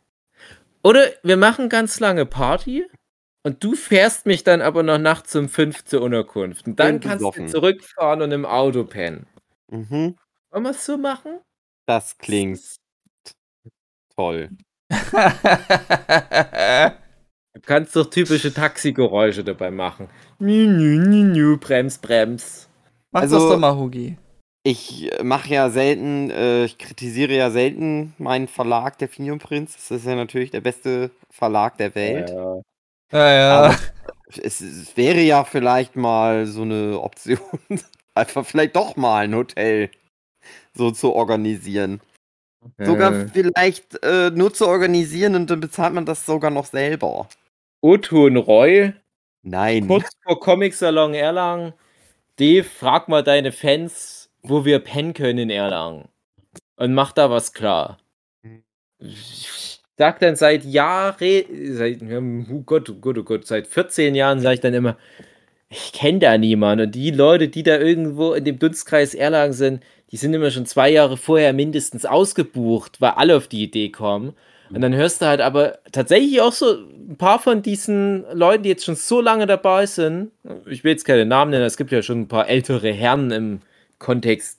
Oder 0.83 1.07
wir 1.23 1.37
machen 1.37 1.69
ganz 1.69 2.01
lange 2.01 2.27
Party 2.27 2.87
und 3.43 3.63
du 3.63 3.75
fährst 3.75 4.27
mich 4.27 4.45
dann 4.45 4.61
aber 4.61 4.83
noch 4.83 4.99
nachts 4.99 5.35
um 5.37 5.49
fünf 5.49 5.85
zur 5.85 6.03
Unterkunft. 6.03 6.67
Und 6.67 6.81
dann 6.81 7.01
kannst 7.01 7.25
du 7.25 7.47
zurückfahren 7.47 8.23
und 8.23 8.33
im 8.33 8.45
Auto 8.47 8.85
pennen. 8.85 9.27
Mhm. 9.71 10.17
Wollen 10.51 10.65
wir 10.65 10.71
es 10.71 10.85
so 10.85 10.97
machen? 10.97 11.41
Das 11.87 12.17
klingt 12.19 12.61
toll. 14.15 14.51
Du 17.55 17.61
kannst 17.63 17.97
doch 17.97 18.09
typische 18.09 18.55
Taxigeräusche 18.55 19.43
dabei 19.43 19.71
machen. 19.73 20.09
Nü, 20.39 20.67
nü, 20.69 20.99
nü, 20.99 21.25
nü, 21.25 21.57
brems, 21.57 21.99
brems. 21.99 22.69
Mach 23.11 23.23
Also- 23.23 23.41
das 23.41 23.49
doch 23.49 23.59
mal, 23.59 23.75
Hugi. 23.77 24.17
Ich 24.65 25.11
mache 25.23 25.55
ja 25.55 25.71
selten, 25.71 26.31
äh, 26.31 26.65
ich 26.67 26.79
kritisiere 26.79 27.33
ja 27.35 27.51
selten 27.51 28.13
meinen 28.19 28.49
Verlag, 28.49 28.99
der 28.99 29.09
Finium 29.09 29.39
Prinz. 29.39 29.73
Das 29.75 29.91
ist 29.91 30.07
ja 30.07 30.15
natürlich 30.15 30.51
der 30.51 30.61
beste 30.61 31.11
Verlag 31.31 31.79
der 31.79 31.95
Welt. 31.95 32.31
Ja. 32.31 32.61
Ja, 33.13 33.33
ja. 33.69 33.77
Es, 34.43 34.61
es 34.61 34.95
wäre 34.97 35.21
ja 35.21 35.45
vielleicht 35.45 35.97
mal 35.97 36.47
so 36.47 36.63
eine 36.63 37.01
Option, 37.01 37.39
einfach 38.15 38.45
vielleicht 38.45 38.77
doch 38.77 38.97
mal 38.97 39.25
ein 39.25 39.35
Hotel 39.35 39.91
so 40.75 40.91
zu 40.91 41.13
organisieren. 41.13 42.01
Sogar 42.79 43.13
Äh, 43.13 43.29
vielleicht 43.33 44.03
äh, 44.03 44.31
nur 44.31 44.53
zu 44.53 44.67
organisieren 44.67 45.35
und 45.35 45.51
dann 45.51 45.61
bezahlt 45.61 45.95
man 45.95 46.07
das 46.07 46.27
sogar 46.27 46.51
noch 46.51 46.67
selber. 46.67 47.29
Und 47.81 48.11
Roy, 48.13 48.93
Nein. 49.43 49.87
kurz 49.87 50.11
vor 50.25 50.41
Comic 50.41 50.75
Salon 50.75 51.15
Erlangen. 51.15 51.73
Dave, 52.37 52.65
frag 52.65 53.09
mal 53.09 53.23
deine 53.23 53.53
Fans, 53.53 54.31
wo 54.43 54.65
wir 54.65 54.79
pennen 54.81 55.15
können 55.15 55.39
in 55.39 55.51
Erlangen. 55.51 56.09
Und 56.77 56.95
mach 56.95 57.13
da 57.13 57.31
was 57.31 57.53
klar. 57.53 57.99
Ich 58.99 59.81
sag 59.97 60.21
dann 60.21 60.37
seit 60.37 60.65
Jahren, 60.65 61.45
seit, 61.75 62.03
oh 62.03 62.63
Gott, 62.65 62.89
oh 62.91 62.95
Gott, 62.95 63.19
oh 63.19 63.25
Gott, 63.25 63.47
seit 63.47 63.67
14 63.67 64.15
Jahren 64.15 64.41
sage 64.41 64.55
ich 64.55 64.61
dann 64.61 64.75
immer, 64.75 64.97
ich 65.69 65.93
kenne 65.93 66.21
da 66.21 66.39
niemanden. 66.39 66.87
Und 66.87 66.95
die 66.95 67.11
Leute, 67.11 67.49
die 67.49 67.63
da 67.63 67.79
irgendwo 67.79 68.33
in 68.35 68.45
dem 68.45 68.59
Dunstkreis 68.59 69.15
Erlangen 69.15 69.53
sind, 69.53 69.85
die 70.11 70.17
sind 70.17 70.33
immer 70.35 70.51
schon 70.51 70.67
zwei 70.67 70.91
Jahre 70.91 71.17
vorher 71.17 71.53
mindestens 71.53 72.05
ausgebucht, 72.07 73.01
weil 73.01 73.11
alle 73.11 73.37
auf 73.37 73.49
die 73.49 73.63
Idee 73.63 73.91
kommen. 73.91 74.35
Und 74.71 74.83
dann 74.83 74.95
hörst 74.95 75.23
du 75.23 75.27
halt 75.27 75.41
aber 75.41 75.79
tatsächlich 75.93 76.43
auch 76.43 76.53
so 76.53 76.67
ein 76.75 77.17
paar 77.17 77.39
von 77.39 77.63
diesen 77.63 78.25
Leuten, 78.37 78.65
die 78.65 78.69
jetzt 78.69 78.85
schon 78.85 78.97
so 78.97 79.21
lange 79.23 79.47
dabei 79.47 79.87
sind. 79.87 80.31
Ich 80.67 80.85
will 80.85 80.93
jetzt 80.93 81.07
keine 81.07 81.25
Namen 81.25 81.51
nennen, 81.53 81.65
es 81.65 81.79
gibt 81.79 81.91
ja 81.91 82.03
schon 82.03 82.21
ein 82.23 82.29
paar 82.29 82.49
ältere 82.49 82.93
Herren 82.93 83.31
im 83.31 83.61
Kontext 83.99 84.59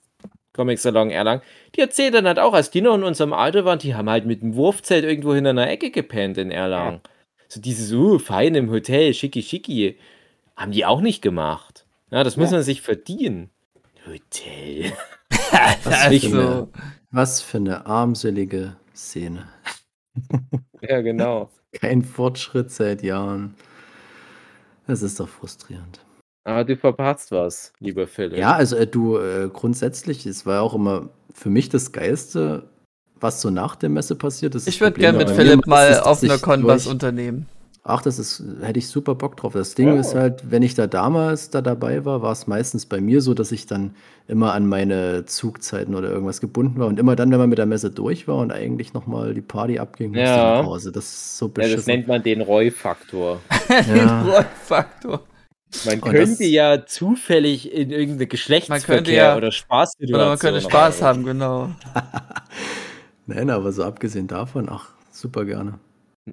Comic 0.53 0.79
Salon 0.79 1.11
Erlangen. 1.11 1.43
Die 1.75 1.81
erzählen 1.81 2.11
dann 2.11 2.25
halt 2.27 2.39
auch, 2.39 2.53
als 2.53 2.71
die 2.71 2.81
noch 2.81 2.95
in 2.95 3.03
unserem 3.03 3.33
Alter 3.33 3.65
waren, 3.65 3.77
die 3.77 3.93
haben 3.93 4.09
halt 4.09 4.25
mit 4.25 4.41
dem 4.41 4.55
Wurfzelt 4.55 5.05
irgendwo 5.05 5.35
hinter 5.35 5.51
einer 5.51 5.69
Ecke 5.69 5.91
gepennt 5.91 6.39
in 6.39 6.49
Erlangen. 6.49 7.01
So 7.47 7.61
dieses, 7.61 7.91
uh, 7.93 8.17
fein 8.17 8.55
im 8.55 8.71
Hotel, 8.71 9.13
schicki 9.13 9.43
schicki. 9.43 9.97
Haben 10.55 10.71
die 10.71 10.85
auch 10.85 11.01
nicht 11.01 11.21
gemacht. 11.21 11.85
Ja, 12.11 12.23
das 12.23 12.35
muss 12.35 12.49
Ja. 12.49 12.57
man 12.57 12.63
sich 12.63 12.81
verdienen. 12.81 13.51
Hotel. 14.07 14.91
Das 15.83 16.11
ich 16.11 16.25
ist 16.25 16.31
so. 16.31 16.69
Was 17.11 17.41
für 17.41 17.57
eine 17.57 17.85
armselige 17.85 18.75
Szene. 18.95 19.47
Ja, 20.81 21.01
genau. 21.01 21.49
Kein 21.73 22.03
Fortschritt 22.03 22.71
seit 22.71 23.03
Jahren. 23.03 23.53
Das 24.87 25.01
ist 25.01 25.19
doch 25.19 25.27
frustrierend. 25.27 25.99
Aber 26.45 26.63
du 26.63 26.77
verpasst 26.77 27.31
was, 27.31 27.73
lieber 27.79 28.07
Philipp. 28.07 28.37
Ja, 28.37 28.53
also 28.53 28.77
äh, 28.77 28.87
du, 28.87 29.17
äh, 29.17 29.49
grundsätzlich, 29.51 30.25
es 30.25 30.45
war 30.45 30.55
ja 30.55 30.61
auch 30.61 30.73
immer 30.73 31.09
für 31.33 31.49
mich 31.49 31.67
das 31.67 31.91
Geilste, 31.91 32.69
was 33.19 33.41
so 33.41 33.49
nach 33.49 33.75
der 33.75 33.89
Messe 33.89 34.15
passiert 34.15 34.55
ist. 34.55 34.67
Ich 34.67 34.79
würde 34.79 34.99
gerne 34.99 35.17
mit 35.17 35.29
Philipp 35.29 35.67
mal 35.67 35.99
auf 35.99 36.23
einer 36.23 36.39
Con 36.39 36.65
was 36.65 36.87
unternehmen. 36.87 37.45
Ach, 37.83 38.01
das 38.01 38.19
ist, 38.19 38.43
hätte 38.61 38.77
ich 38.77 38.87
super 38.89 39.15
Bock 39.15 39.37
drauf. 39.37 39.53
Das 39.53 39.73
Ding 39.73 39.87
Ja. 39.87 39.95
ist 39.99 40.13
halt, 40.13 40.51
wenn 40.51 40.61
ich 40.63 40.75
da 40.75 40.85
damals 40.85 41.49
da 41.49 41.61
dabei 41.61 42.03
war, 42.05 42.21
war 42.21 42.33
es 42.33 42.45
meistens 42.45 42.85
bei 42.85 42.99
mir 43.01 43.21
so, 43.21 43.33
dass 43.33 43.51
ich 43.51 43.65
dann 43.67 43.95
immer 44.27 44.53
an 44.53 44.67
meine 44.67 45.25
Zugzeiten 45.25 45.95
oder 45.95 46.09
irgendwas 46.09 46.41
gebunden 46.41 46.77
war. 46.79 46.87
Und 46.87 46.99
immer 46.99 47.15
dann, 47.15 47.31
wenn 47.31 47.39
man 47.39 47.49
mit 47.49 47.57
der 47.57 47.65
Messe 47.65 47.89
durch 47.89 48.27
war 48.27 48.35
und 48.37 48.51
eigentlich 48.51 48.93
nochmal 48.93 49.33
die 49.33 49.41
Party 49.41 49.79
abging, 49.79 50.09
musste 50.09 50.21
ich 50.23 50.27
Ja. 50.29 50.57
nach 50.61 50.65
Hause. 50.65 50.91
Das 50.91 51.05
ist 51.05 51.37
so 51.37 51.45
Ja, 51.47 51.51
das 51.55 51.63
beschissen. 51.71 51.93
nennt 51.93 52.07
man 52.07 52.21
den 52.21 52.41
Roy-Faktor. 52.41 53.39
Den 53.87 53.95
Ja. 53.97 54.21
Rollfaktor. 54.23 55.21
Man 55.85 55.95
Und 55.95 56.01
könnte 56.01 56.19
das- 56.31 56.39
ja 56.39 56.85
zufällig 56.85 57.71
in 57.71 57.91
irgendeine 57.91 58.27
Geschlechtsverkehr 58.27 58.95
könnte 58.97 59.13
ja- 59.13 59.37
oder 59.37 59.51
Spaßsituation. 59.51 60.19
Oder 60.19 60.29
man 60.29 60.37
könnte 60.39 60.61
Spaß 60.61 61.01
haben, 61.01 61.23
genau. 61.23 61.69
Nein, 63.25 63.49
aber 63.49 63.71
so 63.71 63.83
abgesehen 63.83 64.27
davon, 64.27 64.67
ach, 64.69 64.89
super 65.11 65.45
gerne. 65.45 65.79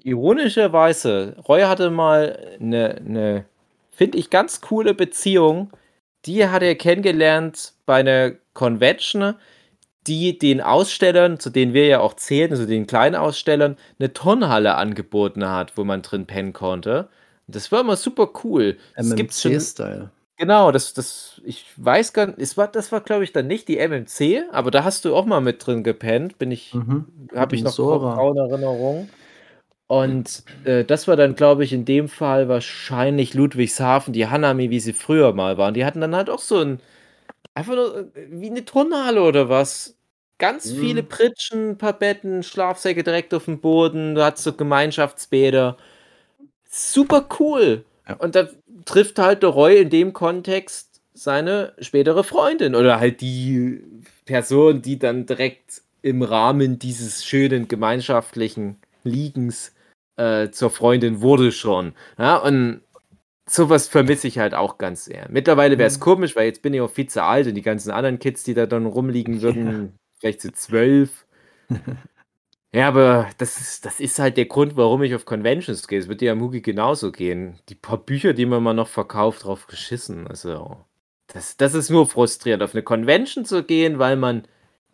Ironischerweise, 0.03 1.37
Roy 1.49 1.63
hatte 1.63 1.91
mal 1.91 2.57
eine, 2.61 2.97
eine 2.97 3.45
finde 3.91 4.19
ich, 4.19 4.31
ganz 4.31 4.61
coole 4.61 4.95
Beziehung. 4.95 5.71
Die 6.27 6.47
hat 6.49 6.63
er 6.63 6.75
kennengelernt 6.75 7.73
bei 7.87 7.97
einer 7.97 8.33
Convention, 8.53 9.35
die 10.07 10.39
den 10.39 10.61
Ausstellern, 10.61 11.41
zu 11.41 11.51
denen 11.51 11.73
wir 11.73 11.87
ja 11.87 12.01
auch 12.01 12.15
zählen, 12.15 12.51
also 12.51 12.67
den 12.67 12.87
kleinen 12.87 13.17
Ausstellern, 13.17 13.77
eine 13.99 14.13
Turnhalle 14.13 14.75
angeboten 14.77 15.49
hat, 15.49 15.77
wo 15.77 15.85
man 15.85 16.03
drin 16.03 16.27
pennen 16.27 16.53
konnte. 16.53 17.09
Das 17.49 17.71
war 17.73 17.81
immer 17.81 17.97
super 17.97 18.31
cool. 18.45 18.77
MMC-Style. 18.97 20.11
Genau, 20.39 20.71
das, 20.71 20.93
das, 20.93 21.41
ich 21.45 21.65
weiß 21.77 22.13
gar 22.13 22.27
nicht, 22.27 22.39
es 22.39 22.57
war, 22.59 22.69
das 22.69 22.93
war, 22.93 23.01
glaube 23.01 23.25
ich, 23.25 23.33
dann 23.33 23.47
nicht 23.47 23.69
die 23.69 23.79
MMC, 23.79 24.45
aber 24.53 24.71
da 24.71 24.85
hast 24.85 25.05
du 25.07 25.17
auch 25.17 25.25
mal 25.25 25.41
mit 25.41 25.65
drin 25.67 25.83
gepennt, 25.83 26.39
bin 26.39 26.51
ich, 26.51 26.75
Mhm. 26.75 27.07
habe 27.35 27.57
ich 27.57 27.63
noch 27.63 27.73
Sora. 27.73 28.15
graue 28.17 28.39
Erinnerung. 28.39 29.09
Und 29.89 30.43
äh, 30.65 30.85
das 30.85 31.07
war 31.09 31.17
dann, 31.17 31.37
glaube 31.37 31.65
ich, 31.65 31.73
in 31.73 31.85
dem 31.85 32.09
Fall 32.09 32.49
wahrscheinlich 32.49 33.35
Ludwigshafen, 33.35 34.13
die 34.13 34.27
Hanami, 34.27 34.71
wie 34.71 34.81
sie 34.81 34.93
früher 34.93 35.33
mal 35.33 35.59
waren. 35.59 35.75
Die 35.75 35.85
hatten 35.85 36.01
dann 36.01 36.17
halt 36.17 36.29
auch 36.31 36.41
so 36.41 36.59
ein, 36.59 36.81
einfach 37.55 37.75
nur 37.75 37.99
äh, 38.17 38.27
wie 38.31 38.51
eine 38.51 38.65
Turnhalle 38.65 39.23
oder 39.23 39.49
was. 39.49 39.97
Ganz 40.39 40.73
Mhm. 40.73 40.77
viele 40.81 41.03
Pritschen, 41.05 41.71
ein 41.73 41.79
paar 41.79 41.95
Betten, 41.95 42.43
Schlafsäcke 42.43 43.05
direkt 43.05 43.35
auf 43.35 43.47
dem 43.47 43.61
Boden, 43.61 44.15
du 44.17 44.25
hattest 44.25 44.45
so 44.45 44.53
Gemeinschaftsbäder. 44.55 45.77
Super 46.69 47.27
cool. 47.41 47.85
Ja. 48.09 48.15
Und 48.17 48.35
da 48.35 48.49
trifft 48.85 49.19
halt 49.19 49.43
der 49.43 49.51
Roy 49.51 49.79
in 49.81 49.91
dem 49.91 50.13
Kontext 50.13 51.01
seine 51.15 51.73
spätere 51.81 52.25
Freundin 52.25 52.75
oder 52.75 53.01
halt 53.01 53.21
die 53.21 53.83
Person, 54.27 54.83
die 54.83 54.99
dann 54.99 55.27
direkt 55.27 55.83
im 56.03 56.23
Rahmen 56.23 56.79
dieses 56.79 57.25
schönen 57.25 57.69
gemeinschaftlichen 57.69 58.77
Liegens 59.05 59.73
äh, 60.17 60.51
zur 60.51 60.71
Freundin 60.71 61.21
wurde 61.21 61.53
schon. 61.53 61.95
Ja, 62.19 62.37
und 62.37 62.83
sowas 63.49 63.89
vermisse 63.89 64.29
ich 64.29 64.39
halt 64.39 64.55
auch 64.55 64.79
ganz 64.79 65.05
sehr. 65.07 65.29
Mittlerweile 65.31 65.79
wäre 65.79 65.89
es 65.89 65.99
Mhm. 65.99 66.03
komisch, 66.03 66.37
weil 66.37 66.47
jetzt 66.47 66.63
bin 66.63 66.75
ich 66.75 66.81
auch 66.81 66.91
viel 66.91 67.09
zu 67.09 67.23
alt 67.23 67.47
und 67.47 67.55
die 67.55 67.63
ganzen 67.63 67.91
anderen 67.93 68.19
Kids, 68.19 68.45
die 68.45 68.55
da 68.55 68.67
dann 68.67 68.87
rumliegen 68.87 69.43
würden, 69.43 69.99
vielleicht 70.19 70.41
zu 70.41 70.53
zwölf. 70.53 71.27
Ja, 72.73 72.89
aber 72.89 73.31
das 73.39 73.59
ist, 73.59 73.87
das 73.87 74.01
ist 74.01 74.19
halt 74.19 74.37
der 74.37 74.47
Grund, 74.47 74.77
warum 74.77 75.03
ich 75.03 75.15
auf 75.15 75.25
Conventions 75.25 75.89
gehe. 75.89 75.99
Es 75.99 76.09
wird 76.09 76.21
dir 76.21 76.27
ja 76.27 76.35
Mugi 76.35 76.61
genauso 76.61 77.11
gehen. 77.11 77.59
Die 77.69 77.75
paar 77.75 77.97
Bücher, 77.99 78.35
die 78.35 78.45
man 78.45 78.63
mal 78.63 78.75
noch 78.75 78.89
verkauft, 78.89 79.45
drauf 79.45 79.67
geschissen. 79.67 80.27
Also, 80.27 80.77
das, 81.29 81.57
das 81.57 81.75
ist 81.75 81.91
nur 81.91 82.07
frustrierend, 82.07 82.63
auf 82.63 82.75
eine 82.75 82.83
Convention 82.83 83.45
zu 83.47 83.65
gehen, 83.65 83.99
weil 83.99 84.17
man 84.17 84.43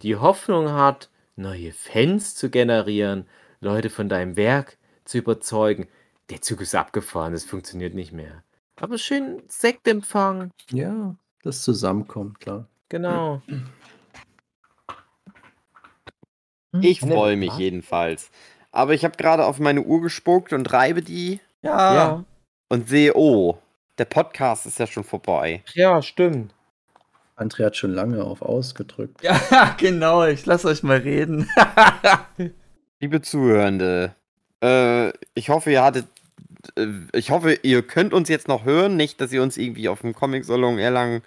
die 0.02 0.16
Hoffnung 0.16 0.70
hat, 0.72 1.10
neue 1.34 1.72
Fans 1.72 2.34
zu 2.36 2.50
generieren, 2.50 3.26
Leute 3.60 3.90
von 3.90 4.08
deinem 4.08 4.36
Werk 4.36 4.76
zu 5.12 5.18
überzeugen. 5.18 5.88
Der 6.30 6.40
Zug 6.40 6.60
ist 6.62 6.74
abgefahren, 6.74 7.32
das 7.32 7.44
funktioniert 7.44 7.94
nicht 7.94 8.12
mehr. 8.12 8.42
Aber 8.80 8.96
schön 8.98 9.42
Sektempfang, 9.48 10.50
Ja, 10.70 11.14
das 11.42 11.62
Zusammenkommt, 11.62 12.40
klar. 12.40 12.66
genau. 12.88 13.42
Ich 16.80 17.02
Eine- 17.02 17.12
freue 17.12 17.36
mich 17.36 17.52
jedenfalls. 17.58 18.30
Aber 18.70 18.94
ich 18.94 19.04
habe 19.04 19.16
gerade 19.18 19.44
auf 19.44 19.58
meine 19.58 19.82
Uhr 19.82 20.00
gespuckt 20.00 20.52
und 20.54 20.72
reibe 20.72 21.02
die 21.02 21.40
Ja. 21.60 21.94
Ja. 21.94 22.24
und 22.70 22.88
sehe, 22.88 23.12
oh, 23.14 23.58
der 23.98 24.06
Podcast 24.06 24.64
ist 24.64 24.78
ja 24.78 24.86
schon 24.86 25.04
vorbei. 25.04 25.62
Ja, 25.74 26.00
stimmt. 26.00 26.54
André 27.36 27.66
hat 27.66 27.76
schon 27.76 27.92
lange 27.92 28.24
auf 28.24 28.40
ausgedrückt. 28.40 29.20
Ja, 29.22 29.74
genau. 29.78 30.24
Ich 30.24 30.46
lasse 30.46 30.68
euch 30.68 30.82
mal 30.82 30.96
reden. 30.98 31.46
Liebe 33.00 33.20
Zuhörende, 33.20 34.14
äh, 34.62 35.12
ich 35.34 35.48
hoffe, 35.48 35.70
ihr 35.72 35.82
hattet, 35.82 36.06
äh, 36.76 36.86
ich 37.12 37.30
hoffe, 37.30 37.58
ihr 37.62 37.82
könnt 37.82 38.12
uns 38.14 38.28
jetzt 38.28 38.48
noch 38.48 38.64
hören, 38.64 38.96
nicht, 38.96 39.20
dass 39.20 39.32
ihr 39.32 39.42
uns 39.42 39.56
irgendwie 39.56 39.88
auf 39.88 40.00
dem 40.02 40.14
Comic-Salon 40.14 40.78
Erlangen 40.78 41.22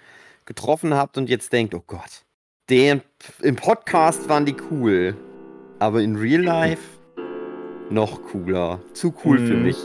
getroffen 0.46 0.94
habt 0.94 1.18
und 1.18 1.30
jetzt 1.30 1.52
denkt, 1.54 1.74
oh 1.74 1.84
Gott, 1.86 2.24
den, 2.70 3.02
im 3.42 3.56
Podcast 3.56 4.30
waren 4.30 4.46
die 4.46 4.56
cool, 4.72 5.16
aber 5.80 6.02
in 6.02 6.16
Real 6.16 6.42
Life 6.42 6.82
noch 7.90 8.24
cooler. 8.24 8.80
Zu 8.94 9.14
cool 9.24 9.38
für 9.38 9.54
Mhm. 9.54 9.64
mich. 9.64 9.78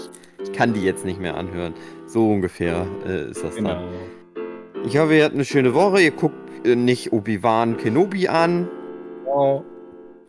Ich 0.43 0.53
kann 0.53 0.73
die 0.73 0.83
jetzt 0.83 1.05
nicht 1.05 1.21
mehr 1.21 1.37
anhören. 1.37 1.75
So 2.07 2.31
ungefähr 2.31 2.87
äh, 3.07 3.31
ist 3.31 3.45
das 3.45 3.57
dann. 3.57 3.65
Genau. 3.65 3.89
Ich 4.87 4.97
hoffe, 4.97 5.15
ihr 5.17 5.25
habt 5.25 5.35
eine 5.35 5.45
schöne 5.45 5.75
Woche. 5.75 6.01
Ihr 6.01 6.13
guckt 6.13 6.35
äh, 6.67 6.75
nicht 6.77 7.13
Obi-Wan 7.13 7.77
Kenobi 7.77 8.29
an. 8.29 8.69
Genau. 9.25 9.65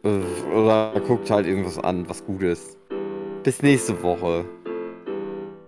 Äh, 0.04 0.54
Oder 0.54 1.02
guckt 1.08 1.30
halt 1.32 1.48
irgendwas 1.48 1.78
an, 1.80 2.10
was 2.10 2.26
gut 2.26 2.44
ist. 2.44 2.78
Bis 3.44 3.62
nächste 3.64 4.02
Woche. 4.04 4.46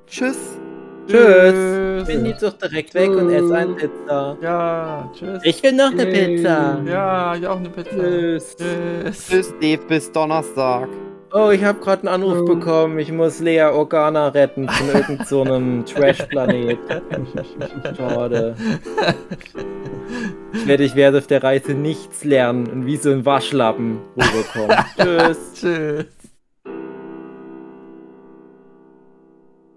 Tschüss. 0.06 0.60
Tschüss. 1.08 2.06
Bin 2.06 2.26
jetzt 2.26 2.44
doch 2.44 2.54
direkt 2.54 2.94
weg 2.94 3.10
und 3.10 3.30
esse 3.32 3.56
eine 3.56 3.74
Pizza. 3.74 4.38
Ja, 4.41 5.12
tschüss. 5.14 5.41
Ich 5.44 5.64
will 5.64 5.74
noch 5.74 5.91
eine 5.91 6.06
Pizza. 6.06 6.80
Ja, 6.86 7.36
ich 7.36 7.48
auch 7.48 7.58
eine 7.58 7.70
Pizza. 7.70 7.90
Tschüss. 7.90 8.56
Tschüss. 8.56 9.28
Tschüss, 9.28 9.54
Dave. 9.60 9.82
Bis 9.88 10.12
Donnerstag. 10.12 10.88
Oh, 11.34 11.50
ich 11.50 11.64
habe 11.64 11.80
gerade 11.80 12.08
einen 12.08 12.24
Anruf 12.24 12.45
bekommen. 12.45 13.00
Ich 13.00 13.12
muss 13.12 13.40
Lea 13.40 13.64
Organa 13.64 14.28
retten 14.28 14.70
von 14.70 14.88
irgendeinem 14.90 15.26
so 15.26 15.41
einem 15.44 15.84
Trash-Planet. 15.84 16.78
Schade. 17.98 18.56
Ich 20.54 20.68
werde, 20.68 20.84
ich 20.84 20.95
werde 20.95 21.18
auf 21.18 21.26
der 21.26 21.41
Reise 21.41 21.74
nichts 21.74 22.24
lernen 22.24 22.68
und 22.68 22.86
wie 22.86 22.98
so 22.98 23.10
ein 23.10 23.26
Waschlappen 23.26 23.98
rüberkommen. 24.16 24.78
Tschüss. 24.95 25.54
Tschüss. 25.56 26.06